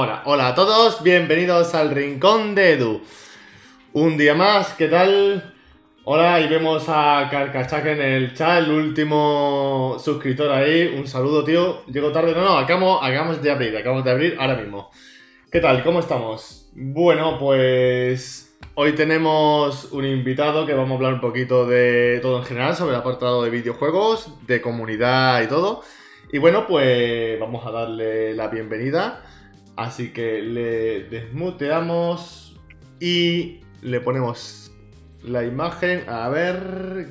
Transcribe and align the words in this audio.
hola 0.00 0.48
a 0.48 0.54
todos, 0.54 1.02
bienvenidos 1.02 1.74
al 1.74 1.90
Rincón 1.90 2.54
de 2.54 2.72
Edu. 2.72 3.02
Un 3.92 4.16
día 4.16 4.34
más, 4.34 4.72
¿qué 4.72 4.88
tal? 4.88 5.52
Hola, 6.04 6.40
y 6.40 6.48
vemos 6.48 6.86
a 6.88 7.28
Carcachaca 7.30 7.92
en 7.92 8.00
el 8.00 8.34
chat, 8.34 8.64
el 8.64 8.70
último 8.70 9.98
suscriptor 10.02 10.52
ahí. 10.52 10.94
Un 10.96 11.06
saludo, 11.06 11.44
tío. 11.44 11.84
Llego 11.84 12.12
tarde, 12.12 12.32
no, 12.32 12.42
no, 12.42 12.56
acabamos, 12.56 13.00
acabamos 13.02 13.42
de 13.42 13.50
abrir, 13.50 13.76
acabamos 13.76 14.02
de 14.02 14.10
abrir 14.10 14.36
ahora 14.40 14.54
mismo. 14.56 14.90
¿Qué 15.52 15.60
tal? 15.60 15.84
¿Cómo 15.84 16.00
estamos? 16.00 16.70
Bueno, 16.72 17.38
pues 17.38 18.58
hoy 18.76 18.92
tenemos 18.92 19.92
un 19.92 20.06
invitado 20.06 20.64
que 20.64 20.72
vamos 20.72 20.92
a 20.92 20.94
hablar 20.94 21.12
un 21.12 21.20
poquito 21.20 21.66
de 21.66 22.20
todo 22.22 22.38
en 22.38 22.44
general, 22.44 22.74
sobre 22.74 22.94
el 22.94 23.00
apartado 23.00 23.42
de 23.42 23.50
videojuegos, 23.50 24.46
de 24.46 24.62
comunidad 24.62 25.42
y 25.42 25.46
todo. 25.46 25.82
Y 26.32 26.38
bueno, 26.38 26.66
pues 26.66 27.38
vamos 27.38 27.66
a 27.66 27.70
darle 27.70 28.32
la 28.32 28.48
bienvenida. 28.48 29.24
Así 29.80 30.10
que 30.10 30.42
le 30.42 31.04
desmuteamos 31.04 32.54
y 33.00 33.60
le 33.80 34.02
ponemos 34.02 34.70
la 35.24 35.42
imagen. 35.42 36.04
A 36.06 36.28
ver. 36.28 37.08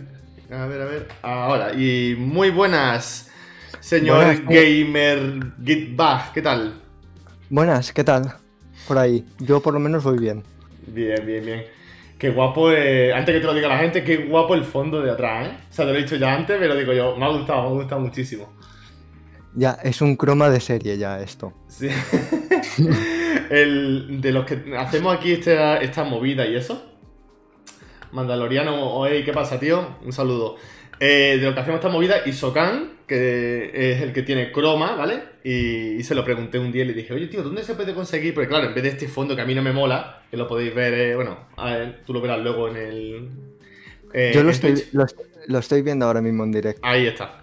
A 0.51 0.67
ver, 0.67 0.81
a 0.81 0.85
ver. 0.85 1.07
Ahora. 1.23 1.73
Y 1.73 2.15
muy 2.15 2.51
buenas, 2.51 3.31
señor 3.79 4.17
Buenas. 4.23 4.45
gamer 4.45 5.53
Gitbag. 5.65 6.31
¿Qué 6.31 6.43
tal? 6.43 6.75
Buenas, 7.49 7.91
¿qué 7.91 8.03
tal? 8.03 8.35
Por 8.87 8.99
ahí. 8.99 9.25
Yo 9.39 9.61
por 9.61 9.73
lo 9.73 9.79
menos 9.79 10.03
voy 10.03 10.19
bien. 10.19 10.43
Bien, 10.85 11.25
bien, 11.25 11.43
bien. 11.43 11.63
Qué 12.19 12.29
guapo, 12.29 12.71
eh, 12.71 13.11
antes 13.11 13.33
que 13.33 13.41
te 13.41 13.47
lo 13.47 13.55
diga 13.55 13.67
la 13.67 13.79
gente, 13.79 14.03
qué 14.03 14.17
guapo 14.17 14.53
el 14.53 14.63
fondo 14.63 15.01
de 15.01 15.09
atrás, 15.09 15.47
¿eh? 15.47 15.57
O 15.71 15.73
sea, 15.73 15.85
te 15.85 15.91
lo 15.91 15.97
he 15.97 16.03
dicho 16.03 16.17
ya 16.17 16.35
antes, 16.35 16.55
pero 16.59 16.75
digo 16.75 16.93
yo, 16.93 17.15
me 17.15 17.25
ha 17.25 17.29
gustado, 17.29 17.63
me 17.63 17.69
ha 17.69 17.81
gustado 17.81 18.01
muchísimo. 18.01 18.53
Ya, 19.55 19.71
es 19.83 20.03
un 20.03 20.15
croma 20.15 20.51
de 20.51 20.59
serie 20.59 20.99
ya 20.99 21.19
esto. 21.19 21.51
Sí. 21.67 21.89
el, 23.49 24.21
de 24.21 24.31
los 24.31 24.45
que 24.45 24.75
hacemos 24.77 25.15
aquí 25.15 25.31
esta, 25.33 25.77
esta 25.77 26.03
movida 26.03 26.45
y 26.47 26.55
eso. 26.55 26.85
Mandaloriano, 28.11 28.91
oye, 28.93 29.23
¿qué 29.23 29.31
pasa, 29.33 29.59
tío? 29.59 29.97
Un 30.03 30.11
saludo. 30.13 30.55
Eh, 30.99 31.37
de 31.39 31.45
lo 31.47 31.53
que 31.53 31.61
hacemos 31.61 31.77
esta 31.79 31.89
movida, 31.89 32.27
Isokan, 32.27 32.91
que 33.07 33.71
es 33.73 34.01
el 34.01 34.11
que 34.11 34.23
tiene 34.23 34.51
croma, 34.51 34.95
¿vale? 34.95 35.23
Y, 35.43 35.95
y 35.97 36.03
se 36.03 36.15
lo 36.15 36.25
pregunté 36.25 36.59
un 36.59 36.71
día 36.71 36.83
y 36.83 36.87
le 36.87 36.93
dije, 36.93 37.13
oye, 37.13 37.27
tío, 37.27 37.43
¿dónde 37.43 37.63
se 37.63 37.75
puede 37.75 37.93
conseguir? 37.93 38.33
Porque 38.33 38.49
claro, 38.49 38.67
en 38.67 38.73
vez 38.73 38.83
de 38.83 38.89
este 38.89 39.07
fondo 39.07 39.35
que 39.35 39.41
a 39.41 39.45
mí 39.45 39.55
no 39.55 39.61
me 39.61 39.71
mola, 39.71 40.23
que 40.29 40.35
lo 40.37 40.47
podéis 40.47 40.73
ver, 40.75 40.93
eh, 40.93 41.15
bueno, 41.15 41.37
a 41.55 41.65
ver, 41.75 42.01
tú 42.05 42.13
lo 42.13 42.21
verás 42.21 42.39
luego 42.39 42.67
en 42.67 42.75
el... 42.75 43.29
eh, 44.13 44.31
Yo 44.33 44.43
lo 44.43 44.49
en 44.49 44.55
estoy, 44.55 44.83
lo 45.47 45.59
estoy 45.59 45.81
viendo 45.81 46.05
ahora 46.05 46.21
mismo 46.21 46.43
en 46.43 46.51
directo. 46.51 46.81
Ahí 46.83 47.07
está. 47.07 47.38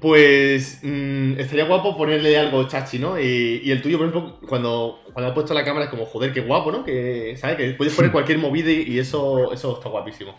Pues 0.00 0.80
mm, 0.82 1.38
estaría 1.38 1.66
guapo 1.66 1.96
ponerle 1.96 2.38
algo 2.38 2.66
chachi, 2.66 2.98
¿no? 2.98 3.20
Y, 3.20 3.60
y 3.62 3.70
el 3.70 3.82
tuyo, 3.82 3.98
por 3.98 4.08
ejemplo, 4.08 4.38
cuando, 4.48 5.00
cuando 5.12 5.30
ha 5.30 5.34
puesto 5.34 5.52
la 5.52 5.64
cámara 5.64 5.84
es 5.84 5.90
como, 5.90 6.06
joder, 6.06 6.32
qué 6.32 6.40
guapo, 6.40 6.72
¿no? 6.72 6.84
Que, 6.84 7.36
¿sabes? 7.38 7.56
Que 7.56 7.70
puedes 7.72 7.94
poner 7.94 8.10
cualquier 8.12 8.38
movida 8.38 8.70
y, 8.70 8.82
y 8.82 8.98
eso, 8.98 9.52
eso 9.52 9.76
está 9.76 9.90
guapísimo. 9.90 10.34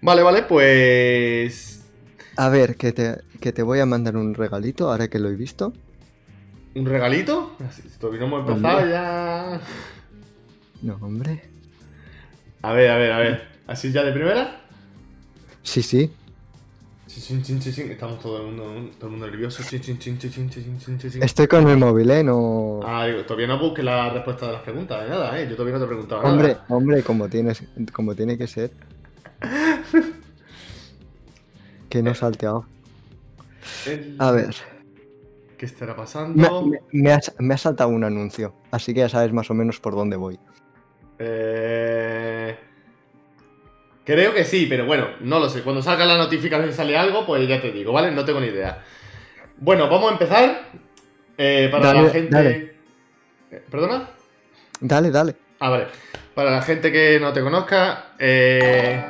Vale, 0.00 0.22
vale, 0.22 0.42
pues... 0.42 1.84
A 2.36 2.48
ver, 2.48 2.76
que 2.76 2.92
te, 2.92 3.18
que 3.40 3.52
te 3.52 3.62
voy 3.62 3.78
a 3.78 3.86
mandar 3.86 4.16
un 4.16 4.34
regalito 4.34 4.90
ahora 4.90 5.06
que 5.08 5.18
lo 5.20 5.28
he 5.28 5.36
visto. 5.36 5.72
¿Un 6.74 6.86
regalito? 6.86 7.54
Así, 7.68 7.82
Todavía 8.00 8.20
no 8.20 8.26
hemos 8.26 8.48
empezado 8.50 8.78
Hombre. 8.78 8.90
ya... 8.90 9.60
No, 10.80 10.98
hombre. 11.00 11.42
A 12.62 12.72
ver, 12.72 12.90
a 12.90 12.96
ver, 12.96 13.12
a 13.12 13.18
ver. 13.18 13.48
¿Así 13.68 13.92
ya 13.92 14.02
de 14.02 14.12
primera? 14.12 14.60
Sí, 15.62 15.82
sí. 15.82 16.10
Estamos 17.14 18.20
todo 18.20 18.38
el 18.38 18.46
mundo, 18.46 18.90
todo 18.98 19.06
el 19.06 19.10
mundo 19.10 19.26
nervioso. 19.26 19.62
Estoy 21.20 21.46
con 21.46 21.68
el 21.68 21.76
móvil, 21.76 22.10
¿eh? 22.10 22.24
No... 22.24 22.80
Todavía 23.26 23.46
no 23.46 23.58
busques 23.58 23.84
la 23.84 24.08
respuesta 24.10 24.46
de 24.46 24.52
las 24.52 24.62
preguntas, 24.62 25.02
de 25.02 25.10
nada, 25.10 25.38
¿eh? 25.38 25.46
Yo 25.48 25.54
todavía 25.54 25.74
no 25.74 25.80
te 25.80 25.88
preguntaba 25.88 26.22
hombre, 26.22 26.48
nada. 26.48 26.64
Hombre, 26.70 27.02
como, 27.02 27.28
tienes, 27.28 27.62
como 27.92 28.14
tiene 28.14 28.38
que 28.38 28.46
ser. 28.46 28.70
que 31.90 32.02
no 32.02 32.14
salteado. 32.14 32.64
A 34.18 34.30
ver. 34.30 34.54
¿Qué 35.58 35.66
estará 35.66 35.94
pasando? 35.94 36.66
Me, 36.92 37.20
me, 37.38 37.52
ha, 37.54 37.58
saltado 37.58 37.90
un 37.90 38.04
anuncio, 38.04 38.54
así 38.70 38.94
que 38.94 39.00
ya 39.00 39.08
sabes 39.10 39.32
más 39.32 39.50
o 39.50 39.54
menos 39.54 39.78
por 39.80 39.94
dónde 39.94 40.16
voy. 40.16 40.38
Eh... 41.18 42.56
Creo 44.04 44.34
que 44.34 44.44
sí, 44.44 44.66
pero 44.68 44.84
bueno, 44.84 45.08
no 45.20 45.38
lo 45.38 45.48
sé. 45.48 45.62
Cuando 45.62 45.80
salga 45.80 46.04
la 46.04 46.16
notificación 46.16 46.68
y 46.70 46.72
sale 46.72 46.96
algo, 46.96 47.24
pues 47.24 47.46
ya 47.46 47.60
te 47.60 47.70
digo, 47.70 47.92
¿vale? 47.92 48.10
No 48.10 48.24
tengo 48.24 48.40
ni 48.40 48.48
idea. 48.48 48.82
Bueno, 49.58 49.88
vamos 49.88 50.10
a 50.10 50.12
empezar. 50.14 50.70
Eh, 51.38 51.68
para 51.70 51.86
Dale, 51.86 52.02
la 52.02 52.10
gente. 52.10 52.30
dale. 52.30 52.74
Eh, 53.50 53.62
¿Perdona? 53.70 54.10
Dale, 54.80 55.10
dale. 55.10 55.36
Ah, 55.60 55.70
vale. 55.70 55.86
Para 56.34 56.50
la 56.50 56.62
gente 56.62 56.90
que 56.90 57.20
no 57.20 57.32
te 57.32 57.42
conozca, 57.42 58.14
eh... 58.18 59.04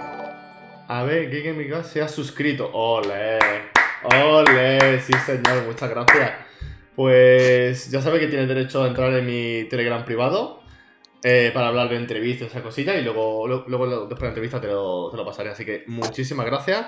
a 0.89 1.03
ver, 1.05 1.35
en 1.35 1.57
mi 1.57 1.69
casa 1.69 1.85
se 1.85 2.03
ha 2.03 2.09
suscrito. 2.09 2.71
¡Ole! 2.73 3.39
¡Ole! 4.03 5.01
Sí, 5.01 5.13
señor, 5.25 5.65
muchas 5.67 5.89
gracias. 5.89 6.33
Pues 6.95 7.91
ya 7.91 8.03
sabe 8.03 8.21
que 8.21 8.27
tiene 8.27 8.47
derecho 8.47 8.85
a 8.85 8.89
entrar 8.89 9.13
en 9.15 9.25
mi 9.25 9.65
Telegram 9.71 10.05
privado 10.05 10.62
eh, 11.23 11.51
para 11.55 11.69
hablar 11.69 11.89
de 11.89 11.97
entrevistas, 11.97 12.49
esa 12.49 12.63
cosilla, 12.63 12.97
y 12.97 13.03
luego, 13.05 13.47
lo- 13.47 13.65
luego 13.69 13.87
después 14.07 14.19
de 14.21 14.23
la 14.25 14.29
entrevista 14.29 14.61
te 14.61 14.67
lo, 14.69 15.11
te 15.11 15.17
lo 15.17 15.25
pasaré. 15.25 15.51
Así 15.51 15.65
que 15.65 15.85
muchísimas 15.87 16.47
gracias. 16.47 16.87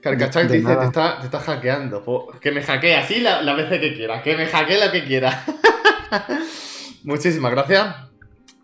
Carcachak 0.00 0.48
De 0.48 0.58
dice, 0.58 0.74
te 0.76 0.84
está, 0.84 1.18
te 1.20 1.26
está 1.26 1.38
hackeando. 1.38 2.04
Que 2.40 2.50
me 2.50 2.60
hackee 2.62 2.94
así 2.94 3.20
la, 3.20 3.40
la 3.42 3.54
veces 3.54 3.78
que 3.80 3.94
quiera. 3.94 4.20
Que 4.22 4.36
me 4.36 4.46
hackee 4.46 4.84
lo 4.84 4.90
que 4.90 5.04
quiera. 5.04 5.44
muchísimas 7.04 7.52
gracias. 7.52 7.96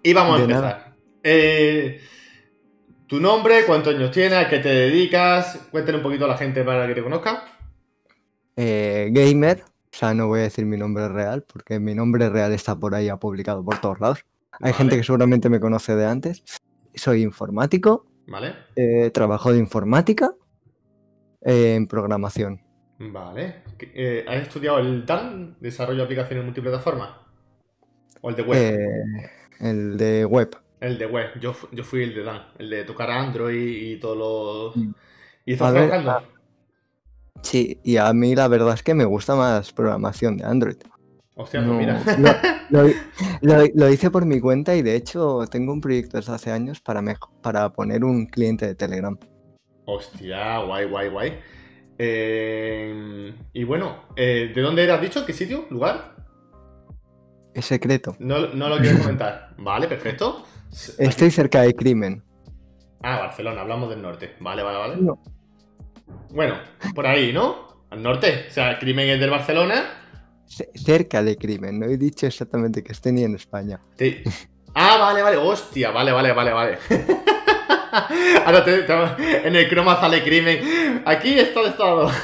Y 0.02 0.12
vamos 0.12 0.40
a 0.40 0.42
empezar. 0.42 0.94
Eh, 1.22 2.00
tu 3.06 3.20
nombre, 3.20 3.64
cuántos 3.66 3.94
años 3.94 4.10
tienes, 4.10 4.38
a 4.38 4.48
qué 4.48 4.58
te 4.58 4.68
dedicas. 4.68 5.68
Cuéntale 5.70 5.98
un 5.98 6.02
poquito 6.02 6.24
a 6.24 6.28
la 6.28 6.36
gente 6.36 6.64
para 6.64 6.86
que 6.86 6.94
te 6.94 7.02
conozca. 7.02 7.44
Eh, 8.56 9.08
gamer, 9.12 9.62
sea, 9.98 10.14
no 10.14 10.28
voy 10.28 10.40
a 10.40 10.42
decir 10.44 10.64
mi 10.64 10.76
nombre 10.76 11.08
real 11.08 11.44
porque 11.52 11.78
mi 11.80 11.94
nombre 11.94 12.28
real 12.28 12.52
está 12.52 12.76
por 12.76 12.94
ahí, 12.94 13.08
ha 13.08 13.16
publicado 13.16 13.64
por 13.64 13.80
todos 13.80 14.00
lados. 14.00 14.24
Hay 14.60 14.72
gente 14.72 14.96
que 14.96 15.04
seguramente 15.04 15.48
me 15.48 15.60
conoce 15.60 15.94
de 15.94 16.06
antes. 16.06 16.42
Soy 16.94 17.22
informático, 17.22 18.06
¿Vale? 18.26 18.54
eh, 18.76 19.10
trabajo 19.10 19.52
de 19.52 19.58
informática 19.58 20.32
eh, 21.42 21.74
en 21.76 21.86
programación. 21.86 22.60
Vale. 22.98 23.62
¿Qué- 23.78 23.92
eh, 23.94 24.24
¿Has 24.28 24.42
estudiado 24.42 24.78
el 24.80 25.06
DAN, 25.06 25.56
Desarrollo 25.60 25.98
de 25.98 26.04
Aplicaciones 26.04 26.44
Multiplataforma? 26.44 27.24
¿O 28.20 28.30
el 28.30 28.36
de 28.36 28.42
web? 28.42 28.80
El 29.60 29.96
de 29.96 30.24
web. 30.24 30.56
El 30.80 30.98
de 30.98 31.06
web. 31.06 31.38
Yo, 31.40 31.54
yo 31.72 31.84
fui 31.84 32.02
el 32.02 32.14
de 32.14 32.24
DAN, 32.24 32.42
el 32.58 32.70
de 32.70 32.84
tocar 32.84 33.10
Android 33.10 33.92
y 33.92 34.00
todos 34.00 34.16
los... 34.16 34.76
Mm. 34.76 34.92
¿Y 35.46 35.52
estás 35.52 35.68
A 35.68 35.72
ver, 35.72 35.88
trabajando? 35.88 36.28
Sí, 37.42 37.80
y 37.84 37.96
a 37.96 38.12
mí 38.12 38.34
la 38.34 38.48
verdad 38.48 38.74
es 38.74 38.82
que 38.82 38.94
me 38.94 39.04
gusta 39.04 39.36
más 39.36 39.72
programación 39.72 40.36
de 40.36 40.44
Android. 40.44 40.76
Hostia, 41.40 41.60
pues 41.60 41.70
No, 41.70 41.78
mira. 41.78 42.00
lo, 42.70 42.82
lo- 42.82 42.92
lo- 43.42 43.68
lo 43.74 43.88
hice 43.88 44.10
por 44.10 44.26
mi 44.26 44.40
cuenta 44.40 44.74
y 44.74 44.82
de 44.82 44.96
hecho 44.96 45.44
tengo 45.50 45.72
un 45.72 45.80
proyecto 45.80 46.16
desde 46.16 46.32
hace 46.34 46.50
años 46.50 46.80
para, 46.80 47.00
para 47.42 47.72
poner 47.72 48.02
un 48.04 48.26
cliente 48.26 48.66
de 48.66 48.74
Telegram. 48.74 49.16
Hostia, 49.86 50.58
guay, 50.58 50.86
guay, 50.86 51.08
guay. 51.10 51.38
Eh, 51.96 53.32
y 53.52 53.64
bueno, 53.64 54.04
eh, 54.16 54.52
¿de 54.54 54.60
dónde 54.62 54.90
has 54.90 55.00
dicho? 55.00 55.24
¿Qué 55.24 55.32
sitio? 55.32 55.66
¿Lugar? 55.70 56.16
Es 57.54 57.64
secreto. 57.66 58.16
No, 58.18 58.48
no 58.54 58.68
lo 58.68 58.78
quieres 58.78 59.00
comentar. 59.00 59.54
Vale, 59.58 59.86
perfecto. 59.88 60.44
Estoy 60.98 61.30
cerca 61.30 61.62
de 61.62 61.74
crimen. 61.74 62.22
Ah, 63.02 63.18
Barcelona, 63.18 63.60
hablamos 63.62 63.88
del 63.90 64.02
norte. 64.02 64.34
Vale, 64.40 64.62
vale, 64.62 64.78
vale. 64.78 64.96
No, 65.00 65.22
Bueno, 66.30 66.54
por 66.94 67.06
ahí, 67.06 67.32
¿no? 67.32 67.84
Al 67.90 68.02
norte. 68.02 68.46
O 68.48 68.50
sea, 68.50 68.78
crimen 68.78 69.08
es 69.08 69.18
del 69.20 69.30
Barcelona. 69.30 70.07
Ce- 70.48 70.70
cerca 70.74 71.22
de 71.22 71.36
crimen. 71.36 71.78
No 71.78 71.86
he 71.86 71.96
dicho 71.96 72.26
exactamente 72.26 72.82
que 72.82 72.92
esté 72.92 73.12
ni 73.12 73.22
en 73.24 73.34
España. 73.36 73.80
Te- 73.96 74.22
Ah, 74.74 74.96
vale, 74.98 75.22
vale. 75.22 75.36
Hostia, 75.36 75.90
vale, 75.90 76.12
vale, 76.12 76.32
vale, 76.32 76.52
vale. 76.52 76.78
Ahora 78.44 78.64
te- 78.64 78.82
te- 78.82 79.46
en 79.48 79.56
el 79.56 79.68
croma 79.68 79.98
sale 80.00 80.22
crimen. 80.22 81.02
Aquí 81.06 81.38
está 81.38 81.60
el 81.60 81.66
estado. 81.68 82.10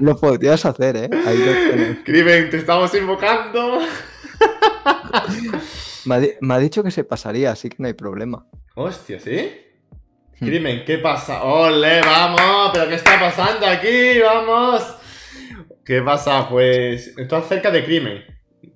Lo 0.00 0.16
podrías 0.16 0.64
hacer, 0.66 0.96
¿eh? 0.96 1.10
Ahí 1.26 1.38
lo 1.38 1.52
tienes. 1.52 1.98
Crimen, 2.04 2.50
te 2.50 2.56
estamos 2.58 2.92
invocando. 2.94 3.80
me, 6.04 6.14
ha 6.16 6.20
me 6.40 6.54
ha 6.54 6.58
dicho 6.58 6.82
que 6.82 6.90
se 6.90 7.04
pasaría, 7.04 7.52
así 7.52 7.68
que 7.68 7.76
no 7.78 7.86
hay 7.86 7.92
problema. 7.94 8.46
Hostia, 8.74 9.20
¿sí? 9.20 9.52
Hmm. 10.40 10.46
Crimen, 10.46 10.82
¿qué 10.84 10.98
pasa? 10.98 11.44
¡Ole, 11.44 12.00
vamos! 12.00 12.70
¿Pero 12.74 12.88
qué 12.88 12.96
está 12.96 13.18
pasando 13.20 13.66
aquí? 13.66 14.18
¡Vamos! 14.20 14.82
¿Qué 15.84 16.00
pasa? 16.02 16.48
Pues 16.48 17.16
estás 17.18 17.46
cerca 17.48 17.70
de 17.70 17.84
Crimen. 17.84 18.22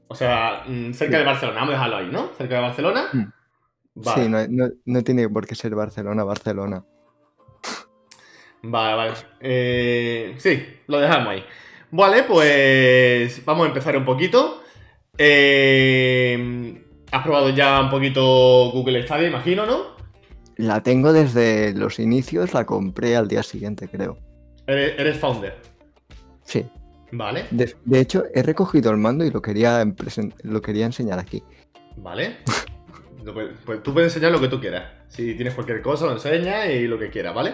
O 0.08 0.14
sea, 0.14 0.64
mm, 0.66 0.92
cerca 0.92 1.16
Sí. 1.16 1.18
de 1.18 1.24
Barcelona. 1.24 1.60
Vamos 1.60 1.70
a 1.70 1.76
dejarlo 1.76 1.96
ahí, 1.96 2.08
¿no? 2.10 2.28
Cerca 2.36 2.54
de 2.56 2.60
Barcelona. 2.60 3.08
Hmm. 3.12 3.24
Vale, 3.94 4.22
Sí, 4.22 4.28
no, 4.28 4.46
no- 4.48 4.72
no 4.84 5.02
tiene 5.02 5.28
por 5.28 5.46
qué 5.46 5.54
ser 5.54 5.74
Barcelona, 5.74 6.22
Barcelona. 6.24 6.84
vale, 8.62 8.96
vale. 8.96 9.12
Eh, 9.40 10.34
sí, 10.38 10.62
lo 10.86 10.98
dejamos 11.00 11.28
ahí. 11.28 11.44
Vale, 11.90 12.22
pues 12.24 13.44
vamos 13.44 13.64
a 13.64 13.68
empezar 13.68 13.96
un 13.96 14.04
poquito. 14.04 14.62
Eh, 15.16 16.84
has 17.10 17.22
probado 17.24 17.50
ya 17.50 17.80
un 17.80 17.90
poquito 17.90 18.70
Google 18.72 19.02
Stadia, 19.04 19.28
imagino, 19.28 19.66
¿no? 19.66 19.96
La 20.56 20.82
tengo 20.82 21.12
desde 21.12 21.72
los 21.74 21.98
inicios, 21.98 22.52
la 22.52 22.66
compré 22.66 23.16
al 23.16 23.28
día 23.28 23.42
siguiente, 23.42 23.88
creo. 23.88 24.18
Eres, 24.66 24.98
eres 24.98 25.18
founder. 25.18 25.56
Sí. 26.44 26.66
Vale, 27.10 27.46
De, 27.50 27.74
de 27.84 28.00
hecho, 28.00 28.24
he 28.34 28.42
recogido 28.42 28.90
el 28.90 28.98
mando 28.98 29.24
y 29.24 29.30
lo 29.30 29.40
quería, 29.40 29.84
lo 30.42 30.60
quería 30.62 30.86
enseñar 30.86 31.18
aquí. 31.18 31.42
vale. 31.96 32.36
Pues 33.66 33.82
tú 33.82 33.92
puedes 33.92 34.14
enseñar 34.14 34.32
lo 34.32 34.40
que 34.40 34.48
tú 34.48 34.58
quieras. 34.58 34.90
Si 35.08 35.34
tienes 35.34 35.52
cualquier 35.52 35.82
cosa, 35.82 36.06
lo 36.06 36.12
enseñas 36.12 36.70
y 36.70 36.86
lo 36.86 36.98
que 36.98 37.10
quieras, 37.10 37.34
¿vale? 37.34 37.52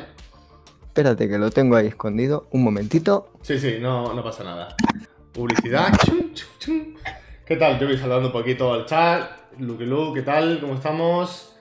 Espérate, 0.87 1.29
que 1.29 1.37
lo 1.37 1.51
tengo 1.51 1.75
ahí 1.75 1.89
escondido. 1.89 2.47
Un 2.53 2.63
momentito. 2.63 3.33
Sí, 3.43 3.59
sí, 3.59 3.79
no, 3.81 4.15
no 4.15 4.23
pasa 4.23 4.45
nada. 4.45 4.77
Publicidad. 5.33 5.89
¿Qué 7.45 7.57
tal? 7.57 7.81
Yo 7.81 7.89
voy 7.89 7.99
saludando 7.99 8.29
un 8.29 8.33
poquito 8.33 8.73
al 8.73 8.87
chat. 8.87 9.29
Luke 9.59 9.85
Lu, 9.85 10.13
¿qué 10.15 10.23
tal? 10.23 10.61
¿Cómo 10.61 10.75
estamos? 10.75 11.57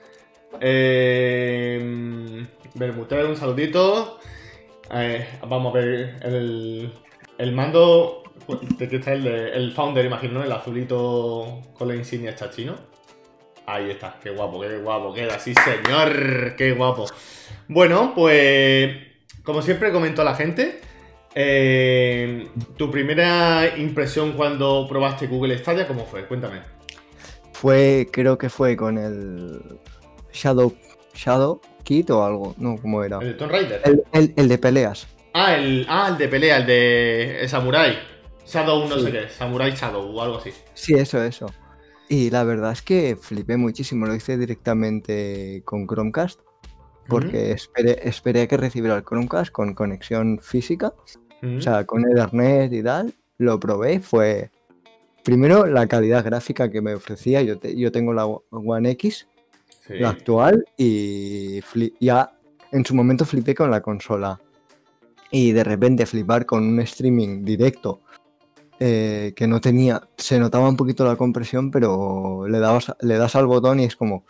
Eh, 0.61 2.45
Bermuteo, 2.75 3.29
un 3.29 3.35
saludito. 3.35 4.19
Eh, 4.91 5.27
vamos 5.47 5.73
a 5.73 5.79
ver 5.79 6.19
el, 6.21 6.93
el 7.37 7.51
mando. 7.53 8.19
¿De 8.77 8.89
qué 8.89 8.97
está 8.97 9.13
el, 9.13 9.23
de- 9.23 9.51
el 9.53 9.71
founder, 9.71 10.05
imagino, 10.05 10.33
¿no? 10.33 10.43
El 10.43 10.51
azulito 10.51 11.61
con 11.77 11.87
la 11.87 11.95
insignia 11.95 12.35
chachino. 12.35 12.75
Ahí 13.65 13.91
está, 13.91 14.19
qué 14.21 14.31
guapo, 14.31 14.59
qué 14.59 14.77
guapo 14.79 15.13
queda, 15.13 15.39
sí 15.39 15.53
señor, 15.53 16.55
qué 16.57 16.73
guapo. 16.73 17.05
Bueno, 17.69 18.11
pues 18.13 18.97
como 19.43 19.61
siempre 19.61 19.91
comento 19.93 20.21
a 20.21 20.25
la 20.25 20.35
gente, 20.35 20.81
eh, 21.33 22.49
tu 22.75 22.91
primera 22.91 23.77
impresión 23.77 24.33
cuando 24.33 24.85
probaste 24.89 25.27
Google 25.27 25.57
Stadia, 25.59 25.87
¿cómo 25.87 26.05
fue? 26.05 26.25
Cuéntame. 26.25 26.59
Fue, 27.53 28.09
creo 28.11 28.37
que 28.37 28.49
fue 28.49 28.75
con 28.75 28.97
el 28.97 29.61
Shadow, 30.33 30.73
Shadow 31.13 31.61
Kit 31.83 32.09
o 32.09 32.25
algo. 32.25 32.55
No, 32.57 32.75
¿cómo 32.81 33.01
era? 33.03 33.19
¿El 33.19 33.27
de 33.27 33.33
Tomb 33.35 33.51
Raider? 33.51 33.81
El, 33.85 34.03
el- 34.11 34.33
el 34.35 34.49
de 34.49 34.57
peleas. 34.57 35.07
Ah, 35.33 35.55
el, 35.55 35.85
ah, 35.89 36.09
el 36.11 36.17
de 36.17 36.27
pelea, 36.27 36.57
el 36.57 36.65
de 36.65 37.41
el 37.41 37.49
Samurai. 37.49 37.97
Shadow 38.45 38.87
no 38.87 38.97
Sí. 38.99 39.05
sé 39.05 39.11
qué, 39.11 39.29
Samurai 39.29 39.71
Shadow 39.71 40.03
o 40.15 40.21
algo 40.21 40.37
así. 40.37 40.51
Sí, 40.73 40.93
eso, 40.93 41.21
eso. 41.23 41.47
Y 42.09 42.29
la 42.29 42.43
verdad 42.43 42.73
es 42.73 42.81
que 42.81 43.15
flipé 43.19 43.57
muchísimo. 43.57 44.05
Lo 44.05 44.13
hice 44.13 44.37
directamente 44.37 45.61
con 45.65 45.87
Chromecast. 45.87 46.39
Porque 47.07 47.51
esperé, 47.51 47.99
esperé 48.07 48.41
a 48.43 48.47
que 48.47 48.55
recibiera 48.57 48.95
el 48.95 49.03
Chromecast 49.03 49.51
con 49.51 49.73
conexión 49.73 50.39
física. 50.39 50.93
O 51.57 51.59
sea, 51.59 51.85
con 51.85 52.09
Ethernet 52.09 52.71
y 52.71 52.81
tal. 52.83 53.13
Lo 53.37 53.59
probé 53.59 53.99
fue. 53.99 54.51
Primero, 55.23 55.65
la 55.65 55.87
calidad 55.87 56.23
gráfica 56.23 56.69
que 56.69 56.81
me 56.81 56.93
ofrecía. 56.93 57.41
Yo, 57.41 57.57
te- 57.57 57.75
yo 57.75 57.91
tengo 57.91 58.13
la 58.13 58.25
One 58.25 58.91
X, 58.91 59.27
Sí. 59.87 59.95
la 59.95 60.09
actual, 60.09 60.65
y 60.77 61.61
ya 61.99 62.31
en 62.71 62.85
su 62.85 62.93
momento 62.95 63.25
flipé 63.25 63.53
con 63.55 63.69
la 63.71 63.81
consola. 63.81 64.39
Y 65.33 65.51
de 65.51 65.63
repente 65.63 66.05
flipar 66.05 66.45
con 66.45 66.63
un 66.63 66.79
streaming 66.81 67.43
directo 67.43 68.01
eh, 68.79 69.33
que 69.35 69.47
no 69.47 69.59
tenía. 69.59 70.07
Se 70.15 70.37
notaba 70.39 70.69
un 70.69 70.77
poquito 70.77 71.03
la 71.05 71.15
compresión, 71.15 71.71
pero 71.71 72.45
le, 72.47 72.59
dabas, 72.59 72.93
le 73.01 73.17
das 73.17 73.35
al 73.35 73.47
botón 73.47 73.79
y 73.79 73.85
es 73.85 73.95
como. 73.95 74.25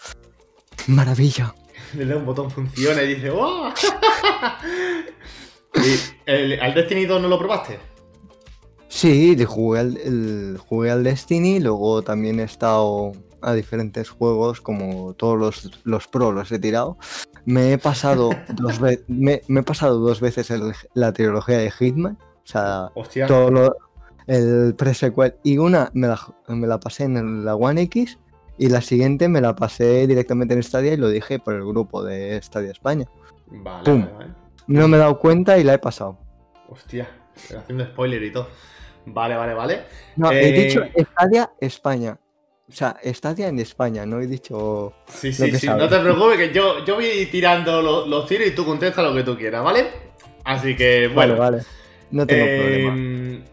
¡Maravilla! 0.88 1.53
Le 1.93 2.05
da 2.05 2.15
un 2.15 2.25
botón, 2.25 2.50
funciona 2.50 3.03
y 3.03 3.15
dice 3.15 3.29
¡Wow! 3.29 3.65
¿Y 5.75 6.00
el, 6.25 6.60
al 6.62 6.74
Destiny 6.74 7.05
2 7.05 7.22
no 7.22 7.27
lo 7.27 7.38
probaste? 7.38 7.79
Sí, 8.88 9.36
jugué 9.45 9.79
al, 9.79 9.98
el- 9.98 10.57
jugué 10.57 10.91
al 10.91 11.03
Destiny, 11.03 11.60
luego 11.60 12.01
también 12.03 12.39
he 12.39 12.43
estado 12.43 13.12
a 13.43 13.53
diferentes 13.53 14.09
juegos, 14.09 14.62
como 14.62 15.13
todos 15.13 15.38
los, 15.38 15.81
los 15.83 16.07
pro 16.07 16.31
los 16.31 16.51
he 16.51 16.59
tirado. 16.59 16.97
Me 17.45 17.73
he 17.73 17.77
pasado 17.77 18.29
dos, 18.55 18.79
ve- 18.79 19.03
me, 19.07 19.41
me 19.47 19.59
he 19.59 19.63
pasado 19.63 20.00
dos 20.00 20.21
veces 20.21 20.50
el- 20.51 20.73
la 20.93 21.12
trilogía 21.13 21.57
de 21.57 21.71
Hitman, 21.71 22.17
o 22.21 22.45
sea, 22.47 22.89
Hostia. 22.95 23.27
todo 23.27 23.51
lo- 23.51 23.75
el 24.27 24.73
pre-sequel, 24.75 25.35
y 25.43 25.57
una 25.57 25.89
me 25.93 26.07
la, 26.07 26.19
me 26.47 26.65
la 26.67 26.79
pasé 26.79 27.03
en 27.03 27.43
la 27.43 27.55
One 27.55 27.81
X, 27.83 28.17
y 28.57 28.69
la 28.69 28.81
siguiente 28.81 29.27
me 29.27 29.41
la 29.41 29.55
pasé 29.55 30.07
directamente 30.07 30.53
en 30.53 30.63
Stadia 30.63 30.93
y 30.93 30.97
lo 30.97 31.09
dije 31.09 31.39
por 31.39 31.55
el 31.55 31.65
grupo 31.65 32.03
de 32.03 32.39
Stadia 32.41 32.71
España. 32.71 33.05
Vale, 33.47 33.83
Pum. 33.83 34.01
vale, 34.01 34.13
vale. 34.13 34.33
No 34.67 34.88
me 34.88 34.95
he 34.95 35.00
dado 35.00 35.19
cuenta 35.19 35.57
y 35.57 35.63
la 35.65 35.73
he 35.73 35.79
pasado. 35.79 36.17
Hostia, 36.69 37.09
haciendo 37.57 37.83
spoiler 37.85 38.23
y 38.23 38.31
todo. 38.31 38.47
Vale, 39.05 39.35
vale, 39.35 39.53
vale. 39.53 39.81
No, 40.15 40.31
Eh, 40.31 40.47
he 40.47 40.51
dicho 40.53 40.81
Stadia 40.95 41.51
España. 41.59 42.17
O 42.70 42.72
sea, 42.72 42.96
Stadia 43.03 43.48
en 43.50 43.60
España, 43.60 44.05
no 44.05 44.20
he 44.22 44.27
dicho. 44.27 44.93
Sí, 45.08 45.34
sí, 45.34 45.51
sí, 45.51 45.67
sabes. 45.67 45.84
no 45.84 45.89
te 45.89 46.00
preocupes, 46.00 46.38
que 46.38 46.53
yo, 46.53 46.84
yo 46.86 46.96
voy 46.96 47.27
tirando 47.32 47.82
lo- 47.82 48.08
los 48.08 48.25
tiros 48.27 48.48
y 48.48 48.51
tú 48.51 48.65
contestas 48.65 49.03
lo 49.03 49.13
que 49.13 49.24
tú 49.24 49.38
quieras, 49.38 49.63
¿vale? 49.63 49.88
Así 50.46 50.75
que, 50.75 51.08
bueno. 51.13 51.36
Vale, 51.38 51.58
vale. 51.58 51.63
No 52.12 52.25
tengo 52.25 52.46
eh, 52.46 52.58
problema. 52.58 53.43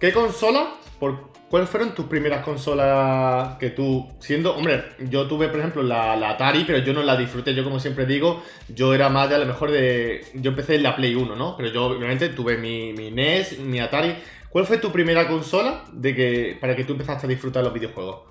¿Qué 0.00 0.12
consola? 0.12 0.74
Por, 0.98 1.28
¿Cuáles 1.48 1.70
fueron 1.70 1.94
tus 1.94 2.06
primeras 2.06 2.44
consolas 2.44 3.56
que 3.58 3.70
tú, 3.70 4.06
siendo, 4.20 4.54
hombre, 4.54 4.84
yo 5.08 5.26
tuve, 5.26 5.48
por 5.48 5.60
ejemplo, 5.60 5.82
la, 5.82 6.14
la 6.16 6.30
Atari, 6.30 6.64
pero 6.64 6.78
yo 6.78 6.92
no 6.92 7.02
la 7.02 7.16
disfruté, 7.16 7.54
yo 7.54 7.64
como 7.64 7.80
siempre 7.80 8.04
digo, 8.04 8.42
yo 8.68 8.92
era 8.92 9.08
más 9.08 9.30
de 9.30 9.36
a 9.36 9.38
lo 9.38 9.46
mejor 9.46 9.70
de, 9.70 10.26
yo 10.34 10.50
empecé 10.50 10.74
en 10.74 10.82
la 10.82 10.94
Play 10.94 11.14
1, 11.14 11.36
¿no? 11.36 11.56
Pero 11.56 11.70
yo 11.70 11.86
obviamente 11.86 12.28
tuve 12.30 12.58
mi, 12.58 12.92
mi 12.92 13.10
NES, 13.10 13.60
mi 13.60 13.80
Atari. 13.80 14.14
¿Cuál 14.50 14.66
fue 14.66 14.76
tu 14.78 14.92
primera 14.92 15.26
consola 15.26 15.84
de 15.92 16.14
que, 16.14 16.58
para 16.60 16.76
que 16.76 16.84
tú 16.84 16.92
empezaste 16.92 17.26
a 17.26 17.28
disfrutar 17.30 17.64
los 17.64 17.72
videojuegos? 17.72 18.22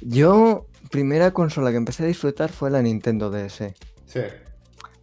Yo, 0.00 0.66
primera 0.90 1.32
consola 1.32 1.70
que 1.70 1.76
empecé 1.76 2.04
a 2.04 2.06
disfrutar 2.06 2.50
fue 2.50 2.70
la 2.70 2.82
Nintendo 2.82 3.30
DS. 3.30 3.74
Sí. 4.06 4.20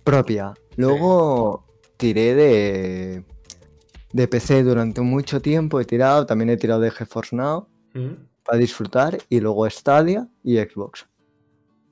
Propia. 0.04 0.54
Luego 0.76 1.66
tiré 1.98 2.34
de. 2.36 3.24
de 4.14 4.28
PC 4.28 4.64
durante 4.64 5.02
mucho 5.02 5.42
tiempo 5.42 5.80
he 5.80 5.86
tirado, 5.86 6.26
también 6.26 6.50
he 6.50 6.58
tirado 6.58 6.82
de 6.82 6.92
GeForce 6.92 7.36
Now 7.36 7.68
¿Mm? 7.94 8.14
para 8.44 8.58
disfrutar 8.58 9.18
y 9.30 9.40
luego 9.40 9.70
Stadia 9.70 10.28
y 10.44 10.58
Xbox. 10.58 11.08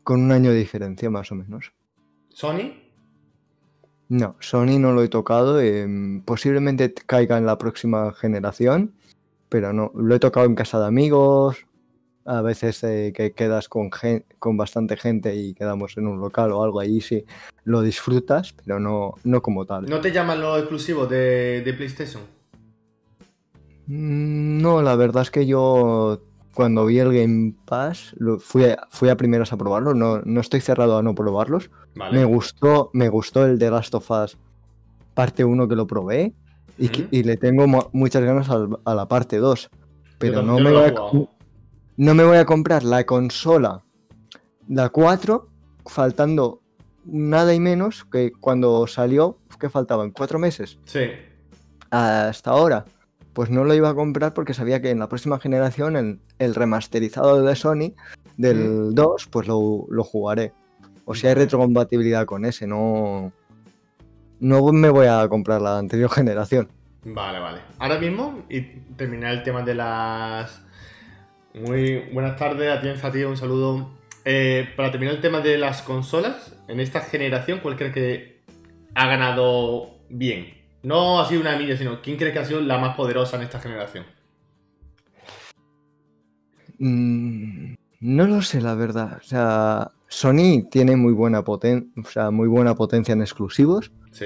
Con 0.04 0.22
un 0.22 0.32
año 0.32 0.52
de 0.52 0.58
diferencia 0.58 1.10
más 1.10 1.32
o 1.32 1.36
menos. 1.36 1.74
¿Sony? 2.30 2.86
No, 4.08 4.36
Sony 4.40 4.78
no 4.80 4.92
lo 4.92 5.02
he 5.02 5.08
tocado, 5.08 5.60
em, 5.60 6.22
posiblemente 6.22 6.94
caiga 6.94 7.38
en 7.38 7.46
la 7.46 7.58
próxima 7.58 8.14
generación, 8.14 8.94
pero 9.50 9.74
no, 9.74 9.92
lo 9.96 10.14
he 10.16 10.20
tocado 10.20 10.46
en 10.46 10.54
casa 10.54 10.80
de 10.80 10.86
amigos, 10.86 11.66
a 12.26 12.42
veces 12.42 12.84
eh, 12.84 13.14
que 13.16 13.32
quedas 13.34 13.70
con, 13.70 13.90
con 14.40 14.58
bastante 14.58 14.98
gente 14.98 15.36
y 15.36 15.54
quedamos 15.54 15.96
en 15.98 16.08
un 16.08 16.20
local 16.20 16.52
o 16.52 16.64
algo 16.64 16.80
ahí 16.80 17.00
sí 17.02 17.24
lo 17.64 17.82
disfrutas, 17.82 18.54
pero 18.54 18.80
no, 18.80 19.14
no 19.24 19.42
como 19.42 19.66
tal. 19.66 19.86
¿No 19.86 20.02
te 20.02 20.12
llaman 20.12 20.42
los 20.42 20.58
exclusivos 20.60 21.10
de, 21.10 21.62
de 21.64 21.74
PlayStation? 21.74 22.24
Mm, 23.88 24.62
No, 24.62 24.82
la 24.82 24.96
verdad 24.96 25.22
es 25.24 25.32
que 25.32 25.46
yo 25.46 26.20
cuando 26.54 26.86
vi 26.86 27.00
el 27.00 27.14
Game 27.14 27.54
Pass 27.66 28.16
lo- 28.18 28.40
fui, 28.40 28.64
a, 28.66 28.88
fui 28.90 29.10
a 29.10 29.18
primeras 29.18 29.52
a 29.54 29.58
probarlo, 29.58 29.94
no, 29.94 30.22
no 30.22 30.42
estoy 30.42 30.62
cerrado 30.62 30.98
a 30.98 31.04
no 31.04 31.14
probarlos. 31.14 31.70
Vale. 31.96 32.18
Me 32.18 32.26
gustó, 32.26 32.90
me 32.94 33.10
gustó 33.10 33.46
el 33.46 33.60
de 33.60 33.70
Last 33.70 33.94
of 33.96 34.10
Us 34.10 34.38
parte 35.14 35.46
1 35.46 35.68
que 35.68 35.76
lo 35.76 35.88
probé 35.88 36.34
y, 36.78 36.90
y 37.12 37.24
le 37.24 37.38
tengo 37.38 37.68
mu- 37.68 37.90
muchas 37.94 38.24
ganas 38.24 38.50
al- 38.50 38.80
a 38.84 38.96
la 38.96 39.08
parte 39.08 39.38
2. 39.38 39.70
Pero 40.18 40.42
no 40.42 40.60
me, 40.60 40.72
lo 40.72 40.86
he 40.86 40.88
a. 40.90 40.94
no 41.98 42.14
me 42.14 42.24
voy 42.24 42.38
a 42.38 42.46
comprar 42.46 42.84
la 42.84 43.06
consola, 43.06 43.82
la 44.68 44.90
4, 44.90 45.48
faltando 45.88 46.62
nada 47.06 47.54
y 47.54 47.60
menos 47.60 48.06
que 48.06 48.32
cuando 48.40 48.88
salió, 48.88 49.38
que 49.60 49.70
faltaban 49.70 50.12
cuatro 50.12 50.38
meses 50.40 50.80
Sí. 50.86 51.02
hasta 51.92 52.50
ahora, 52.52 52.86
pues 53.34 53.50
no 53.50 53.64
lo 53.64 53.74
iba 53.74 53.90
a 53.90 53.94
comprar 53.96 54.34
porque 54.34 54.54
sabía 54.54 54.82
que 54.82 54.90
en 54.90 55.00
la 55.00 55.08
próxima 55.08 55.40
generación 55.40 55.96
el, 55.96 56.20
el 56.40 56.56
remasterizado 56.56 57.42
de 57.42 57.56
Sony 57.56 57.94
del 58.38 58.94
2, 58.96 59.28
pues 59.28 59.48
lo, 59.48 59.86
lo 59.90 60.04
jugaré. 60.04 60.52
O 61.06 61.14
si 61.14 61.28
hay 61.28 61.36
retrocompatibilidad 61.36 62.26
con 62.26 62.44
ese, 62.46 62.66
no, 62.68 63.32
no 64.40 64.72
me 64.74 64.90
voy 64.90 65.06
a 65.08 65.28
comprar 65.30 65.62
la 65.62 65.78
anterior 65.78 66.10
generación. 66.12 66.68
Vale, 67.04 67.40
vale. 67.40 67.62
Ahora 67.78 68.00
mismo, 68.00 68.44
y 68.50 68.62
terminar 68.98 69.32
el 69.34 69.44
tema 69.44 69.62
de 69.62 69.76
las. 69.76 70.65
Muy 71.56 72.00
buenas 72.12 72.36
tardes, 72.38 73.04
a 73.04 73.12
ti, 73.12 73.24
un 73.24 73.38
saludo. 73.38 73.90
Eh, 74.26 74.68
para 74.76 74.92
terminar 74.92 75.16
el 75.16 75.22
tema 75.22 75.40
de 75.40 75.58
las 75.58 75.82
consolas, 75.82 76.56
en 76.68 76.80
esta 76.80 77.00
generación, 77.02 77.60
¿cuál 77.62 77.78
crees 77.78 77.94
que 77.94 78.42
ha 78.94 79.08
ganado 79.08 80.00
bien? 80.10 80.54
No 80.84 81.20
ha 81.22 81.28
sido 81.30 81.42
una 81.42 81.56
Nvidia, 81.56 81.78
sino 81.78 82.02
¿quién 82.02 82.18
crees 82.18 82.34
que 82.34 82.40
ha 82.40 82.46
sido 82.46 82.60
la 82.60 82.78
más 82.78 82.96
poderosa 82.96 83.38
en 83.38 83.44
esta 83.44 83.60
generación? 83.60 84.04
Mm, 86.78 87.76
no 88.02 88.28
lo 88.28 88.42
sé, 88.42 88.60
la 88.62 88.76
verdad. 88.76 89.20
O 89.22 89.24
sea, 89.24 89.92
Sony 90.08 90.68
tiene 90.70 90.96
muy 90.98 91.14
buena, 91.14 91.44
poten- 91.44 91.92
o 92.04 92.08
sea, 92.10 92.32
muy 92.32 92.48
buena 92.48 92.76
potencia 92.76 93.14
en 93.14 93.22
exclusivos. 93.22 93.92
Sí. 94.12 94.26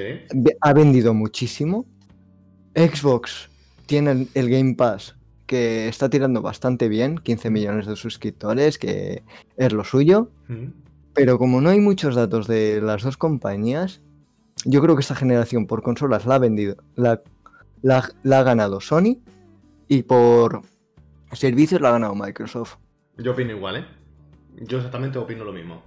Ha 0.61 0.73
vendido 0.73 1.13
muchísimo. 1.13 1.85
Xbox 2.75 3.49
tiene 3.85 4.27
el 4.33 4.49
Game 4.49 4.75
Pass 4.75 5.15
que 5.49 5.87
está 5.87 6.09
tirando 6.11 6.43
bastante 6.43 6.87
bien, 6.87 7.17
15 7.17 7.49
millones 7.49 7.87
de 7.87 7.95
suscriptores, 7.95 8.77
que 8.77 9.23
es 9.57 9.73
lo 9.73 9.83
suyo. 9.83 10.29
Mm. 10.47 10.67
Pero 11.15 11.39
como 11.39 11.59
no 11.59 11.71
hay 11.71 11.79
muchos 11.79 12.13
datos 12.13 12.45
de 12.47 12.79
las 12.81 13.01
dos 13.01 13.17
compañías, 13.17 13.99
yo 14.63 14.79
creo 14.81 14.95
que 14.95 15.01
esta 15.01 15.15
generación 15.15 15.65
por 15.65 15.81
consolas 15.81 16.27
la 16.27 16.35
ha 16.35 16.39
vendido, 16.39 16.75
la, 16.95 17.23
la- 17.81 18.07
la 18.21 18.39
ha 18.39 18.43
ganado 18.43 18.79
Sony 18.79 19.17
y 19.87 20.03
por 20.03 20.61
servicios 21.33 21.81
la 21.81 21.89
ha 21.89 21.93
ganado 21.93 22.13
Microsoft. 22.13 22.75
Yo 23.17 23.31
opino 23.31 23.51
igual, 23.51 23.77
¿eh? 23.77 23.85
Yo 24.67 24.77
exactamente 24.77 25.17
opino 25.17 25.43
lo 25.43 25.51
mismo. 25.51 25.81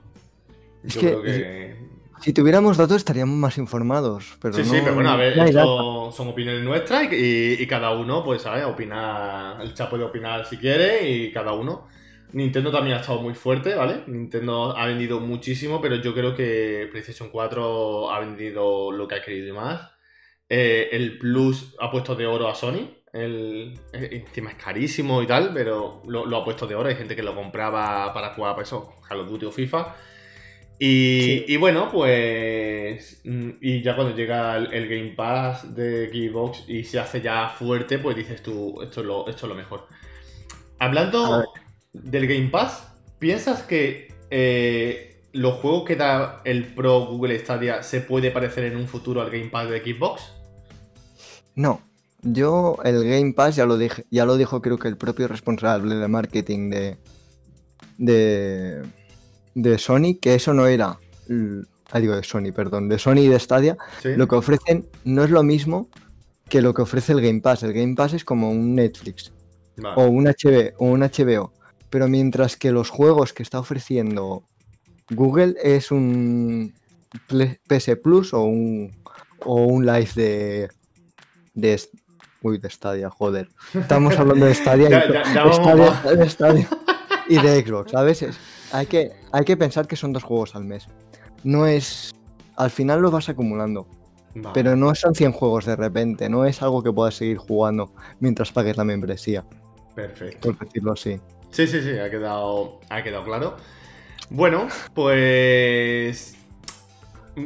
Es 0.83 0.95
Yo 0.95 1.00
que- 1.00 1.07
creo 1.07 1.23
que. 1.23 1.76
Si 2.23 2.33
tuviéramos 2.33 2.76
datos 2.76 2.97
estaríamos 2.99 3.37
más 3.37 3.59
informados. 3.59 4.37
Pero 4.41 4.55
Sí, 4.55 4.62
no, 4.62 4.67
sí, 4.71 4.81
pero 4.83 4.95
bueno, 4.95 5.11
a 5.11 5.17
ver, 5.17 5.37
no 5.37 5.45
esto 5.45 6.12
son 6.12 6.29
opiniones 6.29 6.62
nuestras 6.62 7.12
y, 7.12 7.17
y- 7.17 7.57
y 7.62 7.67
cada 7.67 7.91
uno, 7.93 8.23
pues, 8.25 8.43
¿sabes? 8.43 8.64
Opina, 8.64 9.59
el 9.61 9.75
chat 9.75 9.91
puede 9.91 10.05
opinar 10.05 10.47
si 10.47 10.57
quiere 10.57 11.09
y 11.11 11.33
cada 11.33 11.52
uno. 11.52 11.88
Nintendo 12.33 12.71
también 12.71 12.97
ha 12.97 13.00
estado 13.00 13.21
muy 13.21 13.35
fuerte, 13.35 13.75
¿vale? 13.75 14.05
Nintendo 14.07 14.75
ha 14.76 14.87
vendido 14.87 15.21
muchísimo, 15.21 15.81
pero 15.83 15.97
yo 15.97 16.14
creo 16.14 16.35
que 16.35 16.88
PlayStation 16.91 17.29
4 17.31 18.11
ha 18.11 18.21
vendido 18.21 18.91
lo 18.93 19.07
que 19.07 19.17
ha 19.17 19.23
querido 19.23 19.49
y 19.49 19.52
más. 19.52 19.91
Eh, 20.49 20.88
el 20.93 21.19
Plus 21.19 21.76
ha 21.81 21.91
puesto 21.91 22.14
de 22.14 22.26
oro 22.26 22.49
a 22.49 22.55
Sony. 22.55 22.88
El, 23.12 23.75
eh, 23.93 24.25
encima 24.26 24.50
es 24.50 24.57
carísimo 24.62 25.23
y 25.23 25.26
tal, 25.26 25.52
pero 25.52 26.02
lo, 26.07 26.25
lo 26.25 26.37
ha 26.38 26.45
puesto 26.45 26.67
de 26.67 26.75
oro. 26.75 26.88
Hay 26.88 26.95
gente 26.97 27.14
que 27.17 27.23
lo 27.23 27.35
compraba 27.35 28.12
para 28.14 28.31
jugar, 28.35 28.55
pues 28.55 28.69
eso, 28.69 28.95
Call 29.07 29.21
of 29.21 29.29
Duty 29.29 29.47
o 29.47 29.50
FIFA. 29.52 29.95
Y, 30.85 31.23
Sí. 31.25 31.45
y 31.49 31.57
bueno, 31.59 31.89
pues. 31.93 33.21
mm, 33.25 33.51
Y 33.61 33.83
ya 33.83 33.95
cuando 33.95 34.17
llega 34.17 34.57
el, 34.57 34.73
el 34.73 34.89
Game 34.89 35.12
Pass 35.17 35.75
de 35.75 36.09
Xbox 36.11 36.65
y 36.69 36.83
se 36.85 36.99
hace 36.99 37.21
ya 37.21 37.49
fuerte, 37.51 37.99
pues 37.99 38.17
dices 38.17 38.43
tú, 38.43 38.81
esto 38.83 39.01
es 39.01 39.07
lo, 39.07 39.29
esto 39.29 39.47
es 39.47 39.51
lo 39.51 39.55
mejor. 39.55 39.87
Hablando 40.79 41.45
del 41.93 42.27
Game 42.27 42.49
Pass, 42.49 42.89
¿piensas 43.21 43.62
que 43.62 44.09
eh, 44.31 45.21
los 45.33 45.55
juegos 45.55 45.85
que 45.85 45.95
da 45.97 46.41
el 46.45 46.75
Pro 46.75 47.07
Google 47.07 47.39
Stadia 47.39 47.83
se 47.85 48.01
puede 48.01 48.31
parecer 48.33 48.65
en 48.65 48.77
un 48.77 48.89
futuro 48.89 49.21
al 49.23 49.31
Game 49.31 49.51
Pass 49.51 49.71
de 49.71 49.81
Xbox? 49.85 50.33
No, 51.55 51.81
yo 52.23 52.79
el 52.85 53.05
Game 53.05 53.33
Pass 53.35 53.57
ya 53.57 53.67
lo 53.67 53.77
dije, 53.79 54.05
ya 54.11 54.25
lo 54.25 54.37
dijo 54.37 54.61
creo 54.62 54.79
que 54.79 54.89
el 54.89 54.97
propio 54.97 55.29
responsable 55.29 55.95
de 55.97 56.09
marketing 56.09 56.71
de 56.71 56.99
de, 57.99 58.83
de 59.54 59.78
Sony, 59.78 60.18
que 60.21 60.35
eso 60.35 60.54
no 60.54 60.66
era, 60.66 60.99
l- 61.28 61.64
ah, 61.90 61.99
digo 62.00 62.14
de 62.16 62.23
Sony, 62.23 62.52
perdón, 62.54 62.88
de 62.88 62.99
Sony 62.99 63.18
y 63.21 63.28
de 63.28 63.38
Stadia, 63.38 63.76
Sí. 64.02 64.14
lo 64.16 64.26
que 64.28 64.37
ofrecen 64.37 64.87
no 65.04 65.25
es 65.25 65.30
lo 65.30 65.42
mismo 65.42 65.88
que 66.49 66.62
lo 66.62 66.75
que 66.75 66.82
ofrece 66.82 67.12
el 67.12 67.21
Game 67.21 67.40
Pass. 67.40 67.62
El 67.62 67.73
Game 67.73 67.94
Pass 67.94 68.12
es 68.14 68.25
como 68.25 68.50
un 68.50 68.75
Netflix 68.75 69.32
Vale. 69.76 69.94
o 69.97 70.06
un 70.09 70.26
HB 70.26 70.75
o 70.78 70.87
un 70.87 71.00
HBO, 71.02 71.52
pero 71.90 72.09
mientras 72.09 72.56
que 72.56 72.71
los 72.73 72.90
juegos 72.90 73.32
que 73.32 73.42
está 73.42 73.59
ofreciendo 73.59 74.44
Google 75.11 75.54
es 75.62 75.90
un 75.90 76.73
PS 77.68 77.97
Plus 77.97 78.32
o 78.35 78.42
un 78.44 78.90
o 79.44 79.64
un 79.66 79.85
Live 79.85 80.11
de 80.14 80.68
de 81.54 81.80
uy, 82.42 82.59
de 82.59 82.71
Stadia, 82.71 83.11
joder. 83.11 83.49
Estamos 83.75 84.18
hablando 84.18 84.47
de 84.47 84.54
Stadia 84.54 84.88
y, 84.88 84.90
ya- 85.12 85.23
ya 85.35 85.44
vamos 85.44 85.56
Stadia- 85.59 86.00
mal. 86.04 86.18
de 86.18 86.28
Stadia 86.30 86.68
y 87.28 87.35
de 87.37 87.64
Xbox. 87.64 87.94
A 87.94 88.02
veces 88.02 88.37
hay 88.73 88.87
que 88.87 89.12
hay 89.33 89.45
que 89.45 89.57
pensar 89.57 89.87
que 89.87 89.97
son 89.97 90.12
dos 90.12 90.23
juegos 90.23 90.55
al 90.55 90.64
mes. 90.64 90.87
No 91.45 91.67
es 91.67 92.14
al 92.57 92.71
final 92.71 93.00
lo 93.00 93.11
vas 93.11 93.29
acumulando, 93.29 93.87
Vale. 94.35 94.50
pero 94.55 94.76
no 94.76 94.95
son 94.95 95.14
100 95.14 95.33
juegos 95.33 95.67
de 95.67 95.76
repente, 95.76 96.29
no 96.29 96.45
es 96.45 96.62
algo 96.62 96.83
que 96.83 96.93
puedas 96.93 97.14
seguir 97.14 97.38
jugando 97.38 97.93
mientras 98.21 98.52
pagues 98.52 98.76
la 98.76 98.85
membresía, 98.85 99.45
Perfecto. 99.95 100.52
por 100.52 100.67
decirlo 100.67 100.93
así. 100.93 101.19
Sí, 101.50 101.67
sí, 101.67 101.83
sí, 101.83 101.99
ha 101.99 102.11
quedado, 102.11 102.81
ha 102.88 103.02
quedado 103.02 103.25
claro. 103.25 103.57
Bueno, 104.31 104.69
pues. 104.95 106.37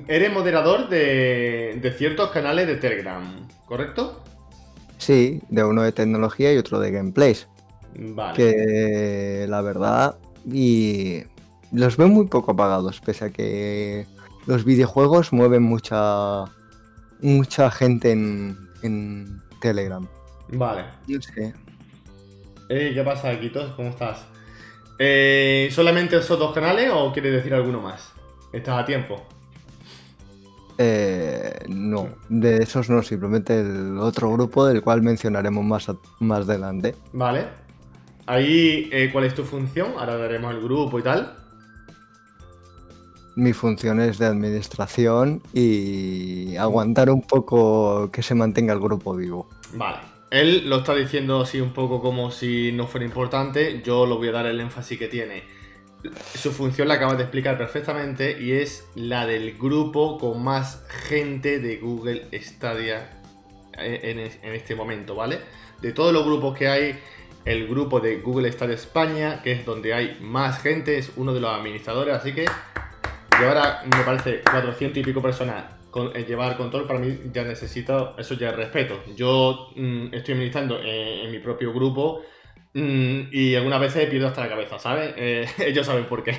Eres 0.08 0.32
moderador 0.32 0.88
de, 0.88 1.78
de 1.80 1.92
ciertos 1.92 2.30
canales 2.30 2.66
de 2.66 2.76
Telegram, 2.76 3.46
¿correcto? 3.66 4.22
Sí, 4.98 5.40
de 5.48 5.62
uno 5.64 5.82
de 5.82 5.92
tecnología 5.92 6.52
y 6.52 6.56
otro 6.58 6.80
de 6.80 6.90
gameplays. 6.90 7.48
Vale. 7.96 8.36
Que 8.36 9.46
la 9.48 9.60
verdad, 9.60 10.16
y 10.50 11.22
los 11.72 11.96
veo 11.96 12.08
muy 12.08 12.26
poco 12.26 12.52
apagados, 12.52 13.00
pese 13.00 13.24
a 13.26 13.30
que 13.30 14.06
los 14.46 14.64
videojuegos 14.64 15.32
mueven 15.32 15.62
mucha 15.62 16.44
mucha 17.20 17.70
gente 17.70 18.12
en, 18.12 18.56
en 18.82 19.42
Telegram. 19.60 20.06
Vale. 20.52 20.84
No 21.08 21.20
sé. 21.20 21.54
Ey, 22.68 22.94
¿Qué 22.94 23.02
pasa, 23.02 23.38
Quitos? 23.40 23.72
¿Cómo 23.74 23.88
estás? 23.90 24.24
Eh, 24.98 25.68
¿Solamente 25.72 26.16
esos 26.18 26.38
dos 26.38 26.52
canales 26.54 26.90
o 26.92 27.12
quieres 27.12 27.32
decir 27.32 27.54
alguno 27.54 27.80
más? 27.80 28.12
¿Estás 28.52 28.78
a 28.80 28.84
tiempo? 28.84 29.22
Eh, 30.78 31.58
no, 31.68 32.08
de 32.28 32.58
esos 32.62 32.90
no, 32.90 33.02
simplemente 33.02 33.58
el 33.60 33.98
otro 33.98 34.30
grupo 34.32 34.66
del 34.66 34.82
cual 34.82 35.00
mencionaremos 35.02 35.64
más, 35.64 35.88
a- 35.88 35.96
más 36.20 36.40
adelante. 36.48 36.94
Vale. 37.12 37.46
Ahí, 38.26 38.88
eh, 38.92 39.10
¿cuál 39.12 39.24
es 39.24 39.34
tu 39.34 39.44
función? 39.44 39.92
Ahora 39.96 40.16
daremos 40.16 40.52
el 40.52 40.60
grupo 40.60 40.98
y 40.98 41.02
tal. 41.02 41.36
Mi 43.36 43.52
función 43.52 44.00
es 44.00 44.18
de 44.18 44.26
administración 44.26 45.42
y 45.52 46.56
aguantar 46.56 47.10
un 47.10 47.22
poco 47.22 48.10
que 48.10 48.22
se 48.22 48.34
mantenga 48.34 48.72
el 48.72 48.80
grupo 48.80 49.14
vivo. 49.14 49.48
Vale. 49.74 49.98
Él 50.30 50.68
lo 50.68 50.78
está 50.78 50.94
diciendo 50.94 51.42
así 51.42 51.60
un 51.60 51.72
poco 51.72 52.00
como 52.00 52.32
si 52.32 52.72
no 52.72 52.86
fuera 52.88 53.06
importante. 53.06 53.80
Yo 53.84 54.06
lo 54.06 54.16
voy 54.16 54.28
a 54.28 54.32
dar 54.32 54.46
el 54.46 54.58
énfasis 54.58 54.98
que 54.98 55.06
tiene. 55.06 55.44
Su 56.34 56.50
función 56.50 56.88
la 56.88 56.94
acabas 56.94 57.18
de 57.18 57.24
explicar 57.24 57.56
perfectamente 57.56 58.42
y 58.42 58.52
es 58.52 58.88
la 58.96 59.26
del 59.26 59.56
grupo 59.56 60.18
con 60.18 60.42
más 60.42 60.84
gente 60.88 61.60
de 61.60 61.76
Google 61.76 62.28
Stadia 62.40 63.20
en, 63.78 64.18
en 64.18 64.54
este 64.54 64.74
momento, 64.74 65.14
¿vale? 65.14 65.40
De 65.80 65.92
todos 65.92 66.12
los 66.12 66.24
grupos 66.24 66.56
que 66.56 66.68
hay, 66.68 66.98
el 67.46 67.68
grupo 67.68 68.00
de 68.00 68.20
Google 68.20 68.48
Star 68.48 68.70
España, 68.70 69.40
que 69.42 69.52
es 69.52 69.64
donde 69.64 69.94
hay 69.94 70.18
más 70.20 70.60
gente, 70.60 70.98
es 70.98 71.12
uno 71.16 71.32
de 71.32 71.40
los 71.40 71.50
administradores, 71.50 72.14
así 72.14 72.34
que 72.34 72.44
llevar 73.40 73.86
me 73.86 74.02
parece, 74.02 74.42
400 74.42 74.98
y 74.98 75.02
pico 75.02 75.22
personas 75.22 75.64
con, 75.90 76.14
eh, 76.14 76.24
llevar 76.24 76.56
control, 76.56 76.86
para 76.86 76.98
mí 76.98 77.18
ya 77.32 77.44
necesito, 77.44 78.16
eso 78.18 78.34
ya 78.34 78.50
es 78.50 78.56
respeto. 78.56 79.00
Yo 79.14 79.68
mm, 79.76 80.12
estoy 80.12 80.34
administrando 80.34 80.78
en, 80.82 81.30
mi 81.30 81.38
propio 81.38 81.72
grupo 81.72 82.22
mm, 82.74 83.28
y 83.30 83.54
algunas 83.54 83.80
veces 83.80 84.10
pierdo 84.10 84.26
hasta 84.26 84.42
la 84.42 84.48
cabeza, 84.48 84.78
¿sabes? 84.80 85.14
Eh, 85.16 85.46
ellos 85.58 85.86
saben 85.86 86.06
por 86.06 86.24
qué. 86.24 86.36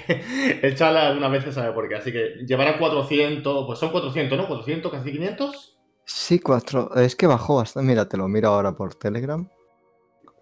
El 0.61 0.75
chala 0.75 1.07
algunas 1.07 1.31
veces 1.31 1.55
sabe 1.55 1.71
por 1.71 1.87
qué, 1.87 1.95
así 1.95 2.11
que 2.11 2.35
llevar 2.45 2.67
a 2.67 2.77
400, 2.77 3.65
pues 3.65 3.79
son 3.79 3.91
400, 3.91 4.37
¿no? 4.37 4.47
400, 4.47 4.91
casi 4.91 5.11
500. 5.11 5.77
Sí, 6.05 6.39
cuatro. 6.39 6.93
Es 6.95 7.15
que 7.15 7.27
bajó 7.27 7.57
bastante. 7.57 7.87
Mira, 7.87 8.07
te 8.07 8.17
lo 8.17 8.27
miro 8.27 8.49
ahora 8.49 8.73
por 8.75 8.95
Telegram. 8.95 9.49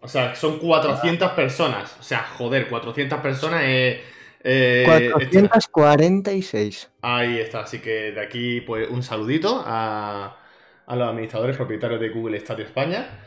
O 0.06 0.08
sea, 0.08 0.36
son 0.36 0.60
400 0.60 1.32
personas. 1.32 1.98
O 2.00 2.04
sea, 2.04 2.20
joder, 2.38 2.70
400 2.70 3.20
personas 3.20 3.64
es... 3.66 3.98
Eh, 4.44 4.84
446. 4.86 6.84
Eh, 6.84 6.98
ahí 7.02 7.40
está, 7.40 7.62
así 7.62 7.80
que 7.80 8.12
de 8.12 8.22
aquí 8.22 8.62
pues 8.62 8.88
un 8.92 9.02
saludito 9.02 9.64
a, 9.66 10.38
a 10.86 10.96
los 10.96 11.10
administradores 11.10 11.58
propietarios 11.58 12.00
de 12.00 12.10
Google 12.10 12.40
Stadio 12.40 12.66
España. 12.66 13.22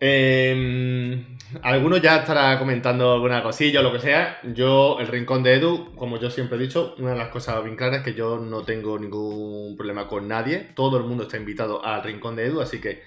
Eh, 0.00 1.24
algunos 1.62 2.00
ya 2.00 2.18
estará 2.18 2.56
comentando 2.58 3.14
alguna 3.14 3.42
cosilla 3.42 3.80
o 3.80 3.82
lo 3.82 3.92
que 3.92 4.00
sea. 4.00 4.40
Yo, 4.54 4.98
el 5.00 5.08
rincón 5.08 5.42
de 5.42 5.54
Edu, 5.54 5.94
como 5.96 6.18
yo 6.18 6.30
siempre 6.30 6.58
he 6.58 6.60
dicho, 6.60 6.94
una 6.98 7.12
de 7.12 7.16
las 7.16 7.28
cosas 7.28 7.64
bien 7.64 7.74
claras 7.74 8.00
es 8.00 8.04
que 8.04 8.14
yo 8.14 8.38
no 8.38 8.62
tengo 8.64 8.98
ningún 8.98 9.76
problema 9.78 10.06
con 10.06 10.28
nadie. 10.28 10.68
Todo 10.74 10.98
el 10.98 11.04
mundo 11.04 11.24
está 11.24 11.38
invitado 11.38 11.82
al 11.82 12.02
rincón 12.02 12.36
de 12.36 12.44
Edu, 12.44 12.60
así 12.60 12.80
que 12.80 13.02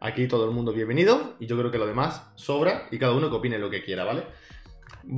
Aquí 0.00 0.28
todo 0.28 0.48
el 0.48 0.54
mundo 0.54 0.72
bienvenido 0.72 1.34
y 1.40 1.46
yo 1.46 1.56
creo 1.58 1.70
que 1.70 1.78
lo 1.78 1.86
demás 1.86 2.22
sobra 2.34 2.86
y 2.90 2.98
cada 2.98 3.14
uno 3.14 3.30
que 3.30 3.36
opine 3.36 3.58
lo 3.58 3.70
que 3.70 3.82
quiera, 3.82 4.04
¿vale? 4.04 4.24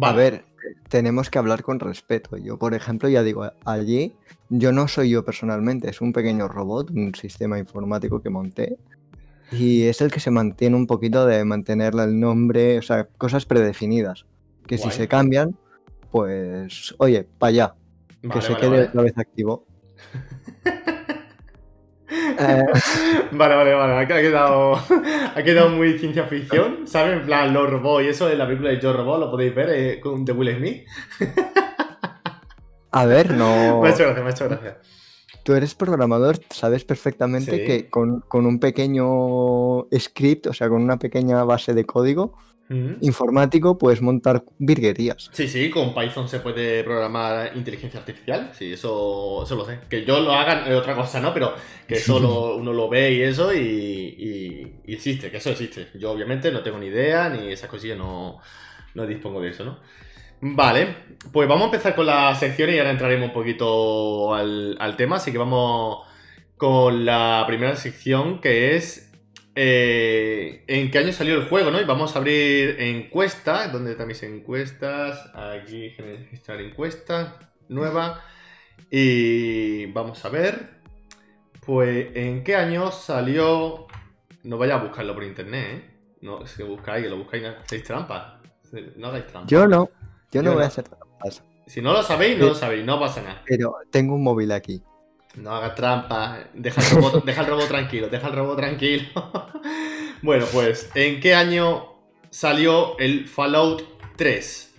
A 0.03 0.13
ver, 0.13 0.45
tenemos 0.89 1.31
que 1.31 1.39
hablar 1.39 1.63
con 1.63 1.81
respeto. 1.81 2.37
Yo, 2.37 2.59
por 2.59 2.75
ejemplo, 2.75 3.09
ya 3.09 3.23
digo, 3.23 3.51
allí 3.65 4.15
yo 4.49 4.73
no 4.73 4.87
soy 4.89 5.11
yo 5.11 5.25
personalmente, 5.25 5.91
es 5.91 6.01
un 6.01 6.13
pequeño 6.13 6.49
robot, 6.49 6.91
un 6.91 7.15
sistema 7.15 7.59
informático 7.59 8.23
que 8.23 8.31
monté 8.31 8.79
y 9.51 9.85
es 9.85 10.01
el 10.01 10.13
que 10.13 10.21
se 10.21 10.31
mantiene 10.31 10.77
un 10.77 10.87
poquito 10.87 11.27
de 11.27 11.45
mantenerle 11.45 12.05
el 12.05 12.21
nombre, 12.21 12.79
o 12.79 12.83
sea, 12.83 13.09
cosas 13.19 13.47
predefinidas. 13.47 14.27
Que 14.67 14.77
si 14.77 14.91
se 14.91 15.09
cambian, 15.09 15.57
pues, 16.11 16.95
oye, 16.99 17.27
para 17.39 17.49
allá, 17.49 17.75
que 18.31 18.43
se 18.43 18.55
quede 18.57 18.85
otra 18.85 19.03
vez 19.03 19.17
activo. 19.17 19.67
Eh, 22.39 22.65
vale, 23.33 23.55
vale, 23.55 23.75
vale. 23.75 23.95
Ha 23.95 24.07
quedado, 24.07 24.75
ha 24.75 25.43
quedado 25.43 25.71
muy 25.71 25.99
ciencia 25.99 26.25
ficción, 26.25 26.87
¿sabes? 26.87 27.19
En 27.19 27.27
plan, 27.27 27.53
los 27.53 27.69
robots 27.69 28.05
y 28.05 28.09
eso 28.09 28.31
en 28.31 28.39
la 28.39 28.47
película 28.47 28.71
de 28.71 28.81
Joe 28.81 28.93
Robot, 28.93 29.21
lo 29.21 29.31
podéis 29.31 29.55
ver 29.55 29.71
eh, 29.71 30.01
con 30.01 30.25
de 30.25 30.33
Will 30.33 30.57
Smith. 30.57 30.87
A 32.91 33.07
ver, 33.07 33.33
no. 33.33 33.81
Me 33.83 33.89
ha 33.89 33.93
hecho 33.93 34.05
gracia, 34.05 34.23
me 34.23 34.29
ha 34.29 34.33
hecho 34.33 34.49
gracia. 34.49 34.79
Tú 35.43 35.55
eres 35.55 35.75
programador, 35.75 36.39
sabes 36.51 36.85
perfectamente 36.85 37.65
que 37.65 37.89
con, 37.89 38.21
con, 38.21 38.45
un 38.45 38.61
pequeño 38.61 39.87
script, 39.99 40.47
o 40.49 40.53
sea, 40.53 40.69
con 40.69 40.83
una 40.83 40.99
pequeña 40.99 41.43
base 41.45 41.73
de 41.73 41.87
código, 41.87 42.37
informático 43.01 43.79
puedes 43.79 44.03
montar 44.03 44.45
virguerías. 44.59 45.31
Sí, 45.33 45.49
sí, 45.49 45.71
con 45.71 45.95
Python 45.95 46.29
se 46.29 46.41
puede 46.41 46.85
programar 46.85 47.57
inteligencia 47.57 48.01
artificial, 48.01 48.51
sí, 48.53 48.73
eso, 48.73 49.43
eso 49.45 49.57
lo 49.57 49.65
sé. 49.65 49.81
Que 49.89 50.05
yo 50.05 50.21
lo 50.21 50.33
haga 50.33 50.69
es 50.69 50.75
otra 50.75 50.95
cosa, 50.95 51.21
¿no? 51.21 51.33
Pero 51.33 51.55
que 51.87 51.95
eso 51.95 52.57
uno 52.57 52.73
lo 52.73 52.89
ve 52.89 53.13
y 53.13 53.23
eso 53.23 53.55
y, 53.55 54.81
existe, 54.87 55.31
que 55.31 55.39
eso 55.39 55.51
existe. 55.51 55.89
Yo 55.95 56.11
obviamente 56.11 56.53
no 56.53 56.63
tengo 56.63 56.79
ni 56.79 56.87
idea, 56.87 57.29
ni 57.29 57.53
esas 57.53 57.71
cosillas, 57.71 57.97
no, 57.97 58.39
no 58.95 59.07
dispongo 59.07 59.41
de 59.41 59.51
eso, 59.51 59.65
¿no? 59.65 59.79
Vale, 60.41 60.95
pues 61.33 61.49
vamos 61.49 61.65
a 61.65 61.67
empezar 61.67 61.97
con 61.97 62.07
la 62.07 62.35
sección 62.35 62.71
y 62.71 62.79
ahora 62.79 62.91
entraremos 62.91 63.29
un 63.29 63.35
poquito 63.35 64.35
al, 64.35 64.77
al 64.79 64.97
tema, 64.97 65.17
así 65.17 65.33
que 65.33 65.39
vamos 65.39 66.07
con 66.57 67.05
la 67.05 67.45
primera 67.47 67.77
sección 67.77 68.41
que 68.41 68.77
es 68.77 69.08
eh, 69.61 70.63
en 70.69 70.89
qué 70.93 70.99
año 70.99 71.13
salió 71.13 71.35
el 71.35 71.49
juego, 71.49 71.73
¿no? 71.73 71.81
Y 71.81 71.85
vamos 71.85 72.15
a 72.15 72.21
abrir 72.21 72.81
encuesta, 72.81 73.67
donde 73.67 73.97
también 73.97 74.17
encuestas, 74.23 75.35
aquí 75.35 75.89
registrar 75.99 76.61
encuesta 76.61 77.41
nueva. 77.69 78.23
Y 78.89 79.87
vamos 79.87 80.25
a 80.25 80.29
ver, 80.29 80.79
pues, 81.67 82.07
¿en 82.15 82.45
qué 82.45 82.55
año 82.55 82.93
salió? 82.93 83.89
No 84.45 84.59
vaya 84.59 84.77
a 84.77 84.85
buscarlo 84.85 85.13
por 85.13 85.25
internet, 85.25 85.67
¿eh? 85.69 85.91
No, 86.21 86.47
si 86.47 86.63
buscáis, 86.63 87.03
que 87.03 87.11
lo 87.11 87.17
buscáis, 87.17 87.43
no 87.43 87.49
hacéis 87.49 87.83
trampas. 87.83 88.35
No 88.95 89.09
hagáis 89.09 89.27
trampas. 89.27 89.51
Yo 89.51 89.67
no, 89.67 89.89
yo 90.31 90.41
no 90.41 90.55
voy 90.55 90.63
a 90.63 90.67
hacer 90.67 90.85
trampas. 90.85 91.43
Si 91.67 91.83
no 91.83 91.93
lo 91.93 92.05
sabéis, 92.05 92.39
no 92.39 92.47
lo 92.47 92.55
sabéis, 92.55 92.87
no 92.87 93.01
pasa 93.01 93.23
nada. 93.23 93.43
Pero 93.45 93.75
tengo 93.91 94.15
un 94.15 94.23
móvil 94.23 94.53
aquí. 94.53 94.85
No 95.37 95.55
hagas 95.55 95.75
trampa. 95.75 96.39
Deja 96.55 96.81
el 96.81 96.91
robot, 96.91 97.25
deja 97.25 97.43
el 97.43 97.47
robot 97.47 97.69
tranquilo, 97.69 98.09
deja 98.09 98.29
el 98.29 98.35
robot 98.35 98.57
tranquilo. 98.57 99.09
bueno, 100.23 100.47
pues, 100.53 100.91
¿en 100.95 101.21
qué 101.21 101.35
año 101.35 101.95
salió 102.31 102.99
el 102.99 103.29
Fallout 103.29 103.83
3? 104.17 104.75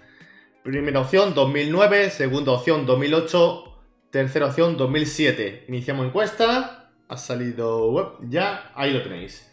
Primera 0.64 1.00
opción, 1.00 1.34
2009. 1.34 2.10
Segunda 2.10 2.52
opción, 2.52 2.86
2008. 2.86 3.64
Tercera 4.12 4.48
opción, 4.48 4.76
2007. 4.76 5.66
Iniciamos 5.68 6.06
encuesta. 6.06 6.92
Ha 7.08 7.18
salido 7.18 7.92
web. 7.92 8.08
Ya, 8.22 8.72
ahí 8.76 8.92
lo 8.92 9.02
tenéis. 9.02 9.50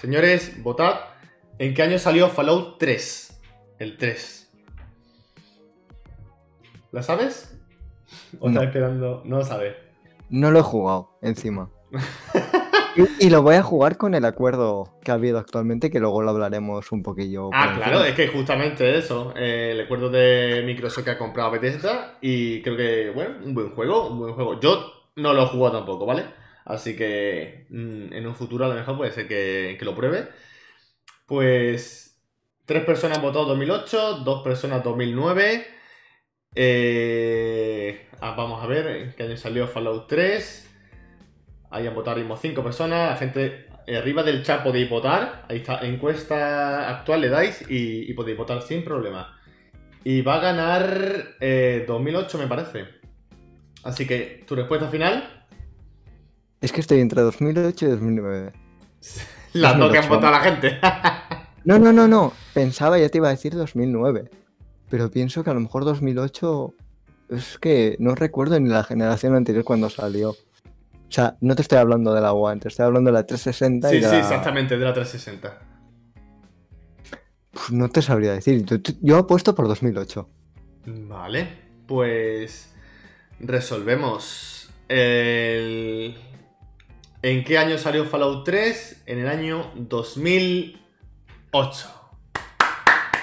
Señores, 0.00 0.62
votad. 0.62 1.00
¿En 1.58 1.74
qué 1.74 1.82
año 1.82 1.98
salió 1.98 2.28
Fallout 2.28 2.78
3? 2.78 3.40
El 3.78 3.96
3. 3.96 4.52
¿La 6.92 7.02
sabes? 7.02 7.58
¿O 8.40 8.48
no. 8.48 8.62
esperando? 8.62 9.22
No 9.24 9.38
lo 9.38 9.44
sabes. 9.44 9.74
No 10.30 10.50
lo 10.50 10.60
he 10.60 10.62
jugado, 10.62 11.18
encima. 11.22 11.70
y, 13.20 13.30
lo 13.30 13.42
voy 13.42 13.54
a 13.54 13.62
jugar 13.62 13.96
con 13.96 14.14
el 14.14 14.24
acuerdo 14.24 14.98
que 15.02 15.10
ha 15.10 15.14
habido 15.14 15.38
actualmente, 15.38 15.90
que 15.90 16.00
luego 16.00 16.22
lo 16.22 16.30
hablaremos 16.30 16.90
un 16.92 17.02
poquillo. 17.02 17.50
Ah, 17.52 17.72
claro, 17.76 18.04
es 18.04 18.14
que 18.14 18.28
justamente 18.28 18.98
eso. 18.98 19.32
Eh, 19.36 19.70
el 19.72 19.80
acuerdo 19.80 20.10
de 20.10 20.62
Microsoft 20.64 21.04
que 21.04 21.10
ha 21.10 21.18
comprado 21.18 21.52
Bethesda 21.52 22.18
y 22.20 22.62
creo 22.62 22.76
que, 22.76 23.10
bueno, 23.10 23.36
un 23.44 23.54
buen 23.54 23.70
juego, 23.70 24.08
un 24.08 24.18
buen 24.18 24.34
juego. 24.34 24.60
Yo 24.60 24.92
no 25.16 25.32
lo 25.32 25.44
he 25.44 25.46
jugado 25.46 25.78
tampoco, 25.78 26.06
¿vale? 26.06 26.24
Así 26.64 26.96
que 26.96 27.66
mm, 27.70 28.12
en 28.12 28.26
un 28.26 28.34
futuro 28.34 28.66
a 28.66 28.68
lo 28.68 28.74
mejor 28.74 28.96
puede 28.96 29.12
ser 29.12 29.26
que, 29.26 29.76
que 29.78 29.84
lo 29.84 29.94
pruebe. 29.94 30.28
Pues 31.26 32.20
tres 32.66 32.84
personas 32.84 33.18
han 33.18 33.24
votado 33.24 33.46
2008, 33.46 34.18
dos 34.24 34.42
personas 34.42 34.84
2009. 34.84 35.66
Eh, 36.54 38.07
Ah, 38.20 38.34
vamos 38.36 38.62
a 38.62 38.66
ver 38.66 38.86
en 38.86 39.12
qué 39.12 39.22
año 39.24 39.36
salió 39.36 39.68
Fallout 39.68 40.08
3. 40.08 40.68
Ahí 41.70 41.86
han 41.86 41.94
votado 41.94 42.16
mismo 42.16 42.36
5 42.36 42.62
personas. 42.62 43.10
La 43.10 43.16
gente 43.16 43.66
eh, 43.86 43.96
arriba 43.96 44.22
del 44.22 44.42
chat 44.42 44.62
podéis 44.62 44.90
votar. 44.90 45.44
Ahí 45.48 45.58
está, 45.58 45.80
encuesta 45.86 46.88
actual 46.88 47.20
le 47.20 47.28
dais 47.28 47.64
y, 47.68 48.12
podéis 48.14 48.36
votar 48.36 48.60
sin 48.62 48.82
problema. 48.82 49.38
Y 50.02 50.22
va 50.22 50.36
a 50.36 50.40
ganar 50.40 51.36
2008, 51.86 52.38
eh, 52.38 52.40
me 52.40 52.48
parece. 52.48 52.84
Así 53.84 54.06
que, 54.06 54.44
¿tu 54.46 54.56
respuesta 54.56 54.88
final? 54.88 55.46
Es 56.60 56.72
que 56.72 56.80
estoy 56.80 57.00
entre 57.00 57.22
2008 57.22 57.86
y 57.86 57.88
2009. 57.90 58.52
Las 59.52 59.78
dos 59.78 59.92
que 59.92 59.98
han 59.98 60.08
votado 60.08 60.32
la 60.32 60.40
gente. 60.40 60.78
no, 61.64 61.78
no, 61.78 61.92
no, 61.92 62.08
no. 62.08 62.32
Pensaba, 62.52 62.98
ya 62.98 63.08
te 63.08 63.18
iba 63.18 63.28
a 63.28 63.32
decir 63.32 63.54
2009. 63.54 64.28
Pero 64.90 65.10
pienso 65.10 65.44
que 65.44 65.50
a 65.50 65.54
lo 65.54 65.60
mejor 65.60 65.84
2008 65.84 66.74
es 67.30 67.58
que 67.58 67.96
no 67.98 68.14
recuerdo 68.14 68.60
ni 68.60 68.68
la 68.68 68.84
generación 68.84 69.34
anterior 69.34 69.64
cuando 69.64 69.90
salió. 69.90 70.30
O 70.30 71.10
sea, 71.10 71.36
no 71.40 71.56
te 71.56 71.62
estoy 71.62 71.78
hablando 71.78 72.12
de 72.12 72.20
la 72.20 72.32
One, 72.32 72.60
te 72.60 72.68
estoy 72.68 72.84
hablando 72.84 73.08
de 73.08 73.14
la 73.14 73.24
360. 73.24 73.88
Sí, 73.88 74.00
sí, 74.00 74.16
exactamente, 74.16 74.76
de 74.76 74.84
la 74.84 74.92
360. 74.92 75.58
no 77.70 77.88
te 77.88 78.02
sabría 78.02 78.32
decir. 78.32 78.66
Yo, 79.00 79.16
apuesto 79.16 79.54
por 79.54 79.68
2008. 79.68 80.28
Vale, 80.86 81.48
pues 81.86 82.74
resolvemos. 83.40 84.68
El... 84.88 86.16
¿En 87.22 87.44
qué 87.44 87.58
año 87.58 87.78
salió 87.78 88.04
Fallout 88.04 88.44
3? 88.44 89.04
En 89.06 89.18
el 89.18 89.28
año 89.28 89.72
2008. 89.76 91.97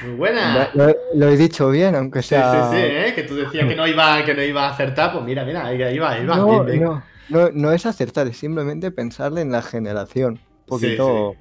Muy 0.03 0.15
buena. 0.15 0.69
Lo, 0.73 1.29
he 1.29 1.37
dicho 1.37 1.69
bien, 1.69 1.95
aunque 1.95 2.21
sea. 2.21 2.71
Sí, 2.71 2.77
sí, 2.77 2.81
sí, 2.81 2.87
¿eh? 2.87 3.13
que 3.15 3.23
tú 3.23 3.35
decías 3.35 3.67
que 3.67 3.75
no, 3.75 3.87
iba, 3.87 4.23
que 4.23 4.33
no 4.33 4.41
iba 4.41 4.67
a 4.67 4.71
acertar. 4.71 5.13
Pues 5.13 5.23
mira, 5.23 5.45
mira, 5.45 5.65
ahí 5.65 5.77
va, 5.99 6.11
ahí 6.11 6.25
va. 6.25 6.37
No, 6.37 7.03
No, 7.29 7.49
no, 7.51 7.71
es 7.71 7.85
acertar, 7.85 8.27
es 8.27 8.37
simplemente 8.37 8.91
pensarle 8.91 9.41
en 9.41 9.51
la 9.51 9.61
generación. 9.61 10.39
Un 10.61 10.65
poquito. 10.65 11.35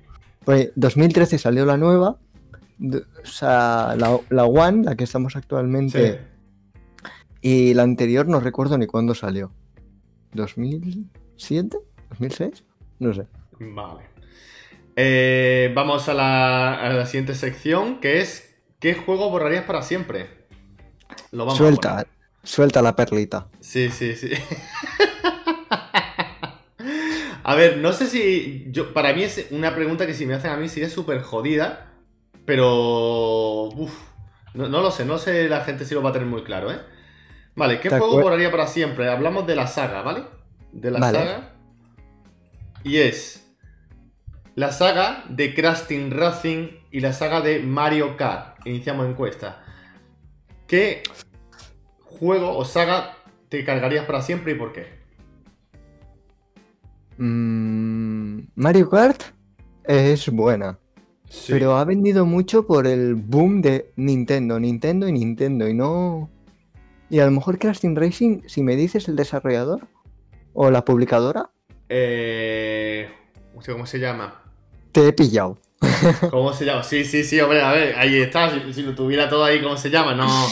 Pues 0.44 0.70
2013 0.76 1.38
salió 1.38 1.64
la 1.64 1.76
nueva. 1.76 2.18
O 2.80 3.26
sea, 3.26 3.94
la, 3.96 4.18
la 4.30 4.44
One, 4.44 4.84
la 4.84 4.96
que 4.96 5.04
estamos 5.04 5.36
actualmente. 5.36 6.20
Y 7.40 7.74
la 7.74 7.82
anterior 7.82 8.26
no 8.26 8.40
recuerdo 8.40 8.78
ni 8.78 8.86
cuándo 8.86 9.14
salió. 9.14 9.52
¿2007? 10.34 11.08
¿2006? 12.18 12.62
No 12.98 13.12
sé. 13.12 13.26
Vale. 13.60 14.13
Eh, 14.96 15.72
vamos 15.74 16.08
a 16.08 16.14
la, 16.14 16.74
a 16.74 16.88
la 16.92 17.06
siguiente 17.06 17.34
sección, 17.34 18.00
que 18.00 18.20
es 18.20 18.56
¿qué 18.80 18.94
juego 18.94 19.30
borrarías 19.30 19.64
para 19.64 19.82
siempre? 19.82 20.46
Lo 21.32 21.46
vamos 21.46 21.68
a 21.68 21.72
Suelta, 21.72 21.88
poner. 21.88 22.08
suelta 22.42 22.82
la 22.82 22.96
perlita. 22.96 23.48
Sí, 23.60 23.90
sí, 23.90 24.14
sí. 24.16 24.30
A 27.42 27.54
ver, 27.54 27.78
no 27.78 27.92
sé 27.92 28.06
si. 28.06 28.66
Yo, 28.70 28.92
para 28.94 29.12
mí 29.12 29.22
es 29.22 29.48
una 29.50 29.74
pregunta 29.74 30.06
que 30.06 30.14
si 30.14 30.24
me 30.26 30.34
hacen 30.34 30.50
a 30.50 30.56
mí 30.56 30.68
sería 30.68 30.88
súper 30.88 31.20
jodida. 31.22 31.92
Pero. 32.46 33.64
Uf, 33.68 33.92
no, 34.54 34.68
no 34.68 34.80
lo 34.80 34.90
sé, 34.90 35.04
no 35.04 35.18
sé 35.18 35.48
la 35.48 35.62
gente 35.64 35.84
si 35.84 35.94
lo 35.94 36.02
va 36.02 36.10
a 36.10 36.12
tener 36.12 36.28
muy 36.28 36.42
claro, 36.44 36.72
¿eh? 36.72 36.80
Vale, 37.56 37.80
¿qué 37.80 37.90
juego 37.90 38.20
borraría 38.20 38.50
para 38.50 38.66
siempre? 38.66 39.08
Hablamos 39.10 39.46
de 39.46 39.56
la 39.56 39.66
saga, 39.66 40.02
¿vale? 40.02 40.24
De 40.72 40.90
la 40.90 41.00
Vale. 41.00 41.18
saga. 41.18 41.54
Y 42.82 42.98
es. 42.98 43.43
La 44.54 44.70
saga 44.70 45.24
de 45.28 45.52
Crash 45.54 45.86
Team 45.88 46.10
Racing 46.10 46.68
y 46.92 47.00
la 47.00 47.12
saga 47.12 47.40
de 47.40 47.60
Mario 47.60 48.16
Kart. 48.16 48.64
Iniciamos 48.66 49.08
encuesta. 49.08 49.64
¿Qué 50.68 51.02
juego 52.02 52.56
o 52.56 52.64
saga 52.64 53.16
te 53.48 53.64
cargarías 53.64 54.06
para 54.06 54.22
siempre 54.22 54.52
y 54.52 54.54
por 54.54 54.72
qué? 54.72 54.86
Mm, 57.18 58.46
Mario 58.54 58.88
Kart 58.90 59.22
es 59.84 60.28
buena, 60.30 60.78
Sí. 61.28 61.52
pero 61.52 61.76
ha 61.76 61.84
vendido 61.84 62.24
mucho 62.24 62.66
por 62.66 62.86
el 62.86 63.14
boom 63.16 63.60
de 63.60 63.92
Nintendo, 63.96 64.58
Nintendo 64.60 65.08
y 65.08 65.12
Nintendo, 65.12 65.68
y 65.68 65.74
no... 65.74 66.30
Y 67.10 67.18
a 67.18 67.24
lo 67.26 67.32
mejor 67.32 67.58
Crash 67.58 67.80
Team 67.80 67.94
Racing, 67.96 68.42
si 68.46 68.62
me 68.62 68.76
dices 68.76 69.08
el 69.08 69.16
desarrollador 69.16 69.86
o 70.52 70.70
la 70.70 70.84
publicadora, 70.84 71.50
Eh, 71.88 73.08
¿Cómo 73.66 73.86
se 73.86 73.98
llama? 73.98 74.43
Te 74.94 75.08
he 75.08 75.12
pillado. 75.12 75.58
¿Cómo 76.30 76.52
se 76.54 76.64
llama? 76.64 76.82
Sí, 76.82 77.04
sí, 77.04 77.24
sí, 77.24 77.38
hombre, 77.40 77.60
a 77.60 77.72
ver, 77.72 77.94
ahí 77.98 78.20
está. 78.22 78.50
Si, 78.50 78.72
si 78.72 78.82
lo 78.82 78.94
tuviera 78.94 79.28
todo 79.28 79.44
ahí, 79.44 79.60
¿cómo 79.60 79.76
se 79.76 79.90
llama? 79.90 80.14
No. 80.14 80.26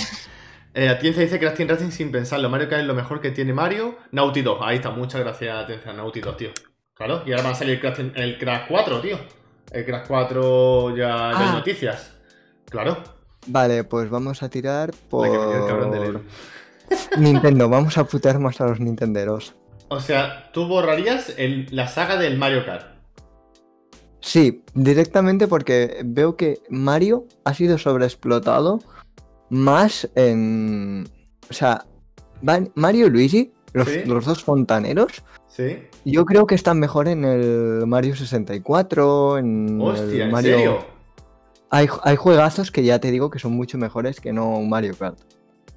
Eh, 0.74 0.88
Atienza 0.88 1.20
dice 1.20 1.38
que 1.38 1.50
Team 1.50 1.68
Racing 1.68 1.90
sin 1.90 2.10
pensarlo. 2.10 2.48
Mario 2.48 2.66
Kart 2.66 2.80
es 2.80 2.86
lo 2.86 2.94
mejor 2.94 3.20
que 3.20 3.30
tiene 3.30 3.52
Mario. 3.52 3.98
Naughty 4.10 4.40
Dog, 4.40 4.64
ahí 4.64 4.76
está. 4.76 4.88
Muchas 4.88 5.20
gracias, 5.20 5.54
Atienza, 5.64 5.92
Naughty 5.92 6.20
Dog, 6.22 6.38
tío. 6.38 6.48
Claro, 6.94 7.22
y 7.26 7.32
ahora 7.32 7.42
va 7.44 7.50
a 7.50 7.54
salir 7.54 7.74
el 7.74 7.80
Crash, 7.80 8.00
el 8.14 8.38
Crash 8.38 8.62
4, 8.68 9.00
tío. 9.02 9.18
El 9.70 9.84
Crash 9.84 10.06
4 10.08 10.96
ya, 10.96 11.06
ya 11.06 11.28
hay 11.38 11.46
Ah. 11.50 11.52
noticias. 11.52 12.14
Claro. 12.70 13.02
Vale, 13.48 13.84
pues 13.84 14.08
vamos 14.08 14.42
a 14.42 14.48
tirar 14.48 14.88
el 14.88 14.96
por 15.10 15.90
Lelo. 15.94 16.22
Nintendo, 17.18 17.68
vamos 17.68 17.98
a 17.98 18.04
putear 18.04 18.38
más 18.38 18.58
a 18.62 18.66
los 18.68 18.80
nintenderos. 18.80 19.54
O 19.88 20.00
sea, 20.00 20.50
tú 20.54 20.66
borrarías 20.68 21.34
el- 21.36 21.66
la 21.70 21.86
saga 21.86 22.16
del 22.16 22.38
Mario 22.38 22.64
Kart. 22.64 22.91
Sí, 24.22 24.62
directamente 24.74 25.48
porque 25.48 26.00
veo 26.04 26.36
que 26.36 26.60
Mario 26.70 27.26
ha 27.44 27.52
sido 27.54 27.76
sobreexplotado 27.76 28.78
más 29.50 30.08
en... 30.14 31.06
O 31.50 31.52
sea, 31.52 31.84
Mario 32.40 33.06
y 33.08 33.10
Luigi, 33.10 33.52
los, 33.74 33.88
Sí. 33.88 34.02
los 34.06 34.24
dos 34.24 34.42
fontaneros, 34.42 35.22
¿Sí? 35.48 35.78
yo 36.04 36.24
creo 36.24 36.46
que 36.46 36.54
están 36.54 36.78
mejor 36.78 37.08
en 37.08 37.24
el 37.24 37.84
Mario 37.86 38.16
64, 38.16 39.38
en 39.38 39.80
Hostia, 39.80 40.04
el 40.06 40.20
¿en 40.22 40.30
Mario... 40.30 40.56
serio? 40.56 40.86
Hay, 41.70 41.88
hay 42.04 42.16
juegazos 42.16 42.70
que 42.70 42.84
ya 42.84 42.98
te 43.00 43.10
digo 43.10 43.30
que 43.30 43.38
son 43.38 43.52
mucho 43.52 43.76
mejores 43.78 44.20
que 44.20 44.32
no 44.32 44.60
Mario 44.60 44.94
Kart. 44.98 45.18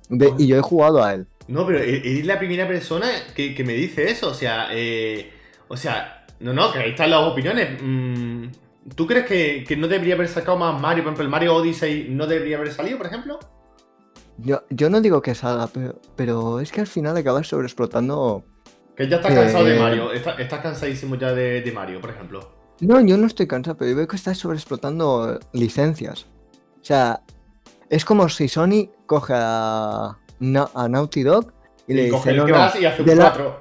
De- 0.09 0.27
Oh. 0.27 0.35
Y 0.37 0.47
yo 0.47 0.57
he 0.57 0.61
jugado 0.61 1.03
a 1.03 1.13
él. 1.13 1.25
No, 1.47 1.65
pero 1.65 1.79
e- 1.79 1.97
eres 2.11 2.25
la 2.25 2.37
primera 2.37 2.67
persona 2.67 3.07
que, 3.35 3.55
que 3.55 3.63
me 3.63 3.73
dice 3.73 4.11
eso. 4.11 4.29
O 4.29 4.33
sea, 4.33 4.67
eh, 4.71 5.31
o 5.67 5.77
sea, 5.77 6.14
no, 6.39 6.53
no, 6.53 6.71
que 6.71 6.79
ahí 6.79 6.89
están 6.91 7.09
las 7.09 7.21
opiniones. 7.21 7.81
Mm, 7.81 8.45
¿Tú 8.95 9.07
crees 9.07 9.25
que, 9.25 9.63
que 9.67 9.75
no 9.77 9.87
debería 9.87 10.15
haber 10.15 10.27
sacado 10.27 10.57
más 10.57 10.79
Mario? 10.79 11.03
Por 11.03 11.09
ejemplo, 11.13 11.23
el 11.23 11.29
Mario 11.31 11.55
Odyssey 11.55 12.07
no 12.09 12.27
debería 12.27 12.57
haber 12.57 12.71
salido, 12.71 12.97
por 12.97 13.07
ejemplo. 13.07 13.39
Yo, 14.37 14.63
yo 14.69 14.89
no 14.89 15.01
digo 15.01 15.21
que 15.21 15.33
salga, 15.33 15.67
pero, 15.67 15.99
pero 16.15 16.59
es 16.59 16.71
que 16.71 16.81
al 16.81 16.87
final 16.87 17.15
acabas 17.17 17.47
sobreexplotando 17.47 18.43
Que 18.95 19.07
ya 19.07 19.15
estás 19.17 19.33
cansado 19.33 19.63
de. 19.63 19.79
Mario. 19.79 20.11
Está- 20.11 20.35
estás 20.35 20.59
cansadísimo 20.59 21.15
ya 21.15 21.31
de, 21.33 21.61
de 21.61 21.71
Mario, 21.71 22.01
por 22.01 22.09
ejemplo. 22.11 22.51
No, 22.81 22.99
yo 22.99 23.17
no 23.17 23.25
estoy 23.27 23.47
cansado, 23.47 23.77
pero 23.77 23.91
yo 23.91 23.97
veo 23.97 24.07
que 24.07 24.17
estás 24.17 24.37
sobreexplotando 24.37 25.39
licencias. 25.53 26.25
O 26.81 26.83
sea, 26.83 27.21
es 27.89 28.03
como 28.03 28.27
si 28.29 28.47
Sony 28.49 28.89
coge 29.05 29.33
a, 29.35 30.17
Na- 30.39 30.69
a 30.75 30.87
Naughty 30.89 31.23
Dog 31.23 31.53
y, 31.87 31.93
le 31.93 32.01
Y 32.01 32.05
dice, 32.05 32.17
coge 32.17 32.29
el 32.31 32.37
no, 32.37 32.47
y 32.49 32.85
hace 32.85 33.01
un 33.01 33.05
de 33.07 33.15
la- 33.15 33.31
4. 33.31 33.59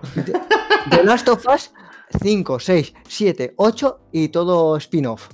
The 0.90 1.04
Last 1.04 1.28
of 1.28 1.46
Us 1.46 1.72
5, 2.20 2.60
6, 2.60 2.94
7, 3.06 3.54
8 3.56 4.00
y 4.12 4.28
todo 4.28 4.76
spin-off. 4.76 5.28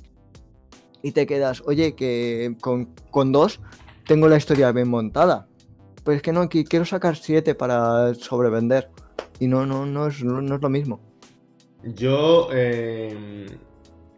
Y 1.03 1.11
te 1.11 1.25
quedas, 1.25 1.63
oye, 1.65 1.95
que 1.95 2.55
con, 2.61 2.93
con 3.09 3.31
dos 3.31 3.59
tengo 4.05 4.27
la 4.27 4.37
historia 4.37 4.71
bien 4.71 4.89
montada. 4.89 5.47
Pues 6.03 6.17
es 6.17 6.21
que 6.21 6.31
no, 6.31 6.49
quiero 6.49 6.85
sacar 6.85 7.15
7 7.15 7.55
para 7.55 8.13
sobrevender. 8.15 8.89
Y 9.39 9.47
no, 9.47 9.65
no, 9.65 9.85
no 9.85 10.07
es, 10.07 10.23
no, 10.23 10.55
es 10.55 10.61
lo 10.61 10.69
mismo. 10.69 10.99
Yo, 11.83 12.49
eh, 12.51 13.47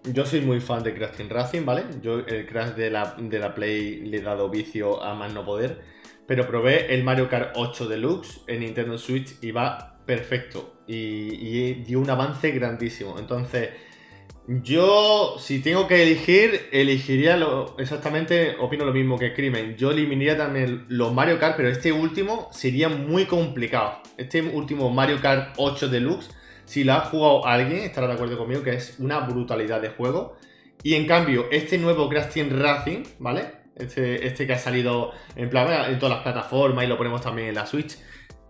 yo 0.04 0.26
soy 0.26 0.41
muy 0.41 0.60
fan 0.60 0.84
de 0.84 0.93
Crash 0.93 1.15
Team 1.15 1.30
Racing, 1.30 1.65
¿vale? 1.65 1.86
Yo 2.02 2.19
el 2.19 2.45
Crash 2.45 2.73
de 2.76 2.89
la, 2.89 3.15
de 3.17 3.39
la 3.39 3.54
Play 3.54 4.02
le 4.02 4.17
he 4.17 4.21
dado 4.21 4.49
vicio 4.49 5.02
a 5.02 5.13
más 5.13 5.34
no 5.34 5.45
poder. 5.45 5.82
Pero 6.26 6.47
probé 6.47 6.93
el 6.93 7.04
Mario 7.04 7.30
Kart 7.30 7.54
8 7.56 7.88
Deluxe 7.88 8.41
en 8.47 8.62
Nintendo 8.62 8.97
Switch 8.97 9.38
y 9.41 9.52
va 9.52 9.99
perfecto. 10.06 10.72
Y, 10.88 11.74
dio 11.86 12.00
un 12.00 12.10
avance 12.10 12.52
grandísimo. 12.52 13.17
Entonces, 13.17 13.69
yo, 14.48 15.38
si 15.39 15.60
tengo 15.62 15.88
que 15.88 16.04
elegir, 16.04 16.67
elegiría 16.72 17.38
lo, 17.38 17.78
exactamente, 17.78 18.56
opino 18.60 18.84
lo 18.84 18.93
mismo 18.93 19.17
que 19.17 19.34
Crimen. 19.34 19.78
Yo 19.78 19.91
eliminaría 19.91 20.38
también 20.38 20.86
los 20.89 21.13
Mario 21.13 21.39
Kart, 21.39 21.56
pero 21.56 21.69
este 21.69 21.91
último 21.91 22.50
sería 22.52 22.89
muy 22.89 23.26
complicado. 23.26 24.02
Este 24.17 24.41
último 24.41 24.89
Mario 24.89 25.22
Kart 25.22 25.54
8 25.58 25.88
Deluxe, 25.88 26.30
si 26.65 26.84
lo 26.84 26.93
ha 26.93 27.02
jugado 27.02 27.46
alguien, 27.46 27.80
estará 27.84 28.08
de 28.08 28.13
acuerdo 28.13 28.38
conmigo 28.38 28.63
que 28.63 28.72
es 28.72 29.00
una 29.00 29.19
brutalidad 29.22 29.82
de 29.82 29.89
juego. 29.89 30.36
Y 30.84 30.96
en 30.96 31.08
cambio, 31.08 31.48
este 31.50 31.78
nuevo 31.78 32.10
Crash 32.10 32.34
Team 32.34 32.50
Racing, 32.52 33.04
¿vale? 33.19 33.63
Este, 33.76 34.28
este 34.28 34.46
que 34.46 34.54
ha 34.54 34.60
salido 34.60 35.13
en 35.36 35.50
plan 35.50 35.89
en 35.89 35.98
todas 35.98 36.15
las 36.15 36.24
plataformas 36.24 36.84
y 36.84 36.88
lo 36.88 36.98
ponemos 36.98 37.22
también 37.22 37.48
en 37.48 37.56
la 37.56 37.65
Switch. 37.65 37.98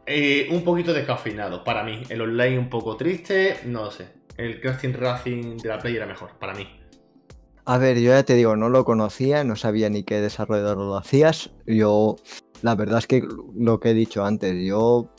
Eh, 0.06 0.48
un 0.52 0.64
poquito 0.64 0.94
descafeinado 0.94 1.64
para 1.64 1.84
mí. 1.84 2.04
El 2.10 2.22
online 2.22 2.60
un 2.60 2.70
poco 2.70 2.98
triste, 2.98 3.60
no 3.66 3.86
lo 3.86 3.92
sé. 3.92 4.08
El 4.38 4.60
Team 4.62 4.94
Racing 4.94 5.58
de 5.58 5.70
la 5.70 5.80
Play 5.80 5.96
era 5.96 6.06
mejor, 6.06 6.32
para 6.40 6.54
mí. 6.54 6.68
A 7.66 7.78
ver, 7.78 7.98
yo 8.00 8.12
ya 8.12 8.24
te 8.24 8.34
digo, 8.34 8.56
no 8.56 8.70
lo 8.70 8.84
conocía, 8.84 9.44
no 9.44 9.56
sabía 9.56 9.90
ni 9.90 10.04
qué 10.04 10.20
desarrollador 10.20 10.78
lo 10.78 10.98
hacías. 10.98 11.52
Yo, 11.66 12.18
la 12.62 12.76
verdad 12.76 12.98
es 13.00 13.08
que 13.08 13.26
lo 13.56 13.80
que 13.80 13.92
he 13.92 13.94
dicho 13.94 14.26
antes, 14.26 14.54
yo 14.66 15.10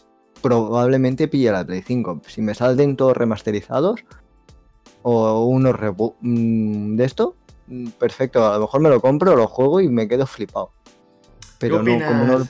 probablemente 0.42 1.28
pille 1.28 1.50
la 1.50 1.64
Play 1.64 1.82
5. 1.82 2.20
Si 2.26 2.42
me 2.42 2.54
salen 2.54 2.96
todos 2.96 3.16
remasterizados 3.16 4.04
o 5.02 5.46
unos 5.46 5.74
mm, 6.20 6.96
de 6.96 7.04
esto, 7.04 7.36
mm, 7.68 7.88
perfecto. 7.90 8.46
A 8.46 8.56
lo 8.56 8.62
mejor 8.62 8.80
me 8.82 8.90
lo 8.90 9.00
compro, 9.00 9.36
lo 9.36 9.46
juego 9.46 9.80
y 9.80 9.88
me 9.88 10.06
quedo 10.06 10.26
flipado. 10.26 10.72
Pero 11.58 11.82
¿Qué, 11.82 11.98
no, 11.98 12.06
como 12.06 12.24
no. 12.24 12.48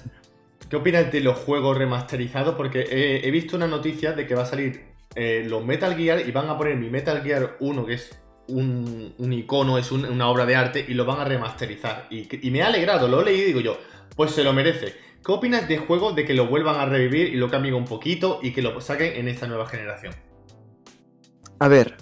¿Qué 0.68 0.76
opinas 0.76 1.12
de 1.12 1.20
los 1.20 1.38
juegos 1.38 1.76
remasterizados? 1.76 2.54
Porque 2.54 3.20
he, 3.22 3.30
visto 3.30 3.56
una 3.56 3.66
noticia 3.66 4.12
de 4.12 4.26
que 4.26 4.34
va 4.34 4.42
a 4.42 4.46
salir 4.46 4.94
eh, 5.14 5.44
los 5.48 5.64
Metal 5.64 5.94
Gear 5.96 6.26
y 6.26 6.32
van 6.32 6.48
a 6.48 6.56
poner 6.58 6.76
mi 6.76 6.90
Metal 6.90 7.22
Gear 7.22 7.56
1, 7.60 7.86
que 7.86 7.94
es 7.94 8.18
un, 8.48 9.14
icono, 9.32 9.78
es 9.78 9.92
un- 9.92 10.04
una 10.04 10.28
obra 10.28 10.46
de 10.46 10.56
arte, 10.56 10.84
y 10.86 10.94
lo 10.94 11.04
van 11.04 11.20
a 11.20 11.24
remasterizar. 11.24 12.08
Y 12.10 12.50
me 12.50 12.62
ha 12.62 12.68
alegrado, 12.68 13.08
lo 13.08 13.20
he 13.20 13.24
leído 13.26 13.42
y 13.42 13.46
digo 13.46 13.60
yo, 13.60 13.78
pues 14.16 14.32
se 14.32 14.42
lo 14.42 14.52
merece. 14.52 14.94
¿Qué 15.24 15.32
opinas 15.32 15.68
de 15.68 15.78
juegos 15.78 16.14
de 16.16 16.24
que 16.24 16.34
lo 16.34 16.46
vuelvan 16.48 16.76
a 16.76 16.84
revivir 16.86 17.28
y 17.28 17.36
lo 17.36 17.48
cambien 17.50 17.74
un 17.74 17.84
poquito 17.86 18.40
y 18.42 18.52
que 18.52 18.60
lo 18.60 18.78
saquen 18.80 19.14
en 19.16 19.28
esta 19.28 19.46
nueva 19.46 19.66
generación? 19.66 20.14
A 21.58 21.68
ver, 21.68 21.96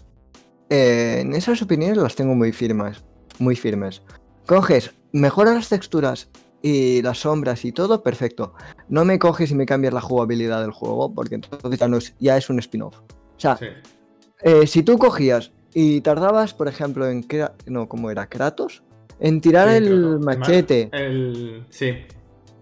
eh, 0.71 1.19
en 1.21 1.35
esas 1.35 1.63
opiniones 1.63 1.99
las 1.99 2.17
tengo 2.17 2.35
muy 2.35 2.51
firmes, 2.53 3.05
muy 3.39 3.55
firmes. 3.55 4.03
Coges, 4.47 4.93
mejoras 5.13 5.55
las 5.55 5.69
texturas 5.69 6.31
y 6.63 7.03
las 7.03 7.19
sombras 7.19 7.65
y 7.65 7.73
todo, 7.73 8.03
perfecto. 8.03 8.55
No 8.89 9.05
me 9.05 9.19
coges 9.19 9.51
y 9.51 9.55
me 9.55 9.67
cambias 9.67 9.93
la 9.93 10.01
jugabilidad 10.01 10.61
del 10.63 10.71
juego, 10.71 11.13
porque 11.13 11.35
entonces 11.37 11.79
ya, 11.79 11.89
no 11.89 11.97
es, 11.97 12.15
ya 12.21 12.37
es 12.37 12.49
un 12.51 12.59
spin-off. 12.61 12.97
O 12.99 13.41
sea, 13.41 13.57
Sí. 13.57 13.67
eh, 14.43 14.67
si 14.67 14.83
tú 14.83 14.97
cogías 14.99 15.51
y 15.75 16.01
tardabas, 16.03 16.55
por 16.55 16.69
ejemplo, 16.69 17.09
en... 17.09 17.27
No, 17.67 17.89
¿cómo 17.89 18.11
era? 18.11 18.27
¿Kratos? 18.29 18.83
En 19.19 19.41
tirar 19.41 19.69
Sí, 19.71 19.75
el 19.77 20.19
machete, 20.21 20.89
El. 20.93 21.65
Sí. 21.71 21.87
Eh, 21.87 22.07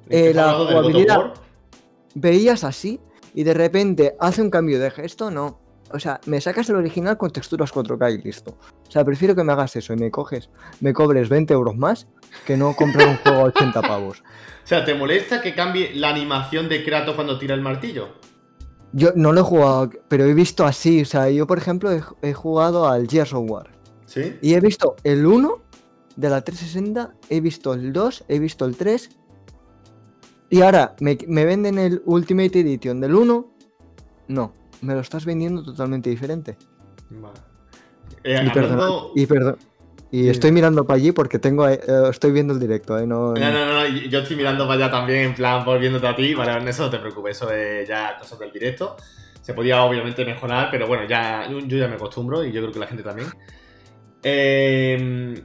¿Estás 0.09 0.35
la 0.35 0.53
jugabilidad- 0.55 1.35
veías 2.15 2.65
así 2.65 3.01
y 3.35 3.45
de 3.45 3.55
repente 3.55 4.17
hace 4.19 4.43
un 4.43 4.51
cambio 4.51 4.81
de 4.81 4.91
gesto, 4.91 5.31
no. 5.31 5.59
O 5.93 5.99
sea, 5.99 6.21
me 6.27 6.41
sacas 6.41 6.69
el 6.71 6.77
original 6.77 7.17
con 7.17 7.31
texturas 7.31 7.73
4K 7.73 8.19
y 8.19 8.23
listo. 8.23 8.57
O 8.87 8.91
sea, 8.91 9.05
prefiero 9.05 9.35
que 9.35 9.45
me 9.45 9.53
hagas 9.53 9.77
eso 9.77 9.93
y 9.93 9.97
me 9.97 10.11
coges, 10.11 10.51
me 10.81 10.93
cobres 10.93 11.29
20 11.29 11.53
euros 11.53 11.77
más 11.77 12.07
que 12.47 12.57
no 12.57 12.75
comprar 12.75 13.09
un 13.09 13.17
juego 13.17 13.41
a 13.41 13.45
80 13.45 13.83
pavos. 13.83 14.23
O 14.65 14.67
sea, 14.67 14.85
¿te 14.85 14.95
molesta 14.95 15.43
que 15.43 15.55
cambie 15.55 15.95
la 15.95 16.11
animación 16.11 16.69
de 16.69 16.85
Kratos 16.85 17.15
cuando 17.15 17.39
tira 17.39 17.55
el 17.55 17.61
martillo? 17.61 18.09
Yo 18.93 19.11
no 19.15 19.33
lo 19.33 19.41
he 19.41 19.45
jugado, 19.45 19.91
pero 20.09 20.25
he 20.25 20.35
visto 20.35 20.65
así. 20.65 21.03
O 21.03 21.05
sea, 21.05 21.29
yo, 21.31 21.47
por 21.47 21.59
ejemplo, 21.59 21.93
he, 21.93 22.03
he 22.23 22.33
jugado 22.33 22.89
al 22.89 23.09
Gears 23.09 23.33
of 23.33 23.49
War. 23.49 23.71
¿Sí? 24.07 24.37
Y 24.43 24.55
he 24.55 24.61
visto 24.61 24.97
el 25.05 25.27
1 25.27 25.63
de 26.17 26.29
la 26.29 26.43
360, 26.43 27.15
he 27.29 27.41
visto 27.41 27.75
el 27.75 27.93
2, 27.93 28.25
he 28.29 28.39
visto 28.39 28.65
el 28.65 28.77
3. 28.77 29.11
Y 30.51 30.63
ahora 30.63 30.97
me, 31.01 31.17
me 31.29 31.45
venden 31.45 31.79
el 31.79 32.03
Ultimate 32.05 32.61
Edition 32.61 33.01
del 33.01 33.15
1. 33.15 33.53
No, 34.29 34.53
me 34.83 34.95
lo 34.95 35.01
estás 35.01 35.25
vendiendo 35.25 35.63
totalmente 35.63 36.11
diferente. 36.11 36.57
Vale. 37.11 37.35
Eh, 38.25 38.33
Y 38.33 38.37
hablando- 38.37 38.53
perdón. 38.55 39.05
Y, 39.15 39.27
perdón, 39.27 39.57
y 40.11 40.23
Sí. 40.25 40.29
estoy 40.31 40.53
mirando 40.53 40.87
para 40.87 40.97
allí 40.99 41.13
porque 41.13 41.39
tengo, 41.39 41.69
eh, 41.69 41.81
eh, 41.87 42.03
estoy 42.11 42.33
viendo 42.33 42.53
el 42.53 42.61
directo, 42.61 42.99
¿eh? 42.99 43.07
No, 43.07 43.33
No, 43.35 43.51
no, 43.53 43.67
no, 43.67 43.87
yo 43.87 44.19
estoy 44.21 44.37
mirando 44.37 44.67
para 44.67 44.85
allá 44.85 44.91
también, 44.91 45.21
en 45.31 45.35
plan, 45.35 45.65
por 45.65 45.79
viéndote 45.79 46.07
a 46.07 46.15
ti, 46.17 46.35
vale, 46.35 46.69
eso 46.71 46.85
no 46.85 46.91
te 46.91 46.99
preocupes, 46.99 47.37
eso 47.37 47.51
es 47.53 47.89
ya 47.89 48.17
cosas 48.19 48.39
del 48.39 48.53
directo. 48.53 48.97
Se 49.41 49.55
podía 49.55 49.83
obviamente 49.83 50.25
mejorar, 50.25 50.69
pero 50.71 50.87
bueno, 50.87 51.05
ya 51.09 51.49
yo 51.51 51.59
yo 51.61 51.79
ya 51.79 51.89
me 51.89 51.95
acostumbro 51.95 52.45
y 52.45 52.53
yo 52.53 52.61
creo 52.61 52.73
que 52.73 52.79
la 52.79 52.87
gente 52.87 53.03
también. 53.03 53.29
Eh, 54.23 55.43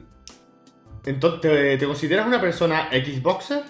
entonces, 1.06 1.40
¿te, 1.40 1.78
te 1.78 1.86
consideras 1.86 2.26
una 2.26 2.40
persona 2.40 2.88
Xboxer? 2.90 3.62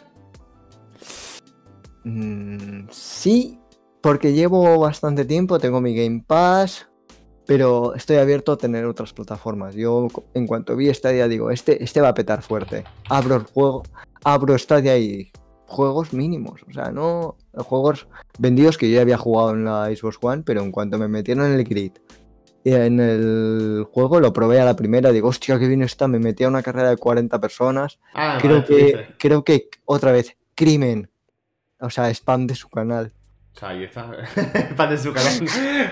Mm, 2.04 2.88
sí, 2.90 3.58
porque 4.06 4.32
llevo 4.32 4.78
bastante 4.78 5.24
tiempo, 5.24 5.58
tengo 5.58 5.80
mi 5.80 5.92
Game 5.92 6.22
Pass, 6.24 6.86
pero 7.44 7.92
estoy 7.96 8.18
abierto 8.18 8.52
a 8.52 8.56
tener 8.56 8.84
otras 8.84 9.12
plataformas. 9.12 9.74
Yo, 9.74 10.06
en 10.32 10.46
cuanto 10.46 10.76
vi 10.76 10.94
Stadia, 10.94 11.26
digo, 11.26 11.50
este, 11.50 11.82
este 11.82 12.00
va 12.00 12.10
a 12.10 12.14
petar 12.14 12.40
fuerte. 12.40 12.84
Abro 13.08 13.34
el 13.34 13.42
juego, 13.42 13.82
abro 14.22 14.56
Stadia 14.56 14.96
y 14.96 15.32
juegos 15.66 16.12
mínimos, 16.12 16.60
o 16.68 16.72
sea, 16.72 16.92
no 16.92 17.36
juegos 17.56 18.06
vendidos 18.38 18.78
que 18.78 18.88
yo 18.88 18.94
ya 18.94 19.00
había 19.00 19.18
jugado 19.18 19.54
en 19.54 19.64
la 19.64 19.86
Xbox 19.86 20.18
One, 20.20 20.44
pero 20.46 20.62
en 20.62 20.70
cuanto 20.70 20.98
me 20.98 21.08
metieron 21.08 21.46
en 21.46 21.54
el 21.54 21.64
grid 21.64 21.90
en 22.62 23.00
el 23.00 23.86
juego 23.90 24.20
lo 24.20 24.32
probé 24.32 24.60
a 24.60 24.64
la 24.64 24.76
primera, 24.76 25.10
digo, 25.10 25.30
hostia, 25.30 25.58
qué 25.58 25.66
bien 25.66 25.82
está, 25.82 26.06
me 26.06 26.20
metí 26.20 26.44
a 26.44 26.48
una 26.48 26.62
carrera 26.62 26.90
de 26.90 26.96
40 26.96 27.40
personas. 27.40 27.98
Ah, 28.14 28.38
creo 28.40 28.62
vale, 28.62 28.66
que 28.66 29.06
creo 29.18 29.42
que 29.42 29.68
otra 29.84 30.12
vez 30.12 30.36
crimen. 30.54 31.10
O 31.80 31.90
sea 31.90 32.08
spam 32.10 32.46
de 32.46 32.54
su 32.54 32.68
canal 32.68 33.12
O 33.56 33.58
sea, 33.58 33.70
ahí 33.70 33.84
está. 33.84 34.12
Spam 34.70 34.90
de 34.90 34.98
su 34.98 35.14
canal. 35.14 35.32
Sí, 35.32 35.46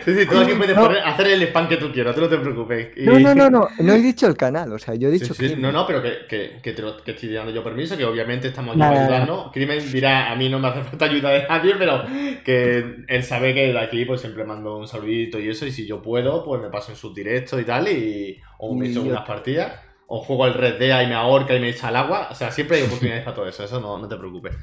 sí, 0.05 0.27
tú 0.29 0.39
aquí 0.39 0.53
puedes 0.53 0.77
No. 0.77 0.83
poner- 0.83 1.03
hacer 1.03 1.29
el 1.29 1.43
spam 1.45 1.67
que 1.67 1.79
tú 1.79 1.91
quieras, 1.91 2.15
tú 2.15 2.21
no 2.21 2.29
te 2.29 2.37
preocupes. 2.37 2.89
Y- 2.95 3.07
no 3.07 3.19
no 3.19 3.35
no 3.35 3.49
no 3.49 3.69
no 3.79 3.93
he 3.95 3.99
dicho 4.03 4.27
el 4.27 4.37
canal 4.37 4.71
o 4.71 4.79
sea 4.79 4.95
yo 4.97 5.09
he 5.09 5.13
Sí, 5.13 5.21
dicho 5.21 5.33
sí, 5.33 5.39
crimen 5.47 5.63
no, 5.63 5.73
no, 5.73 5.87
pero 5.87 6.03
que, 6.03 6.27
que, 6.29 6.61
que, 6.63 6.73
te 6.75 6.83
lo- 6.83 7.03
que 7.03 7.13
estoy 7.13 7.33
dando 7.33 7.51
yo 7.53 7.65
permiso, 7.65 7.97
que 7.97 8.05
obviamente 8.05 8.49
estamos 8.49 8.73
aquí 8.73 8.81
para 8.81 9.05
ayudarnos. 9.05 9.51
Crimen 9.51 9.91
dirá, 9.91 10.31
a 10.31 10.37
mí 10.37 10.51
no 10.51 10.59
me 10.59 10.69
hace 10.69 10.83
falta 10.91 11.07
ayuda 11.07 11.31
de 11.31 11.49
nadie, 11.49 11.75
pero 11.79 12.05
que 12.45 12.97
él 13.09 13.23
sabe 13.23 13.55
que 13.55 13.73
de 13.73 13.79
aquí 13.81 14.05
pues 14.05 14.21
siempre 14.21 14.45
mando 14.45 14.77
un 14.77 14.87
saludito 14.87 15.39
y 15.41 15.49
eso, 15.49 15.65
y 15.65 15.73
si 15.73 15.87
yo 15.87 16.03
puedo, 16.03 16.45
pues 16.45 16.61
me 16.61 16.69
paso 16.69 16.91
en 16.93 16.99
sus 16.99 17.15
directos 17.15 17.59
y 17.63 17.65
tal, 17.65 17.89
y 17.89 18.39
o 18.59 18.75
me 18.75 18.89
echo 18.91 19.01
unas 19.03 19.25
partidas, 19.27 19.73
o 20.07 20.21
juego 20.21 20.45
al 20.45 20.53
Red 20.53 20.79
Dead 20.79 21.01
y 21.03 21.07
me 21.07 21.15
ahorca 21.15 21.55
y 21.57 21.61
me 21.61 21.71
echa 21.71 21.89
al 21.89 21.97
agua, 21.97 22.29
o 22.31 22.35
sea, 22.35 22.51
siempre 22.51 22.77
hay 22.77 22.83
oportunidades 22.83 23.25
para 23.25 23.35
todo 23.37 23.49
eso, 23.49 23.65
eso 23.65 23.81
no, 23.81 23.97
no 23.97 24.07
te 24.07 24.17
preocupes. 24.17 24.55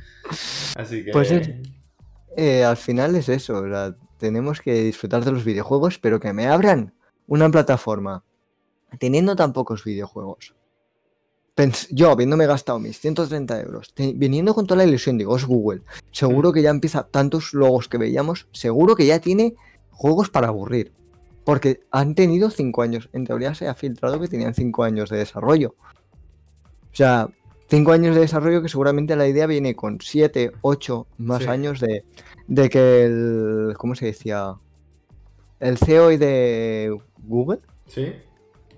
Así 0.76 1.04
que... 1.04 1.10
Pues 1.12 1.32
es- 1.32 1.50
Eh, 2.38 2.64
al 2.64 2.78
final 2.78 3.16
es 3.16 3.30
eso 3.30 3.62
tenemos 4.18 4.62
que 4.62 4.84
disfrutar 4.84 5.26
de 5.26 5.32
los 5.32 5.44
videojuegos 5.44 6.00
pero 6.00 6.20
que 6.20 6.32
me 6.34 6.48
abran 6.48 6.94
una 7.28 7.50
plataforma 7.50 8.24
teniendo 9.00 9.36
tan 9.36 9.52
pocos 9.54 9.84
videojuegos. 9.84 10.56
Pens- 11.56 11.88
yo 11.92 12.10
habiéndome 12.12 12.46
gastado 12.48 12.80
mis 12.80 13.00
130 13.00 13.62
euros 13.62 13.94
viniendo 14.16 14.54
con 14.54 14.66
toda 14.66 14.78
la 14.78 14.86
ilusión 14.90 15.18
digo 15.18 15.36
es 15.36 15.46
Google 15.46 15.82
seguro 16.12 16.54
que 16.54 16.62
ya 16.62 16.70
empieza 16.70 17.04
tantos 17.04 17.54
logos 17.54 17.90
que 17.90 17.98
veíamos 17.98 18.48
seguro 18.54 18.96
que 18.96 19.06
ya 19.06 19.20
tiene 19.20 19.56
juegos 19.90 20.30
para 20.30 20.48
aburrir 20.48 20.94
porque 21.44 21.82
han 21.92 22.16
tenido 22.16 22.50
5 22.50 22.82
años 22.82 23.10
en 23.12 23.26
teoría 23.26 23.54
se 23.54 23.68
ha 23.68 23.76
filtrado 23.76 24.20
que 24.22 24.30
tenían 24.30 24.54
5 24.54 24.84
años 24.84 25.10
de 25.10 25.18
desarrollo. 25.18 25.76
O 25.82 26.96
sea 26.96 27.28
5 27.72 27.92
años 27.94 28.14
de 28.16 28.22
desarrollo 28.22 28.62
que 28.62 28.68
seguramente 28.70 29.16
la 29.16 29.28
idea 29.28 29.48
viene 29.48 29.76
con 29.78 30.00
7, 30.02 30.52
8 30.62 31.08
más 31.18 31.44
Sí. 31.44 31.48
años 31.50 31.80
de, 31.80 32.04
de 32.48 32.70
que 32.70 33.06
el 33.06 33.74
¿cómo 33.78 33.96
se 33.96 34.06
decía? 34.08 34.56
el 35.62 35.78
CEO 35.78 36.10
de 36.10 36.96
Google 37.24 37.62
¿Sí? 37.88 38.14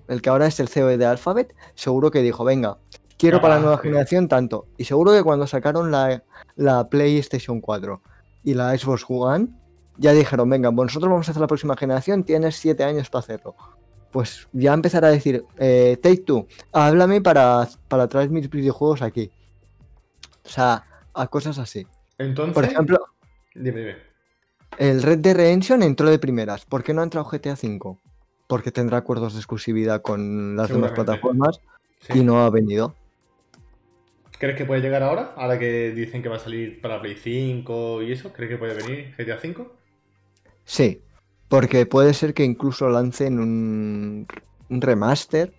el 0.06 0.22
que 0.22 0.30
ahora 0.30 0.46
es 0.46 0.60
el 0.60 0.68
CEO 0.68 0.96
de 0.96 1.06
Alphabet, 1.06 1.54
seguro 1.74 2.10
que 2.12 2.22
dijo, 2.22 2.44
venga, 2.44 2.78
quiero 3.18 3.40
para 3.40 3.54
la 3.54 3.60
Ah, 3.60 3.62
nueva 3.64 3.76
sí. 3.78 3.82
generación 3.88 4.28
tanto. 4.28 4.66
Y 4.76 4.84
seguro 4.84 5.12
que 5.12 5.22
cuando 5.24 5.46
sacaron 5.46 5.90
la, 5.90 6.22
la 6.56 6.88
PlayStation 6.88 7.60
4 7.60 8.00
y 8.44 8.54
la 8.54 8.76
Xbox 8.78 9.06
One, 9.08 9.48
ya 9.96 10.12
dijeron, 10.12 10.50
venga, 10.50 10.70
nosotros 10.70 11.10
vamos 11.10 11.26
a 11.26 11.30
hacer 11.32 11.40
la 11.40 11.46
próxima 11.46 11.76
generación, 11.76 12.22
tienes 12.22 12.56
7 12.56 12.84
años 12.84 13.08
para 13.10 13.20
hacerlo. 13.20 13.56
Pues 14.14 14.46
ya 14.52 14.72
empezar 14.72 15.04
a 15.04 15.08
decir, 15.08 15.44
eh, 15.58 15.98
Take 16.00 16.18
Two, 16.18 16.46
háblame 16.70 17.20
para, 17.20 17.66
para 17.88 18.06
traer 18.06 18.30
mis 18.30 18.48
videojuegos 18.48 19.02
aquí. 19.02 19.32
O 20.44 20.48
sea, 20.48 20.84
a 21.12 21.26
cosas 21.26 21.58
así. 21.58 21.84
Entonces... 22.18 22.54
Por 22.54 22.62
ejemplo, 22.62 22.98
Dime, 23.56 23.80
dime. 23.80 23.96
el 24.78 25.02
Red 25.02 25.18
Dead 25.18 25.34
Redemption 25.34 25.82
entró 25.82 26.08
de 26.08 26.20
primeras. 26.20 26.64
¿Por 26.64 26.84
qué 26.84 26.94
no 26.94 27.00
ha 27.00 27.04
entrado 27.04 27.28
GTA 27.28 27.54
V? 27.54 27.98
Porque 28.46 28.70
tendrá 28.70 28.98
acuerdos 28.98 29.32
de 29.32 29.40
exclusividad 29.40 30.00
con 30.00 30.54
las 30.54 30.68
demás 30.68 30.92
plataformas 30.92 31.60
Sí. 32.02 32.20
y 32.20 32.22
no 32.22 32.44
ha 32.44 32.50
venido. 32.50 32.94
¿Crees 34.38 34.56
que 34.56 34.64
puede 34.64 34.80
llegar 34.80 35.02
ahora? 35.02 35.32
Ahora 35.36 35.58
que 35.58 35.90
dicen 35.90 36.22
que 36.22 36.28
va 36.28 36.36
a 36.36 36.38
salir 36.38 36.80
para 36.80 37.00
Play 37.00 37.16
5 37.16 38.02
y 38.02 38.12
eso, 38.12 38.32
¿crees 38.32 38.48
que 38.52 38.58
puede 38.58 38.74
venir 38.74 39.12
GTA 39.18 39.38
5? 39.40 39.72
Sí, 40.64 41.02
porque 41.48 41.86
puede 41.86 42.14
ser 42.14 42.34
que 42.34 42.44
incluso 42.44 42.88
lancen 42.88 43.38
un, 43.38 44.26
un 44.68 44.80
remaster, 44.80 45.52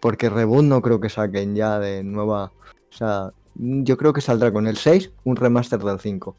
porque 0.00 0.28
Reboot 0.28 0.64
no 0.64 0.82
creo 0.82 1.00
que 1.00 1.08
saquen 1.08 1.54
ya 1.54 1.78
de 1.78 2.02
nueva... 2.02 2.52
O 2.90 2.96
sea, 2.96 3.32
yo 3.54 3.96
creo 3.96 4.12
que 4.12 4.20
saldrá 4.20 4.52
con 4.52 4.66
el 4.66 4.76
6 4.76 5.12
un 5.24 5.36
remaster 5.36 5.80
del 5.80 5.98
5. 5.98 6.36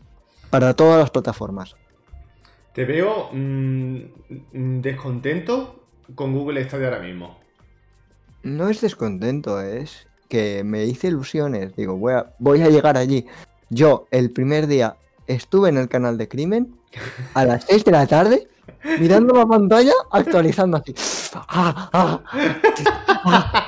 Para 0.50 0.74
todas 0.76 1.00
las 1.00 1.10
plataformas. 1.10 1.76
Te 2.74 2.86
veo 2.86 3.30
mm, 3.34 4.80
descontento 4.82 5.84
con 6.16 6.34
Google 6.34 6.64
Stadia 6.64 6.88
ahora 6.88 7.02
mismo. 7.02 7.40
No 8.44 8.70
es 8.70 8.82
descontento, 8.82 9.60
es 9.62 10.08
que 10.30 10.64
me 10.64 10.86
hice 10.86 11.08
ilusiones. 11.08 11.76
Digo, 11.76 11.98
voy 11.98 12.14
a, 12.14 12.34
voy 12.40 12.62
a 12.62 12.70
llegar 12.70 12.98
allí. 12.98 13.26
Yo 13.70 14.08
el 14.12 14.32
primer 14.32 14.68
día 14.68 14.96
estuve 15.28 15.70
en 15.70 15.78
el 15.78 15.88
canal 15.90 16.18
de 16.18 16.28
Crimen 16.28 16.76
a 17.34 17.46
las 17.46 17.66
6 17.66 17.86
de 17.86 17.92
la 17.92 18.08
tarde 18.08 18.48
mirando 19.00 19.34
la 19.36 19.46
pantalla 19.46 19.94
actualizando 20.12 20.78
así. 20.78 20.94
Ah, 21.34 21.90
ah, 21.94 22.24
ah. 22.34 23.68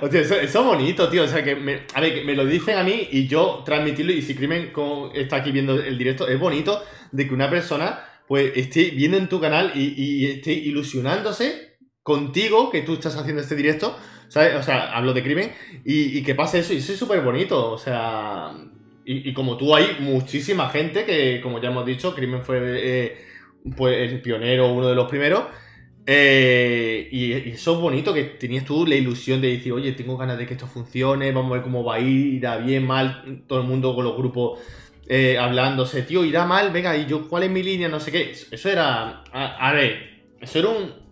Hostia, 0.00 0.20
eso, 0.20 0.34
eso 0.34 0.60
es 0.60 0.66
bonito, 0.66 1.08
tío. 1.08 1.24
O 1.24 1.28
sea, 1.28 1.44
que 1.44 1.54
me, 1.56 1.82
a 1.94 2.00
ver, 2.00 2.14
que 2.14 2.24
me 2.24 2.34
lo 2.34 2.44
dicen 2.46 2.78
a 2.78 2.82
mí 2.82 3.08
y 3.10 3.26
yo 3.28 3.62
transmitirlo. 3.64 4.12
Y 4.12 4.22
si 4.22 4.34
Crimen 4.34 4.72
con- 4.72 5.14
está 5.14 5.36
aquí 5.36 5.50
viendo 5.52 5.74
el 5.80 5.98
directo, 5.98 6.26
es 6.28 6.38
bonito 6.38 6.82
de 7.10 7.28
que 7.28 7.34
una 7.34 7.50
persona 7.50 8.00
pues 8.26 8.52
esté 8.56 8.90
viendo 8.90 9.16
en 9.18 9.28
tu 9.28 9.40
canal 9.40 9.72
y, 9.74 9.94
y 9.96 10.26
esté 10.26 10.52
ilusionándose 10.52 11.76
contigo 12.02 12.70
que 12.70 12.82
tú 12.82 12.94
estás 12.94 13.16
haciendo 13.16 13.42
este 13.42 13.54
directo. 13.56 13.96
¿Sabes? 14.32 14.54
O 14.54 14.62
sea, 14.62 14.96
hablo 14.96 15.12
de 15.12 15.22
Crimen 15.22 15.52
y, 15.84 16.16
y 16.16 16.22
que 16.22 16.34
pase 16.34 16.60
eso. 16.60 16.72
Y 16.72 16.78
eso 16.78 16.94
es 16.94 16.98
súper 16.98 17.20
bonito. 17.20 17.70
O 17.70 17.76
sea, 17.76 18.50
y, 19.04 19.34
como 19.34 19.58
tú, 19.58 19.76
hay 19.76 19.98
muchísima 20.00 20.70
gente 20.70 21.04
que, 21.04 21.42
como 21.42 21.60
ya 21.60 21.68
hemos 21.68 21.84
dicho, 21.84 22.14
Crimen 22.14 22.40
fue 22.40 22.58
eh, 22.62 23.18
pues, 23.76 24.10
el 24.10 24.22
pionero, 24.22 24.72
uno 24.72 24.88
de 24.88 24.94
los 24.94 25.06
primeros. 25.06 25.44
Eh, 26.06 27.10
y, 27.12 27.50
eso 27.50 27.74
es 27.74 27.78
bonito, 27.78 28.14
que 28.14 28.24
tenías 28.24 28.64
tú 28.64 28.86
la 28.86 28.94
ilusión 28.94 29.42
de 29.42 29.48
decir, 29.48 29.70
oye, 29.70 29.92
tengo 29.92 30.16
ganas 30.16 30.38
de 30.38 30.46
que 30.46 30.54
esto 30.54 30.66
funcione, 30.66 31.30
vamos 31.30 31.50
a 31.50 31.54
ver 31.56 31.62
cómo 31.62 31.84
va 31.84 31.96
a 31.96 32.00
ir, 32.00 32.36
irá 32.36 32.56
bien, 32.56 32.86
mal, 32.86 33.44
todo 33.46 33.60
el 33.60 33.66
mundo 33.66 33.94
con 33.94 34.04
los 34.04 34.16
grupos 34.16 34.60
eh, 35.08 35.36
hablándose, 35.36 36.04
tío, 36.04 36.24
irá 36.24 36.46
mal, 36.46 36.70
venga, 36.72 36.96
y 36.96 37.04
yo, 37.04 37.28
¿cuál 37.28 37.42
es 37.42 37.50
mi 37.50 37.62
línea? 37.62 37.90
No 37.90 38.00
sé 38.00 38.10
qué. 38.10 38.32
Eso 38.50 38.70
era, 38.70 39.24
a, 39.30 39.68
a 39.68 39.72
ver, 39.74 40.22
eso 40.40 40.58
era 40.58 40.68
un... 40.68 41.02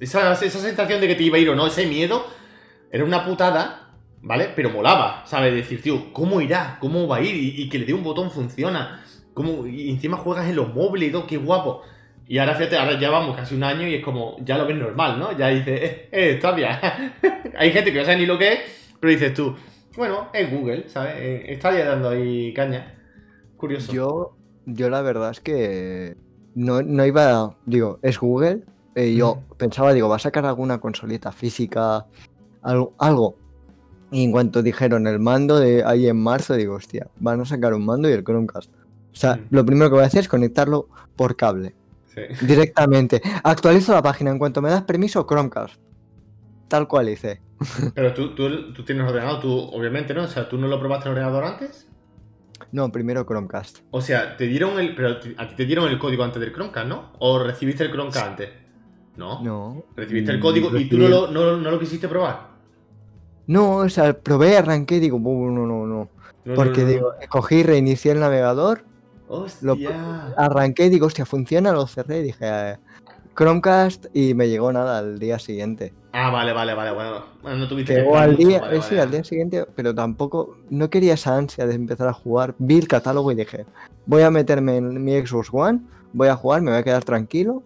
Esa, 0.00 0.32
esa 0.32 0.58
sensación 0.58 1.02
de 1.02 1.06
que 1.06 1.16
te 1.16 1.22
iba 1.22 1.36
a 1.36 1.40
ir 1.40 1.50
o 1.50 1.54
no, 1.54 1.66
ese 1.66 1.86
miedo, 1.86 2.26
era 2.92 3.04
una 3.04 3.24
putada, 3.24 3.90
¿vale? 4.20 4.50
Pero 4.54 4.70
molaba, 4.70 5.24
¿sabes? 5.26 5.52
Decir, 5.54 5.82
tío, 5.82 6.12
¿cómo 6.12 6.40
irá? 6.40 6.76
¿Cómo 6.80 7.08
va 7.08 7.16
a 7.16 7.20
ir? 7.22 7.34
Y, 7.34 7.62
y 7.62 7.68
que 7.68 7.78
le 7.80 7.86
dé 7.86 7.94
un 7.94 8.04
botón 8.04 8.30
funciona. 8.30 9.02
¿Cómo? 9.34 9.66
Y 9.66 9.90
encima 9.90 10.16
juegas 10.18 10.48
en 10.48 10.56
los 10.56 10.72
móviles 10.74 11.08
y 11.08 11.12
todo, 11.12 11.26
qué 11.26 11.38
guapo. 11.38 11.80
Y 12.28 12.38
ahora 12.38 12.54
fíjate, 12.54 12.76
ahora 12.76 12.98
ya 13.00 13.10
vamos 13.10 13.34
casi 13.36 13.54
un 13.54 13.64
año 13.64 13.86
y 13.88 13.94
es 13.96 14.04
como, 14.04 14.36
ya 14.44 14.56
lo 14.58 14.66
ves 14.66 14.76
normal, 14.76 15.18
¿no? 15.18 15.36
Ya 15.36 15.48
dices, 15.48 15.80
eh, 15.82 16.08
eh, 16.12 16.30
está 16.36 16.52
bien. 16.52 16.70
Hay 17.58 17.72
gente 17.72 17.92
que 17.92 17.98
no 17.98 18.04
sabe 18.04 18.18
ni 18.18 18.26
lo 18.26 18.38
que 18.38 18.52
es, 18.52 18.60
pero 19.00 19.10
dices 19.10 19.34
tú, 19.34 19.56
bueno, 19.96 20.28
es 20.32 20.50
Google, 20.50 20.88
¿sabes? 20.88 21.14
Eh, 21.18 21.44
Está 21.52 21.76
ya 21.76 21.84
dando 21.86 22.10
ahí 22.10 22.52
caña. 22.54 22.94
Curioso. 23.56 23.92
Yo, 23.92 24.36
yo 24.66 24.88
la 24.90 25.02
verdad 25.02 25.30
es 25.30 25.40
que 25.40 26.16
no, 26.54 26.82
no 26.82 27.04
iba, 27.06 27.54
digo, 27.66 27.98
es 28.02 28.18
Google. 28.18 28.60
eh, 28.94 29.14
yo 29.14 29.36
Mm. 29.36 29.54
pensaba, 29.56 29.92
digo, 29.94 30.08
va 30.08 30.16
a 30.16 30.18
sacar 30.18 30.44
alguna 30.46 30.78
consolita 30.78 31.32
física, 31.32 32.06
algo, 32.62 32.94
algo. 32.98 33.36
Y 34.10 34.24
en 34.24 34.32
cuanto 34.32 34.62
dijeron 34.62 35.06
el 35.06 35.18
mando 35.20 35.58
de 35.58 35.84
ahí 35.84 36.06
en 36.06 36.22
marzo, 36.22 36.54
digo, 36.54 36.74
hostia, 36.74 37.08
van 37.18 37.40
a 37.40 37.44
sacar 37.44 37.72
un 37.74 37.84
mando 37.84 38.08
y 38.08 38.12
el 38.12 38.22
Chromecast. 38.24 38.70
O 39.12 39.14
sea, 39.16 39.36
Mm. 39.36 39.46
lo 39.50 39.64
primero 39.64 39.88
que 39.90 39.94
voy 39.94 40.04
a 40.04 40.06
hacer 40.06 40.20
es 40.20 40.28
conectarlo 40.28 40.88
por 41.16 41.34
cable. 41.36 41.74
Sí. 42.14 42.20
Directamente. 42.46 43.22
Actualizo 43.42 43.92
la 43.94 44.02
página 44.02 44.30
en 44.30 44.38
cuanto 44.38 44.60
me 44.60 44.68
das 44.70 44.82
permiso, 44.82 45.26
Chromecast. 45.26 45.76
Tal 46.68 46.86
cual 46.88 47.08
hice. 47.08 47.40
Pero 47.94 48.12
tú, 48.12 48.34
tú, 48.34 48.72
tú 48.72 48.82
tienes 48.84 49.06
ordenador, 49.08 49.40
tú, 49.40 49.50
obviamente, 49.50 50.12
¿no? 50.14 50.24
O 50.24 50.28
sea, 50.28 50.48
¿tú 50.48 50.58
no 50.58 50.66
lo 50.68 50.78
probaste 50.78 51.08
el 51.08 51.12
ordenador 51.12 51.44
antes? 51.44 51.88
No, 52.70 52.90
primero 52.92 53.24
Chromecast. 53.26 53.78
O 53.90 54.00
sea, 54.00 54.36
te 54.36 54.46
dieron 54.46 54.78
el. 54.78 54.94
Pero 54.94 55.16
a 55.38 55.48
ti 55.48 55.54
te 55.56 55.64
dieron 55.66 55.88
el 55.90 55.98
código 55.98 56.22
antes 56.24 56.40
del 56.40 56.52
Chromecast, 56.52 56.86
¿no? 56.86 57.12
¿O 57.18 57.38
recibiste 57.38 57.84
el 57.84 57.90
Chromecast 57.90 58.26
antes? 58.26 58.48
No. 59.16 59.42
No. 59.42 59.84
Recibiste 59.96 60.32
el 60.32 60.38
Mm, 60.38 60.42
código 60.42 60.76
y 60.78 60.88
tú 60.88 60.96
no 60.98 61.08
lo, 61.08 61.30
no, 61.30 61.56
no 61.56 61.70
lo 61.70 61.78
quisiste 61.78 62.08
probar. 62.08 62.51
No, 63.52 63.76
o 63.76 63.88
sea, 63.90 64.14
probé, 64.14 64.56
arranqué 64.56 64.96
y 64.96 65.00
digo, 65.00 65.18
"Bu, 65.18 65.50
no, 65.50 65.66
no, 65.66 65.86
no. 65.86 66.08
No, 66.44 66.54
Porque 66.54 66.80
no, 66.80 66.86
no. 66.86 66.92
digo, 66.92 67.12
cogí, 67.28 67.62
reinicié 67.62 68.12
el 68.12 68.20
navegador, 68.20 68.84
lo- 69.60 69.74
Hostia. 69.74 70.34
arranqué 70.38 70.86
y 70.86 70.88
digo, 70.88 71.06
hostia, 71.06 71.26
funciona, 71.26 71.70
lo 71.72 71.86
cerré 71.86 72.20
y 72.20 72.22
dije, 72.22 72.38
eh, 72.48 72.76
Chromecast 73.36 74.06
y 74.14 74.32
me 74.34 74.48
llegó 74.48 74.72
nada 74.72 74.98
al 74.98 75.18
día 75.18 75.38
siguiente. 75.38 75.92
Ah, 76.12 76.30
vale, 76.30 76.52
vale, 76.52 76.72
vale. 76.74 76.92
Bueno, 76.92 77.24
bueno 77.42 77.58
no 77.58 77.68
tuviste 77.68 77.94
Llegó 77.94 78.16
al 78.16 78.32
mucho, 78.32 78.48
día, 78.48 78.60
vale, 78.60 78.76
eh, 78.76 78.78
vale, 78.78 78.88
sí, 78.88 78.98
al 78.98 79.10
día 79.10 79.24
siguiente, 79.24 79.66
pero 79.76 79.94
tampoco, 79.94 80.56
no 80.70 80.88
quería 80.88 81.14
esa 81.14 81.36
ansia 81.36 81.66
de 81.66 81.74
empezar 81.74 82.08
a 82.08 82.12
jugar. 82.14 82.54
Vi 82.58 82.78
el 82.78 82.88
catálogo 82.88 83.32
y 83.32 83.34
dije, 83.34 83.66
voy 84.06 84.22
a 84.22 84.30
meterme 84.30 84.78
en 84.78 85.04
mi 85.04 85.12
Xbox 85.26 85.48
One, 85.52 85.80
voy 86.12 86.28
a 86.28 86.36
jugar, 86.36 86.62
me 86.62 86.70
voy 86.70 86.80
a 86.80 86.84
quedar 86.84 87.04
tranquilo 87.04 87.62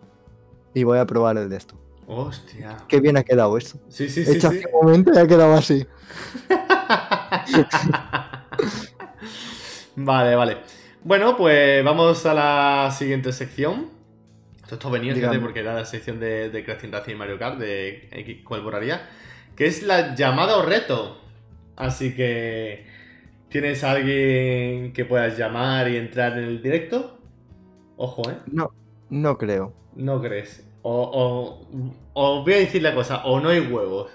y 0.74 0.82
voy 0.82 0.98
a 0.98 1.06
probar 1.06 1.36
el 1.38 1.48
de 1.48 1.56
esto. 1.56 1.76
Hostia. 2.06 2.76
Qué 2.88 3.00
bien 3.00 3.16
ha 3.16 3.24
quedado 3.24 3.56
esto. 3.58 3.78
Sí, 3.88 4.08
sí, 4.08 4.24
sí. 4.24 4.32
hecho 4.32 4.50
sí. 4.50 4.58
hace 4.58 4.66
un 4.72 4.86
momento 4.86 5.12
y 5.12 5.18
ha 5.18 5.26
quedado 5.26 5.54
así. 5.54 5.86
vale, 9.96 10.36
vale. 10.36 10.58
Bueno, 11.02 11.36
pues 11.36 11.84
vamos 11.84 12.24
a 12.26 12.34
la 12.34 12.90
siguiente 12.90 13.32
sección. 13.32 13.90
Esto 14.70 14.90
venido, 14.90 15.14
fíjate, 15.14 15.38
porque 15.38 15.60
era 15.60 15.74
la 15.74 15.84
sección 15.84 16.18
de, 16.18 16.50
de 16.50 16.64
Crash 16.64 16.90
Racing 16.90 17.12
y 17.12 17.16
Mario 17.16 17.38
Kart, 17.38 17.58
de 17.58 18.42
cuál 18.44 18.62
borraría, 18.62 19.08
que 19.54 19.66
es 19.66 19.84
la 19.84 20.16
llamada 20.16 20.56
o 20.56 20.62
reto. 20.62 21.18
Así 21.76 22.16
que, 22.16 22.84
¿tienes 23.48 23.84
a 23.84 23.92
alguien 23.92 24.92
que 24.92 25.04
puedas 25.04 25.38
llamar 25.38 25.88
y 25.88 25.96
entrar 25.96 26.36
en 26.38 26.44
el 26.44 26.62
directo? 26.62 27.20
Ojo, 27.96 28.28
¿eh? 28.28 28.38
No, 28.46 28.72
no 29.08 29.38
creo. 29.38 29.72
No 29.94 30.20
crees. 30.20 30.65
O, 30.88 31.10
o, 31.12 31.66
o 32.12 32.44
voy 32.44 32.52
a 32.52 32.58
decir 32.58 32.80
la 32.80 32.94
cosa, 32.94 33.24
o 33.24 33.40
no 33.40 33.48
hay 33.48 33.58
huevos. 33.58 34.08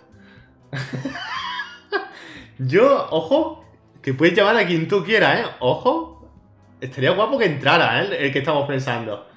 Yo, 2.59 3.07
ojo, 3.11 3.65
que 4.01 4.13
puedes 4.13 4.37
llamar 4.37 4.55
a 4.55 4.65
quien 4.65 4.87
tú 4.87 5.03
quieras, 5.03 5.41
¿eh? 5.41 5.43
Ojo. 5.59 6.31
Estaría 6.79 7.11
guapo 7.11 7.37
que 7.37 7.43
entrara, 7.43 8.01
¿eh? 8.01 8.25
El 8.25 8.31
que 8.31 8.39
estamos 8.39 8.65
pensando. 8.69 9.27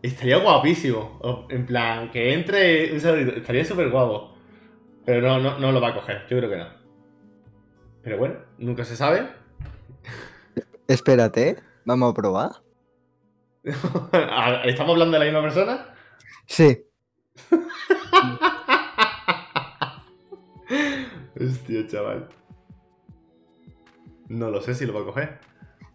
Estaría 0.00 0.38
guapísimo. 0.38 1.46
En 1.50 1.66
plan, 1.66 2.10
que 2.10 2.32
entre 2.32 2.94
un 2.94 3.00
saludito. 3.00 3.32
Estaría 3.32 3.66
súper 3.66 3.90
guapo. 3.90 4.34
Pero 5.04 5.20
no, 5.20 5.38
no, 5.38 5.58
no 5.58 5.70
lo 5.70 5.82
va 5.82 5.88
a 5.88 5.94
coger. 5.94 6.22
Yo 6.30 6.38
creo 6.38 6.48
que 6.48 6.56
no. 6.56 6.68
Pero 8.02 8.16
bueno, 8.16 8.36
nunca 8.56 8.86
se 8.86 8.96
sabe. 8.96 9.28
Espérate, 10.88 11.48
¿eh? 11.50 11.56
vamos 11.84 12.10
a 12.10 12.14
probar. 12.14 12.50
¿Estamos 14.64 14.92
hablando 14.92 15.18
de 15.18 15.18
la 15.18 15.24
misma 15.26 15.42
persona? 15.42 15.93
Sí, 16.46 16.84
Hostia, 21.40 21.86
chaval. 21.88 22.28
No 24.28 24.50
lo 24.50 24.60
sé 24.62 24.74
si 24.74 24.86
lo 24.86 24.94
va 24.94 25.00
a 25.00 25.04
coger. 25.04 25.38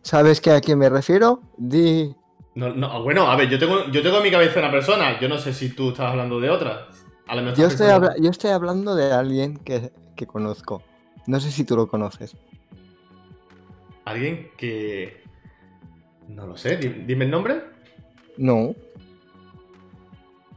¿sabes 0.01 0.39
que 0.41 0.51
a 0.51 0.61
quién 0.61 0.77
me 0.79 0.89
refiero? 0.89 1.41
Di. 1.57 2.15
No, 2.55 2.73
no, 2.73 3.03
bueno, 3.03 3.27
a 3.29 3.35
ver, 3.35 3.49
yo 3.49 3.59
tengo, 3.59 3.85
yo 3.91 4.01
tengo 4.01 4.17
en 4.17 4.23
mi 4.23 4.31
cabeza 4.31 4.59
una 4.59 4.71
persona. 4.71 5.19
Yo 5.19 5.27
no 5.29 5.37
sé 5.37 5.53
si 5.53 5.69
tú 5.69 5.89
estás 5.89 6.07
hablando 6.11 6.39
de 6.39 6.49
otra. 6.49 6.87
A 7.27 7.35
lo 7.35 7.41
mejor 7.43 7.57
Yo 7.59 7.67
estoy, 7.67 7.87
habla- 7.89 8.15
yo 8.19 8.29
estoy 8.31 8.51
hablando 8.51 8.95
de 8.95 9.11
alguien 9.11 9.57
que, 9.57 9.91
que 10.15 10.25
conozco. 10.27 10.81
No 11.27 11.39
sé 11.39 11.51
si 11.51 11.63
tú 11.63 11.75
lo 11.75 11.87
conoces. 11.87 12.35
Alguien 14.05 14.49
que. 14.57 15.21
No 16.27 16.47
lo 16.47 16.57
sé, 16.57 16.77
di- 16.77 17.03
dime 17.05 17.25
el 17.25 17.31
nombre. 17.31 17.61
No. 18.37 18.73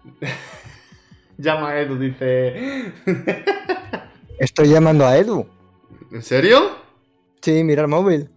Llama 1.39 1.71
a 1.71 1.81
Edu, 1.81 1.99
dice. 1.99 2.93
Estoy 4.39 4.69
llamando 4.69 5.07
a 5.07 5.17
Edu. 5.17 5.47
¿En 6.11 6.23
serio? 6.23 6.77
Sí, 7.41 7.65
mira 7.65 7.83
el 7.83 7.89
móvil. 7.89 8.29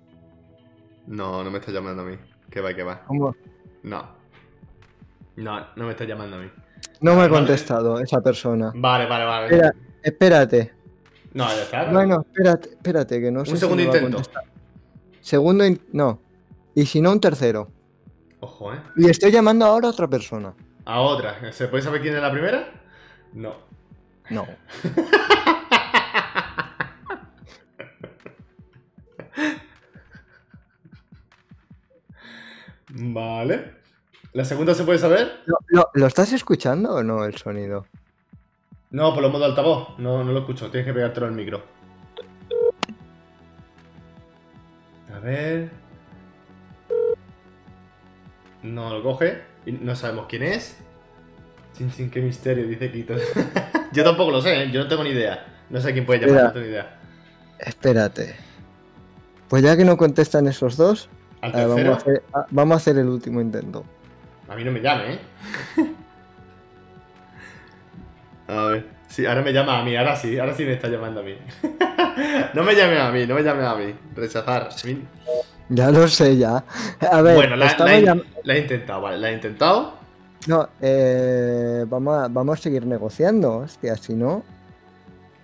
No, 1.07 1.43
no 1.43 1.51
me 1.51 1.59
está 1.59 1.71
llamando 1.71 2.01
a 2.03 2.05
mí. 2.05 2.17
Que 2.49 2.61
va, 2.61 2.73
que 2.73 2.83
va. 2.83 3.03
¿Cómo? 3.05 3.35
No. 3.83 4.07
No, 5.35 5.59
no 5.75 5.85
me 5.85 5.91
está 5.91 6.05
llamando 6.05 6.37
a 6.37 6.39
mí. 6.39 6.49
No 7.01 7.11
me 7.11 7.17
ha 7.21 7.27
Vale. 7.27 7.33
contestado 7.33 7.99
esa 7.99 8.21
persona. 8.21 8.71
Vale, 8.75 9.05
vale, 9.05 9.25
vale. 9.25 9.45
Espera, 9.47 9.73
espérate. 10.01 10.73
No, 11.33 11.45
ya 11.47 11.61
está. 11.63 11.91
Bueno, 11.91 12.21
espérate, 12.21 12.69
espérate, 12.69 13.19
que 13.21 13.31
no 13.31 13.43
sé 13.43 13.51
Un 13.51 13.57
si 13.57 13.59
segundo 13.61 13.83
intento. 13.83 14.21
Segundo 15.19 15.65
in- 15.65 15.81
no. 15.91 16.19
Y 16.73 16.85
si 16.85 17.01
no, 17.01 17.11
un 17.11 17.19
tercero. 17.19 17.69
Ojo, 18.39 18.73
eh. 18.73 18.79
Y 18.95 19.09
estoy 19.09 19.31
llamando 19.31 19.65
ahora 19.65 19.87
a 19.89 19.91
otra 19.91 20.07
persona. 20.07 20.53
A 20.85 21.01
otra. 21.01 21.51
¿Se 21.51 21.67
puede 21.67 21.83
saber 21.83 22.01
quién 22.01 22.15
es 22.15 22.21
la 22.21 22.31
primera? 22.31 22.69
No. 23.33 23.55
No. 24.29 24.47
Vale. 32.89 33.73
¿La 34.33 34.45
segunda 34.45 34.73
se 34.73 34.83
puede 34.83 34.99
saber? 34.99 35.41
¿Lo, 35.45 35.57
lo- 35.67 35.89
lo 35.93 36.07
estás 36.07 36.31
escuchando 36.33 36.93
o 36.95 37.03
no 37.03 37.23
el 37.25 37.35
sonido? 37.37 37.85
No, 38.91 39.13
por 39.13 39.23
lo 39.23 39.29
modo 39.29 39.45
altavoz. 39.45 39.97
No, 39.97 40.23
no 40.23 40.31
lo 40.31 40.39
escucho. 40.39 40.69
Tienes 40.69 40.85
que 40.87 40.93
pegártelo 40.93 41.25
al 41.27 41.31
micro. 41.33 41.63
A 45.13 45.19
ver. 45.19 45.69
No 48.63 48.89
lo 48.93 49.03
coge. 49.03 49.41
Y 49.65 49.71
no 49.73 49.95
sabemos 49.95 50.25
quién 50.29 50.43
es. 50.43 50.77
Sin, 51.73 51.91
sin 51.91 52.09
qué 52.09 52.21
misterio, 52.21 52.67
dice 52.67 52.91
Quito. 52.91 53.15
Yo 53.91 54.03
tampoco 54.03 54.31
lo 54.31 54.41
sé, 54.41 54.63
¿eh? 54.63 54.71
yo 54.71 54.81
no 54.83 54.87
tengo 54.89 55.03
ni 55.03 55.11
idea. 55.11 55.45
No 55.69 55.79
sé 55.79 55.93
quién 55.93 56.05
puede 56.05 56.19
llamar, 56.21 56.35
Espera. 56.35 56.47
no 56.47 56.53
tengo 56.53 56.65
ni 56.65 56.71
idea. 56.71 56.99
Espérate. 57.59 58.35
Pues 59.47 59.63
ya 59.63 59.77
que 59.77 59.85
no 59.85 59.95
contestan 59.95 60.47
esos 60.47 60.75
dos, 60.75 61.09
Al 61.41 61.51
eh, 61.51 61.53
vamos, 61.65 61.75
tercero, 61.75 61.93
a 61.93 61.97
hacer, 61.97 62.23
ah, 62.33 62.45
vamos 62.51 62.73
a 62.73 62.77
hacer 62.77 62.97
el 62.97 63.07
último 63.07 63.39
intento. 63.39 63.85
a 64.49 64.55
mí 64.55 64.63
no 64.65 64.71
me 64.71 64.81
llame, 64.81 65.13
¿eh? 65.13 65.19
A 68.47 68.65
ver. 68.67 68.85
Sí, 69.07 69.25
ahora 69.25 69.41
me 69.41 69.53
llama 69.53 69.79
a 69.79 69.83
mí, 69.83 69.95
ahora 69.95 70.15
sí, 70.15 70.37
ahora 70.37 70.53
sí 70.55 70.65
me 70.65 70.73
está 70.73 70.87
llamando 70.89 71.21
a 71.21 71.23
mí. 71.23 71.37
no 72.53 72.63
me 72.63 72.75
llame 72.75 72.99
a 72.99 73.11
mí, 73.11 73.25
no 73.25 73.35
me 73.35 73.43
llame 73.43 73.65
a 73.65 73.75
mí. 73.75 73.95
Rechazar. 74.15 74.63
A 74.63 74.87
mí- 74.87 75.05
Ya 75.69 75.89
lo 75.91 76.07
sé, 76.07 76.37
ya. 76.37 76.63
A 77.11 77.21
ver, 77.21 77.35
bueno, 77.35 77.55
la, 77.55 77.75
la 77.77 77.97
he- 77.97 78.03
llam- 78.05 78.23
la 78.43 78.55
he 78.55 78.59
intentado, 78.59 79.01
vale, 79.01 79.17
la 79.17 79.31
he 79.31 79.33
intentado. 79.33 79.95
No, 80.47 80.69
eh, 80.79 81.85
vamos, 81.87 82.23
a, 82.23 82.27
vamos 82.27 82.59
a 82.59 82.61
seguir 82.61 82.85
negociando, 82.85 83.57
hostia, 83.57 83.95
si 83.97 84.13
no... 84.13 84.43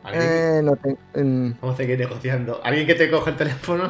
¿Alguien- 0.04 0.24
Eh, 0.24 0.62
no, 0.64 0.76
te- 0.76 1.24
mm, 1.24 1.54
Vamos 1.60 1.74
a 1.74 1.78
seguir 1.78 1.98
negociando. 1.98 2.62
¿Alguien 2.64 2.86
que 2.86 2.94
te 2.96 3.10
coge 3.10 3.32
el 3.32 3.36
teléfono? 3.38 3.90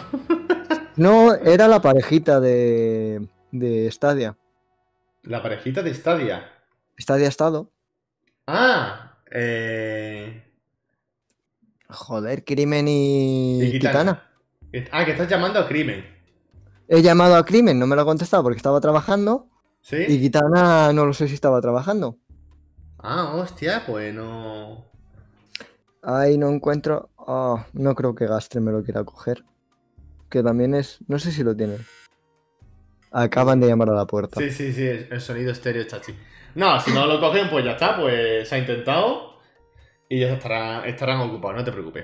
no, 0.96 1.34
era 1.36 1.68
la 1.68 1.82
parejita 1.82 2.40
de, 2.40 3.28
de 3.52 3.92
Stadia. 3.92 4.38
La 5.24 5.42
parejita 5.44 5.84
de 5.84 5.94
Stadia. 5.94 6.46
Stadia 6.98 7.28
estado. 7.28 7.72
Ah, 8.48 9.18
eh. 9.32 10.44
Joder, 11.90 12.46
Crimen 12.46 12.88
y, 12.88 13.64
y 13.64 13.72
Kitana. 13.74 14.30
Ah, 14.92 15.04
que 15.04 15.12
estás 15.12 15.28
llamando 15.28 15.60
a 15.60 15.68
crimen. 15.68 16.06
He 16.94 17.02
llamado 17.02 17.38
a 17.38 17.46
Crimen, 17.46 17.80
no 17.80 17.88
me 17.88 17.96
lo 17.96 18.02
ha 18.02 18.06
contestado 18.06 18.44
porque 18.44 18.58
estaba 18.58 18.82
trabajando. 18.82 19.48
¿Sí? 19.80 19.96
Y 20.10 20.20
Kitana 20.20 20.92
no 20.92 21.06
lo 21.06 21.14
sé 21.14 21.30
si 21.30 21.36
estaba 21.36 21.62
trabajando. 21.62 22.18
Ah, 23.00 23.32
hostia, 23.34 23.84
pues 23.88 24.14
no. 24.14 24.84
Ahí 26.04 26.38
no 26.38 26.50
encuentro. 26.50 27.10
ah, 27.18 27.66
no 27.72 27.96
creo 27.96 28.14
que 28.14 28.28
Gastre 28.28 28.60
me 28.60 28.74
lo 28.74 28.84
quiera 28.84 29.06
coger. 29.06 29.46
Que 30.30 30.44
también 30.44 30.76
es. 30.76 31.00
No 31.08 31.18
sé 31.18 31.32
si 31.32 31.46
lo 31.46 31.56
tiene. 31.56 31.78
Acaban 33.10 33.62
de 33.62 33.68
llamar 33.68 33.92
a 33.92 33.94
la 33.94 34.06
puerta. 34.06 34.42
Sí, 34.42 34.52
sí, 34.52 34.74
sí, 34.74 34.86
el 34.86 35.22
sonido 35.22 35.54
estéreo 35.54 35.86
chachi. 35.86 36.14
No, 36.56 36.78
si 36.82 36.92
no 36.92 37.06
lo 37.06 37.22
cogen, 37.22 37.50
pues 37.50 37.64
ya 37.64 37.72
está, 37.72 37.96
pues 37.96 38.50
se 38.50 38.56
ha 38.56 38.58
intentado. 38.58 39.38
Y 40.10 40.20
ya 40.20 40.34
estarán, 40.34 40.84
estarán 40.90 41.22
ocupados, 41.22 41.56
no 41.56 41.64
te 41.64 41.72
preocupes. 41.72 42.04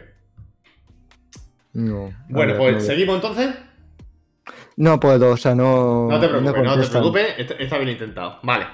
No. 1.73 2.09
Bueno, 2.29 2.53
ver, 2.53 2.57
pues 2.75 2.85
seguimos 2.85 3.15
entonces. 3.15 3.53
No 4.77 4.99
puedo, 4.99 5.31
o 5.31 5.37
sea, 5.37 5.53
no. 5.53 6.07
No 6.09 6.19
te 6.19 6.27
preocupes, 6.29 6.63
no, 6.63 6.79
te 6.81 6.87
preocupes, 6.87 7.27
está, 7.37 7.53
está 7.55 7.77
bien 7.77 7.89
intentado. 7.89 8.39
Vale. 8.43 8.67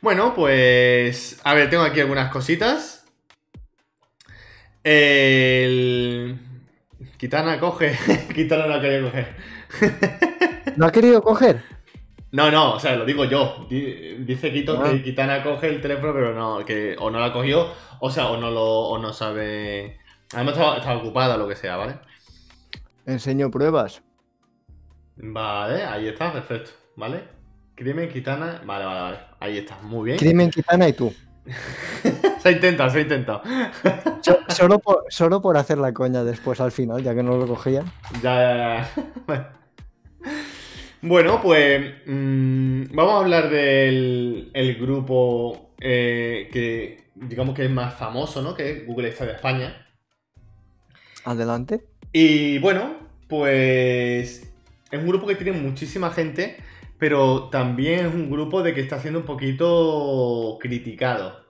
Bueno, 0.00 0.34
pues. 0.34 1.40
A 1.44 1.54
ver, 1.54 1.70
tengo 1.70 1.82
aquí 1.84 2.00
algunas 2.00 2.30
cositas. 2.30 3.06
El. 4.82 6.38
Kitana 7.16 7.58
coge. 7.58 7.96
Kitana 8.34 8.66
no 8.66 8.80
quería 8.80 9.00
coger. 9.02 9.36
¿No 10.76 10.86
ha 10.86 10.92
querido 10.92 11.22
coger? 11.22 11.62
No, 12.32 12.50
no, 12.50 12.74
o 12.74 12.80
sea, 12.80 12.96
lo 12.96 13.04
digo 13.04 13.24
yo. 13.24 13.66
Di- 13.70 14.16
Dice 14.24 14.52
Quito 14.52 14.80
Ah. 14.82 14.90
que 14.90 15.02
Kitana 15.02 15.42
coge 15.42 15.68
el 15.68 15.80
teléfono, 15.80 16.12
pero 16.12 16.34
no, 16.34 16.64
que 16.64 16.96
o 16.98 17.10
no 17.10 17.20
la 17.20 17.32
cogió, 17.32 17.72
o 18.00 18.10
sea, 18.10 18.26
o 18.26 18.36
no 18.36 18.50
lo, 18.50 18.64
o 18.64 18.98
no 18.98 19.12
sabe. 19.12 19.98
Además 20.34 20.54
estaba, 20.56 20.76
estaba 20.78 20.96
ocupada, 20.98 21.36
lo 21.36 21.46
que 21.48 21.54
sea, 21.56 21.76
¿vale? 21.76 21.94
Enseño 23.06 23.50
pruebas. 23.50 24.02
Vale, 25.16 25.84
ahí 25.84 26.08
está, 26.08 26.32
perfecto, 26.32 26.70
¿vale? 26.96 27.22
Crimen, 27.74 28.08
Kitana, 28.08 28.62
vale, 28.64 28.84
vale, 28.84 29.00
vale. 29.00 29.18
Ahí 29.40 29.58
está, 29.58 29.78
muy 29.82 30.06
bien. 30.06 30.18
Crimen, 30.18 30.50
Kitana 30.50 30.88
y 30.88 30.92
tú. 30.92 31.12
Se 32.40 32.48
ha 32.48 32.52
intentado, 32.52 32.90
se 32.90 32.98
ha 32.98 33.00
intentado. 33.02 33.42
So- 34.22 34.38
Solo 34.48 34.78
por, 34.78 35.04
solo 35.08 35.40
por 35.42 35.56
hacer 35.56 35.78
la 35.78 35.92
coña 35.92 36.22
después 36.24 36.60
al 36.60 36.72
final, 36.72 37.02
ya 37.02 37.14
que 37.14 37.22
no 37.22 37.36
lo 37.36 37.46
cogían. 37.46 37.90
Ya, 38.22 38.34
ya, 38.36 38.88
ya. 39.28 39.52
Bueno, 41.02 41.40
pues 41.42 41.94
mm, 42.06 42.84
vamos 42.94 43.12
a 43.14 43.18
hablar 43.18 43.50
del 43.50 44.50
el 44.54 44.74
grupo 44.76 45.74
eh, 45.80 46.48
que 46.52 47.10
digamos 47.14 47.54
que 47.54 47.64
es 47.66 47.70
más 47.70 47.94
famoso, 47.94 48.40
¿no? 48.42 48.54
Que 48.54 48.70
es 48.70 48.86
Google 48.86 49.12
Stadia 49.12 49.34
España. 49.34 49.86
Adelante. 51.24 51.84
Y 52.12 52.58
bueno, 52.58 52.94
pues 53.28 54.53
es 54.94 55.00
un 55.00 55.08
grupo 55.08 55.26
que 55.26 55.34
tiene 55.34 55.58
muchísima 55.58 56.10
gente, 56.10 56.56
pero 56.98 57.48
también 57.50 58.06
es 58.06 58.14
un 58.14 58.30
grupo 58.30 58.62
de 58.62 58.74
que 58.74 58.80
está 58.80 59.00
siendo 59.00 59.20
un 59.20 59.26
poquito 59.26 60.58
criticado. 60.60 61.44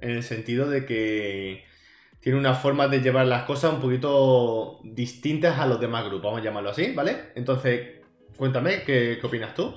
En 0.00 0.10
el 0.10 0.22
sentido 0.22 0.68
de 0.68 0.86
que 0.86 1.64
tiene 2.20 2.38
una 2.38 2.54
forma 2.54 2.88
de 2.88 3.00
llevar 3.00 3.26
las 3.26 3.44
cosas 3.44 3.74
un 3.74 3.80
poquito 3.80 4.80
distintas 4.82 5.58
a 5.58 5.66
los 5.66 5.80
demás 5.80 6.04
grupos, 6.04 6.24
vamos 6.24 6.40
a 6.40 6.44
llamarlo 6.44 6.70
así, 6.70 6.92
¿vale? 6.94 7.32
Entonces, 7.34 8.00
cuéntame, 8.36 8.82
¿qué, 8.84 9.18
opinas 9.22 9.54
tú? 9.54 9.74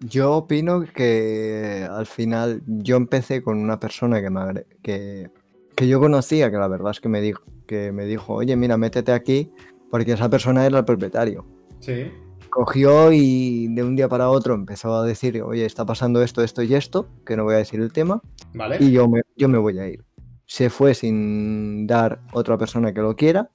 Yo 0.00 0.34
opino 0.34 0.84
que 0.84 1.86
al 1.90 2.06
final 2.06 2.62
yo 2.66 2.96
empecé 2.96 3.42
con 3.42 3.58
una 3.58 3.80
persona 3.80 4.20
que, 4.20 4.30
me 4.30 4.64
que, 4.82 5.30
que 5.74 5.88
yo 5.88 6.00
conocía, 6.00 6.50
que 6.50 6.58
la 6.58 6.68
verdad 6.68 6.90
es 6.90 7.00
que 7.00 7.08
me 7.08 7.20
dijo, 7.20 7.42
que 7.66 7.92
me 7.92 8.04
dijo, 8.04 8.34
oye, 8.34 8.54
mira, 8.56 8.76
métete 8.76 9.12
aquí, 9.12 9.50
porque 9.90 10.12
esa 10.12 10.28
persona 10.28 10.66
era 10.66 10.78
el 10.78 10.84
propietario. 10.84 11.55
Sí. 11.80 12.10
Cogió 12.50 13.12
y 13.12 13.68
de 13.68 13.82
un 13.82 13.96
día 13.96 14.08
para 14.08 14.30
otro 14.30 14.54
empezó 14.54 14.94
a 14.94 15.04
decir, 15.04 15.42
oye, 15.42 15.64
está 15.64 15.84
pasando 15.84 16.22
esto, 16.22 16.42
esto 16.42 16.62
y 16.62 16.74
esto, 16.74 17.08
que 17.24 17.36
no 17.36 17.44
voy 17.44 17.54
a 17.54 17.58
decir 17.58 17.80
el 17.80 17.92
tema, 17.92 18.22
¿Vale? 18.54 18.78
y 18.80 18.92
yo 18.92 19.08
me, 19.08 19.22
yo 19.36 19.48
me 19.48 19.58
voy 19.58 19.78
a 19.78 19.88
ir. 19.88 20.04
Se 20.46 20.70
fue 20.70 20.94
sin 20.94 21.86
dar 21.86 22.20
otra 22.32 22.56
persona 22.56 22.94
que 22.94 23.00
lo 23.00 23.16
quiera, 23.16 23.50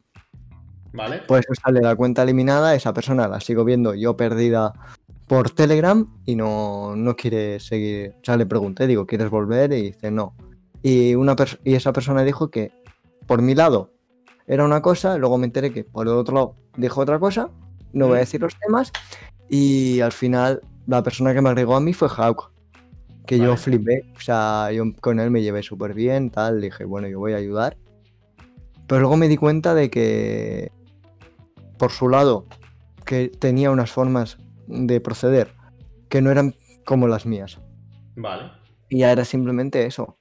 ¿Vale? 0.94 1.22
pues 1.28 1.46
sale 1.64 1.82
la 1.82 1.96
cuenta 1.96 2.24
eliminada, 2.24 2.76
esa 2.76 2.94
persona 2.94 3.28
la 3.28 3.40
sigo 3.40 3.64
viendo 3.64 3.96
yo 3.96 4.18
perdida 4.18 4.74
por 5.32 5.50
Telegram 5.50 6.06
y 6.26 6.36
no, 6.36 6.96
no 6.98 7.16
quiere 7.16 7.62
seguir. 7.62 8.16
O 8.22 8.26
sea, 8.26 8.36
le 8.36 8.46
pregunté, 8.46 8.86
digo, 8.86 9.08
¿quieres 9.08 9.30
volver? 9.30 9.72
Y 9.72 9.82
dice, 9.84 10.12
no. 10.12 10.36
Y, 10.84 11.16
una 11.16 11.38
y 11.64 11.76
esa 11.76 11.94
persona 11.94 12.24
dijo 12.24 12.50
que 12.52 12.74
por 13.28 13.42
mi 13.42 13.56
lado 13.56 13.92
era 14.46 14.66
una 14.66 14.82
cosa, 14.82 15.18
luego 15.18 15.38
me 15.38 15.46
enteré 15.46 15.72
que 15.72 15.86
por 15.86 16.06
el 16.06 16.14
otro 16.14 16.36
lado 16.36 16.56
dijo 16.76 17.00
otra 17.00 17.18
cosa, 17.18 17.50
no 17.94 18.08
voy 18.08 18.16
a 18.16 18.18
Mm. 18.18 18.24
decir 18.24 18.42
los 18.42 18.56
temas, 18.60 18.92
y 19.50 20.00
al 20.02 20.12
final 20.12 20.62
la 20.88 21.04
persona 21.04 21.34
que 21.34 21.42
me 21.42 21.50
agregó 21.50 21.76
a 21.76 21.82
mí 21.82 21.94
fue 21.94 22.08
Hawk. 22.10 22.52
Que 23.26 23.38
yo 23.38 23.56
flipé, 23.56 24.04
o 24.18 24.20
sea, 24.20 24.72
yo 24.74 24.84
con 25.00 25.20
él 25.20 25.30
me 25.32 25.42
llevé 25.42 25.62
súper 25.64 25.94
bien, 25.94 26.32
tal, 26.32 26.60
dije, 26.60 26.86
bueno, 26.86 27.08
yo 27.08 27.20
voy 27.20 27.34
a 27.34 27.38
ayudar. 27.38 27.78
Pero 28.88 29.02
luego 29.02 29.16
me 29.16 29.28
di 29.28 29.38
cuenta 29.38 29.74
de 29.74 29.90
que 29.90 30.72
por 31.78 31.92
su 31.92 32.10
lado, 32.10 32.46
que 33.06 33.30
tenía 33.30 33.72
unas 33.72 33.92
formas 33.92 34.38
de 34.68 35.00
proceder 35.00 35.52
que 36.10 36.22
no 36.22 36.30
eran 36.32 36.56
como 36.86 37.08
las 37.08 37.26
mías. 37.26 37.60
Vale. 38.16 38.52
Y 38.90 39.00
ya 39.00 39.12
era 39.12 39.24
simplemente 39.24 39.86
eso. 39.86 40.18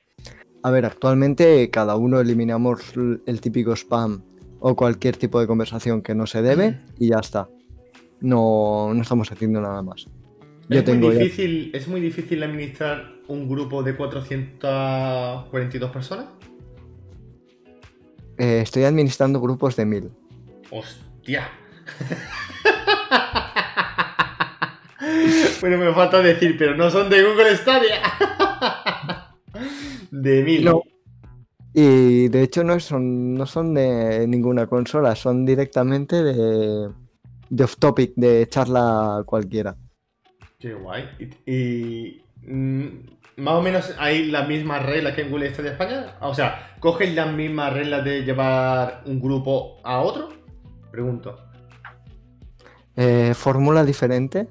A 0.62 0.70
ver, 0.70 0.84
actualmente 0.86 1.68
cada 1.70 1.96
uno 1.96 2.20
eliminamos 2.20 2.80
el 3.26 3.40
típico 3.40 3.72
spam 3.74 4.22
o 4.60 4.76
cualquier 4.76 5.16
tipo 5.16 5.40
de 5.40 5.46
conversación 5.46 6.02
que 6.02 6.14
no 6.14 6.26
se 6.26 6.42
debe 6.42 6.78
y 6.98 7.08
ya 7.08 7.18
está. 7.18 7.48
No, 8.20 8.92
no 8.94 9.02
estamos 9.02 9.30
haciendo 9.32 9.60
nada 9.60 9.82
más. 9.82 10.06
Yo 10.68 10.78
es, 10.80 10.84
tengo 10.84 11.06
muy 11.06 11.14
ya- 11.16 11.22
difícil, 11.22 11.70
es 11.74 11.88
muy 11.88 12.00
difícil 12.00 12.42
administrar 12.42 13.12
un 13.28 13.48
grupo 13.48 13.82
de 13.82 13.96
442 13.96 15.90
personas. 15.90 16.26
eh, 18.38 18.60
estoy 18.62 18.84
administrando 18.84 19.40
grupos 19.40 19.76
de 19.76 19.86
mil. 19.86 20.10
¡Hostia! 20.70 21.48
bueno, 25.60 25.78
me 25.78 25.92
falta 25.92 26.22
decir, 26.22 26.56
pero 26.58 26.76
no 26.76 26.90
son 26.90 27.08
de 27.10 27.22
Google 27.22 27.56
Stadia. 27.56 28.00
de 30.10 30.42
mil. 30.42 30.64
No. 30.64 30.82
Y 31.72 32.28
de 32.28 32.42
hecho 32.42 32.64
no 32.64 32.80
son, 32.80 33.34
no 33.34 33.46
son 33.46 33.74
de 33.74 34.26
ninguna 34.26 34.66
consola, 34.66 35.14
son 35.14 35.46
directamente 35.46 36.22
de, 36.22 36.88
de 37.50 37.64
off 37.64 37.76
topic, 37.76 38.12
de 38.16 38.48
charla 38.48 39.22
cualquiera. 39.26 39.76
Qué 40.58 40.72
guay. 40.72 41.10
Y, 41.18 41.52
y, 41.52 42.22
mm, 42.42 42.86
más 43.36 43.54
o 43.54 43.62
menos 43.62 43.94
hay 43.98 44.26
las 44.26 44.48
mismas 44.48 44.84
reglas 44.84 45.14
que 45.14 45.22
en 45.22 45.30
Google 45.30 45.52
Stadia 45.52 45.72
España. 45.72 46.16
O 46.20 46.34
sea, 46.34 46.76
¿cogen 46.80 47.14
las 47.14 47.32
mismas 47.32 47.72
reglas 47.72 48.04
de 48.04 48.22
llevar 48.22 49.02
un 49.06 49.20
grupo 49.20 49.78
a 49.82 50.00
otro? 50.00 50.28
Pregunto. 50.90 51.38
Eh, 52.96 53.32
fórmula 53.34 53.84
diferente. 53.84 54.48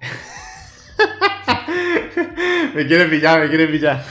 me 2.74 2.86
quieres 2.86 3.08
pillar, 3.08 3.40
me 3.40 3.48
quieres 3.48 3.70
pillar. 3.70 4.04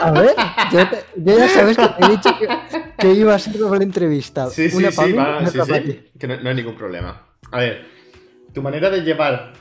A 0.00 0.10
ver, 0.12 0.34
yo, 0.72 0.88
te- 0.88 1.04
yo 1.16 1.38
ya 1.38 1.48
sabes 1.48 1.76
que 1.76 1.88
te 1.88 2.04
he 2.04 2.08
dicho 2.10 2.30
que, 2.38 2.48
que 2.98 3.12
iba 3.14 3.34
a 3.34 3.38
ser 3.38 3.58
doble 3.58 3.84
entrevista. 3.84 4.48
Sí, 4.50 4.70
sí, 4.70 4.76
para 4.82 4.90
sí, 4.90 5.12
mí, 5.12 5.18
va, 5.18 5.38
una 5.38 5.50
sí, 5.50 5.58
para 5.58 5.82
sí. 5.82 6.00
Que 6.18 6.28
no, 6.28 6.40
no 6.40 6.48
hay 6.48 6.54
ningún 6.56 6.76
problema. 6.76 7.26
A 7.50 7.58
ver, 7.58 7.84
tu 8.52 8.62
manera 8.62 8.90
de 8.90 9.02
llevar 9.02 9.52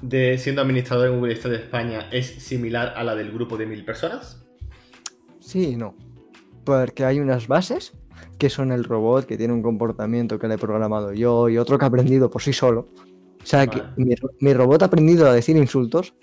de 0.00 0.36
siendo 0.38 0.62
administrador 0.62 1.08
en 1.08 1.18
Google 1.18 1.36
Stadia 1.36 1.58
España 1.58 2.08
es 2.10 2.26
similar 2.26 2.94
a 2.96 3.04
la 3.04 3.14
del 3.14 3.30
grupo 3.32 3.56
de 3.56 3.66
mil 3.66 3.84
personas. 3.84 4.44
Sí 5.40 5.70
y 5.70 5.76
no. 5.76 5.94
Porque 6.64 7.04
hay 7.04 7.20
unas 7.20 7.48
bases 7.48 7.92
que 8.38 8.50
son 8.50 8.72
el 8.72 8.84
robot, 8.84 9.26
que 9.26 9.36
tiene 9.36 9.52
un 9.52 9.62
comportamiento 9.62 10.38
que 10.38 10.48
le 10.48 10.54
he 10.54 10.58
programado 10.58 11.12
yo 11.12 11.48
y 11.48 11.58
otro 11.58 11.78
que 11.78 11.84
ha 11.84 11.88
aprendido 11.88 12.30
por 12.30 12.42
sí 12.42 12.52
solo. 12.52 12.88
O 13.42 13.46
sea, 13.46 13.66
que 13.66 13.82
mi 14.40 14.54
robot 14.54 14.82
ha 14.82 14.86
aprendido 14.86 15.28
a 15.28 15.32
decir 15.34 15.56
insultos 15.56 16.14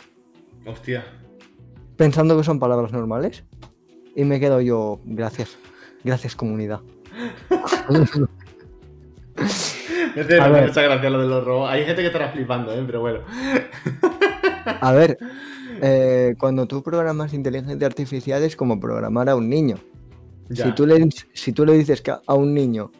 Hostia. 0.65 1.03
Pensando 1.99 2.37
que 2.37 2.45
son 2.45 2.59
palabras 2.59 2.93
normales. 2.93 3.43
Y 4.15 4.23
me 4.23 4.39
quedo 4.39 4.61
yo, 4.61 5.01
gracias. 5.03 5.57
Gracias, 6.03 6.33
comunidad. 6.33 6.79
A 10.41 10.47
ver. 10.49 10.67
mucha 10.67 10.81
gracia 10.81 11.09
lo 11.09 11.21
de 11.21 11.27
los 11.27 11.43
robots. 11.43 11.71
Hay 11.71 11.85
gente 11.85 12.01
que 12.01 12.07
estará 12.07 12.29
flipando, 12.31 12.73
¿eh? 12.73 12.81
Pero 12.85 13.01
bueno. 13.01 13.19
A 14.81 14.93
ver, 14.93 15.17
eh, 15.81 16.35
cuando 16.39 16.67
tú 16.67 16.81
programas 16.81 17.33
inteligencia 17.33 17.85
artificial 17.85 18.43
es 18.43 18.55
como 18.55 18.79
programar 18.79 19.29
a 19.29 19.35
un 19.35 19.49
niño. 19.49 19.77
Ya. 20.49 20.65
Si 20.65 20.71
tú, 20.71 20.85
le, 20.87 21.09
si 21.33 21.51
tú 21.51 21.65
le 21.65 21.73
dices 21.73 22.01
que 22.01 22.11
a 22.11 22.33
un 22.33 22.53
niño 22.53 22.91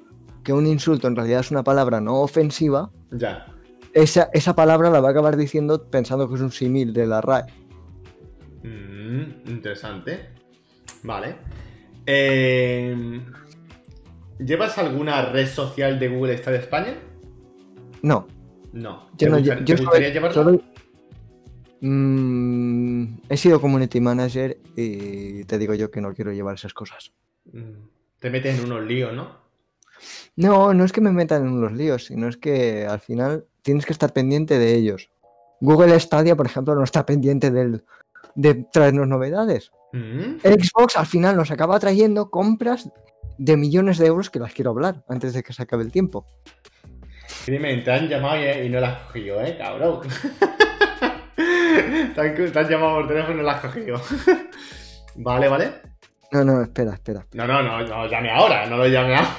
que 0.43 0.51
un 0.53 0.67
insulto 0.67 1.07
en 1.07 1.15
realidad 1.15 1.39
es 1.39 1.51
una 1.51 1.63
palabra 1.63 1.99
no 2.01 2.21
ofensiva, 2.21 2.91
Ya. 3.11 3.45
esa, 3.93 4.29
esa 4.33 4.55
palabra 4.55 4.89
la 4.89 4.99
va 4.99 5.07
a 5.09 5.11
acabar 5.11 5.35
diciendo 5.37 5.85
pensando 5.89 6.27
que 6.29 6.35
es 6.35 6.41
un 6.41 6.51
símil 6.51 6.91
de 6.93 7.07
la 7.07 7.21
RAE. 7.21 7.45
Mm, 8.63 9.49
interesante. 9.49 10.29
Vale. 11.03 11.35
Eh, 12.05 13.21
¿Llevas 14.39 14.77
alguna 14.77 15.25
red 15.31 15.47
social 15.47 15.99
de 15.99 16.07
Google 16.09 16.37
Stadia 16.37 16.59
España? 16.59 16.95
No, 18.01 18.27
No. 18.71 19.09
yo 19.11 19.17
¿Te, 19.17 19.29
no 19.29 19.37
te 19.37 19.43
yo 19.65 19.77
gustaría 19.77 20.07
soy- 20.07 20.13
llevarla? 20.13 20.43
soy- 20.43 20.61
Mm, 21.81 23.19
he 23.29 23.37
sido 23.37 23.61
community 23.61 24.01
manager 24.01 24.57
y 24.75 25.45
te 25.45 25.57
digo 25.57 25.73
yo 25.75 25.89
que 25.89 26.01
no 26.01 26.13
quiero 26.13 26.33
llevar 26.33 26.55
esas 26.55 26.73
cosas. 26.73 27.13
Mm, 27.53 27.87
Te 28.19 28.29
metes 28.29 28.59
en 28.59 28.65
unos 28.65 28.85
líos, 28.85 29.13
¿no? 29.13 29.37
No, 30.35 30.73
no 30.73 30.83
es 30.83 30.91
que 30.91 30.99
me 30.99 31.11
metan 31.13 31.47
en 31.47 31.61
los 31.61 31.71
líos, 31.71 32.05
sino 32.05 32.27
es 32.27 32.35
que 32.35 32.85
al 32.85 32.99
final 32.99 33.45
tienes 33.61 33.85
que 33.85 33.93
estar 33.93 34.11
pendiente 34.11 34.59
de 34.59 34.75
ellos. 34.75 35.09
Google 35.61 35.97
Stadia, 35.99 36.35
por 36.35 36.45
ejemplo, 36.47 36.75
no 36.75 36.83
está 36.83 37.05
pendiente 37.05 37.49
del, 37.49 37.83
de 38.39 38.65
traernos 38.71 39.07
novedades. 39.07 39.71
Mm, 39.91 40.39
Xbox 40.41 40.95
al 40.95 41.05
final 41.05 41.35
nos 41.35 41.51
acaba 41.51 41.79
trayendo 41.79 42.29
compras 42.29 42.89
de 43.37 43.57
millones 43.57 43.97
de 43.97 44.07
euros 44.07 44.29
que 44.29 44.39
las 44.39 44.53
quiero 44.53 44.71
hablar 44.71 45.03
antes 45.09 45.33
de 45.33 45.43
que 45.43 45.51
se 45.51 45.63
acabe 45.63 45.83
el 45.83 45.91
tiempo. 45.91 46.25
Crimen, 47.45 47.83
te 47.83 47.91
han 47.91 48.07
llamado 48.07 48.37
y, 48.41 48.65
y 48.65 48.69
no 48.69 48.79
la 48.79 48.89
has 48.91 48.99
cogido, 49.07 49.41
¿eh, 49.41 49.57
cabrón? 49.57 50.01
te, 51.35 52.21
han, 52.21 52.35
te 52.35 52.59
han 52.59 52.69
llamado 52.69 52.95
por 52.95 53.07
teléfono 53.07 53.33
y 53.33 53.37
no 53.37 53.43
la 53.43 53.51
has 53.53 53.61
cogido. 53.61 54.01
vale, 55.15 55.47
vale. 55.49 55.71
No, 56.31 56.45
no, 56.45 56.61
espera, 56.61 56.93
espera. 56.93 57.25
No, 57.33 57.45
no, 57.45 57.61
no, 57.61 57.81
no 57.81 58.07
llame 58.07 58.31
ahora, 58.31 58.65
no 58.67 58.77
lo 58.77 58.87
llame 58.87 59.15
ahora. 59.15 59.35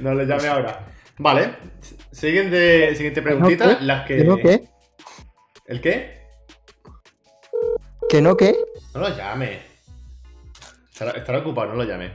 no 0.00 0.14
lo 0.14 0.22
llame 0.24 0.46
ahora. 0.48 0.86
Vale. 1.18 1.54
Siguiente, 2.10 2.94
siguiente 2.96 3.22
preguntita. 3.22 3.78
qué? 3.78 3.84
Las 3.84 4.06
que... 4.06 4.16
¿Que 4.16 4.24
no 4.24 4.36
qué? 4.38 4.64
¿El 5.66 5.80
qué? 5.80 6.21
¿Que 8.12 8.20
no 8.20 8.36
qué? 8.36 8.54
No 8.92 9.00
lo 9.00 9.16
llame. 9.16 9.62
Estará, 10.92 11.12
estará 11.12 11.38
ocupado, 11.38 11.68
no 11.70 11.76
lo 11.76 11.84
llame. 11.84 12.12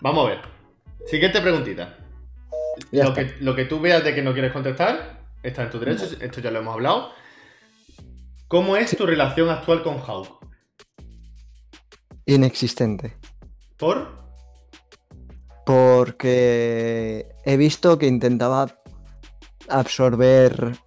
Vamos 0.00 0.24
a 0.24 0.30
ver. 0.30 0.38
Siguiente 1.06 1.42
preguntita. 1.42 1.98
Lo 2.90 3.12
que, 3.12 3.34
lo 3.40 3.54
que 3.54 3.66
tú 3.66 3.78
veas 3.78 4.02
de 4.02 4.14
que 4.14 4.22
no 4.22 4.32
quieres 4.32 4.50
contestar, 4.50 5.26
está 5.42 5.64
en 5.64 5.70
tu 5.70 5.78
derecho, 5.78 6.06
esto 6.22 6.40
ya 6.40 6.50
lo 6.50 6.60
hemos 6.60 6.72
hablado. 6.72 7.10
¿Cómo 8.48 8.78
es 8.78 8.96
tu 8.96 9.04
relación 9.04 9.50
actual 9.50 9.82
con 9.82 9.98
Hawk? 9.98 10.42
Inexistente. 12.24 13.18
¿Por? 13.76 14.16
Porque 15.66 17.26
he 17.44 17.58
visto 17.58 17.98
que 17.98 18.06
intentaba 18.06 18.68
absorber 19.68 20.78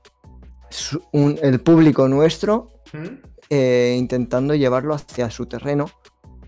su- 0.71 1.03
un- 1.11 1.37
el 1.43 1.59
público 1.61 2.07
nuestro 2.07 2.71
¿Mm? 2.93 3.28
Eh, 3.49 3.95
intentando 3.97 4.55
llevarlo 4.55 4.93
hacia 4.93 5.29
su 5.29 5.45
terreno. 5.45 5.89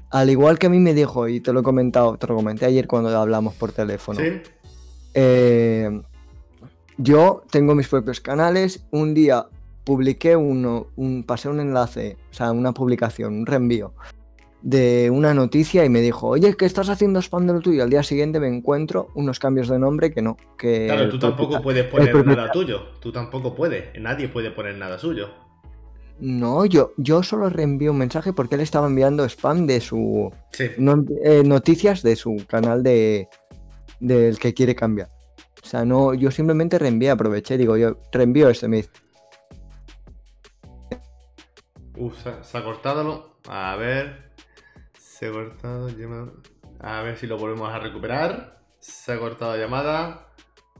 Al 0.10 0.30
igual 0.30 0.60
que 0.60 0.68
a 0.68 0.70
mí 0.70 0.80
me 0.80 0.94
dijo, 0.94 1.28
y 1.28 1.40
te 1.40 1.54
lo 1.54 1.62
he 1.62 1.64
comentado, 1.64 2.18
te 2.18 2.28
lo 2.28 2.36
comenté 2.36 2.66
ayer 2.66 2.88
cuando 2.88 3.18
hablamos 3.18 3.56
por 3.56 3.72
teléfono. 3.72 4.20
¿Sí? 4.20 4.42
Eh, 5.14 6.02
yo 6.98 7.44
tengo 7.50 7.76
mis 7.76 7.88
propios 7.88 8.20
canales. 8.20 8.86
Un 8.92 9.14
día 9.14 9.48
publiqué 9.84 10.36
uno, 10.36 10.88
un, 10.96 11.24
pasé 11.24 11.50
un 11.50 11.60
enlace, 11.60 12.18
o 12.30 12.34
sea, 12.34 12.52
una 12.52 12.74
publicación, 12.74 13.34
un 13.34 13.46
reenvío 13.46 13.94
de 14.62 15.10
una 15.12 15.34
noticia 15.34 15.84
y 15.86 15.90
me 15.90 16.02
dijo, 16.02 16.28
oye, 16.28 16.56
¿qué 16.56 16.66
estás 16.66 16.90
haciendo 16.90 17.20
spam 17.22 17.48
de 17.48 17.54
lo 17.54 17.60
tuyo? 17.62 17.84
Al 17.84 17.90
día 17.90 18.04
siguiente 18.04 18.40
me 18.40 18.48
encuentro 18.48 19.10
unos 19.16 19.40
cambios 19.40 19.68
de 19.68 19.80
nombre 19.80 20.12
que 20.12 20.22
no. 20.22 20.38
Que 20.58 20.86
Claro, 20.86 21.10
tú 21.10 21.20
tampoco 21.20 21.62
puedes 21.62 21.86
poner 21.86 22.26
nada 22.26 22.52
tuyo. 22.52 22.90
Tú 23.00 23.12
tampoco 23.12 23.56
puedes. 23.56 24.00
Nadie 24.00 24.28
puede 24.28 24.52
poner 24.52 24.76
nada 24.76 25.00
suyo. 25.00 25.30
No, 26.22 26.66
yo, 26.66 26.94
yo 26.98 27.24
solo 27.24 27.50
reenvío 27.50 27.92
un 27.92 27.98
mensaje 27.98 28.32
porque 28.32 28.54
él 28.56 28.62
estaba 28.62 28.86
enviando 28.88 29.26
spam 29.28 29.66
de 29.66 29.82
su. 29.82 30.32
Sí. 30.54 30.70
no- 30.78 31.04
eh, 31.24 31.42
noticias 31.44 32.04
de 32.04 32.16
su 32.16 32.46
canal 32.48 32.84
de 32.84 33.28
del 34.00 34.38
que 34.40 34.54
quiere 34.54 34.76
cambiar. 34.76 35.10
O 35.64 35.66
sea, 35.66 35.84
no, 35.84 36.14
yo 36.14 36.30
simplemente 36.32 36.78
reenvié, 36.80 37.10
aproveché, 37.12 37.58
digo, 37.58 37.76
yo 37.78 37.98
reenvío 38.12 38.50
este, 38.50 38.68
me 38.68 38.78
dice, 38.78 38.90
Uf, 41.98 42.22
se, 42.24 42.32
se 42.44 42.58
ha 42.58 42.64
cortado. 42.64 43.04
lo- 43.04 43.36
A 43.48 43.76
ver. 43.76 44.32
Se 44.98 45.28
ha 45.28 45.32
cortado. 45.32 45.90
llama- 45.90 46.32
A 46.80 47.02
ver 47.02 47.18
si 47.18 47.28
lo 47.28 47.38
volvemos 47.38 47.70
a 47.72 47.80
recuperar. 47.80 48.60
Se 48.80 49.12
ha 49.14 49.20
cortado 49.20 49.56
llamada. 49.58 50.28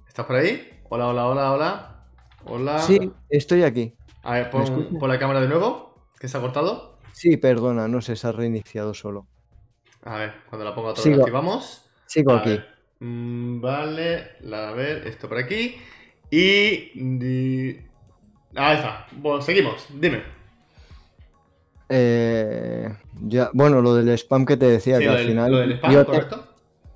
¿Estás 0.08 0.26
por 0.26 0.36
ahí? 0.36 0.70
Hola, 0.90 1.08
hola, 1.08 1.28
hola, 1.28 1.52
hola. 1.52 1.88
Hola. 2.46 2.80
sí, 2.80 3.12
estoy 3.30 3.62
aquí. 3.64 3.94
A 4.24 4.34
ver, 4.34 4.46
¿Me 4.54 5.00
pon, 5.00 5.10
la 5.10 5.18
cámara 5.20 5.42
de 5.42 5.48
nuevo. 5.48 5.96
Que 6.20 6.28
se 6.28 6.38
ha 6.38 6.42
cortado. 6.42 6.98
Sí, 7.14 7.38
perdona, 7.38 7.88
no 7.88 8.02
sé, 8.02 8.16
se 8.16 8.28
ha 8.28 8.32
reiniciado 8.32 8.94
solo. 8.94 9.26
A 10.04 10.16
ver, 10.18 10.34
cuando 10.50 10.66
la 10.66 10.74
ponga 10.76 10.90
otra 10.90 11.04
vez 11.04 11.20
activamos. 11.20 11.90
Sigo 12.06 12.32
A 12.34 12.40
aquí. 12.40 12.50
ver. 12.52 12.66
Mm, 13.00 13.62
vale, 13.62 14.32
la- 14.42 14.70
a 14.70 14.72
ver, 14.74 15.08
esto 15.08 15.28
por 15.28 15.38
aquí. 15.38 15.76
Y. 16.30 16.92
di- 17.18 17.80
Ahí 18.56 18.78
está. 18.78 19.08
Bueno, 19.14 19.42
seguimos. 19.42 19.88
Dime. 20.00 20.24
Eh, 21.90 22.88
ya, 23.28 23.50
bueno, 23.54 23.82
lo 23.82 23.96
del 23.96 24.10
spam 24.18 24.46
que 24.46 24.58
te 24.58 24.66
decía, 24.68 24.98
Sí, 24.98 25.04
que 25.04 25.10
al 25.10 25.18
del, 25.18 25.28
final 25.28 25.52
lo 25.52 25.58
del 25.58 25.72
spam, 25.74 25.92
yo, 25.94 26.06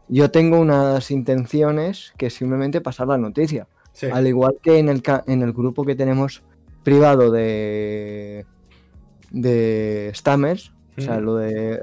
yo 0.08 0.32
tengo 0.32 0.60
unas 0.60 1.12
intenciones 1.12 2.14
que 2.18 2.30
simplemente 2.30 2.82
pasar 2.82 3.08
la 3.08 3.18
noticia. 3.18 3.68
Sí. 3.94 4.08
Al 4.12 4.28
igual 4.28 4.56
que 4.62 4.78
en 4.80 4.90
el, 4.90 5.02
en 5.28 5.42
el 5.42 5.54
grupo 5.54 5.84
que 5.86 5.96
tenemos 5.96 6.44
privado 6.86 7.32
de 7.32 8.46
de 9.32 10.12
Stammers, 10.14 10.72
o 10.98 11.02
sea, 11.02 11.16
Ujú. 11.16 11.22
lo 11.26 11.36
de 11.36 11.80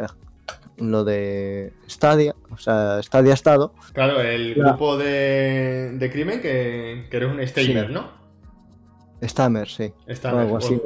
lo 0.78 1.04
de 1.04 1.72
Stadia, 1.88 2.34
o 2.50 2.56
sea, 2.56 3.02
Stadia 3.02 3.34
Estado, 3.34 3.74
Claro, 3.92 4.20
el 4.22 4.54
grupo 4.54 4.96
de, 4.96 5.90
de 5.98 6.10
crimen 6.10 6.40
que, 6.40 7.06
que 7.10 7.16
eres 7.18 7.28
un 7.30 7.40
stamer, 7.46 7.88
Sí. 7.88 7.92
¿no? 7.92 8.10
Stammers, 9.22 9.74
sí, 9.74 9.92
Stamer. 10.08 10.40
algo 10.40 10.56
así. 10.56 10.80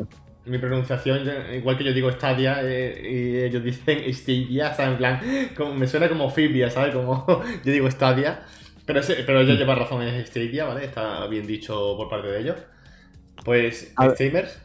Mi 0.45 0.59
pronunciación, 0.59 1.27
igual 1.55 1.77
que 1.79 1.85
yo 1.85 1.93
digo 1.93 2.11
Stadia 2.13 2.59
eh, 2.63 3.01
y 3.11 3.37
ellos 3.45 3.65
dicen 3.65 4.13
Stadia, 4.13 4.75
¿sabes? 4.75 4.93
En 4.93 4.99
plan, 4.99 5.21
como, 5.57 5.75
me 5.75 5.87
suena 5.89 6.09
como 6.09 6.31
Fibia, 6.31 6.71
¿sabes? 6.71 6.95
Como 6.95 7.27
yo 7.65 7.73
digo 7.73 7.91
Stadia. 7.91 8.43
Pero, 8.85 9.01
ese- 9.01 9.25
pero 9.25 9.41
Mm. 9.41 9.43
ella 9.43 9.55
lleva 9.55 9.75
razón, 9.75 10.03
es 10.03 10.29
Stadia, 10.29 10.65
¿vale? 10.67 10.85
Está 10.85 11.27
bien 11.27 11.47
dicho 11.47 11.95
por 11.97 12.09
parte 12.09 12.29
de 12.29 12.41
ellos. 12.41 12.57
Pues. 13.47 13.93
Stamers. 13.95 14.59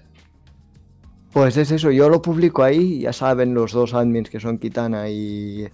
Pues 1.32 1.56
es 1.56 1.72
eso, 1.72 1.92
yo 1.92 2.10
lo 2.10 2.22
publico 2.22 2.62
ahí, 2.62 3.00
ya 3.00 3.14
saben 3.14 3.54
los 3.54 3.72
dos 3.72 3.94
admins 3.94 4.30
que 4.30 4.42
son 4.42 4.58
Kitana 4.58 5.08
y, 5.08 5.66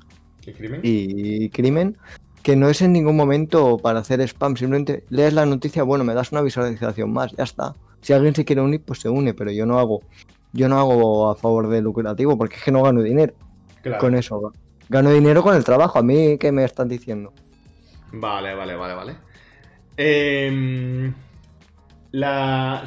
y 0.83 1.49
Crimen, 1.49 1.97
que 2.43 2.55
no 2.55 2.69
es 2.69 2.83
en 2.83 2.93
ningún 2.93 3.15
momento 3.15 3.79
para 3.79 3.99
hacer 4.01 4.21
spam, 4.21 4.55
simplemente 4.55 5.03
lees 5.09 5.33
la 5.33 5.47
noticia, 5.47 5.81
bueno, 5.81 6.03
me 6.03 6.13
das 6.13 6.31
una 6.31 6.41
visualización 6.41 7.11
más, 7.11 7.31
ya 7.31 7.43
está. 7.43 7.73
Si 8.01 8.13
alguien 8.13 8.35
se 8.35 8.45
quiere 8.45 8.61
unir, 8.61 8.83
pues 8.85 8.99
se 8.99 9.09
une, 9.09 9.33
pero 9.33 9.49
yo 9.49 9.65
no 9.65 9.79
hago, 9.79 10.01
yo 10.53 10.69
no 10.69 10.77
hago 10.79 11.31
a 11.31 11.35
favor 11.35 11.69
de 11.69 11.81
lucrativo, 11.81 12.37
porque 12.37 12.57
es 12.57 12.63
que 12.63 12.71
no 12.71 12.83
gano 12.83 13.01
dinero 13.01 13.33
Claro. 13.81 13.99
con 13.99 14.13
eso. 14.13 14.53
Gano 14.89 15.11
dinero 15.11 15.41
con 15.41 15.55
el 15.55 15.63
trabajo, 15.63 15.97
a 15.97 16.03
mí, 16.03 16.37
¿qué 16.37 16.51
me 16.51 16.63
están 16.65 16.87
diciendo? 16.87 17.33
Vale, 18.11 18.53
vale, 18.53 18.75
vale, 18.75 18.93
vale. 18.93 19.15
Em, 19.97 21.13
la... 22.17 22.83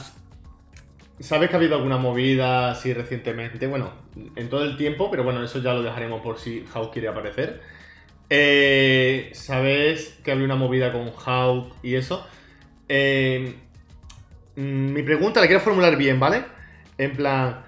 ¿Sabes 1.20 1.48
que 1.48 1.54
ha 1.54 1.58
habido 1.58 1.76
alguna 1.76 1.98
movida 1.98 2.72
así 2.72 2.92
recientemente? 2.92 3.66
Bueno, 3.68 3.92
en 4.34 4.48
todo 4.48 4.64
el 4.64 4.76
tiempo, 4.76 5.08
pero 5.10 5.22
bueno, 5.22 5.44
eso 5.44 5.62
ya 5.62 5.72
lo 5.72 5.82
dejaremos 5.82 6.20
por 6.22 6.38
si 6.38 6.64
Hawk 6.74 6.92
quiere 6.92 7.08
aparecer. 7.08 7.60
Eh, 8.28 9.30
¿Sabes 9.34 10.18
que 10.24 10.32
había 10.32 10.44
una 10.46 10.56
movida 10.56 10.90
con 10.92 11.12
Hawk 11.24 11.74
y 11.82 11.94
eso? 11.94 12.26
Em, 12.88 13.54
mm, 14.56 14.92
mi 14.94 15.02
pregunta 15.02 15.40
la 15.40 15.46
quiero 15.46 15.60
formular 15.60 15.96
bien, 15.96 16.18
¿vale? 16.18 16.44
En 16.98 17.12
plan, 17.16 17.62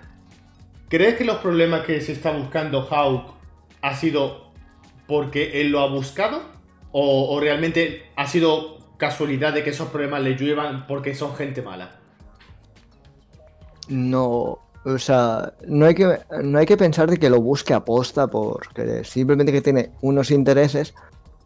¿crees 0.88 1.14
que 1.14 1.24
los 1.24 1.36
problemas 1.36 1.82
que 1.82 2.00
se 2.00 2.12
está 2.12 2.32
buscando 2.32 2.88
Hawk 2.90 3.34
ha 3.82 3.94
sido 3.94 4.52
porque 5.06 5.60
él 5.60 5.70
lo 5.70 5.80
ha 5.80 5.88
buscado? 5.88 6.42
¿O, 6.90 7.34
o 7.34 7.40
realmente 7.40 8.10
ha 8.16 8.26
sido 8.26 8.82
casualidad 9.03 9.53
de 9.53 9.64
que 9.64 9.70
esos 9.70 9.88
problemas 9.88 10.22
le 10.22 10.36
lluevan 10.36 10.86
porque 10.86 11.12
son 11.16 11.34
gente 11.34 11.61
mala? 11.61 11.90
No, 13.88 14.61
o 14.84 14.98
sea, 14.98 15.55
no 15.66 15.86
hay 15.86 15.96
que, 15.96 16.20
no 16.44 16.57
hay 16.57 16.66
que 16.66 16.76
pensar 16.76 17.11
de 17.11 17.16
que 17.16 17.28
lo 17.28 17.40
busque 17.40 17.74
aposta 17.74 18.28
porque 18.28 19.03
simplemente 19.03 19.50
que 19.50 19.61
tiene 19.61 19.90
unos 20.03 20.30
intereses 20.30 20.94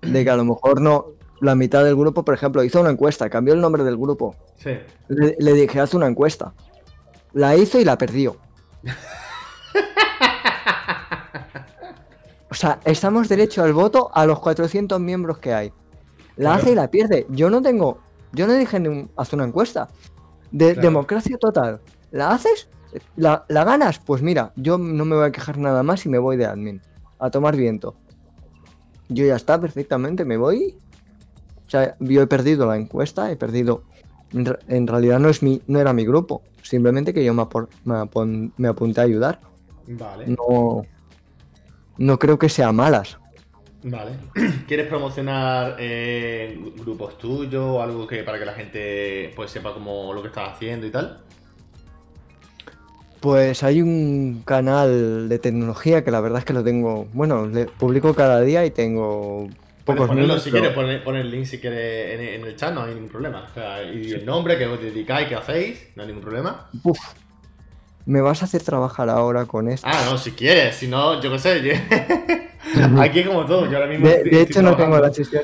de 0.02 0.22
que 0.22 0.28
a 0.28 0.36
lo 0.36 0.44
mejor 0.44 0.82
no, 0.82 1.06
la 1.40 1.54
mitad 1.54 1.82
del 1.82 1.96
grupo, 1.96 2.26
por 2.26 2.34
ejemplo, 2.34 2.62
hizo 2.62 2.78
una 2.78 2.90
encuesta, 2.90 3.30
cambió 3.30 3.54
el 3.54 3.62
nombre 3.62 3.84
del 3.84 3.96
grupo. 3.96 4.36
Sí. 4.58 4.76
Le, 5.08 5.34
le 5.38 5.52
dije, 5.54 5.80
haz 5.80 5.94
una 5.94 6.08
encuesta. 6.08 6.52
La 7.32 7.56
hizo 7.56 7.80
y 7.80 7.86
la 7.86 7.96
perdió. 7.96 8.36
O 12.48 12.54
sea, 12.54 12.78
estamos 12.84 13.28
derecho 13.28 13.62
al 13.64 13.74
voto 13.74 14.08
a 14.14 14.24
los 14.24 14.38
400 14.38 14.98
miembros 14.98 15.38
que 15.38 15.52
hay. 15.52 15.72
La 16.36 16.50
Claro. 16.50 16.62
hace 16.62 16.72
y 16.72 16.74
la 16.74 16.90
pierde. 16.90 17.26
Yo 17.30 17.50
no 17.50 17.62
tengo. 17.62 17.98
Yo 18.32 18.46
no 18.46 18.52
dije 18.54 18.78
ni 18.80 18.88
un- 18.88 19.10
haz 19.16 19.32
una 19.32 19.44
encuesta. 19.44 19.88
De 20.52 20.72
Claro. 20.74 20.82
democracia 20.88 21.36
total. 21.38 21.80
¿La 22.10 22.30
haces? 22.30 22.68
¿La, 23.16 23.44
¿La 23.48 23.64
ganas? 23.64 23.98
Pues 23.98 24.22
mira, 24.22 24.52
yo 24.56 24.78
no 24.78 25.04
me 25.04 25.16
voy 25.16 25.26
a 25.26 25.32
quejar 25.32 25.58
nada 25.58 25.82
más 25.82 26.06
y 26.06 26.08
me 26.08 26.18
voy 26.18 26.36
de 26.36 26.46
admin. 26.46 26.80
A 27.18 27.30
tomar 27.30 27.56
viento. 27.56 27.94
Yo 29.08 29.24
ya 29.26 29.36
está, 29.36 29.60
perfectamente, 29.60 30.24
me 30.24 30.36
voy. 30.36 30.76
O 31.66 31.70
sea, 31.70 31.96
yo 32.00 32.22
he 32.22 32.26
perdido 32.26 32.66
la 32.66 32.76
encuesta, 32.76 33.30
he 33.30 33.36
perdido. 33.36 33.82
En, 34.32 34.44
re- 34.44 34.58
en 34.68 34.86
realidad 34.86 35.18
no, 35.18 35.28
es 35.28 35.42
mi, 35.42 35.62
no 35.66 35.78
era 35.80 35.92
mi 35.92 36.04
grupo. 36.04 36.42
Simplemente 36.62 37.14
que 37.14 37.24
yo 37.24 37.32
me, 37.34 37.42
apor- 37.42 37.68
me 37.84 37.94
apon- 37.94 38.52
me 38.56 38.68
apunté 38.68 39.00
a 39.00 39.04
ayudar. 39.04 39.40
Vale. 39.86 40.26
No. 40.28 40.82
No 41.98 42.18
creo 42.18 42.38
que 42.38 42.48
sea 42.48 42.72
malas. 42.72 43.18
Vale. 43.88 44.12
¿Quieres 44.66 44.88
promocionar 44.88 45.76
eh, 45.78 46.58
grupos 46.76 47.16
tuyos 47.18 47.62
o 47.64 47.80
algo 47.80 48.04
que 48.06 48.24
para 48.24 48.36
que 48.38 48.44
la 48.44 48.52
gente 48.52 49.32
pues 49.36 49.50
sepa 49.52 49.72
cómo 49.72 50.12
lo 50.12 50.22
que 50.22 50.28
estás 50.28 50.54
haciendo 50.54 50.86
y 50.86 50.90
tal? 50.90 51.20
Pues 53.20 53.62
hay 53.62 53.80
un 53.82 54.42
canal 54.44 55.28
de 55.28 55.38
tecnología 55.38 56.02
que 56.04 56.10
la 56.10 56.20
verdad 56.20 56.40
es 56.40 56.44
que 56.44 56.52
lo 56.52 56.64
tengo. 56.64 57.06
Bueno, 57.12 57.46
le 57.46 57.66
publico 57.66 58.12
cada 58.14 58.40
día 58.40 58.66
y 58.66 58.70
tengo 58.72 59.48
Puedes 59.84 60.00
pocos 60.00 60.08
ponerlo 60.08 60.38
si 60.40 60.50
pero- 60.50 60.62
quieres, 60.62 60.74
poner, 60.76 61.04
poner 61.04 61.20
el 61.22 61.30
link 61.30 61.44
si 61.46 61.58
quieres 61.60 62.14
en, 62.18 62.40
en 62.42 62.44
el 62.44 62.56
chat, 62.56 62.74
no 62.74 62.82
hay 62.82 62.92
ningún 62.94 63.08
problema. 63.08 63.46
O 63.48 63.54
sea, 63.54 63.84
y 63.84 64.10
el 64.12 64.26
nombre 64.26 64.58
que 64.58 64.66
os 64.66 64.80
dedicáis, 64.80 65.28
que 65.28 65.36
hacéis, 65.36 65.88
no 65.94 66.02
hay 66.02 66.08
ningún 66.08 66.22
problema. 66.24 66.68
Uf, 66.82 66.98
me 68.04 68.20
vas 68.20 68.42
a 68.42 68.46
hacer 68.46 68.62
trabajar 68.62 69.08
ahora 69.08 69.44
con 69.46 69.68
esto. 69.68 69.86
Ah, 69.88 70.02
no, 70.10 70.18
si 70.18 70.32
quieres, 70.32 70.74
si 70.74 70.88
no, 70.88 71.20
yo 71.22 71.30
qué 71.30 71.38
sé. 71.38 72.45
Aquí 72.98 73.24
como 73.24 73.44
todo, 73.46 73.66
yo 73.70 73.76
ahora 73.78 73.88
mismo 73.88 74.06
de, 74.06 74.14
estoy- 74.14 74.30
de 74.30 74.40
estoy 74.42 74.52
hecho, 74.52 74.62
no 74.62 74.76
tengo 74.76 74.98
la 74.98 75.12
sesión. 75.12 75.42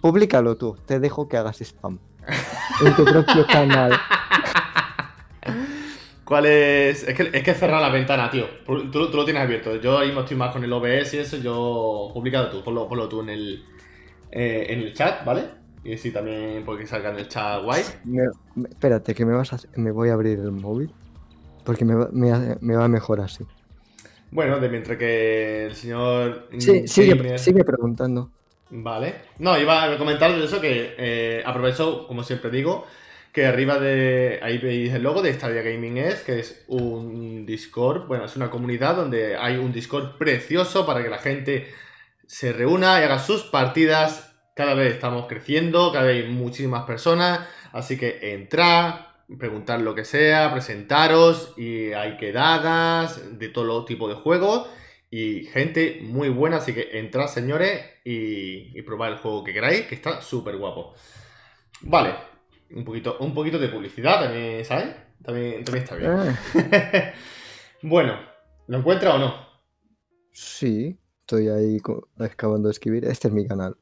públicalo 0.00 0.56
tú, 0.56 0.76
te 0.86 0.98
dejo 1.00 1.28
que 1.28 1.36
hagas 1.36 1.60
spam. 1.62 1.98
En 2.84 2.94
tu 2.94 3.04
propio 3.04 3.46
canal. 3.46 3.92
¿Cuál 6.24 6.46
es? 6.46 7.04
Es 7.08 7.14
que, 7.14 7.30
es 7.32 7.42
que 7.42 7.54
cerrar 7.54 7.80
la 7.80 7.88
ventana, 7.88 8.28
tío. 8.30 8.46
Tú, 8.66 8.90
tú 8.90 9.16
lo 9.16 9.24
tienes 9.24 9.42
abierto. 9.42 9.76
Yo 9.76 9.98
ahí 9.98 10.08
mismo 10.08 10.22
estoy 10.22 10.36
más 10.36 10.52
con 10.52 10.62
el 10.64 10.72
OBS 10.72 11.14
y 11.14 11.18
eso. 11.18 11.36
Yo. 11.36 12.10
Publicado 12.12 12.50
tú. 12.50 12.64
Ponlo, 12.64 12.88
ponlo 12.88 13.08
tú 13.08 13.20
en 13.22 13.28
el, 13.30 13.64
eh, 14.32 14.66
en 14.70 14.80
el 14.80 14.92
chat, 14.92 15.24
¿vale? 15.24 15.44
Y 15.84 15.94
así 15.94 16.10
también 16.10 16.64
porque 16.66 16.84
salga 16.86 17.10
en 17.10 17.18
el 17.20 17.28
chat 17.28 17.62
guay. 17.62 17.82
Me- 18.04 18.68
espérate, 18.68 19.14
que 19.14 19.24
me 19.24 19.34
vas 19.34 19.52
a, 19.52 19.58
me 19.76 19.92
voy 19.92 20.08
a 20.08 20.14
abrir 20.14 20.40
el 20.40 20.50
móvil. 20.50 20.92
Porque 21.64 21.84
me 21.84 21.94
va, 21.94 22.08
me 22.12 22.56
me 22.60 22.74
va 22.76 22.88
mejor 22.88 23.20
así. 23.20 23.44
Bueno, 24.30 24.58
de 24.58 24.68
mientras 24.68 24.98
que 24.98 25.66
el 25.66 25.74
señor. 25.74 26.48
Sí, 26.58 26.86
sigue, 26.88 27.38
sigue 27.38 27.64
preguntando. 27.64 28.30
Vale. 28.70 29.14
No, 29.38 29.58
iba 29.58 29.84
a 29.84 29.98
comentar 29.98 30.34
de 30.34 30.44
eso 30.44 30.60
que 30.60 30.94
eh, 30.98 31.42
aprovecho, 31.46 32.06
como 32.06 32.24
siempre 32.24 32.50
digo, 32.50 32.86
que 33.32 33.46
arriba 33.46 33.78
de. 33.78 34.40
Ahí 34.42 34.58
veis 34.58 34.92
el 34.92 35.02
logo 35.02 35.22
de 35.22 35.32
Stadia 35.32 35.62
Gaming 35.62 35.98
es, 35.98 36.22
que 36.22 36.40
es 36.40 36.64
un 36.68 37.46
Discord. 37.46 38.06
Bueno, 38.06 38.24
es 38.24 38.36
una 38.36 38.50
comunidad 38.50 38.96
donde 38.96 39.36
hay 39.36 39.56
un 39.56 39.72
Discord 39.72 40.16
precioso 40.18 40.84
para 40.84 41.02
que 41.02 41.10
la 41.10 41.18
gente 41.18 41.68
se 42.26 42.52
reúna 42.52 43.00
y 43.00 43.04
haga 43.04 43.18
sus 43.18 43.44
partidas. 43.44 44.32
Cada 44.54 44.74
vez 44.74 44.94
estamos 44.94 45.26
creciendo, 45.26 45.92
cada 45.92 46.06
vez 46.06 46.24
hay 46.24 46.32
muchísimas 46.32 46.84
personas. 46.84 47.40
Así 47.72 47.98
que 47.98 48.32
entrad, 48.32 49.05
preguntad 49.38 49.80
lo 49.80 49.94
que 49.94 50.04
sea, 50.04 50.52
presentaros 50.52 51.54
y 51.56 51.92
hay 51.92 52.16
quedadas 52.16 53.38
de 53.38 53.48
todo 53.48 53.84
tipo 53.84 54.08
de 54.08 54.14
juegos 54.14 54.68
y 55.10 55.44
gente 55.44 56.00
muy 56.02 56.28
buena, 56.28 56.56
así 56.56 56.72
que 56.72 56.98
entrad 56.98 57.26
señores 57.26 57.80
y, 58.04 58.78
y 58.78 58.82
probad 58.82 59.12
el 59.12 59.18
juego 59.18 59.44
que 59.44 59.52
queráis, 59.52 59.86
que 59.86 59.94
está 59.94 60.20
súper 60.20 60.56
guapo. 60.56 60.94
Vale, 61.82 62.14
un 62.70 62.84
poquito, 62.84 63.16
un 63.20 63.34
poquito 63.34 63.58
de 63.58 63.68
publicidad 63.68 64.20
también, 64.20 64.64
¿sabes? 64.64 64.94
También, 65.22 65.64
también 65.64 65.84
está 65.84 65.96
bien. 65.96 66.10
Ah, 66.10 67.12
bueno, 67.82 68.18
¿lo 68.66 68.78
encuentra 68.78 69.14
o 69.14 69.18
no? 69.18 69.46
sí, 70.32 71.00
estoy 71.20 71.48
ahí 71.48 71.78
acabando 72.18 72.68
de 72.68 72.72
escribir. 72.72 73.04
Este 73.06 73.28
es 73.28 73.34
mi 73.34 73.46
canal. 73.46 73.76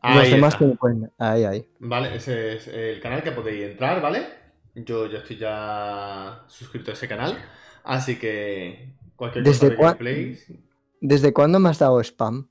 Ahí 0.00 0.18
Los 0.18 0.30
demás 0.30 0.54
está. 0.54 0.58
que 0.64 0.70
me 0.70 0.76
pueden. 0.76 1.12
Ahí, 1.18 1.44
ahí. 1.44 1.68
Vale, 1.78 2.14
ese 2.16 2.56
es 2.56 2.68
el 2.68 3.00
canal 3.00 3.22
que 3.22 3.32
podéis 3.32 3.70
entrar, 3.70 4.00
¿vale? 4.02 4.26
Yo 4.74 5.06
ya 5.06 5.18
estoy 5.18 5.36
ya 5.36 6.44
suscrito 6.48 6.90
a 6.90 6.94
ese 6.94 7.06
canal, 7.06 7.36
así 7.84 8.18
que 8.18 8.94
cualquier 9.16 9.44
cosa 9.44 9.66
¿Desde 9.66 9.76
cua- 9.78 9.84
gameplays, 9.88 10.52
¿Desde 11.00 11.32
cuándo 11.32 11.58
me 11.60 11.68
has 11.68 11.78
dado 11.78 12.00
spam? 12.00 12.48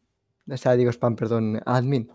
O 0.49 0.57
sea, 0.57 0.73
digo 0.75 0.91
spam, 0.91 1.15
perdón, 1.15 1.61
admin. 1.65 2.11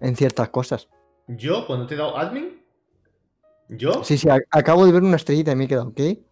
En 0.00 0.16
ciertas 0.16 0.48
cosas. 0.48 0.88
¿Yo 1.28 1.66
cuando 1.66 1.86
te 1.86 1.94
he 1.94 1.98
dado 1.98 2.16
admin? 2.18 2.60
¿Yo? 3.68 4.02
Sí, 4.04 4.18
sí, 4.18 4.28
acabo 4.50 4.84
de 4.84 4.92
ver 4.92 5.02
una 5.02 5.16
estrellita 5.16 5.52
y 5.52 5.56
me 5.56 5.64
he 5.64 5.68
quedado, 5.68 5.92
¿qué? 5.94 6.24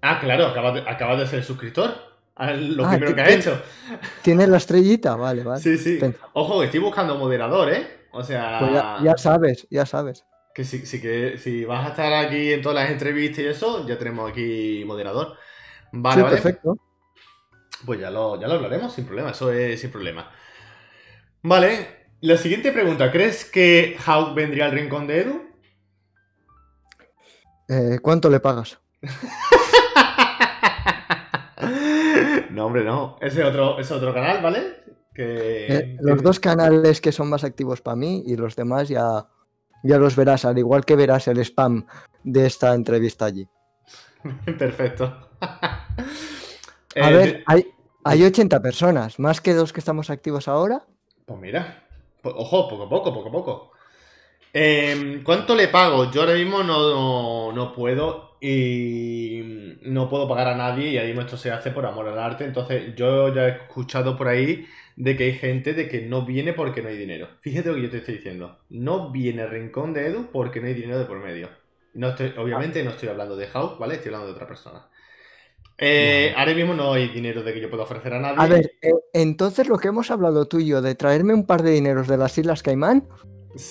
Ah, 0.00 0.18
claro, 0.20 0.46
acabas 0.46 0.74
de, 0.74 0.80
acabas 0.88 1.18
de 1.18 1.26
ser 1.26 1.44
suscriptor. 1.44 1.90
Lo 2.36 2.84
Ah, 2.84 2.90
primero 2.90 3.14
¿qué- 3.14 3.22
que 3.22 3.28
qué- 3.28 3.34
hecho. 3.34 3.62
¿Tienes 4.22 4.48
la 4.48 4.56
estrellita? 4.56 5.14
Vale, 5.16 5.42
vale. 5.44 5.60
Sí, 5.62 5.78
sí. 5.78 5.98
Pensa- 6.00 6.28
Ojo, 6.32 6.58
que 6.60 6.66
estoy 6.66 6.80
buscando 6.80 7.16
moderador, 7.16 7.72
¿eh? 7.72 8.06
O 8.12 8.22
sea, 8.24 8.58
Pues 8.60 8.72
ya, 8.72 8.98
ya 9.02 9.16
sabes, 9.16 9.66
ya 9.70 9.86
sabes. 9.86 10.24
que 10.54 10.64
si, 10.64 10.84
si, 10.86 11.00
que, 11.00 11.36
si 11.38 11.64
vas 11.64 11.84
a 11.86 11.88
estar 11.90 12.12
aquí 12.12 12.52
en 12.52 12.62
todas 12.62 12.76
las 12.82 12.90
entrevistas 12.90 13.40
y 13.40 13.46
eso, 13.48 13.86
ya 13.86 13.98
tenemos 13.98 14.30
aquí 14.30 14.84
moderador. 14.86 15.36
Vale, 15.92 16.14
sí, 16.16 16.22
vale. 16.22 16.34
perfecto. 16.36 16.76
Pues 17.84 18.00
ya 18.00 18.10
lo, 18.10 18.40
ya 18.40 18.46
lo 18.48 18.54
hablaremos 18.54 18.92
sin 18.94 19.04
problema, 19.04 19.30
eso 19.30 19.52
es 19.52 19.80
sin 19.80 19.90
problema. 19.90 20.30
Vale, 21.42 22.06
la 22.20 22.36
siguiente 22.36 22.72
pregunta. 22.72 23.10
¿Crees 23.12 23.44
que 23.44 23.96
Hawk 24.06 24.34
vendría 24.34 24.64
al 24.66 24.72
rincón 24.72 25.06
de 25.06 25.20
Edu? 25.20 25.42
Eh, 27.68 27.98
¿Cuánto 28.02 28.28
le 28.30 28.40
pagas? 28.40 28.78
no, 32.54 32.66
hombre, 32.66 32.84
no. 32.84 33.16
Ese 33.20 33.40
es 33.42 33.46
otro, 33.48 33.78
es 33.78 33.90
otro 33.90 34.14
canal, 34.14 34.42
¿vale? 34.42 34.84
Que, 35.14 35.66
Eh, 35.68 35.96
los 36.00 36.22
dos 36.22 36.40
canales 36.40 37.00
que 37.00 37.12
son 37.12 37.28
más 37.28 37.44
activos 37.44 37.80
para 37.80 37.96
mí 37.96 38.22
y 38.26 38.36
los 38.36 38.56
demás 38.56 38.88
ya, 38.88 39.26
ya 39.82 39.98
los 39.98 40.16
verás, 40.16 40.44
al 40.44 40.58
igual 40.58 40.84
que 40.84 40.96
verás 40.96 41.28
el 41.28 41.38
spam 41.38 41.86
de 42.22 42.46
esta 42.46 42.74
entrevista 42.74 43.26
allí. 43.26 43.46
Perfecto. 44.58 45.18
A 45.40 47.10
Eh, 47.10 47.12
ver, 47.12 47.32
de- 47.38 47.42
hay, 47.46 47.66
hay 48.04 48.22
80 48.24 48.60
personas, 48.60 49.18
más 49.18 49.40
que 49.40 49.52
dos 49.54 49.72
que 49.72 49.80
estamos 49.80 50.10
activos 50.10 50.46
ahora. 50.46 50.84
Pues 51.26 51.40
mira, 51.40 51.82
ojo, 52.22 52.68
poco 52.68 52.84
a 52.84 52.88
poco, 52.88 53.12
poco 53.12 53.28
a 53.28 53.32
poco. 53.32 53.70
Em, 54.56 55.24
¿Cuánto 55.24 55.56
le 55.56 55.66
pago? 55.66 56.12
Yo 56.12 56.20
ahora 56.20 56.34
mismo 56.34 56.62
no, 56.62 57.50
no 57.50 57.72
puedo 57.72 58.36
y 58.40 59.78
no 59.82 60.08
puedo 60.08 60.28
pagar 60.28 60.46
a 60.46 60.56
nadie 60.56 60.90
y 60.90 60.96
ahora 60.96 61.08
mismo 61.08 61.22
esto 61.22 61.36
se 61.36 61.50
hace 61.50 61.72
por 61.72 61.84
amor 61.84 62.06
al 62.06 62.20
arte. 62.20 62.44
Entonces 62.44 62.94
yo 62.94 63.34
ya 63.34 63.48
he 63.48 63.50
escuchado 63.50 64.16
por 64.16 64.28
ahí 64.28 64.64
de 64.94 65.16
que 65.16 65.24
hay 65.24 65.32
gente 65.32 65.74
de 65.74 65.88
que 65.88 66.02
no 66.02 66.24
viene 66.24 66.52
porque 66.52 66.82
no 66.82 66.88
hay 66.88 66.96
dinero. 66.96 67.26
Fíjate 67.40 67.68
lo 67.68 67.74
que 67.74 67.82
yo 67.82 67.90
te 67.90 67.96
estoy 67.98 68.14
diciendo. 68.14 68.60
No 68.70 69.10
viene 69.10 69.44
rincón 69.48 69.92
de 69.92 70.06
Edu 70.06 70.28
porque 70.30 70.60
no 70.60 70.68
hay 70.68 70.74
dinero 70.74 71.00
de 71.00 71.06
por 71.06 71.18
medio. 71.18 71.48
No 71.94 72.10
estoy, 72.10 72.32
obviamente 72.38 72.84
no 72.84 72.90
estoy 72.90 73.08
hablando 73.08 73.34
de 73.34 73.48
Hawk, 73.48 73.80
¿vale? 73.80 73.94
Estoy 73.94 74.10
hablando 74.10 74.28
de 74.28 74.34
otra 74.34 74.46
persona. 74.46 74.86
Eh, 75.78 76.32
ahora 76.36 76.54
mismo 76.54 76.74
no 76.74 76.92
hay 76.92 77.08
dinero 77.08 77.42
de 77.42 77.52
que 77.52 77.60
yo 77.60 77.68
pueda 77.68 77.82
ofrecer 77.82 78.14
a 78.14 78.20
nadie. 78.20 78.36
A 78.38 78.46
ver, 78.46 78.70
eh, 78.82 78.92
entonces 79.14 79.68
lo 79.68 79.78
que 79.78 79.88
hemos 79.88 80.12
hablado 80.12 80.46
tú 80.46 80.60
y 80.60 80.66
yo 80.68 80.80
de 80.80 80.94
traerme 80.94 81.34
un 81.34 81.44
par 81.44 81.64
de 81.64 81.72
dineros 81.72 82.06
de 82.06 82.16
las 82.16 82.38
Islas 82.38 82.62
Caimán, 82.62 83.08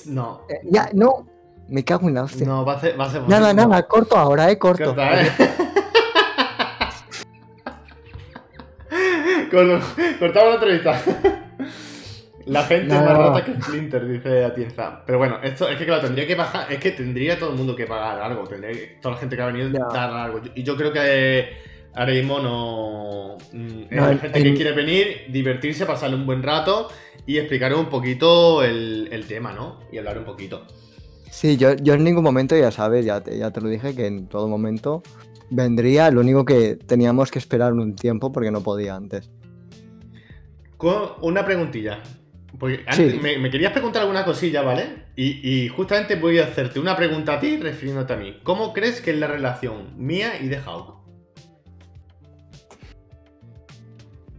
No, 0.07 0.41
eh, 0.49 0.61
ya, 0.63 0.89
no, 0.93 1.27
me 1.67 1.83
cago 1.83 2.07
en 2.07 2.15
la 2.15 2.23
hostia. 2.23 2.47
no, 2.47 2.65
va 2.65 2.73
a 2.73 2.79
ser, 2.79 2.99
va 2.99 3.05
a 3.05 3.09
ser 3.11 3.21
nada, 3.27 3.53
nada, 3.53 3.83
corto 3.87 4.17
ahora, 4.17 4.49
eh, 4.49 4.57
corto. 4.57 4.85
Corta, 4.85 5.21
¿eh? 5.21 5.31
Cortamos 9.49 10.49
la 10.49 10.53
entrevista. 10.55 11.01
La 12.45 12.63
gente 12.63 12.93
es 12.93 13.01
más 13.01 13.13
No. 13.17 13.29
rata 13.33 13.45
que 13.45 13.61
Splinter, 13.61 14.07
dice 14.07 14.43
Atienza. 14.45 15.03
Pero 15.05 15.17
bueno, 15.17 15.37
esto 15.43 15.67
es 15.69 15.77
que 15.77 15.85
claro, 15.85 16.01
tendría 16.01 16.27
que 16.27 16.35
bajar. 16.35 16.71
Es 16.71 16.79
que 16.79 16.91
tendría 16.91 17.37
todo 17.39 17.51
el 17.51 17.55
mundo 17.57 17.75
que 17.75 17.85
pagar 17.85 18.19
algo. 18.21 18.43
Tendría 18.45 18.71
que, 18.73 18.97
toda 19.01 19.15
la 19.15 19.19
gente 19.21 19.35
que 19.35 19.41
ha 19.41 19.45
venido 19.47 19.69
Ya. 19.69 19.85
dar 19.93 20.11
algo. 20.11 20.41
Y 20.55 20.63
yo 20.63 20.75
creo 20.75 20.91
que 20.91 21.49
ahora 21.95 22.11
mismo 22.11 22.39
no. 22.39 23.37
mm, 23.53 23.81
es 23.89 23.91
No, 23.91 24.05
la 24.05 24.11
en- 24.11 24.19
gente 24.19 24.43
que 24.43 24.53
quiere 24.55 24.71
venir, 24.73 25.25
divertirse, 25.29 25.85
pasarle 25.85 26.15
un 26.17 26.25
buen 26.25 26.43
rato 26.43 26.89
y 27.25 27.37
explicar 27.37 27.73
un 27.73 27.87
poquito 27.87 28.63
el, 28.63 29.07
el 29.11 29.25
tema, 29.25 29.53
¿no? 29.53 29.79
Y 29.91 29.97
hablar 29.97 30.17
un 30.17 30.25
poquito. 30.25 30.65
Sí, 31.31 31.57
yo, 31.57 31.73
yo 31.75 31.93
en 31.95 32.03
ningún 32.03 32.23
momento, 32.23 32.55
ya 32.55 32.69
sabes, 32.71 33.05
ya 33.05 33.21
te, 33.21 33.37
ya 33.37 33.51
te 33.51 33.59
lo 33.61 33.69
dije, 33.69 33.95
que 33.95 34.05
en 34.07 34.27
todo 34.27 34.47
momento 34.47 35.01
vendría, 35.49 36.11
lo 36.11 36.21
único 36.21 36.45
que 36.45 36.75
teníamos 36.75 37.31
que 37.31 37.39
esperar 37.39 37.73
un 37.73 37.95
tiempo 37.95 38.31
porque 38.31 38.51
no 38.51 38.61
podía 38.61 38.95
antes. 38.95 39.29
Con 40.77 40.95
una 41.21 41.45
preguntilla. 41.45 42.01
Porque 42.59 42.81
antes 42.85 43.13
Sí. 43.13 43.19
me, 43.19 43.39
me 43.39 43.49
querías 43.49 43.71
preguntar 43.71 44.01
alguna 44.03 44.23
cosilla, 44.25 44.61
¿vale? 44.61 45.05
Y, 45.15 45.47
y 45.65 45.69
justamente 45.69 46.15
voy 46.17 46.37
a 46.39 46.43
hacerte 46.45 46.79
una 46.79 46.95
pregunta 46.95 47.33
a 47.33 47.39
ti 47.39 47.57
refiriéndote 47.57 48.13
a 48.13 48.17
mí. 48.17 48.37
¿Cómo 48.43 48.73
crees 48.73 49.01
que 49.01 49.11
es 49.11 49.17
la 49.17 49.27
relación 49.27 49.93
mía 49.97 50.39
y 50.39 50.49
de 50.49 50.57
Hawk? 50.57 50.97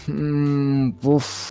Mm, 0.06 0.92
uf, 1.02 1.50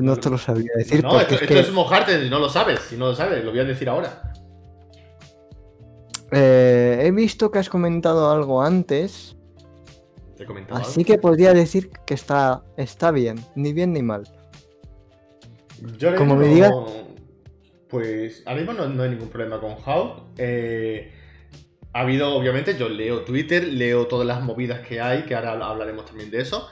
no 0.00 0.16
te 0.16 0.30
lo 0.30 0.38
sabría 0.38 0.72
decir 0.76 1.02
no, 1.02 1.18
esto, 1.20 1.34
es 1.34 1.42
esto 1.42 1.54
que 1.54 1.60
es 1.60 1.72
mojarte, 1.72 2.28
no 2.30 2.38
lo 2.38 2.48
sabes. 2.48 2.80
Si 2.80 2.96
no 2.96 3.06
lo 3.08 3.14
sabes, 3.14 3.44
lo 3.44 3.50
voy 3.50 3.60
a 3.60 3.64
decir 3.64 3.88
ahora. 3.88 4.32
eh, 6.32 7.02
he 7.04 7.10
visto 7.10 7.50
que 7.50 7.58
has 7.58 7.68
comentado 7.68 8.30
algo 8.30 8.62
antes, 8.62 9.36
Te 10.36 10.44
he 10.44 10.46
comentado 10.46 10.80
así 10.80 11.04
que 11.04 11.18
podría 11.18 11.52
decir 11.52 11.90
que 12.06 12.14
está, 12.14 12.62
está 12.76 13.10
bien, 13.10 13.44
ni 13.54 13.72
bien 13.72 13.92
ni 13.92 14.02
mal. 14.02 14.24
Yo 15.98 16.14
como 16.14 16.36
me 16.36 16.46
digas- 16.46 16.72
Pues 17.88 18.42
ahora 18.46 18.60
mismo 18.60 18.72
no, 18.74 18.88
no 18.88 19.02
hay 19.02 19.10
ningún 19.10 19.28
problema 19.28 19.60
con 19.60 19.74
Hawk. 19.84 20.22
Eh, 20.38 21.10
ha 21.92 22.00
habido, 22.02 22.32
obviamente, 22.36 22.76
yo 22.78 22.88
leo 22.88 23.22
Twitter, 23.22 23.64
leo 23.64 24.06
todas 24.06 24.24
las 24.26 24.40
movidas 24.42 24.86
que 24.86 25.00
hay, 25.00 25.24
que 25.24 25.34
ahora 25.34 25.52
hablaremos 25.66 26.04
también 26.06 26.30
de 26.30 26.40
eso. 26.40 26.68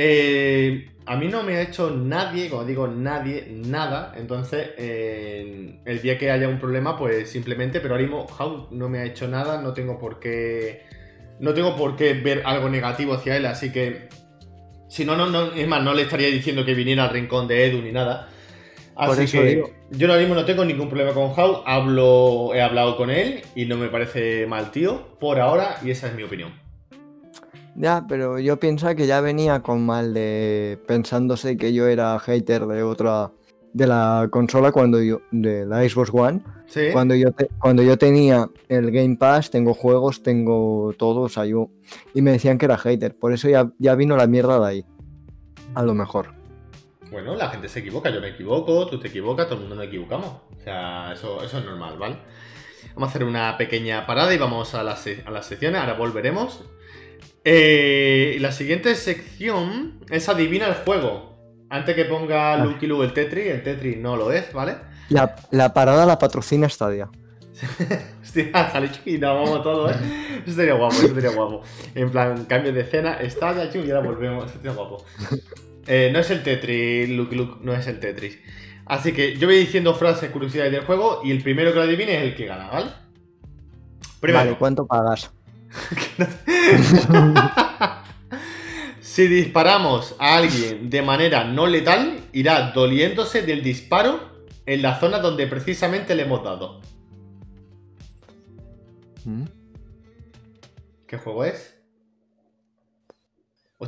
Eh, 0.00 0.90
a 1.06 1.16
mí 1.16 1.26
no 1.26 1.42
me 1.42 1.56
ha 1.56 1.62
hecho 1.62 1.90
nadie, 1.90 2.48
como 2.48 2.64
digo, 2.64 2.86
nadie, 2.86 3.48
nada. 3.50 4.14
Entonces, 4.16 4.70
eh, 4.78 5.80
el 5.84 6.00
día 6.00 6.16
que 6.16 6.30
haya 6.30 6.46
un 6.48 6.60
problema, 6.60 6.96
pues 6.96 7.28
simplemente, 7.28 7.80
pero 7.80 7.94
ahora 7.94 8.02
mismo 8.02 8.26
Hawk 8.28 8.70
no 8.70 8.88
me 8.88 9.00
ha 9.00 9.04
hecho 9.04 9.26
nada, 9.26 9.60
no 9.60 9.74
tengo 9.74 9.98
por 9.98 10.20
qué. 10.20 10.84
No 11.40 11.52
tengo 11.52 11.74
por 11.76 11.96
qué 11.96 12.14
ver 12.14 12.42
algo 12.44 12.68
negativo 12.68 13.14
hacia 13.14 13.36
él, 13.36 13.46
así 13.46 13.72
que. 13.72 14.08
Si 14.88 15.04
no, 15.04 15.16
no, 15.16 15.26
no, 15.26 15.52
es 15.52 15.66
más, 15.66 15.82
no 15.82 15.92
le 15.94 16.02
estaría 16.02 16.28
diciendo 16.28 16.64
que 16.64 16.74
viniera 16.74 17.04
al 17.04 17.10
rincón 17.10 17.48
de 17.48 17.66
Edu 17.66 17.82
ni 17.82 17.90
nada. 17.90 18.28
Así 18.94 19.14
Por 19.14 19.24
eso 19.24 19.38
que 19.38 19.44
digo. 19.44 19.70
yo 19.90 20.06
ahora 20.06 20.20
mismo 20.20 20.36
no 20.36 20.44
tengo 20.44 20.64
ningún 20.64 20.88
problema 20.88 21.12
con 21.12 21.32
Hawk, 21.34 21.64
hablo, 21.66 22.54
he 22.54 22.62
hablado 22.62 22.96
con 22.96 23.10
él 23.10 23.42
y 23.56 23.66
no 23.66 23.76
me 23.76 23.88
parece 23.88 24.46
mal 24.46 24.70
tío, 24.70 25.18
por 25.18 25.40
ahora, 25.40 25.76
y 25.84 25.90
esa 25.90 26.06
es 26.06 26.14
mi 26.14 26.22
opinión. 26.22 26.67
Ya, 27.76 28.04
pero 28.08 28.38
yo 28.38 28.58
pienso 28.58 28.92
que 28.96 29.06
ya 29.06 29.20
venía 29.20 29.60
con 29.62 29.84
mal 29.86 30.12
de 30.14 30.78
pensándose 30.86 31.56
que 31.56 31.72
yo 31.72 31.86
era 31.86 32.18
hater 32.18 32.66
de 32.66 32.82
otra 32.82 33.30
de 33.72 33.86
la 33.86 34.28
consola 34.30 34.72
cuando 34.72 35.00
yo, 35.00 35.20
de 35.30 35.64
la 35.66 35.86
Xbox 35.88 36.10
One, 36.12 36.42
Sí. 36.66 36.88
cuando 36.92 37.14
yo, 37.14 37.30
te- 37.32 37.48
cuando 37.60 37.82
yo 37.82 37.96
tenía 37.98 38.48
el 38.68 38.90
Game 38.90 39.16
Pass, 39.16 39.50
tengo 39.50 39.74
juegos, 39.74 40.22
tengo 40.22 40.92
todo, 40.98 41.20
o 41.20 41.28
sea, 41.28 41.44
yo, 41.44 41.68
y 42.14 42.22
me 42.22 42.32
decían 42.32 42.58
que 42.58 42.64
era 42.64 42.78
hater, 42.78 43.14
por 43.16 43.32
eso 43.32 43.48
ya, 43.48 43.70
ya 43.78 43.94
vino 43.94 44.16
la 44.16 44.26
mierda 44.26 44.58
de 44.58 44.66
ahí, 44.66 44.84
a 45.74 45.82
lo 45.82 45.94
mejor. 45.94 46.32
Bueno, 47.12 47.36
la 47.36 47.48
gente 47.50 47.68
se 47.68 47.78
equivoca, 47.80 48.10
yo 48.10 48.20
me 48.20 48.28
equivoco, 48.30 48.86
tú 48.88 48.98
te 48.98 49.08
equivocas, 49.08 49.46
todo 49.46 49.56
el 49.56 49.60
mundo 49.62 49.76
nos 49.76 49.84
equivocamos. 49.86 50.28
O 50.58 50.60
sea, 50.64 51.12
eso, 51.12 51.42
eso 51.44 51.58
es 51.58 51.64
normal, 51.64 51.96
¿vale? 51.98 52.16
Vamos 52.94 53.08
a 53.08 53.10
hacer 53.10 53.24
una 53.24 53.56
pequeña 53.56 54.06
parada 54.06 54.34
y 54.34 54.38
vamos 54.38 54.74
a 54.74 54.82
las, 54.82 55.06
a 55.24 55.30
las 55.30 55.46
secciones, 55.46 55.80
ahora 55.80 55.94
volveremos. 55.94 56.64
Eh, 57.44 58.36
la 58.40 58.52
siguiente 58.52 58.94
sección 58.94 60.00
es 60.10 60.28
adivina 60.28 60.66
el 60.66 60.74
juego. 60.74 61.36
Antes 61.70 61.94
que 61.94 62.04
ponga 62.04 62.56
Vale. 62.56 62.64
Lucky 62.64 62.86
Luke 62.86 63.04
el 63.04 63.12
Tetris, 63.12 63.46
el 63.46 63.62
Tetris 63.62 63.96
no 63.98 64.16
lo 64.16 64.32
es, 64.32 64.52
¿vale? 64.52 64.76
La, 65.10 65.36
la 65.50 65.72
parada 65.72 66.06
la 66.06 66.18
patrocina 66.18 66.68
Stadia. 66.68 67.08
Hostia, 68.22 68.70
sale 68.70 68.90
y 69.04 69.18
no, 69.18 69.34
vamos 69.34 69.62
todos, 69.62 69.92
¿eh? 69.92 70.42
Eso 70.46 70.54
sería 70.54 70.74
guapo, 70.74 70.94
eso 70.94 71.14
sería 71.14 71.30
guapo. 71.30 71.62
En 71.94 72.10
plan, 72.10 72.44
cambio 72.44 72.72
de 72.72 72.82
escena, 72.82 73.14
está 73.14 73.54
ya 73.54 73.70
chu, 73.70 73.80
y 73.80 73.90
ahora 73.90 74.06
volvemos. 74.06 74.44
Eso 74.46 74.56
sería 74.56 74.72
guapo. 74.72 75.04
Eh, 75.86 76.10
no 76.12 76.18
es 76.18 76.30
el 76.30 76.42
Tetris, 76.42 77.08
Luke 77.08 77.34
Luke, 77.34 77.58
no 77.62 77.72
es 77.72 77.86
el 77.86 77.98
Tetris. 77.98 78.38
Así 78.86 79.12
que 79.12 79.36
yo 79.36 79.46
voy 79.48 79.58
diciendo 79.58 79.94
frases, 79.94 80.30
curiosidades 80.30 80.72
del 80.72 80.84
juego 80.84 81.20
y 81.24 81.30
el 81.30 81.42
primero 81.42 81.70
que 81.72 81.76
lo 81.76 81.82
adivine 81.82 82.16
es 82.16 82.22
el 82.22 82.34
que 82.34 82.46
gana, 82.46 82.68
¿vale? 82.70 82.90
Primero, 84.20 84.44
Vale, 84.44 84.58
¿cuánto 84.58 84.86
pagas? 84.86 85.30
si 89.00 89.26
disparamos 89.26 90.16
a 90.18 90.36
alguien 90.36 90.90
de 90.90 91.02
manera 91.02 91.44
no 91.44 91.66
letal, 91.66 92.20
irá 92.32 92.72
doliéndose 92.72 93.42
del 93.42 93.62
disparo 93.62 94.46
en 94.66 94.82
la 94.82 94.98
zona 94.98 95.18
donde 95.18 95.46
precisamente 95.46 96.14
le 96.14 96.22
hemos 96.22 96.44
dado. 96.44 96.80
¿Mm? 99.24 99.44
¿Qué 101.06 101.16
juego 101.16 101.44
es? 101.44 101.74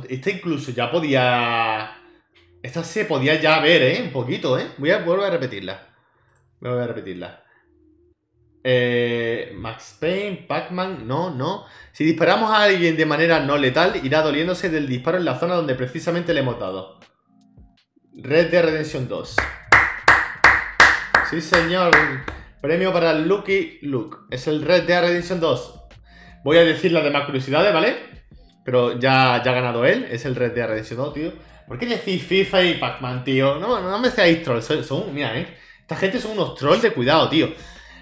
Esta 0.09 0.29
incluso 0.29 0.71
ya 0.71 0.91
podía. 0.91 1.97
Esta 2.63 2.83
se 2.83 3.05
podía 3.05 3.39
ya 3.39 3.59
ver, 3.59 3.81
¿eh? 3.81 4.01
Un 4.01 4.11
poquito, 4.11 4.57
¿eh? 4.57 4.71
Voy 4.77 4.91
a 4.91 4.99
volver 4.99 5.25
a 5.25 5.29
repetirla. 5.31 5.89
Voy 6.59 6.79
a 6.79 6.87
repetirla. 6.87 7.43
Eh, 8.63 9.53
Max 9.55 9.97
Payne, 9.99 10.45
Pac-Man, 10.47 11.07
no, 11.07 11.31
no. 11.31 11.65
Si 11.93 12.03
disparamos 12.03 12.51
a 12.51 12.63
alguien 12.63 12.95
de 12.95 13.05
manera 13.05 13.39
no 13.39 13.57
letal, 13.57 13.99
irá 14.03 14.21
doliéndose 14.21 14.69
del 14.69 14.87
disparo 14.87 15.17
en 15.17 15.25
la 15.25 15.39
zona 15.39 15.55
donde 15.55 15.75
precisamente 15.75 16.33
le 16.33 16.41
hemos 16.41 16.59
dado. 16.59 16.99
Red 18.13 18.51
Dead 18.51 18.63
Redemption 18.63 19.07
2. 19.07 19.35
Sí, 21.29 21.41
señor. 21.41 21.91
Premio 22.61 22.93
para 22.93 23.13
Lucky 23.13 23.79
Luke. 23.81 24.17
Es 24.29 24.47
el 24.47 24.61
Red 24.63 24.83
Dead 24.83 25.01
Redemption 25.01 25.39
2. 25.39 25.79
Voy 26.43 26.57
a 26.57 26.63
decir 26.63 26.91
las 26.91 27.03
demás 27.03 27.25
curiosidades, 27.25 27.73
¿vale? 27.73 27.95
Pero 28.63 28.99
ya, 28.99 29.41
ya 29.43 29.51
ha 29.51 29.55
ganado 29.55 29.85
él. 29.85 30.07
Es 30.11 30.25
el 30.25 30.35
Red 30.35 30.51
Dead 30.53 30.67
Redemption 30.67 30.97
2, 30.97 31.13
tío. 31.13 31.33
¿Por 31.67 31.77
qué 31.79 31.85
decís 31.85 32.21
FIFA 32.23 32.63
y 32.63 32.73
Pac-Man, 32.75 33.23
tío? 33.23 33.55
No, 33.59 33.79
no 33.81 33.97
me 33.99 34.11
seáis 34.11 34.43
trolls. 34.43 34.65
Son, 34.65 34.83
son- 34.83 35.13
mira, 35.13 35.35
¿eh? 35.37 35.57
Esta 35.79 35.95
gente 35.95 36.19
son 36.19 36.31
unos 36.31 36.55
trolls 36.55 36.81
de 36.81 36.91
cuidado, 36.91 37.29
tío. 37.29 37.49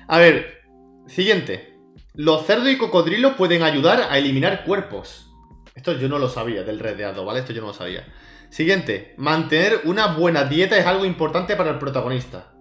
A 0.10 0.18
ver, 0.18 0.64
siguiente. 1.05 1.78
Los 2.16 2.45
cerdos 2.47 2.70
y 2.70 2.78
cocodrilos 2.78 3.36
pueden 3.36 3.62
ayudar 3.62 4.07
a 4.10 4.18
eliminar 4.18 4.64
cuerpos. 4.66 5.32
Esto 5.76 5.93
yo 5.93 6.10
no 6.10 6.18
lo 6.18 6.28
sabía 6.28 6.64
del 6.64 6.80
Red 6.80 6.97
Dead 6.97 7.14
2, 7.14 7.24
¿vale? 7.26 7.39
Esto 7.41 7.53
yo 7.53 7.62
no 7.62 7.68
lo 7.68 7.74
sabía. 7.74 8.05
Siguiente. 8.49 9.14
Mantener 9.18 9.82
una 9.86 10.07
buena 10.16 10.45
dieta 10.45 10.78
es 10.78 10.88
algo 10.88 11.05
importante 11.05 11.55
para 11.55 11.70
el 11.70 11.78
protagonista. 11.78 12.51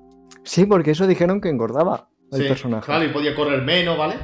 Sí, 0.44 0.66
porque 0.66 0.90
eso 0.90 1.06
dijeron 1.06 1.40
que 1.40 1.48
engordaba 1.48 2.10
el 2.32 2.42
Sí, 2.42 2.48
personaje. 2.48 2.84
Claro, 2.84 3.04
y 3.04 3.08
podía 3.08 3.34
correr 3.34 3.62
menos, 3.62 3.96
¿vale? 3.96 4.16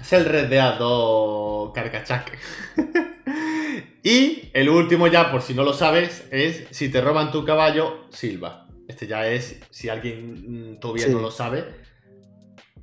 Es 0.00 0.12
el 0.12 0.24
Red 0.24 0.48
Dead 0.50 0.78
2 0.78 1.72
Carcachac. 1.74 2.38
y 4.04 4.50
el 4.54 4.68
último 4.68 5.08
ya, 5.08 5.32
por 5.32 5.42
si 5.42 5.52
no 5.52 5.64
lo 5.64 5.72
sabes, 5.72 6.28
es 6.30 6.64
si 6.70 6.90
te 6.90 7.00
roban 7.00 7.32
tu 7.32 7.44
caballo, 7.44 8.06
silba. 8.10 8.68
Este 8.92 9.06
ya 9.06 9.26
es, 9.26 9.58
si 9.70 9.88
alguien 9.88 10.74
mm, 10.74 10.80
todavía 10.80 11.06
Sí. 11.06 11.12
no 11.12 11.20
lo 11.20 11.30
sabe, 11.30 11.64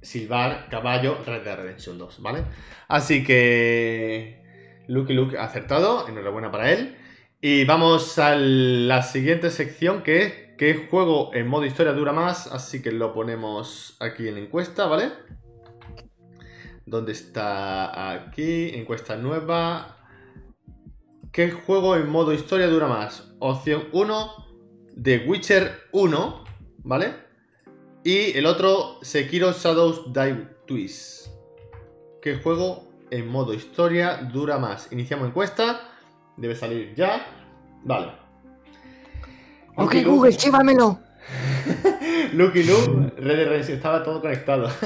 silbar, 0.01 0.68
caballo, 0.70 1.20
Red 1.24 1.43
Dead 1.43 1.55
Redemption 1.55 1.99
2, 1.99 2.20
¿vale? 2.24 2.45
Así 2.88 3.24
que 3.24 4.41
Lucky 4.88 5.14
Luke 5.14 5.38
ha 5.38 5.43
acertado, 5.43 6.07
enhorabuena 6.07 6.49
para 6.51 6.72
él. 6.72 6.97
Y 7.41 7.64
vamos 7.66 8.18
a 8.18 8.36
la 8.36 9.03
siguiente 9.03 9.51
sección 9.51 10.01
que 10.01 10.24
es 10.24 10.34
¿qué 10.57 10.88
juego 10.89 11.32
en 11.36 11.47
modo 11.47 11.66
historia 11.66 11.93
dura 11.93 12.12
más? 12.12 12.47
Así 12.47 12.82
que 12.82 12.91
lo 12.91 13.14
ponemos 13.14 13.95
aquí 13.99 14.28
en 14.28 14.34
la 14.34 14.39
encuesta, 14.41 14.88
¿vale? 14.88 15.12
¿Dónde 16.88 17.12
está? 17.12 18.12
Aquí, 18.14 18.72
encuesta 18.74 19.16
nueva. 19.16 19.95
¿Qué 21.32 21.51
juego 21.51 21.95
en 21.95 22.10
modo 22.10 22.34
historia 22.34 22.66
dura 22.66 22.88
más? 22.88 23.32
Opción 23.38 23.84
1, 23.91 24.49
The 25.02 25.24
Witcher 25.28 25.72
1, 25.91 26.43
¿vale? 26.84 27.14
Y 28.04 28.38
el 28.38 28.45
otro, 28.45 29.00
Sekiro 29.02 29.52
Shadows 29.52 30.12
Die 30.14 30.47
Twist. 30.66 31.28
¿Qué 32.22 32.36
juego 32.38 32.89
en 33.12 33.28
modo 33.28 33.54
historia 33.54 34.18
dura 34.18 34.58
más? 34.58 34.91
Iniciamos 34.91 35.28
encuesta. 35.30 35.82
Debe 36.38 36.56
salir 36.56 36.93
ya. 36.95 37.26
Vale. 37.84 38.08
Ok, 39.76 39.93
Lucky 39.93 40.04
Google, 40.04 40.32
Luke- 40.32 40.38
chíbamelo. 40.41 41.00
Lucky 42.34 42.64
Luke, 42.64 43.14
Red 43.18 43.50
Dead 43.50 43.70
estaba 43.70 44.04
todo 44.04 44.20
conectado. 44.22 44.70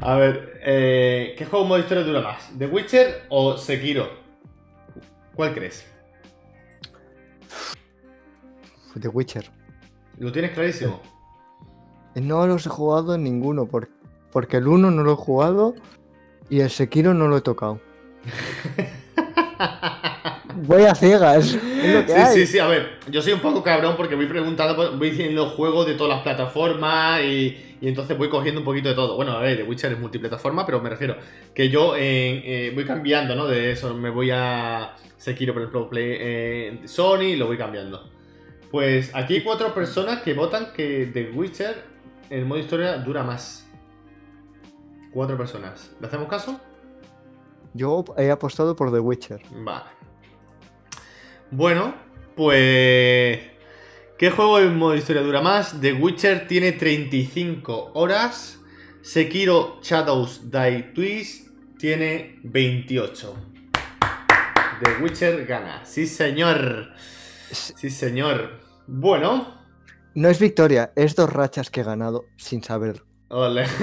A 0.00 0.14
ver, 0.16 0.60
eh, 0.64 1.34
¿qué 1.36 1.44
juego 1.44 1.64
en 1.64 1.68
modo 1.68 1.80
historia 1.80 2.04
dura 2.04 2.20
más? 2.20 2.50
¿The 2.56 2.66
Witcher 2.66 3.24
o 3.28 3.56
Sekiro? 3.56 4.27
¿Cuál 5.38 5.54
crees? 5.54 5.84
The 9.00 9.06
Witcher. 9.06 9.48
¿Lo 10.18 10.32
tienes 10.32 10.50
clarísimo? 10.50 11.00
No 12.16 12.44
los 12.48 12.66
he 12.66 12.68
jugado 12.68 13.14
en 13.14 13.22
ninguno, 13.22 13.66
por- 13.66 13.88
porque 14.32 14.56
el 14.56 14.66
1 14.66 14.90
no 14.90 15.04
lo 15.04 15.12
he 15.12 15.14
jugado 15.14 15.76
y 16.50 16.58
el 16.58 16.70
Sekiro 16.70 17.14
no 17.14 17.28
lo 17.28 17.36
he 17.36 17.40
tocado. 17.40 17.80
Voy 20.54 20.84
a 20.84 20.94
ciegas. 20.94 21.54
Es 21.54 21.94
lo 21.94 22.04
que 22.06 22.12
Sí, 22.12 22.18
hay. 22.18 22.34
sí, 22.34 22.46
sí, 22.46 22.58
a 22.58 22.66
ver, 22.66 22.98
yo 23.10 23.22
soy 23.22 23.32
un 23.32 23.40
poco 23.40 23.62
cabrón 23.62 23.94
porque 23.96 24.14
voy 24.14 24.26
preguntando, 24.26 24.74
pues, 24.74 24.96
voy 24.98 25.10
diciendo 25.10 25.50
juegos 25.50 25.86
de 25.86 25.94
todas 25.94 26.14
las 26.16 26.22
plataformas 26.22 27.22
y, 27.22 27.76
y 27.80 27.88
entonces 27.88 28.16
voy 28.18 28.28
cogiendo 28.28 28.60
un 28.60 28.64
poquito 28.64 28.88
de 28.88 28.94
todo. 28.94 29.16
Bueno, 29.16 29.32
a 29.32 29.40
ver, 29.40 29.56
The 29.56 29.62
Witcher 29.62 29.92
es 29.92 29.98
multiplataforma, 30.00 30.66
pero 30.66 30.80
me 30.80 30.90
refiero 30.90 31.16
que 31.54 31.68
yo 31.68 31.94
eh, 31.96 32.42
eh, 32.44 32.72
voy 32.74 32.84
cambiando, 32.84 33.34
¿no? 33.36 33.46
De 33.46 33.70
eso, 33.72 33.94
me 33.94 34.10
voy 34.10 34.30
a 34.32 34.94
Sekiro, 35.16 35.52
por 35.52 35.62
ejemplo, 35.62 35.88
Play, 35.88 36.16
eh, 36.18 36.80
Sony 36.86 37.22
y 37.22 37.36
lo 37.36 37.46
voy 37.46 37.56
cambiando. 37.58 38.10
Pues 38.70 39.14
aquí 39.14 39.34
hay 39.34 39.40
cuatro 39.42 39.72
personas 39.72 40.22
que 40.22 40.34
votan 40.34 40.72
que 40.74 41.08
The 41.12 41.30
Witcher 41.34 41.84
en 42.30 42.46
modo 42.46 42.58
historia 42.58 42.96
dura 42.98 43.22
más. 43.22 43.66
Cuatro 45.12 45.36
personas. 45.38 45.92
¿Le 46.00 46.06
hacemos 46.06 46.28
caso? 46.28 46.60
Yo 47.74 48.04
he 48.16 48.30
apostado 48.30 48.74
por 48.74 48.92
The 48.92 49.00
Witcher. 49.00 49.42
Vale. 49.50 49.84
Bueno, 51.50 51.94
pues... 52.36 53.40
¿Qué 54.18 54.30
juego 54.30 54.58
en 54.58 54.76
modo 54.76 54.96
historia 54.96 55.22
dura 55.22 55.40
más? 55.40 55.80
The 55.80 55.92
Witcher 55.92 56.48
tiene 56.48 56.72
35 56.72 57.92
horas. 57.94 58.58
Sekiro 59.00 59.78
Shadows 59.80 60.50
Die 60.50 60.82
Twist 60.94 61.48
tiene 61.78 62.40
28. 62.42 63.36
The 64.82 65.02
Witcher 65.02 65.46
gana. 65.46 65.84
Sí, 65.84 66.06
señor. 66.06 66.92
Sí, 67.50 67.90
señor. 67.90 68.60
Bueno. 68.86 69.56
No 70.14 70.28
es 70.28 70.40
victoria, 70.40 70.92
es 70.96 71.14
dos 71.14 71.32
rachas 71.32 71.70
que 71.70 71.82
he 71.82 71.84
ganado 71.84 72.24
sin 72.36 72.62
saber. 72.62 73.04
Ole. 73.28 73.66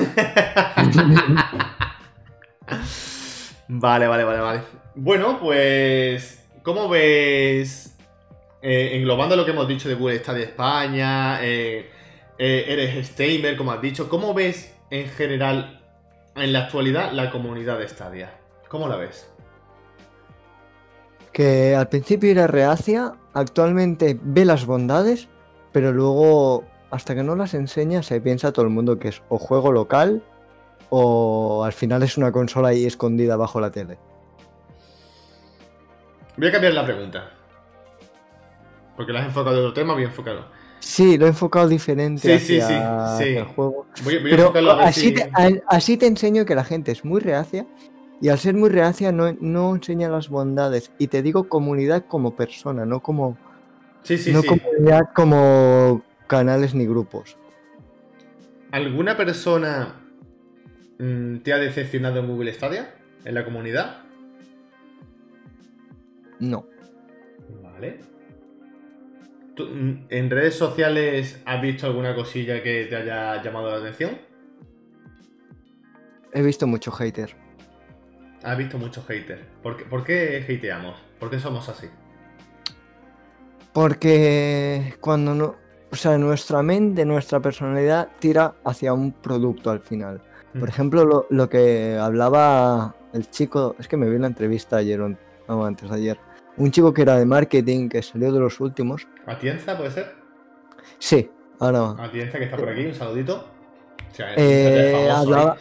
vale, 3.68 4.08
vale, 4.08 4.24
vale, 4.24 4.40
vale. 4.40 4.62
Bueno, 4.96 5.40
pues. 5.40 6.42
¿Cómo 6.64 6.90
ves? 6.90 7.96
eh, 8.68 8.98
englobando 8.98 9.36
lo 9.36 9.46
que 9.46 9.52
hemos 9.52 9.68
dicho 9.68 9.88
de 9.88 9.94
Google 9.94 10.18
de 10.20 10.44
España. 10.44 11.40
eh, 11.44 11.92
eh, 12.38 12.66
eres 12.68 13.08
Steamer, 13.08 13.56
como 13.56 13.72
has 13.72 13.82
dicho. 13.82 14.10
¿Cómo 14.10 14.34
ves 14.34 14.74
en 14.90 15.08
general, 15.08 15.82
en 16.36 16.52
la 16.52 16.62
actualidad, 16.62 17.12
la 17.12 17.30
comunidad 17.30 17.78
de 17.78 17.88
Stadia? 17.88 18.34
¿Cómo 18.68 18.88
la 18.88 18.96
ves? 18.96 19.30
Que 21.32 21.76
al 21.76 21.90
principio 21.90 22.32
era 22.32 22.48
reacia, 22.48 23.14
actualmente 23.34 24.18
ve 24.20 24.46
las 24.46 24.66
bondades, 24.66 25.28
pero 25.72 25.92
luego, 25.92 26.64
hasta 26.90 27.14
que 27.14 27.22
no 27.22 27.36
las 27.36 27.54
enseña, 27.54 28.02
se 28.02 28.20
piensa 28.20 28.52
todo 28.52 28.66
el 28.66 28.72
mundo 28.72 28.98
que 28.98 29.10
es 29.10 29.22
o 29.30 29.38
juego 29.38 29.72
local 29.72 30.24
o 30.98 31.64
al 31.66 31.74
final 31.74 32.04
es 32.04 32.18
una 32.18 32.32
consola 32.32 32.70
ahí 32.70 32.86
escondida 32.86 33.36
bajo 33.36 33.60
la 33.60 33.70
tele. 33.70 33.98
Voy 36.38 36.48
a 36.48 36.52
cambiar 36.54 36.74
la 36.74 36.86
pregunta. 36.86 37.32
Porque 38.96 39.12
la 39.12 39.20
has 39.20 39.26
enfocado 39.26 39.58
en 39.58 39.62
otro 39.64 39.74
tema, 39.74 39.94
voy 39.94 40.04
a 40.04 40.06
enfocarlo. 40.06 40.46
Sí, 40.80 41.18
lo 41.18 41.26
he 41.26 41.30
enfocado 41.30 41.68
diferente 41.68 42.38
Sí, 42.40 42.46
sí, 42.46 42.60
hacia, 42.62 42.68
sí, 42.68 42.74
hacia 42.78 43.26
sí. 43.26 43.36
el 43.36 43.44
juego. 43.46 43.88
Voy, 44.06 44.20
voy 44.20 44.32
a 44.32 44.36
Pero 44.38 44.48
a 44.50 44.76
ver 44.76 44.88
así, 44.88 45.02
si- 45.02 45.14
te, 45.14 45.30
a- 45.34 45.52
así 45.68 45.98
te 45.98 46.08
enseño 46.08 46.46
que 46.46 46.56
la 46.56 46.64
gente 46.64 46.94
es 46.94 47.04
muy 47.04 47.20
reacia 47.20 47.66
y 48.22 48.30
al 48.30 48.40
ser 48.40 48.54
muy 48.54 48.70
reacia 48.70 49.12
no, 49.12 49.34
no 49.42 49.76
enseña 49.76 50.08
las 50.08 50.30
bondades. 50.30 50.92
Y 50.98 51.08
te 51.08 51.22
digo 51.22 51.50
comunidad 51.50 52.06
como 52.08 52.38
persona, 52.38 52.86
no 52.86 53.02
como 53.02 53.38
Sí, 54.04 54.18
sí, 54.18 54.32
no 54.32 54.42
sí. 54.44 54.48
comunidad 54.48 55.10
como 55.14 56.04
canales 56.28 56.74
ni 56.74 56.86
grupos. 56.86 57.36
¿Alguna 58.72 59.18
persona 59.18 60.05
te 60.98 61.54
ha 61.54 61.58
decepcionado 61.58 62.20
en 62.20 62.28
Google 62.28 62.54
Stadia? 62.54 62.96
¿En 63.24 63.34
la 63.34 63.44
comunidad? 63.44 64.04
No. 66.40 66.68
Vale. 67.62 68.00
¿Tú, 69.56 69.66
mm, 69.66 70.08
¿En 70.10 70.30
redes 70.30 70.56
sociales 70.56 71.42
has 71.46 71.62
visto 71.62 71.88
alguna 71.88 72.14
cosilla 72.16 72.62
que 72.62 72.86
te 72.86 72.96
haya 72.96 73.42
llamado 73.42 73.72
la 73.72 73.78
atención? 73.78 74.18
He 76.34 76.42
visto 76.42 76.68
mucho 76.68 76.92
hater. 76.92 77.36
Has 78.44 78.58
visto. 78.58 78.78
¿Por 78.78 79.78
qué, 79.78 79.86
por 79.86 80.04
qué 80.04 80.46
hateamos? 80.48 80.96
¿Por 81.20 81.30
qué 81.30 81.40
somos 81.40 81.68
así? 81.70 81.88
Porque 83.74 84.94
cuando 85.00 85.34
no. 85.34 85.56
O 85.92 85.96
sea, 85.96 86.18
nuestra 86.18 86.62
mente, 86.62 87.06
nuestra 87.06 87.40
personalidad 87.40 88.10
tira 88.20 88.56
hacia 88.66 88.94
un 88.94 89.14
producto 89.14 89.72
al 89.72 89.80
final. 89.80 90.22
Por 90.60 90.70
ejemplo, 90.70 91.06
lo, 91.06 91.28
lo 91.30 91.50
que 91.50 91.98
hablaba 92.00 92.96
el 93.14 93.30
chico, 93.30 93.76
es 93.80 93.88
que 93.88 93.98
me 93.98 94.10
vi 94.10 94.16
en 94.16 94.22
la 94.22 94.28
entrevista 94.28 94.78
ayer, 94.78 95.02
o 95.02 95.10
no, 95.48 95.66
antes 95.66 95.90
de 95.90 95.96
ayer. 95.96 96.20
Un 96.58 96.72
chico 96.72 96.94
que 96.94 97.02
era 97.02 97.18
de 97.18 97.26
marketing, 97.26 97.90
que 97.90 98.02
salió 98.02 98.32
de 98.32 98.40
los 98.40 98.60
últimos. 98.60 99.08
¿Atienza 99.26 99.78
puede 99.78 99.92
ser? 99.92 100.16
Sí, 101.00 101.30
ahora 101.60 101.96
Atienza 102.00 102.38
que 102.38 102.46
está 102.46 102.58
por 102.58 102.70
aquí, 102.70 102.86
un 102.86 102.94
saludito. 102.94 103.46
O 104.12 104.16
sea, 104.16 104.34
Eh, 104.36 104.88
es 104.88 104.92
famoso, 104.94 105.18
hablaba- 105.36 105.58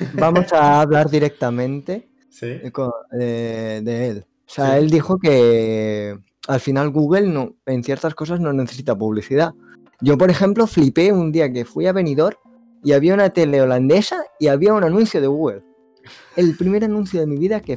¿eh? 0.00 0.04
vamos 0.14 0.52
a 0.52 0.80
hablar 0.80 1.10
directamente 1.10 2.08
Sí. 2.30 2.58
co- 2.72 2.94
de, 3.10 3.80
de 3.82 4.08
él. 4.08 4.26
O 4.46 4.50
sea, 4.50 4.72
Sí. 4.72 4.78
él 4.78 4.90
dijo 4.90 5.18
que 5.18 6.18
al 6.46 6.60
final 6.60 6.88
Google 6.90 7.26
no, 7.28 7.54
en 7.66 7.84
ciertas 7.84 8.14
cosas 8.14 8.40
no 8.40 8.52
necesita 8.54 8.96
publicidad. 8.96 9.52
Yo, 10.00 10.16
por 10.16 10.30
ejemplo, 10.30 10.66
flipé 10.66 11.12
un 11.12 11.32
día 11.32 11.52
que 11.52 11.64
fui 11.66 11.86
a 11.86 11.92
Benidorm 11.92 12.38
y 12.84 12.92
había 12.92 13.14
una 13.14 13.30
tele 13.30 13.60
holandesa 13.60 14.24
y 14.38 14.48
había 14.48 14.74
un 14.74 14.84
anuncio 14.84 15.20
de 15.20 15.26
Google. 15.26 15.62
El 16.36 16.56
primer 16.56 16.84
anuncio 16.84 17.20
de 17.20 17.26
mi 17.26 17.36
vida 17.36 17.60
que 17.60 17.76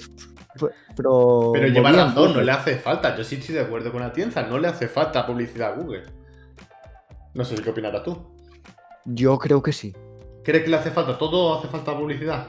Pero 0.96 1.54
lleva 1.54 1.90
movía 1.90 2.04
en 2.04 2.10
razón, 2.10 2.34
no 2.34 2.42
le 2.42 2.52
hace 2.52 2.78
falta. 2.78 3.16
Yo 3.16 3.24
sí 3.24 3.36
estoy 3.36 3.56
de 3.56 3.62
acuerdo 3.62 3.92
con 3.92 4.04
Atienza, 4.04 4.44
no 4.44 4.58
le 4.58 4.68
hace 4.68 4.88
falta 4.88 5.26
publicidad 5.26 5.74
a 5.74 5.76
Google. 5.76 6.04
No 7.34 7.46
sé 7.46 7.56
qué 7.56 7.70
opinarás 7.70 8.04
tú. 8.04 8.18
Yo 9.06 9.38
creo 9.40 9.62
que 9.62 9.72
sí. 9.72 9.94
¿Crees 10.44 10.64
que 10.64 10.70
le 10.70 10.78
hace 10.78 10.92
falta? 10.92 11.18
¿Todo 11.18 11.58
hace 11.58 11.68
falta 11.68 11.96
publicidad? 11.98 12.48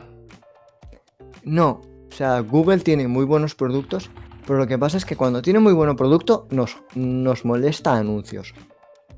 No, 1.44 1.80
o 2.10 2.14
sea, 2.14 2.40
Google 2.40 2.78
tiene 2.78 3.08
muy 3.08 3.24
buenos 3.24 3.54
productos, 3.54 4.10
pero 4.46 4.58
lo 4.58 4.66
que 4.66 4.78
pasa 4.78 4.96
es 4.96 5.04
que 5.04 5.16
cuando 5.16 5.42
tiene 5.42 5.60
muy 5.60 5.72
buen 5.72 5.94
producto 5.96 6.46
nos, 6.50 6.76
nos 6.94 7.44
molesta 7.44 7.94
anuncios. 7.94 8.54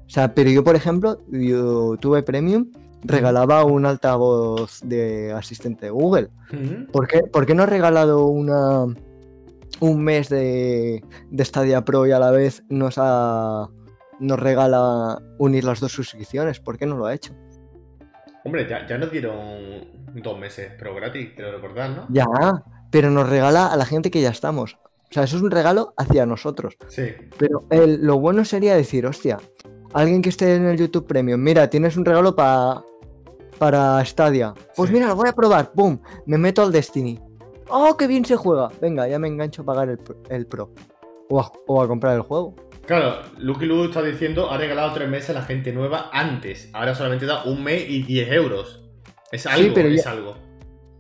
O 0.07 0.11
sea, 0.11 0.35
pero 0.35 0.51
yo, 0.51 0.62
por 0.62 0.76
ejemplo, 0.76 1.18
yo 1.30 1.97
tuve 1.99 2.22
Premium, 2.22 2.70
regalaba 3.05 3.64
un 3.64 3.86
altavoz 3.86 4.80
de 4.82 5.32
asistente 5.32 5.86
de 5.86 5.90
Google. 5.90 6.30
¿Por 6.92 7.07
qué, 7.07 7.22
por 7.22 7.46
qué 7.46 7.55
no 7.55 7.62
ha 7.62 7.66
regalado 7.66 8.26
una, 8.26 8.84
un 9.80 10.02
mes 10.05 10.28
de, 10.28 11.02
de 11.30 11.44
Stadia 11.44 11.84
Pro 11.84 12.07
y 12.07 12.12
a 12.12 12.18
la 12.18 12.30
vez 12.30 12.62
nos, 12.68 12.94
ha, 12.98 13.68
nos 14.20 14.38
regala 14.38 15.20
unir 15.38 15.64
las 15.64 15.80
dos 15.80 15.92
suscripciones? 15.92 16.61
¿Por 16.61 16.78
qué 16.78 16.86
no 16.86 16.96
lo 16.96 17.07
ha 17.07 17.14
hecho? 17.14 17.34
Hombre, 18.44 18.66
ya, 18.68 18.86
ya 18.86 18.98
nos 18.98 19.11
dieron 19.11 19.86
dos 20.14 20.38
meses, 20.38 20.70
pero 20.78 20.94
gratis, 20.94 21.30
creo 21.36 21.52
recordar, 21.52 21.90
¿no? 21.90 22.07
Ya, 22.11 22.24
pero 22.90 23.11
nos 23.11 23.28
regala 23.28 23.66
a 23.68 23.76
la 23.76 23.86
gente 23.86 24.11
que 24.11 24.20
ya 24.20 24.30
estamos. 24.30 24.76
O 25.11 25.12
sea, 25.14 25.24
eso 25.24 25.36
es 25.36 25.42
un 25.42 25.50
regalo 25.50 25.94
hacia 25.96 26.26
nosotros. 26.26 26.76
Sí. 26.88 27.12
Pero 27.38 27.64
el- 27.70 28.05
lo 28.05 28.18
bueno 28.18 28.44
sería 28.44 28.74
decir, 28.74 29.07
hostia, 29.07 29.38
alguien 29.92 30.22
que 30.22 30.28
esté 30.28 30.57
en 30.57 30.66
el 30.66 30.76
YouTube 30.76 31.07
Premium, 31.07 31.40
mira, 31.40 31.70
tienes 31.70 31.96
un 31.96 32.05
regalo 32.05 32.34
pa- 32.36 32.84
para 33.64 34.04
Stadia. 34.04 34.52
Pues 34.76 34.88
Sí. 34.90 34.94
mira, 34.94 35.06
lo 35.08 35.16
voy 35.16 35.26
a 35.26 35.32
probar, 35.32 35.72
¡pum! 35.72 35.98
Me 36.26 36.36
meto 36.36 36.60
al 36.62 36.70
Destiny. 36.70 37.18
¡Oh, 37.70 37.96
qué 37.96 38.06
bien 38.06 38.22
se 38.26 38.36
juega! 38.36 38.68
Venga, 38.78 39.08
ya 39.08 39.18
me 39.18 39.26
engancho 39.26 39.62
a 39.62 39.64
pagar 39.64 39.88
el, 39.88 39.96
pro- 39.96 40.18
el 40.28 40.46
Pro. 40.46 40.70
O 41.30 41.40
a, 41.40 41.50
o 41.66 41.80
a 41.82 41.88
comprar 41.88 42.14
el 42.16 42.20
juego. 42.20 42.54
Claro, 42.86 43.22
Lucky 43.38 43.64
Lu 43.64 43.84
está 43.86 44.02
diciendo, 44.02 44.50
ha 44.50 44.58
regalado 44.58 44.92
tres 44.92 45.08
meses 45.08 45.30
a 45.30 45.32
la 45.32 45.42
gente 45.44 45.72
nueva 45.72 46.10
antes. 46.12 46.68
Ahora 46.74 46.94
solamente 46.94 47.24
da 47.24 47.44
un 47.44 47.64
mes 47.64 47.88
y 47.88 48.02
10 48.02 48.30
euros. 48.32 48.82
Es 49.32 49.46
algo, 49.46 49.72
pero 49.74 49.88
es 49.88 50.04
ya- 50.04 50.10
algo. 50.10 50.34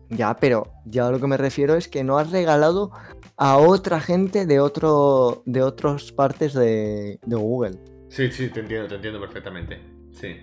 Ya, 0.08 0.34
pero 0.36 0.68
ya 0.86 1.08
a 1.08 1.10
lo 1.10 1.20
que 1.20 1.26
me 1.26 1.36
refiero 1.36 1.74
es 1.74 1.86
que 1.88 2.02
no 2.02 2.16
has 2.16 2.30
regalado 2.30 2.92
a 3.36 3.58
otra 3.58 4.00
gente 4.00 4.46
de 4.46 4.58
otro 4.60 5.42
de 5.44 5.60
otras 5.62 6.12
partes 6.12 6.54
de, 6.54 7.18
de 7.26 7.36
Google. 7.36 7.78
Sí, 8.08 8.30
sí, 8.32 8.48
te 8.48 8.60
entiendo, 8.60 8.88
te 8.88 8.94
entiendo 8.94 9.20
perfectamente. 9.20 9.82
Sí. 10.12 10.36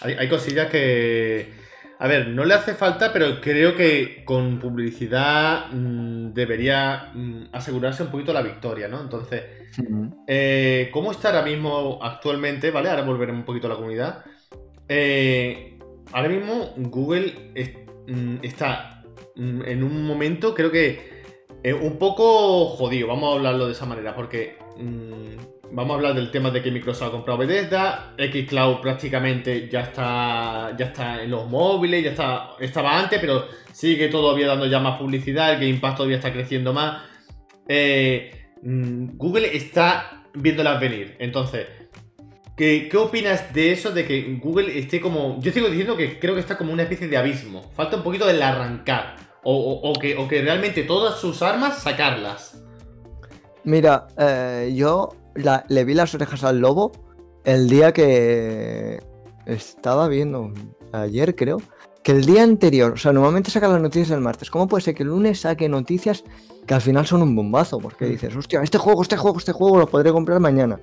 Hay, 0.00 0.14
hay 0.14 0.28
cosillas 0.28 0.70
que. 0.70 1.52
A 1.98 2.08
ver, 2.08 2.28
no 2.28 2.44
le 2.46 2.54
hace 2.54 2.72
falta, 2.74 3.12
pero 3.12 3.40
creo 3.42 3.76
que 3.76 4.22
con 4.24 4.58
publicidad 4.58 5.66
mm, 5.70 6.32
debería 6.32 7.10
mm, 7.12 7.48
asegurarse 7.52 8.02
un 8.04 8.10
poquito 8.10 8.32
la 8.32 8.40
victoria, 8.40 8.88
¿no? 8.88 9.02
Entonces, 9.02 9.42
eh, 10.26 10.88
¿cómo 10.92 11.12
está 11.12 11.28
ahora 11.28 11.42
mismo 11.42 11.98
actualmente? 12.02 12.70
¿Vale? 12.70 12.88
Ahora 12.88 13.02
volveremos 13.02 13.40
un 13.40 13.44
poquito 13.46 13.66
a 13.66 13.70
la 13.70 13.76
comunidad. 13.76 14.24
Eh, 14.88 15.78
ahora 16.12 16.28
mismo 16.30 16.72
Google 16.76 17.52
es- 17.54 17.76
mm, 18.08 18.36
está 18.42 19.04
en 19.36 19.82
un 19.82 20.06
momento, 20.06 20.54
creo 20.54 20.70
que 20.70 21.20
eh, 21.62 21.74
un 21.74 21.98
poco 21.98 22.66
jodido, 22.66 23.08
vamos 23.08 23.30
a 23.32 23.36
hablarlo 23.36 23.66
de 23.66 23.72
esa 23.72 23.84
manera, 23.86 24.14
porque 24.14 24.56
vamos 25.72 25.92
a 25.92 25.94
hablar 25.96 26.14
del 26.14 26.30
tema 26.30 26.50
de 26.50 26.62
que 26.62 26.70
Microsoft 26.70 27.08
ha 27.08 27.10
comprado 27.12 27.38
Bethesda, 27.38 28.14
Xcloud 28.18 28.80
prácticamente 28.80 29.68
ya 29.68 29.80
está, 29.80 30.74
ya 30.76 30.86
está 30.86 31.22
en 31.22 31.30
los 31.30 31.48
móviles, 31.48 32.04
ya 32.04 32.10
está, 32.10 32.50
estaba 32.60 32.98
antes, 32.98 33.18
pero 33.20 33.46
sigue 33.72 34.08
todavía 34.08 34.46
dando 34.48 34.66
ya 34.66 34.80
más 34.80 34.98
publicidad, 34.98 35.52
el 35.52 35.60
Game 35.60 35.80
Pass 35.80 35.96
todavía 35.96 36.16
está 36.16 36.32
creciendo 36.32 36.72
más. 36.72 37.02
Eh, 37.68 38.50
mm, 38.62 39.16
Google 39.16 39.56
está 39.56 40.24
viéndolas 40.34 40.80
venir, 40.80 41.16
entonces... 41.18 41.66
¿Qué, 42.56 42.88
¿Qué 42.90 42.96
opinas 42.98 43.54
de 43.54 43.72
eso? 43.72 43.90
De 43.90 44.04
que 44.04 44.34
Google 44.38 44.78
esté 44.78 45.00
como. 45.00 45.40
Yo 45.40 45.50
sigo 45.50 45.68
diciendo 45.68 45.96
que 45.96 46.18
creo 46.18 46.34
que 46.34 46.40
está 46.42 46.58
como 46.58 46.74
una 46.74 46.82
especie 46.82 47.08
de 47.08 47.16
abismo. 47.16 47.70
Falta 47.74 47.96
un 47.96 48.02
poquito 48.02 48.26
del 48.26 48.42
arrancar. 48.42 49.16
O, 49.42 49.80
o- 49.82 49.98
que, 49.98 50.14
o 50.18 50.28
que 50.28 50.42
realmente 50.42 50.82
todas 50.82 51.18
sus 51.18 51.40
armas 51.40 51.82
sacarlas. 51.82 52.62
Mira, 53.64 54.08
eh, 54.18 54.72
yo 54.74 55.08
la- 55.34 55.64
le 55.68 55.84
vi 55.84 55.94
las 55.94 56.14
orejas 56.14 56.44
al 56.44 56.58
lobo 56.60 56.92
el 57.44 57.68
día 57.68 57.92
que 57.92 59.02
estaba 59.46 60.08
viendo, 60.08 60.52
ayer 60.92 61.34
creo, 61.34 61.58
que 62.02 62.12
el 62.12 62.24
día 62.24 62.42
anterior, 62.42 62.92
o 62.92 62.96
sea, 62.96 63.12
normalmente 63.12 63.50
saca 63.50 63.68
las 63.68 63.80
noticias 63.80 64.10
el 64.10 64.20
martes. 64.20 64.50
¿Cómo 64.50 64.68
puede 64.68 64.82
ser 64.82 64.94
que 64.94 65.02
el 65.02 65.10
lunes 65.10 65.40
saque 65.40 65.68
noticias 65.68 66.24
que 66.66 66.74
al 66.74 66.80
final 66.80 67.06
son 67.06 67.22
un 67.22 67.34
bombazo? 67.36 67.78
Porque 67.78 68.06
Mm. 68.06 68.10
dices, 68.10 68.36
hostia, 68.36 68.62
este 68.62 68.78
juego, 68.78 69.02
este 69.02 69.16
juego, 69.16 69.38
este 69.38 69.52
juego 69.52 69.78
lo 69.78 69.86
podré 69.86 70.10
comprar 70.12 70.40
mañana. 70.40 70.80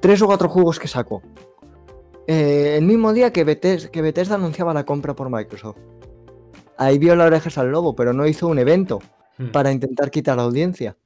Tres 0.00 0.22
o 0.22 0.26
cuatro 0.26 0.48
juegos 0.48 0.78
que 0.78 0.88
saco. 0.88 1.22
Eh, 2.26 2.76
el 2.78 2.84
mismo 2.84 3.12
día 3.12 3.32
que 3.32 3.44
Bethesda, 3.44 3.90
que 3.90 4.02
Bethesda 4.02 4.36
anunciaba 4.36 4.72
la 4.72 4.84
compra 4.86 5.14
por 5.14 5.30
Microsoft. 5.30 5.78
Ahí 6.78 6.98
vio 6.98 7.14
las 7.16 7.26
orejas 7.26 7.58
al 7.58 7.70
lobo, 7.70 7.94
pero 7.94 8.12
no 8.12 8.26
hizo 8.26 8.46
un 8.46 8.58
evento 8.58 9.00
Hmm. 9.38 9.48
para 9.50 9.72
intentar 9.72 10.10
quitar 10.10 10.36
la 10.36 10.44
audiencia. 10.44 10.96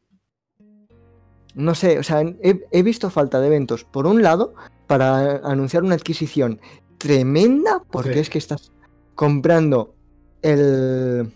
No 1.54 1.74
sé, 1.74 1.98
o 1.98 2.02
sea, 2.02 2.20
he, 2.20 2.64
he 2.72 2.82
visto 2.82 3.10
falta 3.10 3.40
de 3.40 3.46
eventos, 3.46 3.84
por 3.84 4.06
un 4.06 4.22
lado, 4.22 4.54
para 4.86 5.36
anunciar 5.48 5.82
una 5.84 5.94
adquisición 5.94 6.60
tremenda, 6.98 7.82
porque 7.90 8.14
Sí. 8.14 8.18
es 8.20 8.30
que 8.30 8.38
estás 8.38 8.72
comprando 9.14 9.94
el 10.42 11.32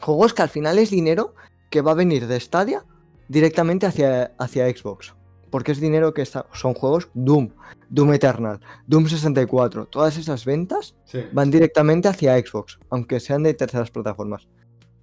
juegos 0.00 0.34
que 0.34 0.42
al 0.42 0.48
final 0.48 0.78
es 0.78 0.90
dinero 0.90 1.34
que 1.70 1.80
va 1.80 1.92
a 1.92 1.94
venir 1.94 2.26
de 2.26 2.38
Stadia 2.40 2.84
directamente 3.28 3.86
hacia, 3.86 4.32
hacia 4.38 4.68
Xbox. 4.68 5.14
Porque 5.50 5.72
es 5.72 5.80
dinero 5.80 6.12
que 6.12 6.22
está, 6.22 6.46
son 6.52 6.74
juegos 6.74 7.08
Doom, 7.14 7.50
Doom 7.88 8.12
Eternal, 8.14 8.60
Doom 8.86 9.06
64, 9.06 9.86
todas 9.86 10.16
esas 10.18 10.44
ventas 10.44 10.94
Sí. 11.04 11.20
van 11.32 11.50
directamente 11.50 12.08
hacia 12.08 12.36
Xbox, 12.38 12.78
aunque 12.90 13.20
sean 13.20 13.44
de 13.44 13.54
terceras 13.54 13.90
plataformas. 13.90 14.48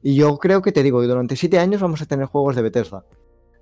Y 0.03 0.15
yo 0.15 0.37
creo 0.39 0.61
que 0.61 0.71
te 0.71 0.83
digo, 0.83 1.01
durante 1.01 1.35
siete 1.35 1.57
años 1.57 1.79
vamos 1.81 2.01
a 2.01 2.05
tener 2.05 2.25
juegos 2.25 2.55
de 2.55 2.63
Bethesda. 2.63 3.05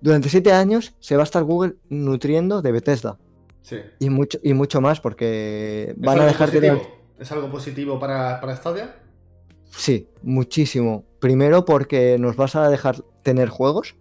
Durante 0.01 0.29
siete 0.29 0.51
años 0.53 0.95
se 0.99 1.15
va 1.15 1.23
a 1.23 1.25
estar 1.25 1.43
Google 1.43 1.75
nutriendo 1.89 2.61
de 2.61 2.71
Bethesda. 2.71 3.17
sí. 3.61 3.77
Y 3.99 4.09
mucho, 4.09 4.39
y 4.43 4.53
mucho 4.53 4.81
más, 4.81 4.99
porque 5.01 5.89
¿Es 5.91 5.99
van 6.01 6.19
a 6.21 6.25
dejar 6.25 6.51
de... 6.51 6.81
¿Es 7.19 7.31
algo 7.31 7.51
positivo 7.51 7.99
para, 7.99 8.39
para 8.39 8.55
Stadia? 8.55 8.95
Sí, 9.71 10.07
muchísimo. 10.23 11.03
Primero 11.19 11.65
porque 11.65 12.17
nos 12.17 12.35
vas 12.37 12.55
a 12.55 12.69
dejar 12.69 13.03
tener 13.23 13.49
juegos 13.49 13.95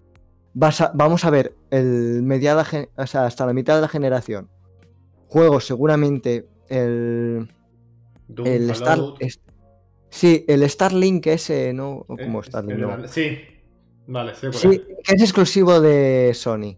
vas 0.55 0.81
a- 0.81 0.91
vamos 0.95 1.25
a 1.25 1.31
ver 1.31 1.55
el 1.71 2.23
mediada, 2.23 2.65
o 2.97 3.07
sea, 3.07 3.27
hasta 3.27 3.45
la 3.47 3.53
mitad 3.53 3.75
de 3.77 3.83
la 3.83 3.89
generación. 3.89 4.49
Juegos 5.29 5.67
seguramente 5.67 6.49
el, 6.69 7.49
Doom, 8.29 8.47
el 8.49 8.71
Star, 8.71 8.99
es- 9.21 9.41
sí, 10.11 10.45
el 10.49 10.69
Starlink 10.69 11.27
ese, 11.27 11.73
¿no? 11.75 12.07
Eh, 12.09 12.25
como 12.25 12.41
es- 12.41 12.47
Starlink, 12.47 12.79
no. 12.79 13.09
Sí, 13.09 13.39
vale, 14.09 14.33
cuál 14.41 14.53
Sí, 14.55 14.83
que 15.05 15.15
es 15.15 15.23
exclusivo 15.23 15.81
de 15.81 16.33
Sony. 16.35 16.77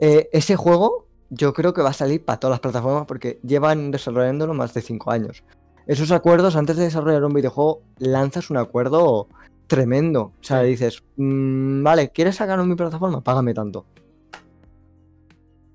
Eh, 0.00 0.28
ese 0.32 0.54
juego 0.56 1.06
yo 1.30 1.52
creo 1.54 1.72
que 1.72 1.82
va 1.82 1.90
a 1.90 1.94
salir 1.94 2.24
para 2.24 2.38
todas 2.38 2.52
las 2.52 2.60
plataformas 2.60 3.06
porque 3.06 3.40
llevan 3.42 3.90
desarrollándolo 3.90 4.52
más 4.54 4.74
de 4.74 4.82
5 4.82 5.10
años. 5.10 5.42
Esos 5.86 6.10
acuerdos, 6.12 6.54
antes 6.56 6.76
de 6.76 6.84
desarrollar 6.84 7.24
un 7.24 7.32
videojuego, 7.32 7.82
lanzas 7.98 8.50
un 8.50 8.58
acuerdo 8.58 9.28
tremendo. 9.66 10.32
O 10.40 10.42
sea, 10.42 10.62
Sí. 10.62 10.68
dices, 10.68 11.02
"Mm, 11.16 11.82
vale, 11.82 12.10
¿quieres 12.10 12.36
sacarlo 12.36 12.62
en 12.64 12.68
mi 12.70 12.74
plataforma? 12.76 13.22
Págame 13.22 13.54
tanto. 13.54 13.86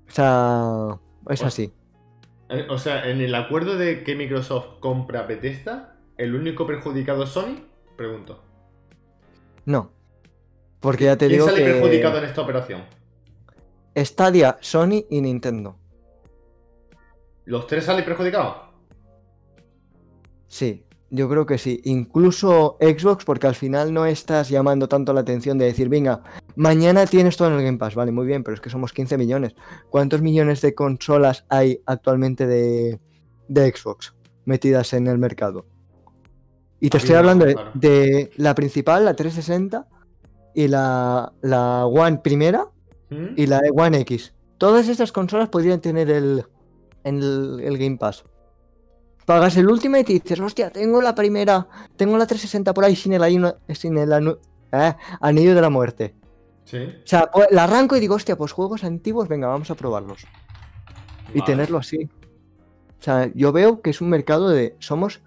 O 0.08 0.10
sea, 0.10 0.98
es 1.22 1.24
Pues- 1.24 1.42
así. 1.42 1.72
Eh, 2.50 2.66
O 2.70 2.78
sea, 2.78 3.08
en 3.10 3.20
el 3.20 3.34
acuerdo 3.34 3.76
de 3.76 4.04
que 4.04 4.14
Microsoft 4.14 4.78
compra 4.80 5.22
Bethesda, 5.22 5.96
¿el 6.18 6.34
único 6.34 6.66
perjudicado 6.66 7.24
es 7.24 7.30
Sony? 7.30 7.56
Pregunto. 7.96 8.40
No. 9.64 9.90
Porque 10.84 11.04
ya 11.04 11.16
te 11.16 11.28
¿Quién 11.28 11.38
digo 11.38 11.46
sale 11.46 11.64
que 11.64 11.72
perjudicado 11.72 12.18
en 12.18 12.24
esta 12.24 12.42
operación? 12.42 12.82
Stadia, 13.96 14.58
Sony 14.60 15.06
y 15.08 15.22
Nintendo. 15.22 15.78
¿Los 17.46 17.66
tres 17.66 17.84
salen 17.84 18.04
perjudicados? 18.04 18.56
Sí, 20.46 20.84
yo 21.08 21.26
creo 21.30 21.46
que 21.46 21.56
sí. 21.56 21.80
Incluso 21.84 22.76
Xbox, 22.82 23.24
porque 23.24 23.46
al 23.46 23.54
final 23.54 23.94
no 23.94 24.04
estás 24.04 24.50
llamando 24.50 24.86
tanto 24.86 25.14
la 25.14 25.22
atención 25.22 25.56
de 25.56 25.64
decir, 25.64 25.88
venga, 25.88 26.22
mañana 26.54 27.06
tienes 27.06 27.38
todo 27.38 27.48
en 27.48 27.54
el 27.54 27.64
Game 27.64 27.78
Pass. 27.78 27.94
Vale, 27.94 28.12
muy 28.12 28.26
bien, 28.26 28.44
pero 28.44 28.54
es 28.54 28.60
que 28.60 28.68
somos 28.68 28.92
15 28.92 29.16
millones. 29.16 29.54
¿Cuántos 29.88 30.20
millones 30.20 30.60
de 30.60 30.74
consolas 30.74 31.46
hay 31.48 31.80
actualmente 31.86 32.46
de, 32.46 33.00
de 33.48 33.72
Xbox 33.74 34.14
metidas 34.44 34.92
en 34.92 35.06
el 35.06 35.16
mercado? 35.16 35.64
Y 36.78 36.90
te 36.90 36.98
estoy 36.98 37.14
hablando 37.14 37.46
claro. 37.46 37.70
de 37.72 38.30
la 38.36 38.54
principal, 38.54 39.06
la 39.06 39.16
360, 39.16 39.88
y 40.54 40.68
la, 40.68 41.32
la 41.42 41.86
One 41.86 42.18
primera 42.18 42.66
¿Mm? 43.10 43.26
y 43.36 43.46
la 43.46 43.60
One 43.74 43.98
X. 44.00 44.32
Todas 44.58 44.88
estas 44.88 45.12
consolas 45.12 45.48
podrían 45.48 45.80
tener 45.80 46.10
el, 46.10 46.44
el, 47.02 47.60
el 47.62 47.78
Game 47.78 47.96
Pass. 47.98 48.24
Pagas 49.26 49.56
el 49.56 49.68
Ultimate 49.68 50.12
y 50.12 50.20
dices, 50.20 50.38
hostia, 50.40 50.70
tengo 50.70 51.00
la 51.00 51.14
primera, 51.14 51.66
tengo 51.96 52.16
la 52.18 52.26
360 52.26 52.74
por 52.74 52.84
ahí 52.84 52.94
sin 52.94 53.14
el, 53.14 53.54
sin 53.74 53.96
el 53.98 54.10
anu- 54.10 54.38
eh, 54.72 54.94
anillo 55.20 55.54
de 55.54 55.60
la 55.60 55.70
muerte. 55.70 56.14
Sí. 56.64 56.78
O 56.78 57.06
sea, 57.06 57.30
pues, 57.32 57.48
la 57.50 57.64
arranco 57.64 57.96
y 57.96 58.00
digo, 58.00 58.14
hostia, 58.14 58.36
pues 58.36 58.52
juegos 58.52 58.84
antiguos, 58.84 59.28
venga, 59.28 59.48
vamos 59.48 59.70
a 59.70 59.74
probarlos. 59.74 60.24
Y 61.32 61.40
tenerlo 61.42 61.78
así. 61.78 62.04
O 63.00 63.02
sea, 63.04 63.30
yo 63.34 63.50
veo 63.52 63.80
que 63.82 63.90
es 63.90 64.00
un 64.00 64.08
mercado 64.10 64.50
de. 64.50 64.76
Somos 64.78 65.20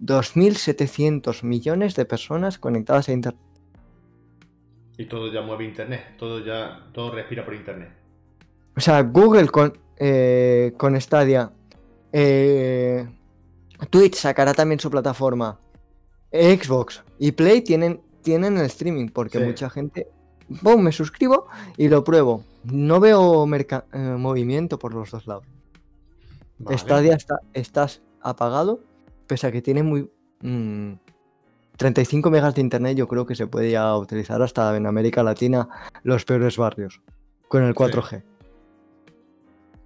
2.700 0.00 1.42
millones 1.44 1.94
de 1.94 2.04
personas 2.04 2.58
conectadas 2.58 3.08
a 3.08 3.12
Internet. 3.12 3.40
Y 5.02 5.06
todo 5.06 5.32
ya 5.32 5.42
mueve 5.42 5.64
internet, 5.64 6.14
todo 6.16 6.38
ya, 6.44 6.86
todo 6.92 7.10
respira 7.10 7.44
por 7.44 7.54
internet. 7.54 7.90
O 8.76 8.80
sea, 8.80 9.02
Google 9.02 9.48
con, 9.48 9.76
eh, 9.98 10.72
con 10.76 10.98
Stadia. 11.00 11.50
eh, 12.12 13.08
Twitch 13.90 14.14
sacará 14.14 14.54
también 14.54 14.78
su 14.78 14.90
plataforma. 14.90 15.58
Xbox 16.30 17.02
y 17.18 17.32
Play 17.32 17.62
tienen, 17.62 18.00
tienen 18.22 18.56
el 18.58 18.66
streaming 18.66 19.08
porque 19.08 19.38
Sí. 19.38 19.44
mucha 19.44 19.68
gente. 19.70 20.06
¡Bum! 20.62 20.80
Me 20.82 20.92
suscribo 20.92 21.46
y 21.76 21.88
lo 21.88 22.04
pruebo. 22.04 22.44
No 22.64 23.00
veo 23.00 23.44
eh, 23.44 23.98
movimiento 24.18 24.78
por 24.78 24.94
los 24.94 25.10
dos 25.10 25.26
lados. 25.26 25.44
Vale. 26.58 26.78
Stadia 26.78 27.14
está, 27.16 27.40
estás 27.54 28.02
apagado, 28.20 28.80
pese 29.26 29.48
a 29.48 29.52
que 29.52 29.62
tiene 29.62 29.82
muy. 29.82 30.08
mm, 30.42 30.92
35 31.76 32.30
megas 32.30 32.54
de 32.54 32.60
internet, 32.60 32.96
yo 32.96 33.08
creo 33.08 33.26
que 33.26 33.34
se 33.34 33.46
puede 33.46 33.70
ya 33.70 33.96
utilizar 33.96 34.40
hasta 34.42 34.76
en 34.76 34.86
América 34.86 35.22
Latina 35.22 35.68
los 36.02 36.24
peores 36.24 36.56
barrios. 36.56 37.00
Con 37.48 37.64
el 37.64 37.74
4G. 37.74 38.22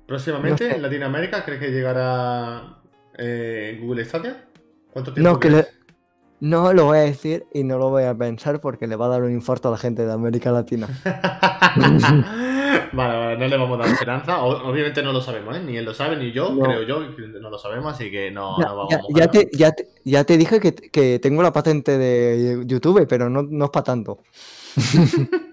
Próximamente 0.06 0.64
No 0.64 0.70
sé. 0.70 0.76
en 0.76 0.82
Latinoamérica, 0.82 1.44
¿crees 1.44 1.60
que 1.60 1.70
llegará 1.72 2.78
eh, 3.18 3.78
Google 3.82 4.04
Stadia? 4.04 4.44
¿Cuánto 4.92 5.12
tiempo 5.12 5.30
No, 5.32 5.40
que 5.40 5.50
le-? 5.50 5.66
No 6.38 6.72
lo 6.74 6.84
voy 6.84 6.98
a 6.98 7.02
decir 7.02 7.46
y 7.54 7.64
no 7.64 7.78
lo 7.78 7.88
voy 7.88 8.02
a 8.04 8.14
pensar 8.14 8.60
porque 8.60 8.86
le 8.86 8.94
va 8.96 9.06
a 9.06 9.08
dar 9.08 9.22
un 9.22 9.32
infarto 9.32 9.68
a 9.68 9.70
la 9.72 9.78
gente 9.78 10.04
de 10.04 10.12
América 10.12 10.52
Latina. 10.52 10.86
vale, 12.92 13.16
vale, 13.18 13.38
no 13.38 13.48
le 13.48 13.56
vamos 13.56 13.78
a 13.80 13.82
dar 13.84 13.92
esperanza. 13.92 14.42
Obviamente 14.42 15.02
no 15.02 15.12
lo 15.12 15.20
sabemos, 15.22 15.56
¿eh? 15.56 15.60
Ni 15.64 15.76
él 15.78 15.84
lo 15.84 15.94
sabe, 15.94 16.16
ni 16.16 16.32
yo, 16.32 16.50
No. 16.50 16.62
creo 16.64 16.82
yo, 16.82 17.16
que 17.16 17.22
no 17.40 17.48
lo 17.50 17.58
sabemos, 17.58 17.94
así 17.94 18.10
que 18.10 18.30
no, 18.30 18.58
ya, 18.58 18.66
no 18.66 18.76
vamos 18.76 18.90
ya- 18.92 18.98
a 18.98 19.02
ya 19.18 19.30
te, 19.30 19.48
ya, 19.52 19.72
te, 19.72 19.88
ya 20.04 20.24
te 20.24 20.36
dije 20.36 20.60
que, 20.60 20.74
que 20.74 21.18
tengo 21.20 21.42
la 21.42 21.52
patente 21.52 21.96
de 21.96 22.62
YouTube, 22.66 23.06
pero 23.08 23.30
no, 23.30 23.42
no 23.42 23.64
es 23.66 23.70
para 23.70 23.84
tanto. 23.84 24.18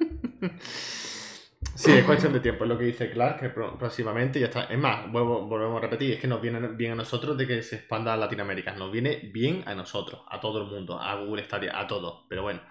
Sí, 1.76 1.92
es 1.92 2.06
cuestión 2.06 2.32
de 2.32 2.40
tiempo, 2.40 2.64
es 2.64 2.70
lo 2.70 2.78
que 2.78 2.86
dice 2.86 3.10
Clark, 3.12 3.40
que 3.40 3.50
próximamente 3.50 4.40
ya 4.40 4.46
está. 4.46 4.66
Es 4.66 4.78
más, 4.78 5.12
volvemos 5.12 5.78
a 5.78 5.82
repetir, 5.82 6.14
es 6.14 6.20
que 6.20 6.28
nos 6.28 6.42
viene 6.42 6.60
bien 6.70 6.94
a 6.94 6.96
nosotros 6.96 7.38
de 7.38 7.48
que 7.48 7.62
se 7.64 7.78
expanda 7.78 8.14
a 8.14 8.18
Latinoamérica, 8.18 8.76
nos 8.76 8.92
viene 8.92 9.32
bien 9.34 9.64
a 9.66 9.76
nosotros, 9.76 10.22
a 10.30 10.40
todo 10.40 10.62
el 10.62 10.68
mundo, 10.70 11.00
a 11.00 11.16
Google 11.16 11.44
Stadia, 11.44 11.78
a 11.78 11.88
todos, 11.88 12.26
pero 12.30 12.44
bueno. 12.44 12.62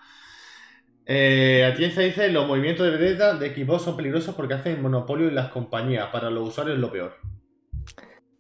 Eh, 1.05 1.69
Atienza 1.71 2.01
dice, 2.01 2.31
los 2.31 2.47
movimientos 2.47 2.87
de 2.87 2.93
Bethesda 2.93 3.35
de 3.35 3.55
Xbox 3.55 3.83
son 3.83 3.97
peligrosos 3.97 4.35
porque 4.37 4.55
hacen 4.55 4.81
monopolio 4.81 5.29
en 5.29 5.35
las 5.35 5.51
compañías, 5.51 6.09
para 6.13 6.31
los 6.31 6.49
usuarios 6.49 6.77
es 6.77 6.81
lo 6.81 6.93
peor. 6.93 7.17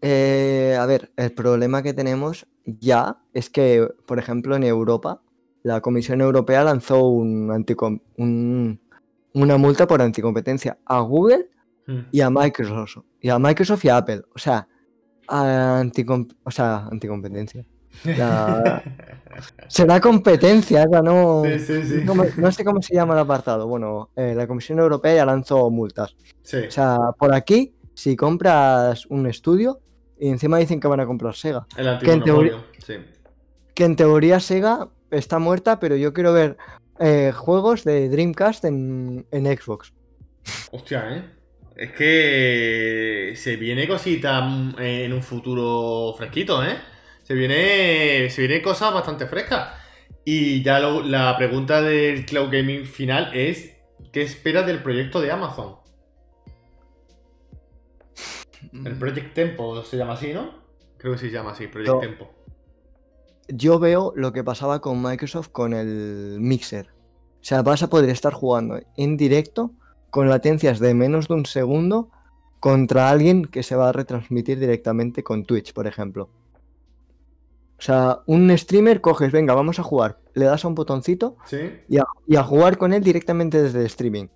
Eh, 0.00 0.76
a 0.78 0.86
ver, 0.86 1.10
el 1.16 1.32
problema 1.32 1.82
que 1.82 1.92
tenemos 1.92 2.46
ya 2.64 3.18
es 3.34 3.50
que, 3.50 3.88
por 4.06 4.18
ejemplo, 4.18 4.56
en 4.56 4.62
Europa, 4.62 5.20
la 5.64 5.80
Comisión 5.80 6.20
Europea 6.20 6.64
lanzó 6.64 7.04
un 7.04 7.48
anticom- 7.48 8.00
una 9.34 9.56
multa 9.56 9.86
por 9.86 10.00
anticompetencia 10.02 10.78
a 10.84 11.00
Google 11.00 11.48
Hmm. 11.86 12.00
y 12.12 12.20
a 12.20 12.30
Microsoft. 12.30 13.04
Y 13.20 13.28
a 13.28 13.38
Microsoft 13.38 13.84
y 13.84 13.88
a 13.88 13.96
Apple. 13.96 14.22
O 14.34 14.38
sea, 14.38 14.68
a 15.28 15.80
anticom- 15.82 16.32
o 16.44 16.50
sea, 16.50 16.86
anticompetencia. 16.90 17.64
La- 18.04 18.82
Será 19.68 20.00
competencia, 20.00 20.82
esa 20.84 21.02
no. 21.02 21.42
Sí, 21.44 21.58
sí, 21.58 21.82
sí. 21.84 22.04
¿Cómo- 22.06 22.24
no 22.36 22.52
sé 22.52 22.64
cómo 22.64 22.80
se 22.82 22.94
llama 22.94 23.14
el 23.14 23.20
apartado. 23.20 23.66
Bueno, 23.66 24.10
eh, 24.16 24.34
la 24.36 24.46
Comisión 24.46 24.78
Europea 24.78 25.14
ya 25.14 25.26
lanzó 25.26 25.68
multas. 25.70 26.14
Sí, 26.42 26.58
O 26.68 26.70
sea, 26.70 26.98
por 27.18 27.34
aquí, 27.34 27.74
si 27.94 28.14
compras 28.16 29.06
un 29.06 29.26
estudio 29.26 29.80
y 30.18 30.28
encima 30.28 30.58
dicen 30.58 30.78
que 30.80 30.86
van 30.88 31.00
a 31.00 31.06
comprar 31.06 31.34
Sega. 31.34 31.66
el 31.76 31.98
que 31.98 32.12
en 32.12 32.22
teoría-. 32.22 32.64
Que 33.74 33.84
en 33.84 33.96
teoría 33.96 34.38
Sega 34.38 34.88
está 35.10 35.38
muerta, 35.38 35.80
pero 35.80 35.96
yo 35.96 36.12
quiero 36.12 36.32
ver 36.32 36.56
eh, 37.02 37.32
juegos 37.32 37.84
de 37.84 38.08
Dreamcast 38.08 38.64
en, 38.64 39.26
en 39.30 39.46
Xbox. 39.46 39.92
Hostia, 40.70 41.16
¿eh? 41.16 41.24
Es 41.76 41.92
que 41.92 43.32
se 43.36 43.56
viene 43.56 43.88
cosita 43.88 44.40
mm, 44.42 44.76
en 44.78 45.12
un 45.12 45.22
futuro 45.22 46.14
fresquito, 46.16 46.62
¿eh? 46.64 46.76
Se 47.22 47.34
viene, 47.34 48.28
se 48.30 48.42
viene 48.46 48.62
cosas 48.62 48.92
bastante 48.92 49.26
frescas. 49.26 49.70
Y 50.24 50.62
ya 50.62 50.78
lo- 50.80 51.02
la 51.02 51.36
pregunta 51.36 51.80
del 51.82 52.24
Cloud 52.26 52.50
Gaming 52.52 52.84
final 52.86 53.30
es, 53.34 53.76
¿qué 54.12 54.22
esperas 54.22 54.66
del 54.66 54.82
proyecto 54.82 55.20
de 55.20 55.30
Amazon? 55.30 55.76
El 58.84 58.96
Project 58.98 59.34
Tempo 59.34 59.82
se 59.84 59.96
llama 59.96 60.12
así, 60.14 60.32
¿no? 60.32 60.62
Creo 60.98 61.12
que 61.14 61.18
se 61.18 61.30
llama 61.30 61.50
así, 61.52 61.66
Project 61.66 61.94
No. 61.94 61.98
Tempo. 62.00 62.30
Yo 63.54 63.78
veo 63.78 64.12
lo 64.16 64.32
que 64.32 64.42
pasaba 64.44 64.80
con 64.80 65.02
Microsoft 65.02 65.48
con 65.48 65.72
el 65.74 66.38
Mixer. 66.40 66.86
O 66.88 67.44
sea, 67.44 67.62
vas 67.62 67.82
a 67.82 67.90
poder 67.90 68.08
estar 68.10 68.32
jugando 68.32 68.80
en 68.96 69.16
directo 69.16 69.72
con 70.10 70.28
latencias 70.28 70.78
de 70.78 70.94
menos 70.94 71.28
de 71.28 71.34
un 71.34 71.44
segundo 71.46 72.10
contra 72.60 73.10
alguien 73.10 73.44
que 73.44 73.62
se 73.62 73.74
va 73.76 73.88
a 73.88 73.92
retransmitir 73.92 74.58
directamente 74.58 75.22
con 75.24 75.44
Twitch, 75.44 75.72
por 75.72 75.86
ejemplo. 75.86 76.28
O 77.78 77.82
sea, 77.84 78.20
un 78.26 78.56
streamer 78.56 79.00
coges, 79.00 79.32
venga, 79.32 79.54
vamos 79.54 79.80
a 79.80 79.82
jugar, 79.82 80.18
le 80.34 80.44
das 80.44 80.64
a 80.64 80.68
un 80.68 80.76
botoncito 80.76 81.36
¿Sí? 81.46 81.58
y 81.88 81.98
a, 81.98 82.04
y 82.28 82.36
a 82.36 82.44
jugar 82.44 82.78
con 82.78 82.92
él 82.92 83.02
directamente 83.02 83.60
desde 83.60 83.80
el 83.80 83.86
streaming. 83.86 84.26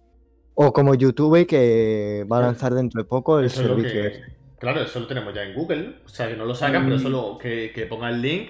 O 0.55 0.73
como 0.73 0.95
YouTube 0.95 1.47
que 1.47 2.27
va 2.31 2.39
a 2.39 2.43
lanzar 2.43 2.75
dentro 2.75 3.01
de 3.01 3.07
poco 3.09 3.39
el 3.39 3.47
Eso 3.47 3.61
es 3.61 3.67
servicio. 3.69 3.93
que- 3.93 4.07
este. 4.09 4.37
Claro, 4.59 4.81
eso 4.81 4.99
lo 4.99 5.07
tenemos 5.07 5.35
ya 5.35 5.43
en 5.45 5.55
Google. 5.55 5.97
O 6.07 6.09
sea, 6.09 6.29
que 6.29 6.37
no 6.37 6.47
lo 6.47 6.55
sacan, 6.55 6.85
pero 6.85 6.97
Mm. 6.97 7.03
solo 7.03 7.39
que, 7.39 7.71
que 7.75 7.85
ponga 7.87 8.09
el 8.09 8.23
link 8.23 8.49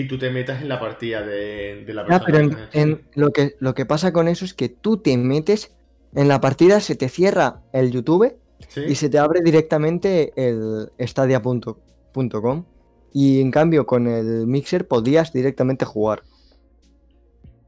y 0.00 0.08
tú 0.08 0.18
te 0.18 0.30
metas 0.30 0.62
en 0.62 0.68
la 0.68 0.80
partida 0.80 1.22
de, 1.22 1.84
de 1.86 1.94
la 1.94 2.02
Ya, 2.08 2.20
persona. 2.20 2.26
pero 2.26 2.38
en, 2.72 3.08
lo, 3.14 3.32
que, 3.32 3.56
lo 3.58 3.74
que 3.74 3.86
pasa 3.86 4.12
con 4.12 4.28
eso 4.28 4.44
es 4.44 4.54
que 4.54 4.68
tú 4.68 4.98
te 4.98 5.16
metes 5.16 5.76
en 6.14 6.28
la 6.28 6.40
partida, 6.40 6.80
se 6.80 6.96
te 6.96 7.08
cierra 7.08 7.62
el 7.72 7.90
YouTube 7.90 8.36
¿Sí? 8.68 8.82
y 8.86 8.94
se 8.96 9.08
te 9.10 9.18
abre 9.18 9.40
directamente 9.42 10.32
el 10.36 10.90
stadia.com. 10.98 12.64
Y 13.12 13.40
en 13.40 13.50
cambio 13.50 13.86
con 13.86 14.06
el 14.06 14.46
Mixer 14.46 14.86
podías 14.86 15.32
directamente 15.32 15.84
jugar. 15.84 16.22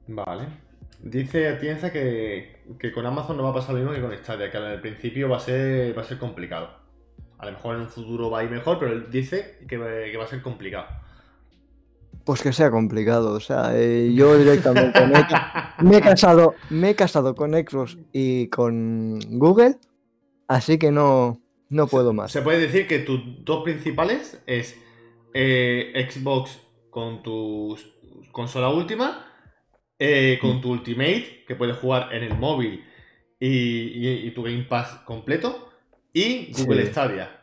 Vale. 0.06 0.48
Dice 1.00 1.48
Atienza 1.48 1.92
que 1.92 2.56
que 2.78 2.92
con 2.92 3.06
Amazon 3.06 3.36
no 3.36 3.44
va 3.44 3.50
a 3.50 3.54
pasar 3.54 3.74
lo 3.74 3.80
mismo 3.80 3.94
que 3.94 4.00
con 4.02 4.16
Stadia, 4.24 4.50
que 4.50 4.56
al 4.58 4.80
principio 4.82 5.28
va 5.28 5.38
a 5.38 5.40
ser, 5.40 5.96
va 5.96 6.02
a 6.02 6.04
ser 6.04 6.18
complicado. 6.18 6.68
A 7.38 7.46
lo 7.46 7.52
mejor 7.52 7.76
en 7.76 7.82
un 7.82 7.88
futuro 7.88 8.30
va 8.30 8.40
a 8.40 8.44
ir 8.44 8.50
mejor, 8.50 8.78
pero 8.78 8.92
él 8.92 9.06
dice 9.10 9.58
que, 9.68 9.78
que 9.78 10.16
va 10.18 10.24
a 10.24 10.28
ser 10.28 10.42
complicado. 10.42 10.86
Pues 12.28 12.42
que 12.42 12.52
sea 12.52 12.70
complicado. 12.70 13.32
O 13.32 13.40
sea, 13.40 13.70
eh, 13.74 14.12
yo 14.14 14.36
directamente 14.36 15.00
me, 15.06 15.24
me 15.90 15.96
he 15.96 16.00
casado, 16.02 16.54
me 16.68 16.90
he 16.90 16.94
casado 16.94 17.34
con 17.34 17.52
Xbox 17.54 17.96
y 18.12 18.48
con 18.48 19.18
Google, 19.38 19.76
así 20.46 20.78
que 20.78 20.90
no, 20.92 21.40
no 21.70 21.86
puedo 21.86 22.12
más. 22.12 22.30
Se 22.30 22.42
puede 22.42 22.60
decir 22.60 22.86
que 22.86 22.98
tus 22.98 23.20
dos 23.46 23.64
principales 23.64 24.42
es 24.46 24.76
eh, 25.32 26.06
Xbox 26.10 26.58
con 26.90 27.22
tu 27.22 27.78
consola 28.30 28.68
última, 28.68 29.24
eh, 29.98 30.38
con 30.38 30.60
tu 30.60 30.70
Ultimate, 30.72 31.44
que 31.48 31.54
puedes 31.54 31.78
jugar 31.78 32.12
en 32.12 32.24
el 32.24 32.36
móvil 32.38 32.84
y, 33.40 33.48
y- 33.48 34.26
y 34.26 34.30
tu 34.32 34.42
Game 34.42 34.64
Pass 34.68 35.00
completo, 35.06 35.70
y 36.12 36.52
Google 36.52 36.84
Sí. 36.84 36.90
Stadia, 36.92 37.40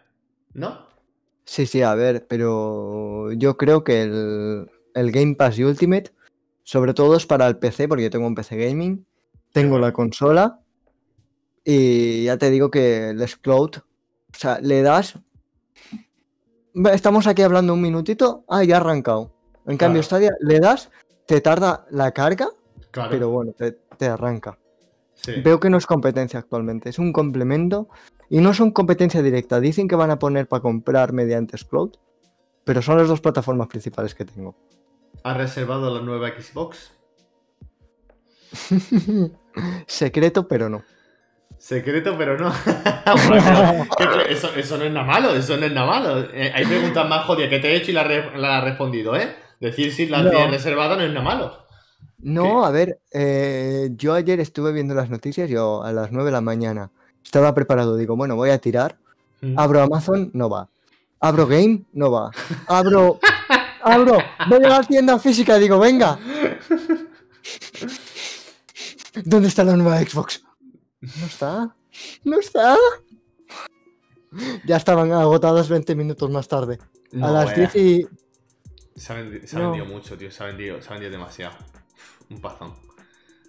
¿no? 0.53 0.85
Sí, 1.47 1.65
sí, 1.65 1.81
a 1.81 1.93
ver, 1.95 2.25
pero 2.27 3.31
yo 3.33 3.55
creo 3.55 3.83
que 3.83 4.01
el, 4.01 4.67
el 4.95 5.11
Game 5.11 5.35
Pass 5.35 5.59
y 5.59 5.63
Ultimate, 5.63 6.11
sobre 6.63 6.93
todo 6.95 7.15
es 7.15 7.25
para 7.27 7.45
el 7.47 7.57
PC, 7.57 7.87
porque 7.87 8.03
yo 8.03 8.09
tengo 8.09 8.25
un 8.25 8.33
PC 8.33 8.57
gaming, 8.57 9.05
tengo 9.51 9.77
la 9.77 9.93
consola 9.93 10.59
y 11.63 12.23
ya 12.23 12.37
te 12.37 12.49
digo 12.49 12.71
que 12.71 13.09
el 13.09 13.23
Cloud, 13.41 13.77
o 13.77 14.37
sea, 14.37 14.59
le 14.59 14.81
das... 14.81 15.19
Estamos 16.91 17.25
aquí 17.27 17.41
hablando 17.41 17.73
un 17.73 17.81
minutito, 17.81 18.43
ah, 18.49 18.63
ya 18.63 18.77
ha 18.77 18.79
arrancado. 18.81 19.31
En 19.65 19.77
cambio, 19.77 20.01
Claro. 20.01 20.03
Stadia, 20.03 20.31
le 20.41 20.59
das, 20.59 20.89
te 21.25 21.39
tarda 21.39 21.85
la 21.89 22.11
carga, 22.11 22.49
Claro. 22.91 23.09
pero 23.11 23.29
bueno, 23.29 23.53
te, 23.53 23.71
te 23.97 24.07
arranca. 24.07 24.59
sí. 25.13 25.41
Veo 25.41 25.59
que 25.59 25.69
no 25.69 25.77
es 25.77 25.85
competencia 25.85 26.39
actualmente, 26.39 26.89
es 26.89 26.99
un 26.99 27.13
complemento 27.13 27.87
y 28.29 28.39
no 28.41 28.53
son 28.53 28.71
competencia 28.71 29.21
directa. 29.21 29.59
Dicen 29.61 29.87
que 29.87 29.95
van 29.95 30.11
a 30.11 30.19
poner 30.19 30.47
para 30.47 30.61
comprar 30.61 31.13
mediante 31.13 31.57
Cloud, 31.69 31.91
pero 32.65 32.81
son 32.81 32.97
las 32.97 33.07
dos 33.07 33.21
plataformas 33.21 33.67
principales 33.67 34.13
que 34.13 34.25
tengo. 34.25 34.55
¿Has 35.25 35.37
reservado 35.37 35.91
la 35.91 36.01
nueva 36.01 36.29
Xbox? 36.29 36.91
Secreto, 39.87 40.47
pero 40.47 40.69
no. 40.69 40.83
Secreto, 41.57 42.15
pero 42.15 42.37
no. 42.37 42.49
Bueno, 43.97 44.21
eso, 44.29 44.49
eso 44.55 44.77
no 44.77 44.83
es 44.83 44.91
nada 44.93 45.05
malo, 45.07 45.29
eso 45.35 45.57
no 45.57 45.65
es 45.65 45.71
nada 45.73 45.87
malo. 45.87 46.19
Eh, 46.31 46.51
hay 46.53 46.65
preguntas 46.65 47.09
más 47.09 47.25
jodidas 47.25 47.49
que 47.49 47.57
te 47.59 47.69
he 47.71 47.75
hecho 47.77 47.89
y 47.89 47.95
la, 47.95 48.03
re- 48.03 48.37
la 48.37 48.59
has 48.59 48.63
respondido, 48.65 49.15
¿eh? 49.15 49.35
Decir 49.59 49.91
si 49.91 50.05
la 50.05 50.21
No. 50.21 50.29
tienes 50.29 50.51
reservada 50.51 50.95
no 50.95 51.01
es 51.01 51.09
nada 51.09 51.23
malo. 51.23 51.65
No, 52.19 52.63
a 52.63 52.69
ver, 52.69 52.99
eh, 53.11 53.89
yo 53.93 54.13
ayer 54.13 54.39
estuve 54.39 54.73
viendo 54.73 54.93
las 54.93 55.09
noticias, 55.09 55.49
yo 55.49 55.83
a 55.83 55.91
las 55.91 56.11
9 56.11 56.25
de 56.27 56.31
la 56.33 56.41
mañana 56.41 56.91
estaba 57.23 57.53
preparado, 57.55 57.97
digo, 57.97 58.15
bueno, 58.15 58.35
voy 58.35 58.49
a 58.51 58.59
tirar, 58.59 58.97
abro 59.55 59.81
Amazon, 59.81 60.29
no 60.33 60.49
va. 60.49 60.69
Abro 61.19 61.47
Game, 61.47 61.81
no 61.93 62.11
va. 62.11 62.31
Abro, 62.67 63.19
abro, 63.85 64.17
voy 64.49 64.63
a 64.65 64.69
la 64.69 64.83
tienda 64.83 65.17
física, 65.19 65.57
digo, 65.57 65.79
venga. 65.79 66.19
¿Dónde 69.23 69.47
está 69.47 69.63
la 69.63 69.75
nueva 69.77 69.99
Xbox? 69.99 70.43
No 71.01 71.25
está, 71.25 71.75
no 72.23 72.39
está. 72.39 72.75
Ya 74.65 74.75
estaban 74.75 75.11
agotadas 75.13 75.69
20 75.69 75.95
minutos 75.95 76.29
más 76.29 76.47
tarde. 76.47 76.79
No, 77.11 77.27
a 77.27 77.31
las 77.31 77.55
vea. 77.55 77.69
10 77.71 77.75
y... 77.75 78.07
Se 78.99 79.13
ha, 79.13 79.17
vendi- 79.17 79.45
se 79.45 79.55
ha 79.55 79.59
No. 79.59 79.71
vendido 79.71 79.85
mucho, 79.93 80.17
tío. 80.17 80.29
Se 80.31 80.43
ha 80.43 80.47
vendido, 80.47 80.81
se 80.81 80.89
ha 80.89 80.91
vendido 80.93 81.11
demasiado. 81.11 81.55
Un 82.29 82.41
pazón. 82.41 82.73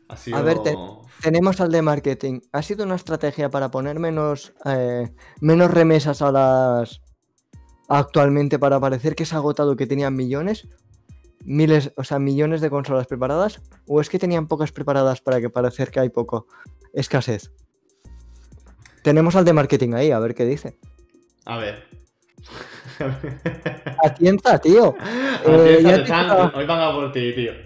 Ha 0.09 0.17
sido... 0.17 0.37
A 0.37 0.43
ver, 0.43 0.59
te- 0.63 0.77
Tenemos 1.23 1.61
al 1.61 1.73
de 1.73 1.83
marketing. 1.83 2.41
¿Ha 2.53 2.63
sido 2.63 2.85
una 2.85 2.95
estrategia 2.95 3.51
para 3.51 3.71
poner 3.71 3.99
menos, 3.99 4.53
eh, 4.65 5.13
menos 5.41 5.71
remesas 5.73 6.23
a 6.23 6.31
las... 6.31 7.01
actualmente 7.89 8.59
para 8.59 8.81
parecer 8.81 9.15
que 9.15 9.25
se 9.25 9.35
ha 9.35 9.39
agotado 9.39 9.77
que 9.77 9.87
tenían 9.87 10.15
millones? 10.15 10.69
Miles, 11.45 11.93
o 11.97 12.05
sea, 12.05 12.19
millones 12.19 12.61
de 12.61 12.71
consolas 12.71 13.07
preparadas. 13.07 13.61
¿O 13.87 14.01
es 14.01 14.09
que 14.09 14.19
tenían 14.19 14.49
pocas 14.49 14.73
preparadas 14.73 15.21
para 15.21 15.41
que 15.41 15.51
parecer 15.51 15.91
que 15.91 16.01
hay 16.01 16.09
poco? 16.09 16.47
Escasez. 16.93 17.53
Tenemos 19.03 19.37
al 19.37 19.45
de 19.45 19.53
marketing 19.53 19.93
ahí, 19.95 20.11
a 20.11 20.19
ver 20.19 20.35
qué 20.35 20.45
dice. 20.45 20.79
A 21.45 21.59
ver. 21.59 21.85
Atienza, 24.05 24.59
tío. 24.59 24.95
Eh, 25.49 25.79
hoy 26.55 26.67
van 26.67 26.81
a 26.81 26.93
por 26.93 27.13
ti, 27.13 27.33
tío. 27.33 27.53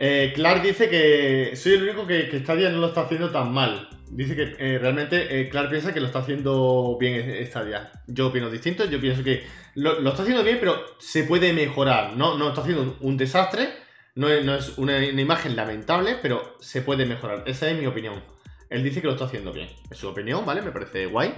Eh, 0.00 0.32
Clark 0.32 0.62
dice 0.62 0.88
que 0.88 1.56
soy 1.56 1.72
el 1.72 1.82
único 1.82 2.06
que, 2.06 2.28
que 2.28 2.38
Stadia 2.38 2.70
no 2.70 2.78
lo 2.78 2.86
está 2.86 3.00
haciendo 3.00 3.32
tan 3.32 3.52
mal. 3.52 3.88
Dice 4.10 4.34
que 4.34 4.56
eh, 4.58 4.78
realmente 4.78 5.40
eh, 5.40 5.48
Clark 5.48 5.70
piensa 5.70 5.92
que 5.92 6.00
lo 6.00 6.06
está 6.06 6.20
haciendo 6.20 6.96
bien 6.98 7.46
Stadia. 7.46 7.90
Yo 8.06 8.28
opino 8.28 8.50
distinto, 8.50 8.84
yo 8.86 9.00
pienso 9.00 9.22
que 9.22 9.42
lo, 9.74 10.00
lo 10.00 10.10
está 10.10 10.22
haciendo 10.22 10.42
bien, 10.42 10.56
pero 10.60 10.76
se 10.98 11.24
puede 11.24 11.52
mejorar. 11.52 12.16
No, 12.16 12.36
no 12.38 12.48
está 12.48 12.62
haciendo 12.62 12.96
un, 13.00 13.16
desastre, 13.16 13.68
no 14.14 14.28
es, 14.28 14.44
no 14.44 14.54
es 14.54 14.78
una, 14.78 14.96
una 14.96 15.20
imagen 15.20 15.54
lamentable, 15.56 16.16
pero 16.22 16.56
se 16.60 16.82
puede 16.82 17.06
mejorar. 17.06 17.44
Esa 17.46 17.70
es 17.70 17.78
mi 17.78 17.86
opinión. 17.86 18.22
Él 18.70 18.82
dice 18.82 19.00
que 19.00 19.06
lo 19.06 19.12
está 19.14 19.26
haciendo 19.26 19.52
bien. 19.52 19.68
Es 19.90 19.98
su 19.98 20.08
opinión, 20.08 20.44
¿vale? 20.44 20.62
Me 20.62 20.72
parece 20.72 21.06
guay. 21.06 21.34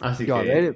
Así 0.00 0.26
Yo, 0.26 0.36
a 0.36 0.42
que... 0.42 0.48
ver, 0.48 0.74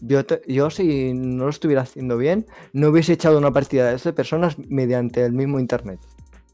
yo, 0.00 0.24
te- 0.24 0.42
yo 0.46 0.70
si 0.70 1.12
no 1.14 1.44
lo 1.44 1.50
estuviera 1.50 1.82
haciendo 1.82 2.16
bien, 2.16 2.46
no 2.72 2.88
hubiese 2.88 3.12
echado 3.14 3.38
una 3.38 3.52
partida 3.52 3.86
de 3.86 3.92
12 3.92 4.12
personas 4.12 4.58
mediante 4.58 5.24
el 5.24 5.32
mismo 5.32 5.58
internet. 5.60 6.00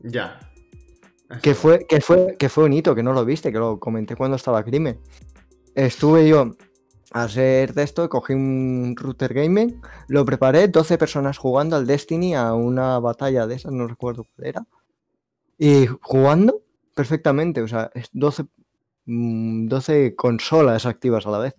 Ya. 0.01 0.41
Que 1.43 1.55
fue, 1.55 1.87
que 1.87 2.01
fue, 2.01 2.37
que 2.39 2.49
fue 2.49 2.65
un 2.65 2.73
hito, 2.73 2.95
que 2.95 3.03
no 3.03 3.13
lo 3.13 3.25
viste, 3.25 3.53
que 3.53 3.59
lo 3.59 3.79
comenté 3.79 4.17
cuando 4.17 4.37
estaba 4.37 4.63
crimen. 4.65 4.99
Estuve 5.75 6.27
yo 6.29 6.53
a 7.13 7.25
hacer 7.25 7.75
de 7.75 7.83
esto, 7.83 8.09
cogí 8.09 8.33
un 8.33 8.95
router 8.97 9.35
gaming, 9.35 9.81
lo 10.09 10.25
preparé, 10.25 10.69
12 10.69 10.97
personas 10.99 11.37
jugando 11.39 11.77
al 11.77 11.87
Destiny 11.87 12.35
a 12.35 12.55
una 12.55 12.99
batalla 12.99 13.47
de 13.47 13.55
esas, 13.57 13.73
no 13.73 13.87
recuerdo 13.87 14.25
cuál 14.35 14.49
era. 14.49 14.67
Y 15.59 15.87
jugando 16.01 16.63
perfectamente, 16.95 17.61
o 17.63 17.69
sea, 17.69 17.91
es 17.95 18.09
12, 18.13 18.45
mm, 19.05 19.69
12 19.69 20.15
consolas 20.17 20.87
activas 20.87 21.27
a 21.27 21.31
la 21.31 21.39
vez. 21.39 21.55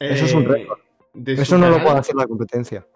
Eso 0.00 0.24
es 0.24 0.34
un 0.34 0.42
Eh, 0.44 0.48
récord. 0.48 0.78
Eso 1.26 1.58
no 1.58 1.68
lo 1.68 1.82
puede 1.82 1.98
hacer 1.98 2.14
la 2.16 2.26
competencia. 2.26 2.86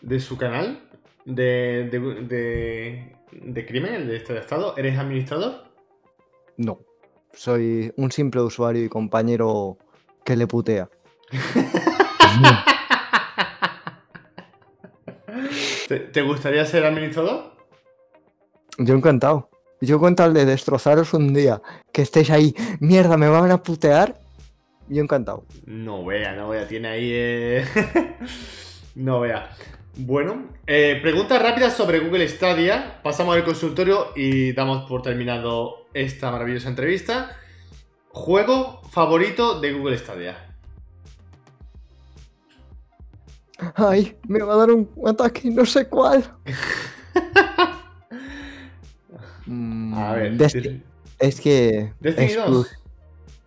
de 0.00 0.20
su 0.20 0.36
canal 0.38 0.87
de, 1.28 1.88
de, 1.90 1.98
de, 2.24 3.16
de 3.32 3.66
crimen, 3.66 3.94
el 3.94 4.08
de 4.08 4.16
este 4.16 4.38
estado, 4.38 4.74
¿eres 4.76 4.98
administrador? 4.98 5.64
No. 6.56 6.80
Soy 7.34 7.92
un 7.96 8.10
simple 8.10 8.40
usuario 8.40 8.82
y 8.84 8.88
compañero 8.88 9.76
que 10.24 10.36
le 10.36 10.46
putea. 10.46 10.88
¿Te, 15.86 16.00
te 16.00 16.22
gustaría 16.22 16.64
ser 16.64 16.84
administrador? 16.84 17.52
Yo 18.78 18.94
encantado. 18.94 19.50
Yo 19.80 20.00
con 20.00 20.16
tal 20.16 20.34
de 20.34 20.44
destrozaros 20.44 21.14
un 21.14 21.32
día, 21.32 21.62
que 21.92 22.02
estéis 22.02 22.30
ahí, 22.30 22.54
mierda, 22.80 23.16
me 23.16 23.28
van 23.28 23.50
a 23.50 23.62
putear. 23.62 24.18
Yo 24.88 25.02
encantado. 25.02 25.44
No 25.66 26.04
vea, 26.04 26.34
no 26.34 26.48
vea, 26.48 26.66
tiene 26.66 26.88
ahí. 26.88 27.10
eh, 27.12 27.64
no 28.96 29.20
vea. 29.20 29.50
Bueno, 30.00 30.46
eh, 30.66 30.98
preguntas 31.02 31.42
rápidas 31.42 31.76
sobre 31.76 31.98
Google 31.98 32.28
Stadia. 32.28 33.00
Pasamos 33.02 33.34
al 33.34 33.44
consultorio 33.44 34.12
y 34.14 34.52
damos 34.52 34.88
por 34.88 35.02
terminado 35.02 35.86
esta 35.92 36.30
maravillosa 36.30 36.68
entrevista. 36.68 37.36
Juego 38.10 38.80
favorito 38.90 39.60
de 39.60 39.72
Google 39.72 39.98
Stadia. 39.98 40.44
Ay, 43.74 44.16
me 44.28 44.38
va 44.40 44.54
a 44.54 44.56
dar 44.58 44.70
un 44.70 44.88
ataque, 45.06 45.50
no 45.50 45.64
sé 45.66 45.86
cuál. 45.88 46.24
Mm, 49.50 49.94
A 49.94 50.12
ver, 50.12 50.36
Desti- 50.36 50.60
Des- 50.60 50.82
es 51.20 51.40
que. 51.40 51.90
Destiny 52.00 52.26
es 52.26 52.36
2. 52.36 52.44
plus. 52.46 52.68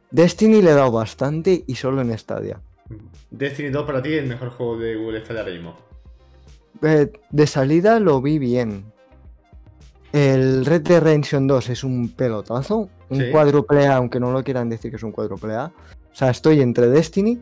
Destiny 0.09 0.63
le 0.63 0.71
he 0.71 0.73
dado 0.73 0.91
bastante 0.91 1.63
y 1.67 1.75
solo 1.75 2.01
en 2.01 2.17
Stadia. 2.17 2.59
Destiny 3.29 3.69
2 3.69 3.85
para 3.85 4.01
ti 4.01 4.11
es 4.15 4.23
el 4.23 4.27
mejor 4.27 4.49
juego 4.49 4.79
de 4.79 4.95
Google 4.95 5.19
Stadia 5.23 5.41
ahora 5.41 5.53
mismo. 5.53 5.77
Eh, 6.81 7.11
de 7.29 7.47
salida 7.47 7.99
lo 7.99 8.21
vi 8.21 8.39
bien. 8.39 8.85
El 10.11 10.65
Red 10.65 10.81
Dead 10.81 11.01
Redemption 11.01 11.47
2 11.47 11.69
es 11.69 11.83
un 11.83 12.09
pelotazo, 12.09 12.89
un 13.09 13.17
Sí. 13.19 13.31
cuádruple 13.31 13.87
A, 13.87 13.95
aunque 13.95 14.19
no 14.19 14.31
lo 14.31 14.43
quieran 14.43 14.69
decir 14.69 14.91
que 14.91 14.97
es 14.97 15.03
un 15.03 15.11
cuádruple 15.11 15.53
A. 15.55 15.65
O 15.65 16.15
sea, 16.15 16.29
estoy 16.29 16.59
entre 16.61 16.87
Destiny 16.87 17.39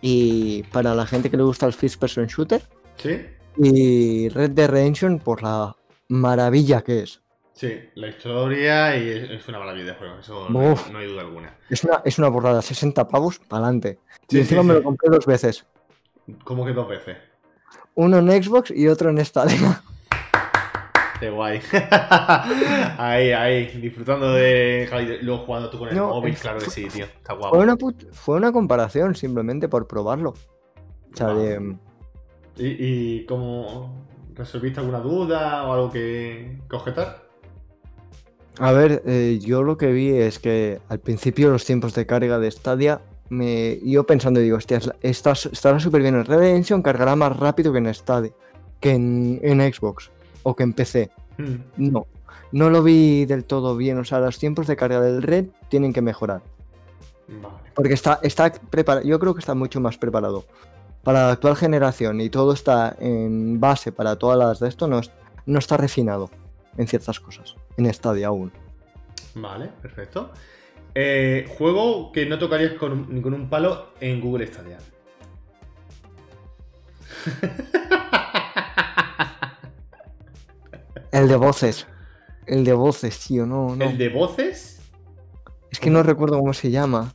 y 0.00 0.62
para 0.72 0.94
la 0.94 1.06
gente 1.06 1.30
que 1.30 1.36
le 1.36 1.42
gusta 1.42 1.66
el 1.66 1.72
First 1.74 2.00
Person 2.00 2.26
Shooter 2.26 2.62
¿Sí? 2.96 3.20
y 3.58 4.28
Red 4.30 4.52
Dead 4.52 4.68
Redemption 4.70 5.18
por 5.18 5.42
la 5.42 5.76
maravilla 6.08 6.82
que 6.82 7.02
es. 7.02 7.20
Sí, 7.52 7.72
la 7.94 8.08
historia 8.08 8.96
y 8.98 9.08
es, 9.08 9.30
es 9.30 9.48
una 9.48 9.58
maravilla 9.58 9.86
de 9.86 9.94
juego, 9.94 10.18
eso 10.20 10.48
no, 10.50 10.72
Uf. 10.72 10.90
no 10.90 10.98
hay 10.98 11.06
duda 11.08 11.22
alguna. 11.22 11.56
Es 11.70 11.84
una, 11.84 12.02
es 12.04 12.18
una 12.18 12.28
borrada, 12.28 12.60
60 12.62 13.08
pavos 13.08 13.38
para 13.38 13.64
adelante. 13.64 13.98
Sí, 14.28 14.36
y 14.36 14.40
encima 14.40 14.60
sí, 14.62 14.68
me 14.68 14.74
lo 14.74 14.82
compré 14.82 15.10
dos 15.10 15.24
veces. 15.26 15.64
¿Cómo 16.44 16.66
que 16.66 16.72
dos 16.72 16.88
veces? 16.88 17.16
Uno 17.96 18.18
en 18.18 18.42
Xbox 18.42 18.70
y 18.70 18.88
otro 18.88 19.10
en 19.10 19.24
Stadia. 19.24 19.82
Qué 21.18 21.30
guay. 21.30 21.60
ahí, 22.98 23.32
ahí, 23.32 23.66
disfrutando 23.80 24.32
de. 24.34 25.18
Luego 25.22 25.44
jugando 25.46 25.70
tú 25.70 25.78
con 25.78 25.88
el 25.88 25.96
No, 25.96 26.08
móvil, 26.10 26.34
es- 26.34 26.40
claro 26.40 26.58
que 26.58 26.70
sí, 26.70 26.84
tío. 26.88 27.06
Está 27.06 27.32
Fue 27.32 27.38
guapo. 27.38 27.58
una, 27.58 27.76
put- 27.76 28.12
fue 28.12 28.36
una 28.36 28.52
comparación 28.52 29.14
simplemente 29.14 29.68
por 29.68 29.86
probarlo. 29.88 30.30
O 30.30 31.16
sea, 31.16 31.28
Vale. 31.28 31.58
de, 31.58 31.76
¿Y, 32.58 32.66
y 33.20 33.24
cómo 33.26 34.06
resolviste 34.34 34.80
alguna 34.80 35.00
duda 35.00 35.64
o 35.64 35.72
algo 35.72 35.90
que, 35.90 36.58
que 36.68 36.76
objetar? 36.76 37.24
A 38.58 38.72
ver, 38.72 39.02
eh, 39.06 39.38
yo 39.40 39.62
lo 39.62 39.78
que 39.78 39.92
vi 39.92 40.10
es 40.10 40.38
que 40.38 40.80
al 40.90 41.00
principio 41.00 41.50
los 41.50 41.64
tiempos 41.64 41.94
de 41.94 42.04
carga 42.06 42.38
de 42.38 42.50
Stadia, 42.50 43.00
me, 43.28 43.78
yo 43.84 44.04
pensando, 44.04 44.40
digo, 44.40 44.56
hostia, 44.56 44.80
está- 45.02 45.32
estará 45.32 45.78
súper 45.80 46.02
bien 46.02 46.14
en 46.14 46.24
Redemption, 46.24 46.82
cargará 46.82 47.16
más 47.16 47.36
rápido 47.36 47.72
que 47.72 47.78
en 47.78 47.92
Stadia, 47.94 48.32
que 48.80 48.92
en, 48.92 49.40
en 49.42 49.60
Xbox 49.72 50.10
o 50.42 50.54
que 50.54 50.62
en 50.62 50.72
PC. 50.72 51.10
Hmm, 51.38 51.56
No, 51.76 52.06
no 52.52 52.70
lo 52.70 52.82
vi 52.82 53.24
del 53.26 53.44
todo 53.44 53.76
bien. 53.76 53.98
O 53.98 54.04
sea, 54.04 54.20
los 54.20 54.38
tiempos 54.38 54.66
de 54.66 54.76
carga 54.76 55.00
del 55.00 55.22
Red 55.22 55.46
tienen 55.68 55.92
que 55.92 56.02
mejorar. 56.02 56.42
Vale. 57.28 57.54
Porque 57.74 57.94
está, 57.94 58.20
está 58.22 58.52
preparado, 58.52 59.06
yo 59.06 59.18
creo 59.18 59.34
que 59.34 59.40
está 59.40 59.54
mucho 59.54 59.80
más 59.80 59.98
preparado 59.98 60.44
para 61.02 61.26
la 61.26 61.32
actual 61.32 61.56
generación 61.56 62.20
y 62.20 62.30
todo 62.30 62.52
está 62.52 62.96
en 63.00 63.60
base 63.60 63.92
para 63.92 64.16
todas 64.16 64.38
las 64.38 64.60
de 64.60 64.68
esto, 64.68 64.86
no, 64.88 65.00
no 65.44 65.58
está 65.58 65.76
refinado 65.76 66.30
en 66.76 66.86
ciertas 66.88 67.20
cosas, 67.20 67.54
en 67.76 67.92
Stadia 67.92 68.28
aún. 68.28 68.50
Vale, 69.34 69.70
perfecto. 69.82 70.30
Eh, 70.98 71.46
juego 71.58 72.10
que 72.10 72.24
no 72.24 72.38
tocarías 72.38 72.72
con, 72.72 72.90
un- 72.92 73.06
ni 73.14 73.20
con 73.20 73.34
un 73.34 73.50
palo 73.50 73.88
en 74.00 74.18
Google 74.18 74.46
Stadia. 74.46 74.78
El 81.12 81.28
de 81.28 81.36
voces. 81.36 81.86
El 82.46 82.64
de 82.64 82.72
voces, 82.74 83.18
tío, 83.26 83.46
no, 83.46 83.74
no. 83.74 83.84
¿El 83.90 83.98
de 83.98 84.08
voces? 84.08 84.80
Es 85.70 85.80
que 85.80 85.90
no 85.90 86.02
recuerdo 86.02 86.38
cómo 86.38 86.52
se 86.52 86.70
llama. 86.70 87.12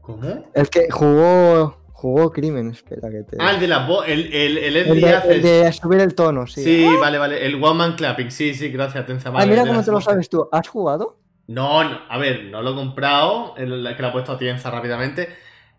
¿Cómo? 0.00 0.44
El 0.54 0.68
que 0.68 0.90
jugó. 0.90 1.84
Jugó 1.96 2.30
Crimen, 2.30 2.68
espera 2.70 3.08
que 3.10 3.22
te. 3.22 3.38
Ah, 3.40 3.52
el 3.52 3.60
de 3.60 3.68
la 3.68 3.86
voz. 3.86 4.06
El, 4.06 4.30
el, 4.32 4.58
el, 4.58 4.74
de, 5.00 5.62
el 5.66 5.72
subir 5.72 5.98
el 6.00 6.14
tono, 6.14 6.46
sí. 6.46 6.62
Sí, 6.62 6.86
vale, 7.00 7.16
vale. 7.16 7.44
El 7.46 7.54
One 7.54 7.72
Man 7.74 7.96
Clapping. 7.96 8.30
Sí, 8.30 8.52
sí, 8.54 8.68
gracias, 8.68 9.06
Tenza. 9.06 9.32
Ah, 9.34 9.46
mira 9.46 9.66
cómo 9.66 9.82
te 9.82 9.90
lo 9.90 10.00
sabes 10.02 10.28
tú. 10.28 10.46
¿Has 10.52 10.68
jugado? 10.68 11.16
No, 11.48 11.84
no, 11.84 12.00
a 12.08 12.18
ver, 12.18 12.44
no 12.44 12.60
lo 12.62 12.72
he 12.72 12.74
comprado, 12.74 13.54
el 13.56 13.94
que 13.96 14.02
lo 14.02 14.08
ha 14.08 14.12
puesto 14.12 14.32
a 14.32 14.38
Tienza 14.38 14.70
rápidamente. 14.70 15.28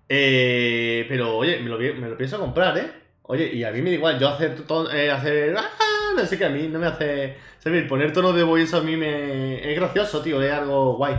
Eh, 0.09 1.05
pero, 1.09 1.35
oye, 1.37 1.59
me 1.59 1.69
lo, 1.69 1.77
pi- 1.77 1.93
me 1.93 2.09
lo 2.09 2.17
pienso 2.17 2.39
comprar, 2.39 2.77
¿eh? 2.77 2.91
Oye, 3.23 3.53
y 3.53 3.63
a 3.65 3.71
mí 3.71 3.81
me 3.81 3.89
da 3.89 3.95
igual, 3.97 4.19
yo 4.19 4.29
hacer, 4.29 4.55
to- 4.65 4.89
eh, 4.91 5.11
hacer, 5.11 5.55
ah, 5.57 6.13
no 6.15 6.25
sé 6.25 6.37
que 6.37 6.45
a 6.45 6.49
mí 6.49 6.69
no 6.69 6.79
me 6.79 6.87
hace 6.87 7.35
servir. 7.59 7.87
Poner 7.87 8.13
tono 8.13 8.31
de 8.31 8.43
voice 8.43 8.75
a 8.75 8.79
mí 8.79 8.95
me, 8.95 9.69
es 9.69 9.77
gracioso, 9.77 10.21
tío, 10.21 10.41
es 10.41 10.51
algo 10.53 10.95
guay. 10.95 11.15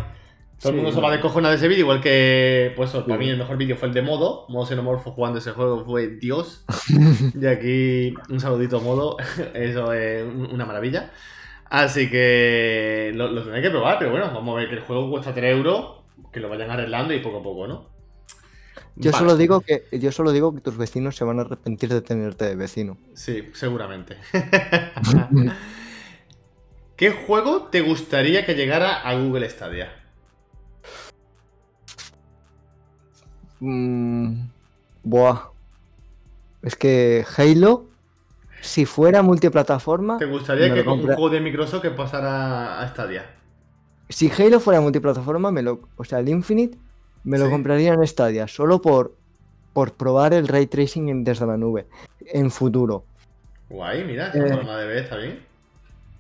Todo 0.59 0.71
el 0.71 0.77
mundo 0.77 0.91
se 0.91 1.01
va 1.01 1.11
de 1.13 1.21
cojona 1.21 1.51
de 1.51 1.57
ese 1.57 1.69
vídeo, 1.69 1.83
igual 1.83 2.01
que, 2.01 2.73
pues, 2.75 2.91
para 2.91 3.19
mí 3.19 3.29
el 3.29 3.37
mejor 3.39 3.59
vídeo 3.59 3.77
fue 3.77 3.89
el 3.89 3.95
de 3.95 4.03
Modo. 4.03 4.47
Modo 4.49 4.67
Xenomorfo 4.67 5.13
jugando 5.13 5.39
ese 5.39 5.53
juego 5.53 5.85
fue 5.85 6.09
Dios. 6.09 6.65
Y 7.41 7.47
aquí 7.47 8.15
un 8.31 8.41
saludito 8.41 8.81
Modo, 8.81 9.17
eso 9.55 9.93
es 9.93 10.25
un- 10.25 10.49
una 10.51 10.65
maravilla. 10.65 11.11
Así 11.71 12.09
que 12.11 13.13
lo, 13.15 13.29
lo 13.29 13.43
tendré 13.43 13.63
que 13.63 13.71
probar, 13.71 13.99
pero 13.99 14.11
bueno, 14.11 14.31
vamos 14.33 14.55
a 14.57 14.61
ver 14.61 14.69
que 14.69 14.77
el 14.77 14.81
juego 14.83 15.11
cuesta 15.11 15.35
3 15.35 15.53
euros, 15.53 16.03
que 16.33 16.41
lo 16.41 16.49
vayan 16.49 16.71
arreglando 16.71 17.13
y 17.13 17.21
poco 17.21 17.39
a 17.39 17.43
poco, 17.43 17.67
¿no? 17.67 17.99
Yo 18.97 19.13
Vale. 19.13 19.21
solo 19.21 19.37
digo 19.37 19.61
que 19.61 19.85
yo 19.93 20.11
solo 20.11 20.33
digo 20.33 20.53
que 20.55 20.61
tus 20.61 20.77
vecinos 20.77 21.15
se 21.15 21.25
van 21.25 21.39
a 21.39 21.43
arrepentir 21.43 21.89
de 21.91 22.01
tenerte 22.01 22.47
de 22.47 22.57
vecino. 22.57 22.97
Sí, 23.15 23.49
seguramente. 23.55 24.17
¿Qué 26.97 27.13
juego 27.13 27.69
te 27.69 27.81
gustaría 27.81 28.45
que 28.45 28.55
llegara 28.55 29.03
a 29.03 29.15
Google 29.15 29.49
Stadia? 29.49 29.93
Mm, 33.61 34.49
buah. 35.05 35.51
Es 36.63 36.75
que 36.75 37.25
Halo, 37.37 37.87
si 38.61 38.85
fuera 38.87 39.23
multiplataforma, 39.23 40.19
¿Te 40.19 40.25
gustaría 40.27 40.73
que 40.75 40.85
con 40.85 41.01
un 41.01 41.07
juego 41.07 41.31
de 41.31 41.41
Microsoft 41.41 41.83
que 41.83 41.91
pasara 41.91 42.81
a 42.81 42.89
Stadia? 42.89 43.27
si 44.09 44.31
Halo 44.31 44.59
fuera 44.61 44.81
multiplataforma, 44.81 45.51
me 45.53 45.63
lo, 45.63 45.81
o 45.97 46.05
sea, 46.05 46.19
el 46.21 46.29
Infinite, 46.29 46.79
me 47.25 47.39
lo 47.39 47.45
Sí. 47.47 47.51
compraría 47.51 47.93
en 47.93 48.07
Stadia, 48.07 48.49
solo 48.49 48.81
por, 48.81 49.15
por 49.75 49.93
probar 49.93 50.33
el 50.33 50.49
ray 50.49 50.67
tracing 50.67 51.09
en- 51.11 51.25
desde 51.25 51.47
la 51.47 51.57
nube, 51.59 51.87
en 52.21 52.51
futuro. 52.51 53.05
Guay, 53.69 54.05
mira, 54.05 54.29
esa 54.29 54.47
Eh. 54.47 54.51
forma 54.57 54.77
de 54.79 54.87
ver 54.87 54.97
está 54.99 55.17
bien. 55.19 55.41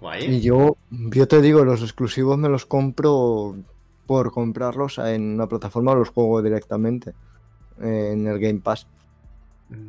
Guay. 0.00 0.24
Y 0.26 0.40
yo, 0.42 0.76
yo 0.90 1.26
te 1.26 1.40
digo, 1.40 1.64
los 1.64 1.82
exclusivos 1.82 2.36
me 2.36 2.48
los 2.50 2.66
compro 2.66 3.56
por 4.06 4.32
comprarlos 4.32 4.98
en 4.98 5.34
una 5.34 5.46
plataforma, 5.48 5.94
los 5.94 6.10
juego 6.10 6.40
directamente 6.42 7.14
en 7.80 8.26
el 8.26 8.38
Game 8.38 8.60
Pass. 8.60 8.86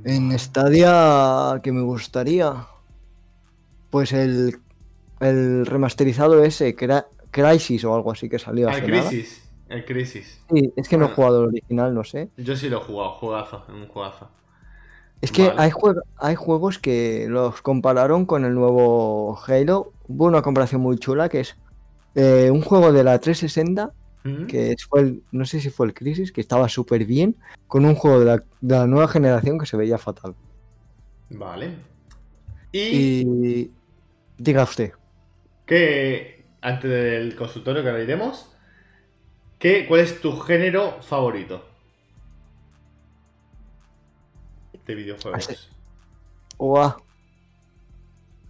En 0.03 0.38
Stadia, 0.38 1.60
que 1.64 1.72
me 1.72 1.81
gustaría, 1.81 2.68
pues 3.89 4.11
el, 4.14 4.57
el 5.19 5.65
remasterizado 5.65 6.43
ese, 6.43 6.76
Crisis 7.31 7.84
o 7.85 7.95
algo 7.95 8.11
así 8.11 8.27
que 8.30 8.39
salió 8.39 8.68
Ah, 8.68 8.72
hace 8.72 8.85
el 8.85 8.91
nada. 8.91 9.07
Crisis. 9.10 9.49
El 9.69 9.85
Crisis. 9.85 10.41
Sí, 10.51 10.73
es 10.76 10.89
que 10.89 10.97
no 10.97 11.06
he 11.06 11.10
Ah. 11.10 11.14
jugado 11.15 11.41
el 11.43 11.47
original, 11.49 11.93
no 11.93 12.03
sé. 12.03 12.30
Yo 12.38 12.56
sí 12.56 12.69
lo 12.69 12.77
he 12.81 12.84
jugado, 12.84 13.11
juegazo, 13.11 13.64
un 13.69 13.88
juegazo. 13.88 14.30
Es 15.22 15.31
que 15.31 15.47
Vale. 15.49 15.61
hay, 15.61 15.69
jue- 15.72 16.01
hay 16.18 16.35
juegos 16.35 16.80
que 16.80 17.27
los 17.30 17.61
compararon 17.61 18.26
con 18.26 18.45
el 18.45 18.53
nuevo 18.56 19.38
Halo. 19.45 19.93
Hubo 20.07 20.26
una 20.26 20.41
comparación 20.41 20.81
muy 20.81 20.97
chula 20.97 21.30
que 21.30 21.41
es 21.41 21.56
eh, 22.15 22.49
un 22.51 22.61
juego 22.61 22.91
de 22.91 23.03
la 23.03 23.19
360, 23.19 23.91
¿Mm? 24.23 24.47
que 24.47 24.75
fue 24.89 25.01
el, 25.01 25.23
no 25.31 25.45
sé 25.45 25.61
si 25.61 25.69
fue 25.69 25.87
el 25.87 25.93
Crisis, 25.93 26.31
que 26.31 26.41
estaba 26.41 26.67
súper 26.67 27.05
bien, 27.05 27.37
con 27.67 27.85
un 27.85 27.95
juego 27.95 28.19
de 28.19 28.25
la, 28.25 28.43
de 28.61 28.75
la 28.75 28.87
nueva 28.87 29.07
generación 29.07 29.57
que 29.57 29.65
se 29.65 29.77
veía 29.77 29.97
fatal. 29.97 30.35
Vale. 31.29 31.75
Y, 32.71 32.79
Y 32.79 33.71
diga 34.37 34.63
usted, 34.63 34.91
que 35.65 36.45
antes 36.61 36.89
del 36.89 37.35
consultorio 37.35 37.83
que 37.83 37.89
ahora 37.89 38.03
iremos, 38.03 38.51
¿qué, 39.57 39.85
¿cuál 39.87 40.01
es 40.01 40.19
tu 40.19 40.37
género 40.39 41.01
favorito 41.01 41.65
de 44.85 44.95
videojuegos? 44.95 45.49
Así. 45.49 45.55
Uah. 46.57 46.97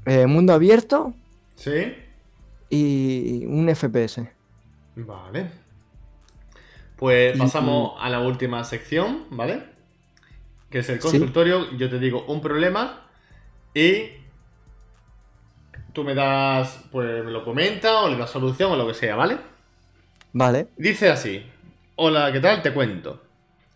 Eh, 0.05 0.25
mundo 0.25 0.53
abierto 0.53 1.13
¿Sí? 1.55 1.93
y 2.69 3.45
un 3.45 3.67
FPS. 3.69 4.21
Vale. 5.05 5.49
Pues 6.95 7.37
pasamos 7.37 7.93
a 7.99 8.09
la 8.09 8.19
última 8.19 8.63
sección, 8.63 9.25
¿vale? 9.29 9.63
Que 10.69 10.79
es 10.79 10.89
el 10.89 11.01
Sí. 11.01 11.07
consultorio. 11.07 11.71
Yo 11.77 11.89
te 11.89 11.97
digo 11.99 12.25
un 12.27 12.41
problema 12.41 13.07
y 13.73 14.09
tú 15.93 16.03
me 16.03 16.13
das, 16.13 16.83
pues 16.91 17.23
me 17.23 17.31
lo 17.31 17.43
comentas 17.45 17.91
o 18.03 18.09
le 18.09 18.17
das 18.17 18.29
solución 18.29 18.71
o 18.73 18.75
lo 18.75 18.87
que 18.87 18.93
sea, 18.93 19.15
¿vale? 19.15 19.37
Vale. 20.33 20.67
Dice 20.77 21.09
así. 21.09 21.45
Hola, 21.95 22.31
¿qué 22.31 22.39
tal? 22.39 22.61
Te 22.61 22.73
cuento. 22.73 23.23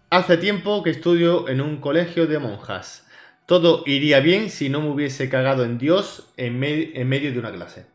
Hace 0.09 0.37
tiempo 0.37 0.83
que 0.83 0.91
estudio 0.91 1.47
en 1.49 1.61
un 1.61 1.77
colegio 1.77 2.27
de 2.27 2.39
monjas. 2.39 3.07
Todo 3.45 3.83
iría 3.85 4.19
bien 4.19 4.49
si 4.49 4.69
no 4.69 4.81
me 4.81 4.89
hubiese 4.89 5.29
cagado 5.29 5.63
en 5.65 5.77
Dios 5.77 6.31
en, 6.37 6.59
me- 6.59 6.91
en 6.99 7.07
medio 7.09 7.31
de 7.31 7.39
una 7.39 7.51
clase. 7.51 7.85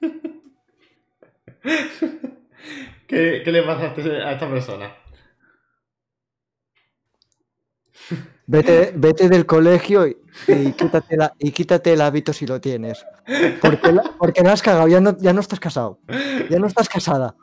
¿Qué, 3.06 3.42
qué 3.44 3.52
le 3.52 3.62
pasa 3.62 3.82
a, 3.84 3.86
este- 3.88 4.22
a 4.22 4.32
esta 4.32 4.48
persona? 4.48 4.90
Vete, 8.46 8.92
vete 8.94 9.28
del 9.30 9.46
colegio 9.46 10.06
y, 10.06 10.16
y 10.48 10.72
quítate 10.72 11.16
la- 11.16 11.32
y 11.38 11.50
quítate 11.52 11.94
el 11.94 12.00
hábito 12.02 12.32
si 12.34 12.46
lo 12.46 12.60
tienes. 12.60 13.04
Porque, 13.60 13.92
la- 13.92 14.12
porque 14.18 14.42
no 14.42 14.50
has 14.50 14.60
cagado, 14.62 14.86
ya 14.88 15.00
no, 15.00 15.16
ya 15.18 15.32
no 15.32 15.40
estás 15.40 15.60
casado. 15.60 15.98
Ya 16.50 16.58
no 16.58 16.66
estás 16.66 16.88
casada. 16.88 17.34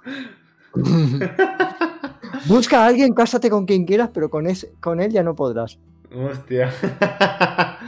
Busca 2.46 2.84
a 2.84 2.88
alguien, 2.88 3.14
cásate 3.14 3.50
con 3.50 3.66
quien 3.66 3.86
quieras, 3.86 4.10
pero 4.14 4.30
con, 4.30 4.46
ese, 4.48 4.74
con 4.80 5.00
él 5.02 5.12
ya 5.12 5.24
no 5.24 5.36
podrás. 5.36 5.80
Hostia. 6.14 6.72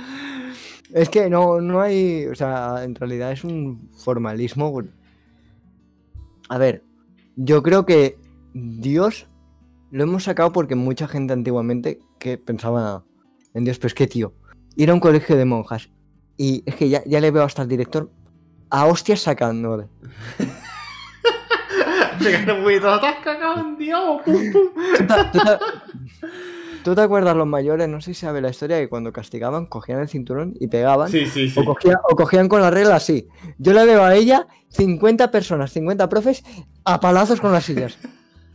Es 0.93 1.09
que 1.09 1.27
no, 1.27 1.59
no 1.59 1.81
hay. 1.81 2.27
O 2.27 2.35
sea, 2.35 2.83
en 2.83 2.93
realidad 2.93 3.31
es 3.31 3.43
un 3.43 3.89
formalismo. 3.97 4.79
A 6.49 6.57
ver, 6.57 6.83
yo 7.35 7.63
creo 7.63 7.85
que 7.85 8.17
Dios 8.53 9.27
lo 9.91 10.03
hemos 10.03 10.23
sacado 10.23 10.51
porque 10.51 10.75
mucha 10.75 11.07
gente 11.07 11.33
antiguamente 11.33 11.99
que 12.19 12.37
pensaba 12.37 13.03
en 13.53 13.63
Dios, 13.63 13.77
pero 13.77 13.87
es 13.87 13.93
que, 13.93 14.07
tío, 14.07 14.33
ir 14.75 14.89
a 14.89 14.93
un 14.93 14.99
colegio 14.99 15.35
de 15.35 15.45
monjas 15.45 15.89
y 16.37 16.63
es 16.65 16.75
que 16.75 16.89
ya, 16.89 17.03
ya 17.05 17.19
le 17.19 17.31
veo 17.31 17.43
hasta 17.43 17.61
el 17.61 17.67
director 17.67 18.11
a 18.69 18.85
hostias 18.85 19.21
sacándole. 19.21 19.87
Pegando 22.23 22.55
un 22.55 22.63
puñetazo, 22.63 22.99
¡te 23.01 23.07
has 23.07 23.19
cagado 23.19 23.59
en 23.61 23.77
Dios! 23.77 24.21
¡Pum, 24.23 24.51
pum! 24.51 24.69
¿Tú 26.83 26.91
te- 26.91 26.91
tú 26.91 26.91
te- 26.91 26.91
¿Tú 26.91 26.95
te 26.95 27.01
acuerdas 27.01 27.35
los 27.35 27.47
mayores? 27.47 27.87
No 27.89 28.01
sé 28.01 28.13
si 28.13 28.21
sabes 28.21 28.41
la 28.41 28.49
historia 28.49 28.77
que 28.79 28.89
cuando 28.89 29.11
castigaban 29.13 29.65
cogían 29.65 29.99
el 29.99 30.07
cinturón 30.09 30.53
y 30.59 30.67
pegaban. 30.67 31.09
Sí, 31.09 31.25
sí, 31.25 31.49
sí. 31.49 31.59
O, 31.59 31.65
cogía- 31.65 31.99
o 32.09 32.15
cogían 32.15 32.47
con 32.47 32.61
la 32.61 32.69
regla 32.71 32.95
así. 32.95 33.27
Yo 33.57 33.73
la 33.73 33.83
veo 33.85 34.03
a 34.03 34.15
ella, 34.15 34.47
50 34.69 35.31
personas, 35.31 35.71
50 35.71 36.09
profes, 36.09 36.43
a 36.85 36.99
palazos 36.99 37.39
con 37.41 37.51
las 37.51 37.63
sillas. 37.65 37.97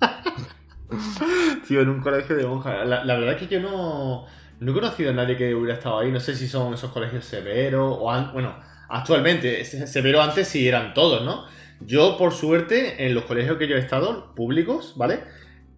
Tío, 1.67 1.83
en 1.83 1.89
un 1.91 2.01
colegio 2.01 2.37
de 2.37 2.47
monjas. 2.47 2.87
La, 2.87 3.05
la 3.05 3.15
verdad 3.17 3.35
es 3.35 3.41
que 3.41 3.55
yo 3.55 3.61
no, 3.61 4.25
no 4.61 4.71
he 4.71 4.75
conocido 4.75 5.11
a 5.11 5.15
nadie 5.15 5.37
que 5.37 5.55
hubiera 5.55 5.75
estado 5.75 5.99
ahí. 5.99 6.11
No 6.11 6.21
sé 6.21 6.35
si 6.35 6.49
son 6.49 6.73
esos 6.75 6.91
colegios 6.93 7.25
severos 7.25 7.97
o... 8.01 8.11
an- 8.11 8.33
bueno, 8.33 8.55
actualmente, 8.89 9.65
se- 9.65 9.87
severo 9.87 10.23
antes 10.23 10.49
sí 10.49 10.67
eran 10.67 10.95
todos, 10.95 11.25
¿no? 11.25 11.45
Yo, 11.81 12.17
por 12.17 12.33
suerte, 12.33 13.07
en 13.07 13.15
los 13.15 13.25
colegios 13.25 13.57
que 13.59 13.69
yo 13.69 13.77
he 13.77 13.81
estado, 13.81 14.35
públicos, 14.35 14.95
¿vale? 14.97 15.21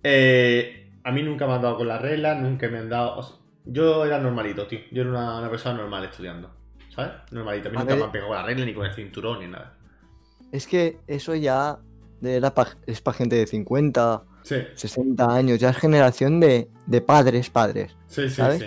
Eh, 0.03 0.80
a 1.05 1.13
mí 1.13 1.23
nunca 1.23 1.47
me 1.47 1.55
han 1.55 1.63
dado 1.63 1.77
con 1.77 1.89
las 1.89 2.01
reglas, 2.01 2.39
nunca 2.41 2.69
me 2.69 2.79
han 2.79 2.89
dado... 2.89 3.17
o 3.19 3.23
sea, 3.23 3.37
yo 3.67 4.05
era 4.05 4.19
normalito, 4.19 4.67
tío. 4.67 4.81
Yo 4.91 5.03
era 5.03 5.11
una, 5.11 5.39
una 5.39 5.51
persona 5.51 5.77
normal 5.79 6.05
estudiando, 6.05 6.51
¿sabes? 6.95 7.13
Normalito. 7.31 7.69
A 7.69 7.73
mí 7.73 7.77
A 7.77 7.81
nunca 7.81 7.93
ver. 7.95 7.99
me 8.01 8.05
han 8.07 8.13
pegado 8.13 8.29
con 8.31 8.37
la 8.39 8.43
regla 8.45 8.65
ni 8.65 8.75
con 8.75 8.87
el 8.87 8.95
cinturón 8.95 9.41
ni 9.41 9.47
nada. 9.49 9.77
Es 10.53 10.67
que 10.67 10.99
eso 11.07 11.35
ya 11.35 11.79
era 12.23 12.53
pa- 12.55 12.77
es 12.87 13.01
para 13.01 13.17
gente 13.19 13.37
de 13.37 13.47
50, 13.47 14.23
Sí, 14.43 14.57
60 14.75 15.35
años. 15.35 15.59
Ya 15.61 15.71
es 15.71 15.77
generación 15.77 16.41
de, 16.41 16.69
de 16.87 17.01
padres, 17.03 17.51
padres. 17.51 17.95
sí, 18.07 18.23
sí, 18.29 18.35
¿Sabes? 18.37 18.59
sí. 18.61 18.67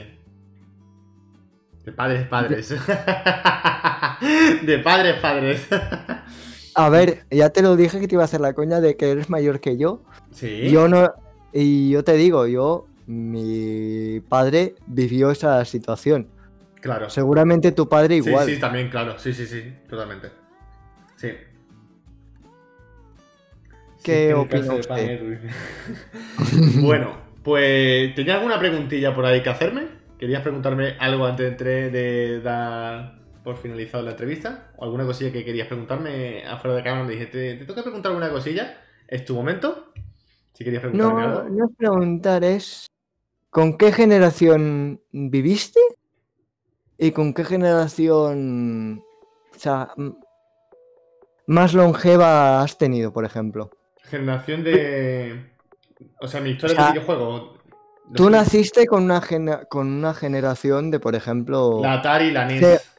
De 1.84 1.92
padres, 1.92 2.28
padres. 2.28 2.70
de 4.64 4.80
padres, 4.80 5.16
padres. 5.20 5.68
A 6.76 6.90
ver, 6.90 7.26
ya 7.30 7.50
te 7.50 7.62
lo 7.62 7.76
dije 7.76 8.00
que 8.00 8.08
te 8.08 8.16
iba 8.16 8.24
a 8.24 8.26
hacer 8.26 8.42
la 8.42 8.54
coña 8.54 8.80
de 8.80 8.96
que 8.96 9.12
eres 9.12 9.30
mayor 9.30 9.60
que 9.60 9.78
yo. 9.78 10.04
sí. 10.32 10.70
Yo 10.72 10.88
no. 10.88 11.12
Y 11.54 11.90
yo 11.92 12.04
te 12.04 12.14
digo, 12.14 12.48
yo. 12.48 12.88
Mi 13.06 14.22
padre 14.30 14.76
vivió 14.88 15.30
esa 15.30 15.66
situación. 15.66 16.28
Claro. 16.80 17.10
Seguramente 17.10 17.74
tu 17.74 17.90
padre 17.90 18.22
Sí, 18.22 18.30
igual. 18.30 18.48
sí, 18.48 18.60
también, 18.60 18.90
claro. 18.90 19.20
Sí, 19.20 19.34
sí, 19.34 19.46
sí, 19.46 19.74
totalmente. 19.90 20.30
Sí. 21.18 21.28
¿Qué 24.04 24.28
Sí, 24.28 24.34
opina 24.34 24.74
usted? 24.74 25.22
Bueno, 26.82 27.18
pues 27.44 28.14
¿tenía 28.16 28.36
alguna 28.36 28.60
preguntilla 28.60 29.14
por 29.14 29.26
ahí 29.26 29.42
que 29.42 29.50
hacerme? 29.50 29.88
¿Querías 30.18 30.42
preguntarme 30.42 30.96
algo 31.00 31.26
antes 31.26 31.46
de, 31.46 31.52
entre- 31.52 31.90
de 31.90 32.42
dar 32.42 33.20
por 33.44 33.58
finalizado 33.58 34.04
la 34.04 34.12
entrevista? 34.12 34.72
¿O 34.78 34.86
alguna 34.86 35.06
cosilla 35.06 35.32
que 35.32 35.44
querías 35.44 35.68
preguntarme 35.68 36.46
afuera 36.46 36.76
de 36.78 36.84
cámara? 36.84 37.04
Me 37.06 37.14
dije, 37.14 37.26
¿te, 37.28 37.56
te 37.56 37.66
toca 37.66 37.82
preguntar 37.84 38.12
alguna 38.12 38.30
cosilla? 38.30 38.78
¿Es 39.08 39.26
tu 39.26 39.36
momento? 39.36 39.92
Si 40.54 40.64
querías 40.64 40.82
preguntarme 40.82 41.22
No, 41.22 41.28
algo. 41.28 41.50
no 41.50 41.66
es 41.66 41.72
preguntar, 41.76 42.44
es. 42.44 42.88
¿Con 43.50 43.78
qué 43.78 43.92
generación 43.92 45.02
viviste? 45.12 45.80
¿Y 46.98 47.12
con 47.12 47.34
qué 47.34 47.44
generación. 47.44 49.04
O 49.56 49.60
sea. 49.60 49.94
Más 51.46 51.74
longeva 51.74 52.62
has 52.62 52.78
tenido, 52.78 53.12
por 53.12 53.26
ejemplo? 53.26 53.70
Generación 54.04 54.64
de... 54.64 55.52
O 56.22 56.28
sea, 56.28 56.40
mi 56.40 56.52
historia 56.52 56.74
O 56.74 56.78
sea, 56.78 56.86
de 56.86 56.92
videojuego... 56.94 57.58
Tú 58.16 58.30
naciste 58.30 58.86
con 58.86 59.04
una, 59.04 59.22
con 59.70 59.88
una 59.88 60.14
generación 60.14 60.92
de, 60.92 61.00
por 61.00 61.16
ejemplo. 61.16 61.80
La 61.82 61.94
Atari 61.94 62.26
y 62.28 62.32
la 62.32 62.46
NES. 62.46 62.94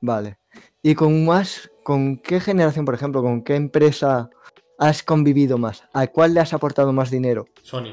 Vale. 0.00 0.38
¿Y 0.82 0.94
con 0.94 1.24
más, 1.24 1.70
con 1.82 2.16
qué 2.18 2.40
generación, 2.40 2.84
por 2.84 2.94
ejemplo, 2.94 3.20
con 3.22 3.42
qué 3.42 3.56
empresa 3.56 4.30
has 4.78 5.02
convivido 5.02 5.58
más? 5.58 5.84
¿A 5.92 6.06
cuál 6.06 6.34
le 6.34 6.40
has 6.40 6.52
aportado 6.52 6.92
más 6.92 7.10
dinero? 7.10 7.46
Sony. 7.62 7.92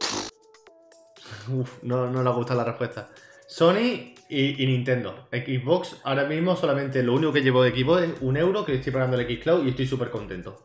Uf, 1.52 1.82
no, 1.82 2.10
no 2.10 2.22
le 2.22 2.30
gusta 2.30 2.54
la 2.54 2.64
respuesta. 2.64 3.08
Sony 3.46 4.14
y, 4.28 4.62
y 4.62 4.66
Nintendo. 4.66 5.28
Xbox, 5.32 5.96
ahora 6.04 6.24
mismo 6.24 6.54
solamente 6.56 7.02
lo 7.02 7.14
único 7.14 7.32
que 7.32 7.40
llevo 7.42 7.62
de 7.62 7.70
Xbox 7.70 8.02
es 8.02 8.10
un 8.20 8.36
euro 8.36 8.64
que 8.64 8.74
estoy 8.74 8.92
pagando 8.92 9.18
el 9.18 9.26
Xcloud 9.38 9.64
y 9.64 9.70
estoy 9.70 9.86
súper 9.86 10.10
contento. 10.10 10.62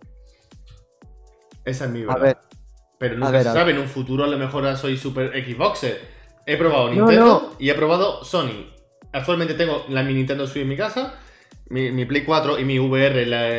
Esa 1.64 1.86
es 1.86 1.92
mi 1.92 2.02
verdad. 2.02 2.20
ver, 2.22 2.38
Pero 3.00 3.16
nunca 3.16 3.32
ver, 3.32 3.44
se 3.44 3.50
a 3.50 3.54
sabe, 3.54 3.72
en 3.72 3.78
un 3.80 3.88
futuro 3.88 4.26
a 4.26 4.28
lo 4.28 4.38
mejor 4.38 4.66
ahora 4.66 4.76
soy 4.76 4.98
súper 4.98 5.32
Xboxer. 5.46 6.02
He 6.46 6.58
probado 6.58 6.90
No, 6.90 6.96
Nintendo 7.06 7.26
no. 7.26 7.56
y 7.58 7.70
he 7.70 7.74
probado 7.74 8.24
Sony. 8.26 8.66
Actualmente 9.14 9.54
tengo 9.54 9.86
la 9.88 10.04
mi 10.04 10.14
Nintendo 10.14 10.46
Switch 10.46 10.64
en 10.64 10.68
mi 10.70 10.76
casa, 10.76 11.14
mi, 11.74 11.92
mi 11.92 12.06
Play 12.06 12.24
4 12.24 12.60
y 12.60 12.64
mi 12.66 12.80
VR 12.80 13.26
la, 13.26 13.50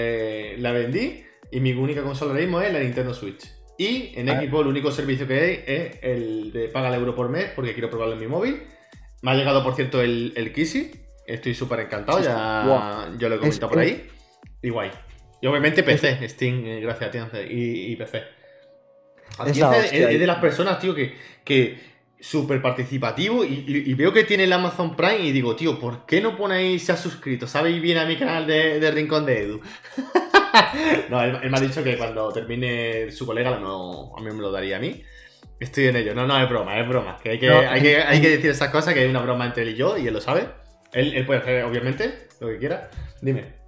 la 0.58 0.72
vendí 0.72 1.24
y 1.50 1.60
mi 1.60 1.72
única 1.72 2.02
consola 2.02 2.30
ahora 2.32 2.42
mismo 2.42 2.60
es 2.60 2.72
la 2.72 2.80
Nintendo 2.80 3.12
Switch. 3.12 3.44
Y 3.76 4.12
en 4.18 4.28
Ah. 4.30 4.40
Xbox 4.40 4.62
el 4.62 4.68
único 4.68 4.90
servicio 4.92 5.26
que 5.26 5.34
hay 5.40 5.64
es 5.66 5.98
el 6.02 6.52
de 6.52 6.68
paga 6.68 6.88
el 6.88 6.94
euro 6.94 7.14
por 7.14 7.28
mes 7.28 7.50
porque 7.54 7.72
quiero 7.74 7.90
probarlo 7.90 8.14
en 8.14 8.20
mi 8.20 8.26
móvil. 8.26 8.62
Me 9.22 9.30
ha 9.30 9.34
llegado, 9.34 9.62
por 9.64 9.74
cierto, 9.74 10.00
el, 10.02 10.32
el 10.36 10.52
Kissy. 10.52 10.92
Estoy 11.26 11.54
súper 11.54 11.80
encantado, 11.80 12.18
Sí, 12.18 12.24
ya 12.24 13.08
yo 13.18 13.28
lo 13.28 13.36
he 13.36 13.38
comentado 13.38 13.66
Es- 13.66 13.72
por 13.72 13.78
ahí. 13.78 14.06
Y 14.62 14.68
guay. 14.70 14.90
Y 15.40 15.46
obviamente 15.46 15.82
PC, 15.82 16.28
Steam, 16.28 16.64
eh, 16.66 16.80
gracias 16.80 17.08
a 17.08 17.10
Tiance, 17.10 17.46
y, 17.52 17.92
y 17.92 17.96
PC. 17.96 18.22
Hostia, 19.38 19.78
es, 19.84 19.92
es 19.92 20.20
de 20.20 20.26
las 20.26 20.38
personas, 20.38 20.78
tío, 20.78 20.94
que, 20.94 21.14
que 21.44 21.78
súper 22.24 22.62
participativo 22.62 23.44
y, 23.44 23.64
y- 23.66 23.90
y 23.90 23.94
veo 23.94 24.12
que 24.12 24.24
tiene 24.24 24.44
el 24.44 24.52
Amazon 24.52 24.96
Prime 24.96 25.18
y 25.20 25.32
digo, 25.32 25.54
tío, 25.56 25.78
¿por 25.78 26.06
qué 26.06 26.20
no 26.22 26.36
ponéis 26.36 26.84
se 26.86 26.92
ha 26.92 26.96
suscrito? 26.96 27.46
¿Sabéis 27.46 27.82
bien 27.82 27.98
a 27.98 28.06
mi 28.06 28.16
canal 28.16 28.46
de, 28.46 28.80
de 28.80 28.90
Rincón 28.90 29.26
de 29.26 29.42
Edu? 29.42 29.60
no, 31.10 31.22
él, 31.22 31.38
él 31.42 31.50
me 31.50 31.58
ha 31.58 31.60
dicho 31.60 31.82
que 31.84 31.96
cuando 31.98 32.32
termine 32.32 33.10
su 33.10 33.26
colega, 33.26 33.58
no, 33.58 34.12
a 34.16 34.20
mí 34.20 34.30
me 34.30 34.40
lo 34.40 34.50
daría 34.50 34.76
a 34.76 34.80
mí. 34.80 35.02
Estoy 35.60 35.86
en 35.88 35.96
ello. 35.96 36.14
No, 36.14 36.26
no, 36.26 36.40
es 36.42 36.48
broma, 36.48 36.78
es 36.80 36.88
broma. 36.88 37.18
Que 37.22 37.30
hay 37.30 37.38
que, 37.38 37.48
No, 37.48 37.58
hay 37.58 37.80
que, 37.82 37.96
hay 37.98 38.20
que 38.20 38.30
decir 38.30 38.50
esas 38.50 38.70
cosas, 38.70 38.94
que 38.94 39.00
hay 39.00 39.08
una 39.10 39.20
broma 39.20 39.44
entre 39.46 39.62
él 39.62 39.70
y 39.70 39.74
yo, 39.74 39.96
y 39.98 40.06
él 40.06 40.14
lo 40.14 40.20
sabe. 40.20 40.48
Él, 40.92 41.12
él 41.14 41.26
puede 41.26 41.40
hacer, 41.40 41.64
obviamente, 41.64 42.26
lo 42.40 42.48
que 42.48 42.58
quiera. 42.58 42.90
Dime. 43.20 43.63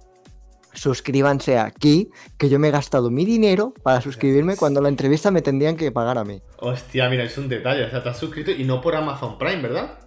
Suscríbanse 0.77 1.57
aquí, 1.57 2.09
que 2.37 2.49
yo 2.49 2.59
me 2.59 2.67
he 2.67 2.71
gastado 2.71 3.09
mi 3.09 3.25
dinero 3.25 3.73
para 3.83 3.99
suscribirme 3.99 4.55
cuando 4.55 4.79
la 4.79 4.89
entrevista 4.89 5.31
me 5.31 5.41
tendrían 5.41 5.75
que 5.75 5.91
pagar 5.91 6.17
a 6.19 6.23
mí. 6.23 6.41
Hostia, 6.59 7.09
mira, 7.09 7.23
es 7.23 7.37
un 7.37 7.49
detalle. 7.49 7.83
O 7.85 7.89
sea, 7.89 8.03
te 8.03 8.09
has 8.09 8.17
suscrito 8.17 8.51
y 8.51 8.63
no 8.63 8.79
por 8.79 8.95
Amazon 8.95 9.37
Prime, 9.37 9.61
¿verdad? 9.61 9.97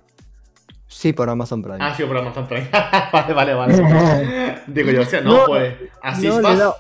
Sí, 0.86 1.12
por 1.12 1.28
Amazon 1.28 1.60
Prime. 1.62 1.78
Ah, 1.80 1.94
sí, 1.96 2.04
por 2.04 2.16
Amazon 2.16 2.46
Prime. 2.46 2.68
vale, 3.12 3.34
vale, 3.34 3.54
vale. 3.54 4.58
Digo 4.68 4.90
yo, 4.92 5.02
o 5.02 5.04
sea, 5.04 5.20
no, 5.20 5.38
No, 5.38 5.46
pues 5.46 5.74
así 6.02 6.28
no, 6.28 6.38
he 6.38 6.42
dado- 6.42 6.76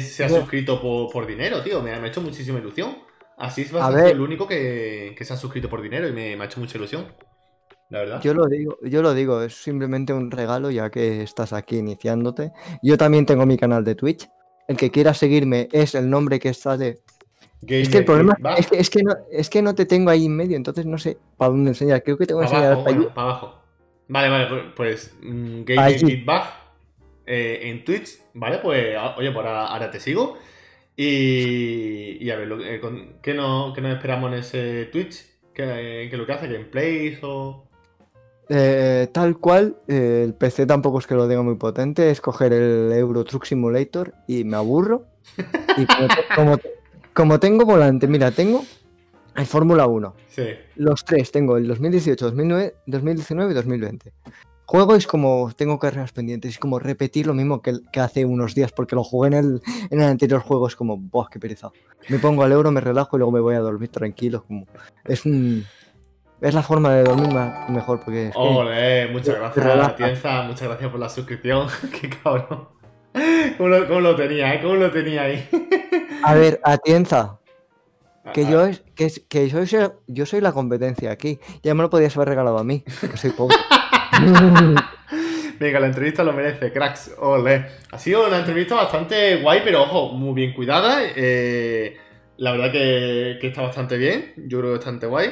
se 0.00 0.24
ha 0.24 0.28
no. 0.28 0.36
suscrito 0.36 0.80
por, 0.80 1.10
por 1.12 1.26
dinero, 1.26 1.62
tío. 1.62 1.80
Me, 1.80 1.94
ha- 1.94 2.00
me 2.00 2.06
ha 2.06 2.10
hecho 2.10 2.20
muchísima 2.20 2.58
ilusión. 2.58 2.98
Así 3.38 3.64
sido 3.64 3.98
el 4.06 4.20
único 4.20 4.46
que, 4.46 5.14
que 5.16 5.24
se 5.24 5.32
ha 5.32 5.36
suscrito 5.36 5.68
por 5.68 5.80
dinero 5.82 6.06
y 6.08 6.12
me, 6.12 6.36
me 6.36 6.42
ha 6.44 6.46
hecho 6.46 6.60
mucha 6.60 6.76
ilusión. 6.78 7.06
La 7.92 7.98
verdad. 8.00 8.22
Yo 8.22 8.32
lo 8.32 8.46
digo, 8.46 8.78
yo 8.82 9.02
lo 9.02 9.12
digo, 9.12 9.42
es 9.42 9.52
simplemente 9.54 10.14
un 10.14 10.30
regalo 10.30 10.70
ya 10.70 10.88
que 10.90 11.22
estás 11.22 11.52
aquí 11.52 11.76
iniciándote. 11.76 12.50
Yo 12.82 12.96
también 12.96 13.26
tengo 13.26 13.44
mi 13.44 13.58
canal 13.58 13.84
de 13.84 13.94
Twitch. 13.94 14.28
El 14.66 14.78
que 14.78 14.90
quiera 14.90 15.12
seguirme 15.12 15.68
es 15.72 15.94
el 15.94 16.08
nombre 16.08 16.38
que 16.40 16.48
está 16.48 16.78
de. 16.78 17.00
Es 17.66 17.90
que 17.90 17.98
el 17.98 18.04
problema 18.06 18.34
es 18.56 18.66
que, 18.66 18.78
es, 18.78 18.88
que 18.88 19.02
no, 19.02 19.14
es 19.30 19.50
que 19.50 19.60
no 19.60 19.74
te 19.74 19.84
tengo 19.84 20.08
ahí 20.10 20.24
en 20.24 20.34
medio, 20.34 20.56
entonces 20.56 20.86
no 20.86 20.96
sé 20.96 21.18
para 21.36 21.50
dónde 21.50 21.70
enseñar. 21.72 22.02
Creo 22.02 22.16
que 22.16 22.24
tengo 22.24 22.40
que 22.40 22.46
enseñar 22.46 22.76
para 22.78 22.88
allí. 22.88 22.96
bueno, 22.96 23.14
para 23.14 23.28
abajo. 23.28 23.58
Vale, 24.08 24.28
vale, 24.30 24.46
pues, 24.74 25.14
Game 25.20 25.78
Allí. 25.78 26.04
Kid 26.06 26.24
Bug, 26.24 26.42
eh, 27.26 27.60
en 27.64 27.84
Twitch, 27.84 28.20
¿vale? 28.32 28.58
Pues 28.58 28.96
a- 28.96 29.16
oye, 29.16 29.30
pues 29.32 29.46
ahora, 29.46 29.66
ahora 29.66 29.90
te 29.90 30.00
sigo. 30.00 30.38
Y, 30.96 32.24
y 32.24 32.30
a 32.30 32.36
ver, 32.36 32.48
lo, 32.48 32.58
eh, 32.64 32.80
con- 32.80 33.20
¿qué, 33.22 33.34
no, 33.34 33.72
¿qué 33.74 33.80
nos 33.82 33.92
esperamos 33.94 34.32
en 34.32 34.38
ese 34.38 34.86
Twitch? 34.86 35.26
¿Qué, 35.54 35.64
qué 35.64 36.08
es 36.10 36.18
lo 36.18 36.24
que 36.26 36.32
hace? 36.32 36.48
¿Gameplays 36.48 37.18
o...? 37.22 37.68
Eh, 38.54 39.08
tal 39.12 39.38
cual, 39.38 39.76
eh, 39.88 40.22
el 40.24 40.34
PC 40.34 40.66
tampoco 40.66 40.98
es 40.98 41.06
que 41.06 41.14
lo 41.14 41.26
tenga 41.26 41.42
muy 41.42 41.54
potente, 41.54 42.10
es 42.10 42.20
coger 42.20 42.52
el 42.52 42.92
Euro 42.92 43.24
Truck 43.24 43.44
Simulator 43.44 44.14
y 44.26 44.44
me 44.44 44.56
aburro. 44.56 45.06
Y 45.78 45.86
como, 45.86 46.08
como 46.36 46.58
como 47.14 47.38
tengo 47.38 47.64
volante, 47.64 48.06
mira, 48.06 48.30
tengo 48.30 48.64
el 49.36 49.46
Fórmula 49.46 49.86
1. 49.86 50.14
Sí. 50.28 50.44
Los 50.76 51.04
tres, 51.04 51.30
tengo 51.30 51.56
el 51.56 51.68
2018, 51.68 52.24
2009, 52.26 52.74
2019 52.86 53.50
y 53.50 53.54
2020. 53.54 54.12
Juego 54.64 54.94
es 54.94 55.06
como, 55.06 55.52
tengo 55.54 55.78
carreras 55.78 56.12
pendientes, 56.12 56.52
es 56.52 56.58
como 56.58 56.78
repetir 56.78 57.26
lo 57.26 57.34
mismo 57.34 57.60
que, 57.60 57.80
que 57.92 58.00
hace 58.00 58.24
unos 58.24 58.54
días, 58.54 58.72
porque 58.72 58.94
lo 58.94 59.04
jugué 59.04 59.28
en 59.28 59.34
el, 59.34 59.62
en 59.90 60.00
el 60.00 60.06
anterior 60.06 60.40
juego, 60.40 60.66
es 60.66 60.76
como, 60.76 60.96
¡buah, 60.96 61.28
qué 61.30 61.38
pereza! 61.38 61.70
Me 62.08 62.18
pongo 62.18 62.44
al 62.44 62.52
euro, 62.52 62.70
me 62.70 62.80
relajo 62.80 63.16
y 63.16 63.18
luego 63.18 63.32
me 63.32 63.40
voy 63.40 63.56
a 63.56 63.60
dormir 63.60 63.90
tranquilo, 63.90 64.44
como, 64.44 64.66
es 65.04 65.26
un... 65.26 65.64
Es 66.42 66.54
la 66.54 66.62
forma 66.62 66.92
de 66.92 67.04
dormir 67.04 67.32
ma- 67.32 67.66
mejor, 67.68 68.00
porque 68.00 68.28
es 68.28 68.34
que- 68.34 68.38
muchas 69.12 69.36
gracias. 69.36 69.96
Tienza. 69.96 70.42
Muchas 70.42 70.68
gracias 70.68 70.90
por 70.90 71.00
la 71.00 71.08
suscripción. 71.08 71.68
Qué 72.00 72.10
cabrón. 72.10 72.68
¿Cómo 73.56 73.68
lo, 73.68 73.86
cómo 73.86 74.00
lo 74.00 74.16
tenía, 74.16 74.54
eh? 74.54 74.60
¿Cómo 74.62 74.74
lo 74.74 74.90
tenía 74.90 75.22
ahí? 75.22 75.48
A 76.24 76.34
ver, 76.34 76.60
Atienza, 76.64 77.38
que 78.32 78.44
Ah, 78.46 78.50
yo, 78.50 78.66
es, 78.66 78.82
que, 78.94 79.04
es- 79.04 79.20
que 79.28 79.48
yo, 79.48 79.64
soy, 79.66 79.88
yo 80.08 80.26
soy 80.26 80.40
la 80.40 80.52
competencia 80.52 81.10
aquí, 81.12 81.38
ya 81.62 81.74
me 81.74 81.82
lo 81.82 81.90
podías 81.90 82.16
haber 82.16 82.30
regalado 82.30 82.58
a 82.58 82.64
mí, 82.64 82.82
que 83.00 83.16
soy 83.16 83.30
pobre. 83.30 83.56
Venga, 85.60 85.78
la 85.78 85.86
entrevista 85.86 86.24
lo 86.24 86.32
merece, 86.32 86.72
cracks. 86.72 87.12
Ole. 87.20 87.66
Ha 87.92 87.98
sido 87.98 88.26
una 88.26 88.38
entrevista 88.38 88.74
bastante 88.74 89.36
guay, 89.36 89.60
pero 89.62 89.82
ojo, 89.82 90.08
muy 90.12 90.34
bien 90.34 90.54
cuidada. 90.54 91.02
eh, 91.04 91.96
La 92.38 92.52
verdad 92.52 92.72
que, 92.72 93.38
que 93.40 93.46
está 93.48 93.62
bastante 93.62 93.96
bien. 93.96 94.32
Yo 94.48 94.58
creo 94.58 94.72
que 94.72 94.76
bastante 94.78 95.06
guay. 95.06 95.30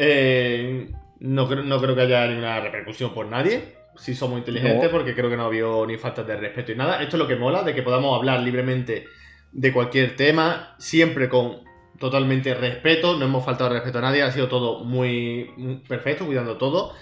Eh, 0.00 0.90
no, 1.20 1.46
creo- 1.48 1.62
no 1.64 1.80
creo 1.80 1.94
que 1.94 2.02
haya 2.02 2.26
ninguna 2.26 2.60
repercusión 2.60 3.12
por 3.12 3.26
nadie. 3.26 3.78
Si 3.96 4.14
somos 4.14 4.38
inteligentes, 4.38 4.84
No. 4.84 4.90
porque 4.90 5.14
creo 5.14 5.28
que 5.28 5.36
no 5.36 5.42
ha 5.42 5.46
habido 5.46 5.86
ni 5.86 5.96
falta 5.98 6.22
de 6.22 6.36
respeto 6.36 6.72
y 6.72 6.76
nada. 6.76 7.02
Esto 7.02 7.16
es 7.16 7.20
lo 7.22 7.28
que 7.28 7.36
mola, 7.36 7.62
de 7.62 7.74
que 7.74 7.82
podamos 7.82 8.16
hablar 8.16 8.40
libremente 8.40 9.04
de 9.52 9.72
cualquier 9.72 10.16
tema, 10.16 10.74
siempre 10.78 11.28
con 11.28 11.62
totalmente 11.98 12.54
respeto. 12.54 13.16
No 13.18 13.26
hemos 13.26 13.44
faltado 13.44 13.70
respeto 13.74 13.98
a 13.98 14.02
nadie, 14.02 14.22
ha 14.22 14.30
sido 14.32 14.48
todo 14.48 14.84
muy, 14.84 15.50
muy 15.56 15.76
perfecto, 15.76 16.24
cuidando 16.24 16.56
todo. 16.56 16.94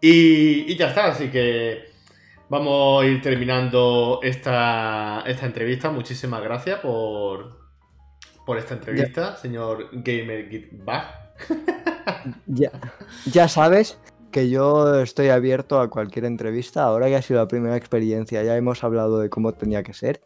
Y, 0.00 0.72
y 0.72 0.76
ya 0.76 0.88
está, 0.88 1.08
así 1.08 1.28
que 1.28 1.84
vamos 2.48 3.02
a 3.02 3.06
ir 3.06 3.20
terminando 3.20 4.20
esta, 4.22 5.22
esta 5.26 5.44
entrevista. 5.44 5.90
Muchísimas 5.90 6.40
gracias 6.42 6.78
por, 6.80 7.58
por 8.46 8.56
esta 8.56 8.72
entrevista, 8.74 9.36
señor 9.36 9.88
Gamer. 9.92 10.48
Ya, 12.46 12.70
ya 13.30 13.48
sabes 13.48 13.98
que 14.30 14.50
yo 14.50 15.00
estoy 15.00 15.28
abierto 15.28 15.80
a 15.80 15.88
cualquier 15.90 16.24
entrevista. 16.24 16.82
Ahora 16.84 17.06
que 17.06 17.16
ha 17.16 17.22
sido 17.22 17.40
la 17.40 17.48
primera 17.48 17.76
experiencia, 17.76 18.42
ya 18.42 18.56
hemos 18.56 18.82
hablado 18.84 19.20
de 19.20 19.30
cómo 19.30 19.52
tenía 19.52 19.82
que 19.82 19.92
ser. 19.94 20.20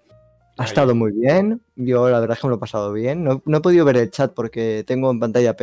Ha 0.58 0.62
Ahí. 0.64 0.68
estado 0.68 0.94
muy 0.94 1.12
bien. 1.12 1.60
Yo 1.76 2.08
la 2.10 2.20
verdad 2.20 2.36
es 2.36 2.40
que 2.40 2.46
me 2.46 2.50
lo 2.50 2.56
he 2.56 2.60
pasado 2.60 2.92
bien. 2.92 3.24
No, 3.24 3.42
no 3.44 3.58
he 3.58 3.60
podido 3.60 3.84
ver 3.84 3.96
el 3.96 4.10
chat 4.10 4.32
porque 4.34 4.84
tengo 4.86 5.10
en 5.10 5.20
pantalla, 5.20 5.56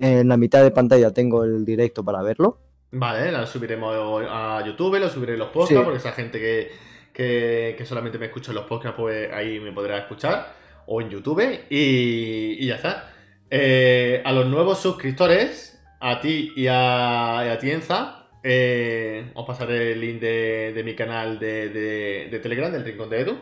en 0.00 0.28
la 0.28 0.36
mitad 0.36 0.62
de 0.62 0.70
pantalla 0.70 1.10
tengo 1.12 1.44
el 1.44 1.64
directo 1.64 2.04
para 2.04 2.22
verlo. 2.22 2.58
Vale, 2.92 3.32
la 3.32 3.46
subiremos 3.46 3.94
a 4.28 4.62
YouTube, 4.66 4.98
lo 4.98 5.08
subiré 5.08 5.32
en 5.34 5.38
los 5.40 5.48
podcasts, 5.48 5.74
Sí. 5.76 5.82
porque 5.82 5.98
esa 5.98 6.12
gente 6.12 6.38
que, 6.38 6.70
que- 7.12 7.74
que 7.76 7.86
solamente 7.86 8.18
me 8.18 8.26
escucha 8.26 8.50
en 8.52 8.56
los 8.56 8.66
podcasts, 8.66 8.96
pues 8.98 9.32
ahí 9.32 9.58
me 9.60 9.72
podrá 9.72 9.98
escuchar, 9.98 10.52
o 10.86 11.00
en 11.00 11.08
YouTube, 11.08 11.42
y, 11.70 12.56
y 12.60 12.66
ya 12.66 12.74
está. 12.76 13.11
Eh, 13.54 14.22
a 14.24 14.32
los 14.32 14.46
nuevos 14.46 14.80
suscriptores, 14.80 15.78
a 16.00 16.20
ti 16.22 16.54
y 16.56 16.68
a, 16.70 17.52
y 17.54 17.58
Tienza, 17.58 18.30
eh, 18.42 19.30
os 19.34 19.46
pasaré 19.46 19.92
el 19.92 20.00
link 20.00 20.20
de, 20.22 20.82
mi 20.82 20.94
canal 20.94 21.38
de, 21.38 22.40
Telegram, 22.42 22.72
del 22.72 22.82
Rincón 22.82 23.10
de 23.10 23.20
Edu, 23.20 23.38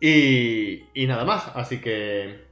y, 0.00 1.06
nada 1.06 1.24
más, 1.24 1.52
así 1.54 1.80
que... 1.80 2.48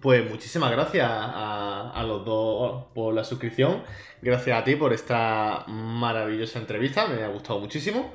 Pues 0.00 0.28
muchísimas 0.28 0.70
gracias 0.70 1.06
a, 1.10 1.90
a 1.90 2.02
los 2.04 2.24
dos 2.24 2.86
por 2.94 3.14
la 3.14 3.24
suscripción. 3.24 3.82
Gracias 4.20 4.58
a 4.58 4.62
ti 4.62 4.76
por 4.76 4.92
esta 4.92 5.64
maravillosa 5.66 6.58
entrevista, 6.58 7.06
me 7.06 7.22
ha 7.22 7.28
gustado 7.28 7.58
muchísimo. 7.58 8.14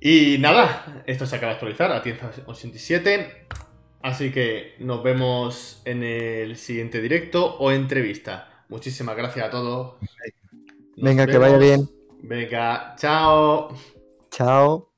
Y 0.00 0.38
nada, 0.38 1.02
esto 1.06 1.26
se 1.26 1.36
acaba 1.36 1.52
de 1.52 1.54
actualizar 1.54 1.92
a 1.92 2.02
1087. 2.02 3.46
Así 4.02 4.32
que 4.32 4.74
nos 4.80 5.02
vemos 5.02 5.80
en 5.84 6.02
el 6.02 6.56
siguiente 6.56 7.00
directo 7.00 7.56
o 7.58 7.70
entrevista. 7.70 8.64
Muchísimas 8.68 9.16
gracias 9.16 9.46
a 9.46 9.50
todos. 9.50 9.94
Nos 10.96 11.04
Venga, 11.04 11.26
que 11.26 11.38
vaya 11.38 11.58
bien. 11.58 11.88
Venga, 12.22 12.94
chao. 12.98 13.74
Chao. 14.30 14.91